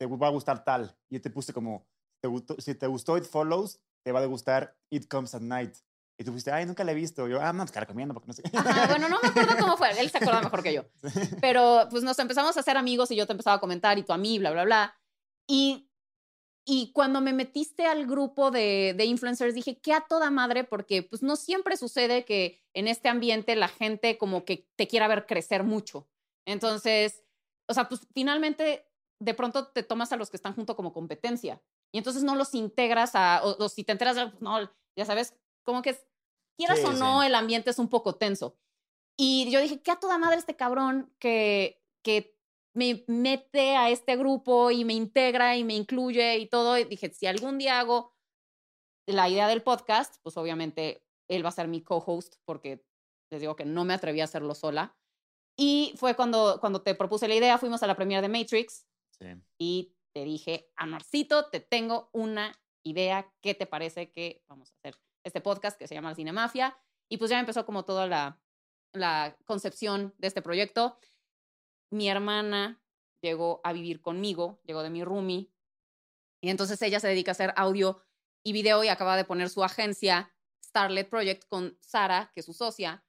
te 0.00 0.06
va 0.06 0.26
a 0.26 0.30
gustar 0.30 0.64
tal. 0.64 0.98
Y 1.10 1.16
yo 1.16 1.22
te 1.22 1.30
puse 1.30 1.52
como, 1.52 1.86
te 2.22 2.28
gustó- 2.28 2.56
si 2.58 2.74
te 2.74 2.86
gustó 2.86 3.16
It 3.18 3.24
Follows, 3.24 3.80
te 4.04 4.12
va 4.12 4.20
a 4.20 4.26
gustar 4.26 4.76
It 4.90 5.06
Comes 5.08 5.34
at 5.34 5.42
Night. 5.42 5.76
Y 6.18 6.24
tú 6.24 6.32
fuiste, 6.32 6.50
ay, 6.50 6.64
nunca 6.64 6.82
la 6.82 6.92
he 6.92 6.94
visto. 6.94 7.28
Yo, 7.28 7.40
ah, 7.42 7.52
no, 7.52 7.58
pues 7.64 7.72
te 7.72 7.76
la 7.76 7.80
recomiendo 7.82 8.14
porque 8.14 8.28
no 8.28 8.32
sé. 8.32 8.42
qué". 8.42 8.50
Ajá, 8.56 8.86
bueno, 8.88 9.08
no 9.10 9.20
me 9.22 9.28
acuerdo 9.28 9.54
cómo 9.60 9.76
fue, 9.76 9.90
él 10.00 10.10
se 10.10 10.16
acuerda 10.16 10.40
mejor 10.40 10.62
que 10.62 10.72
yo. 10.72 10.84
Pero 11.42 11.86
pues 11.90 12.02
nos 12.02 12.18
empezamos 12.18 12.56
a 12.56 12.60
hacer 12.60 12.76
amigos 12.78 13.10
y 13.10 13.16
yo 13.16 13.26
te 13.26 13.32
empezaba 13.32 13.56
a 13.56 13.60
comentar 13.60 13.98
y 13.98 14.02
tú 14.02 14.12
a 14.14 14.18
mí, 14.18 14.38
bla, 14.38 14.50
bla, 14.52 14.64
bla. 14.64 14.98
Y, 15.46 15.85
y 16.68 16.90
cuando 16.92 17.20
me 17.20 17.32
metiste 17.32 17.86
al 17.86 18.06
grupo 18.06 18.50
de, 18.50 18.92
de 18.96 19.04
influencers 19.04 19.54
dije, 19.54 19.78
qué 19.78 19.92
a 19.92 20.00
toda 20.00 20.30
madre, 20.30 20.64
porque 20.64 21.04
pues 21.04 21.22
no 21.22 21.36
siempre 21.36 21.76
sucede 21.76 22.24
que 22.24 22.60
en 22.74 22.88
este 22.88 23.08
ambiente 23.08 23.54
la 23.54 23.68
gente 23.68 24.18
como 24.18 24.44
que 24.44 24.68
te 24.74 24.88
quiera 24.88 25.06
ver 25.06 25.26
crecer 25.26 25.62
mucho. 25.62 26.08
Entonces, 26.44 27.22
o 27.68 27.74
sea, 27.74 27.88
pues 27.88 28.00
finalmente 28.12 28.84
de 29.20 29.34
pronto 29.34 29.68
te 29.68 29.84
tomas 29.84 30.10
a 30.12 30.16
los 30.16 30.28
que 30.28 30.36
están 30.36 30.54
junto 30.54 30.74
como 30.74 30.92
competencia 30.92 31.62
y 31.92 31.98
entonces 31.98 32.24
no 32.24 32.34
los 32.34 32.52
integras 32.52 33.14
a, 33.14 33.42
o, 33.44 33.64
o 33.64 33.68
si 33.68 33.84
te 33.84 33.92
enteras 33.92 34.16
de 34.16 34.26
pues, 34.26 34.42
no, 34.42 34.58
ya 34.96 35.04
sabes, 35.04 35.34
como 35.62 35.82
que 35.82 35.96
quieras 36.58 36.80
Sí, 36.80 36.84
o 36.84 36.92
no, 36.92 37.20
sí. 37.20 37.28
el 37.28 37.36
ambiente 37.36 37.70
es 37.70 37.78
un 37.78 37.88
poco 37.88 38.16
tenso. 38.16 38.58
Y 39.16 39.48
yo 39.50 39.60
dije, 39.60 39.80
¿qué 39.80 39.92
a 39.92 40.00
toda 40.00 40.18
madre 40.18 40.38
este 40.38 40.56
cabrón 40.56 41.14
que, 41.20 41.80
que 42.02 42.35
me 42.76 43.04
mete 43.08 43.74
a 43.76 43.90
este 43.90 44.16
grupo 44.16 44.70
y 44.70 44.84
me 44.84 44.92
integra 44.92 45.56
y 45.56 45.64
me 45.64 45.74
incluye 45.74 46.38
y 46.38 46.46
todo? 46.46 46.78
Y 46.78 46.84
dije, 46.84 47.10
si 47.10 47.26
algún 47.26 47.58
día 47.58 47.80
hago 47.80 48.14
la 49.08 49.28
idea 49.28 49.48
del 49.48 49.62
podcast, 49.62 50.16
pues 50.22 50.36
obviamente 50.36 51.04
él 51.28 51.44
va 51.44 51.48
a 51.48 51.52
ser 51.52 51.68
mi 51.68 51.82
co-host 51.82 52.36
porque 52.44 52.84
les 53.30 53.40
digo 53.40 53.56
que 53.56 53.64
no 53.64 53.84
me 53.84 53.94
atreví 53.94 54.20
a 54.20 54.24
hacerlo 54.24 54.54
sola. 54.54 54.96
Y 55.58 55.94
fue 55.96 56.14
cuando, 56.14 56.58
cuando 56.60 56.82
te 56.82 56.94
propuse 56.94 57.28
la 57.28 57.34
idea, 57.34 57.58
fuimos 57.58 57.82
a 57.82 57.86
la 57.86 57.96
premiere 57.96 58.22
de 58.22 58.28
Matrix 58.28 58.86
Sí. 59.18 59.26
y 59.58 59.96
te 60.14 60.24
dije, 60.24 60.70
Amarcito, 60.76 61.48
te 61.48 61.60
tengo 61.60 62.10
una 62.12 62.52
idea. 62.84 63.32
¿Qué 63.40 63.54
te 63.54 63.66
parece 63.66 64.10
que 64.10 64.42
vamos 64.46 64.70
a 64.70 64.74
hacer 64.76 64.94
este 65.24 65.40
podcast 65.40 65.78
que 65.78 65.88
se 65.88 65.94
llama 65.94 66.14
Cinemafia? 66.14 66.76
Y 67.08 67.16
pues 67.16 67.30
ya 67.30 67.40
empezó 67.40 67.64
como 67.64 67.84
toda 67.86 68.06
la, 68.06 68.38
la 68.92 69.36
concepción 69.46 70.14
de 70.18 70.28
este 70.28 70.42
proyecto. 70.42 70.98
Mi 71.90 72.08
hermana 72.08 72.82
llegó 73.22 73.60
a 73.64 73.72
vivir 73.72 74.00
conmigo, 74.00 74.60
llegó 74.64 74.82
de 74.82 74.90
mi 74.90 75.04
roomie, 75.04 75.50
y 76.40 76.50
entonces 76.50 76.80
ella 76.82 77.00
se 77.00 77.08
dedica 77.08 77.30
a 77.30 77.32
hacer 77.32 77.52
audio 77.56 78.02
y 78.44 78.52
video 78.52 78.84
y 78.84 78.88
acaba 78.88 79.16
de 79.16 79.24
poner 79.24 79.48
su 79.48 79.64
agencia 79.64 80.32
Starlet 80.64 81.08
Project 81.08 81.44
con 81.48 81.76
Sara, 81.80 82.30
que 82.34 82.40
es 82.40 82.46
su 82.46 82.52
socia. 82.52 83.04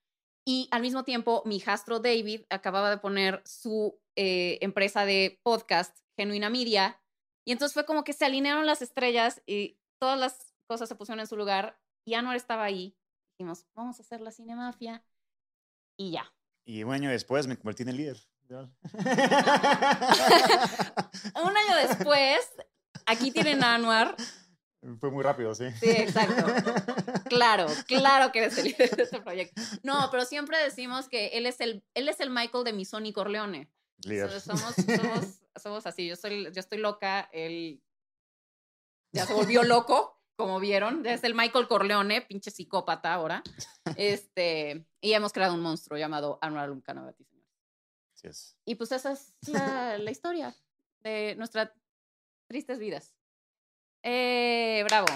Y 0.45 0.67
al 0.71 0.81
mismo 0.81 1.03
tiempo, 1.03 1.43
mi 1.45 1.57
hijastro 1.57 1.99
David 1.99 2.45
acababa 2.49 2.89
de 2.89 2.97
poner 2.97 3.43
su 3.45 3.99
eh, 4.15 4.57
empresa 4.61 5.05
de 5.05 5.39
podcast, 5.43 5.99
Genuina 6.17 6.49
Media. 6.49 7.01
Y 7.45 7.51
entonces 7.51 7.73
fue 7.73 7.85
como 7.85 8.03
que 8.03 8.13
se 8.13 8.25
alinearon 8.25 8.65
las 8.65 8.81
estrellas 8.81 9.41
y 9.45 9.77
todas 9.99 10.17
las 10.17 10.55
cosas 10.67 10.89
se 10.89 10.95
pusieron 10.95 11.19
en 11.19 11.27
su 11.27 11.35
lugar. 11.35 11.79
Y 12.05 12.13
Anuar 12.13 12.37
estaba 12.37 12.63
ahí. 12.63 12.97
Dijimos, 13.37 13.67
vamos 13.75 13.99
a 13.99 14.03
hacer 14.03 14.21
la 14.21 14.31
cinemafia. 14.31 15.05
Y 15.99 16.11
ya. 16.11 16.33
Y 16.65 16.83
un 16.83 16.93
año 16.93 17.09
después 17.09 17.45
me 17.45 17.57
convertí 17.57 17.83
en 17.83 17.89
el 17.89 17.97
líder. 17.97 18.17
Un 21.43 21.57
año 21.57 21.75
después, 21.87 22.39
aquí 23.05 23.31
tienen 23.31 23.63
a 23.63 23.75
Anuar. 23.75 24.15
Fue 24.99 25.11
muy 25.11 25.23
rápido, 25.23 25.53
sí. 25.53 25.65
Sí, 25.79 25.89
exacto. 25.89 26.45
Claro, 27.25 27.67
claro 27.87 28.31
que 28.31 28.39
eres 28.39 28.57
el 28.57 28.65
líder 28.65 28.95
de 28.95 29.03
este 29.03 29.21
proyecto. 29.21 29.61
No, 29.83 30.07
pero 30.11 30.23
siempre 30.23 30.57
decimos 30.63 31.09
que 31.09 31.27
él 31.29 31.45
es 31.45 31.59
el, 31.59 31.83
él 31.93 32.07
es 32.07 32.19
el 32.19 32.29
Michael 32.29 32.63
de 32.63 32.73
mi 32.73 32.85
Sony 32.85 33.11
Corleone. 33.13 33.69
Líder. 34.05 34.39
Somos, 34.39 34.75
somos, 34.75 35.39
somos 35.61 35.85
así. 35.87 36.07
Yo, 36.07 36.15
soy, 36.15 36.45
yo 36.53 36.59
estoy 36.59 36.77
loca, 36.77 37.27
él 37.33 37.81
ya 39.11 39.25
se 39.25 39.33
volvió 39.33 39.63
loco, 39.63 40.21
como 40.35 40.59
vieron. 40.59 41.05
Es 41.05 41.23
el 41.23 41.35
Michael 41.35 41.67
Corleone, 41.67 42.21
pinche 42.21 42.51
psicópata 42.51 43.13
ahora. 43.13 43.43
Este, 43.95 44.85
y 45.01 45.13
hemos 45.13 45.33
creado 45.33 45.53
un 45.53 45.61
monstruo 45.61 45.97
llamado 45.97 46.39
Anwar 46.41 46.69
Lumkanavati, 46.69 47.23
señor. 47.23 47.36
Así 48.17 48.27
es. 48.27 48.57
Y 48.65 48.75
pues 48.75 48.91
esa 48.91 49.11
es 49.11 49.33
la, 49.47 49.97
la 49.99 50.11
historia 50.11 50.55
de 51.01 51.35
nuestras 51.37 51.69
tristes 52.47 52.79
vidas. 52.79 53.13
Eh, 54.03 54.81
bravo. 54.85 55.07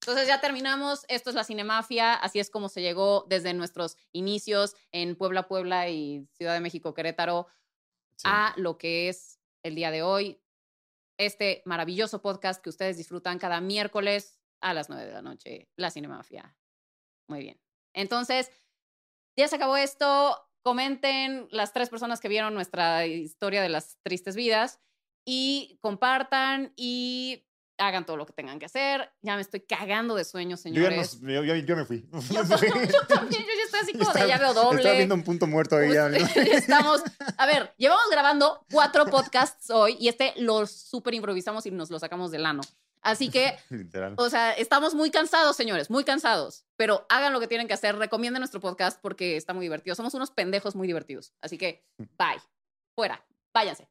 Entonces 0.00 0.26
ya 0.26 0.40
terminamos. 0.40 1.04
Esto 1.08 1.30
es 1.30 1.36
la 1.36 1.44
Cinemafia. 1.44 2.14
Así 2.14 2.40
es 2.40 2.50
como 2.50 2.68
se 2.68 2.82
llegó 2.82 3.24
desde 3.28 3.54
nuestros 3.54 3.96
inicios 4.10 4.74
en 4.90 5.14
Puebla, 5.14 5.46
Puebla 5.46 5.88
y 5.88 6.26
Ciudad 6.32 6.54
de 6.54 6.60
México, 6.60 6.94
Querétaro, 6.94 7.46
Sí. 8.16 8.28
a 8.28 8.52
lo 8.56 8.76
que 8.78 9.08
es 9.08 9.38
el 9.62 9.74
día 9.74 9.90
de 9.90 10.02
hoy. 10.02 10.40
Este 11.18 11.62
maravilloso 11.64 12.20
podcast 12.22 12.60
que 12.62 12.70
ustedes 12.70 12.96
disfrutan 12.96 13.38
cada 13.38 13.60
miércoles 13.60 14.40
a 14.60 14.74
las 14.74 14.88
9 14.88 15.06
de 15.06 15.12
la 15.12 15.22
noche. 15.22 15.68
La 15.76 15.90
Cinemafia. 15.90 16.56
Muy 17.28 17.40
bien. 17.40 17.60
Entonces, 17.94 18.50
ya 19.36 19.46
se 19.48 19.56
acabó 19.56 19.76
esto. 19.76 20.36
Comenten 20.62 21.48
las 21.50 21.72
tres 21.72 21.88
personas 21.90 22.20
que 22.20 22.28
vieron 22.28 22.54
nuestra 22.54 23.06
historia 23.06 23.62
de 23.62 23.68
las 23.68 23.98
tristes 24.02 24.36
vidas 24.36 24.78
y 25.24 25.78
compartan 25.80 26.72
y 26.76 27.44
hagan 27.78 28.06
todo 28.06 28.16
lo 28.16 28.26
que 28.26 28.32
tengan 28.32 28.60
que 28.60 28.66
hacer. 28.66 29.10
Ya 29.22 29.34
me 29.34 29.42
estoy 29.42 29.60
cagando 29.60 30.14
de 30.14 30.24
sueño, 30.24 30.56
Yo, 30.56 30.70
ya 30.72 30.90
no- 30.96 31.04
señores. 31.04 31.20
yo, 31.20 31.42
yo- 31.44 31.54
yo 31.56 31.76
me 31.76 31.84
fui. 31.84 32.06
Yo, 32.12 32.42
yo 32.44 33.06
también, 33.08 33.42
yo 33.42 33.48
ya 33.48 33.64
estoy 33.64 33.80
así 33.80 33.92
como 33.98 34.12
de 34.12 34.28
ya 34.28 34.38
veo 34.38 34.54
doble. 34.54 34.78
Estaba 34.78 34.96
viendo 34.96 35.14
un 35.16 35.24
punto 35.24 35.46
muerto 35.48 35.76
ahí. 35.76 35.92
ya, 35.92 36.08
¿no? 36.08 36.16
Estamos, 36.36 37.02
a 37.36 37.46
ver, 37.46 37.74
llevamos 37.78 38.04
grabando 38.12 38.64
cuatro 38.70 39.06
podcasts 39.06 39.68
hoy 39.70 39.96
y 39.98 40.06
este 40.08 40.32
lo 40.36 40.64
súper 40.66 41.14
improvisamos 41.14 41.66
y 41.66 41.72
nos 41.72 41.90
lo 41.90 41.98
sacamos 41.98 42.30
del 42.30 42.46
ano. 42.46 42.60
Así 43.02 43.30
que, 43.30 43.56
Literal. 43.68 44.14
o 44.16 44.30
sea, 44.30 44.52
estamos 44.52 44.94
muy 44.94 45.10
cansados, 45.10 45.56
señores, 45.56 45.90
muy 45.90 46.04
cansados. 46.04 46.64
Pero 46.76 47.06
hagan 47.08 47.32
lo 47.32 47.40
que 47.40 47.48
tienen 47.48 47.68
que 47.68 47.74
hacer, 47.74 47.96
recomienden 47.96 48.40
nuestro 48.40 48.60
podcast 48.60 49.00
porque 49.00 49.36
está 49.36 49.52
muy 49.52 49.64
divertido. 49.66 49.94
Somos 49.94 50.14
unos 50.14 50.30
pendejos 50.30 50.74
muy 50.74 50.86
divertidos. 50.86 51.34
Así 51.40 51.58
que, 51.58 51.84
bye. 52.18 52.40
Fuera. 52.94 53.24
Váyanse. 53.54 53.88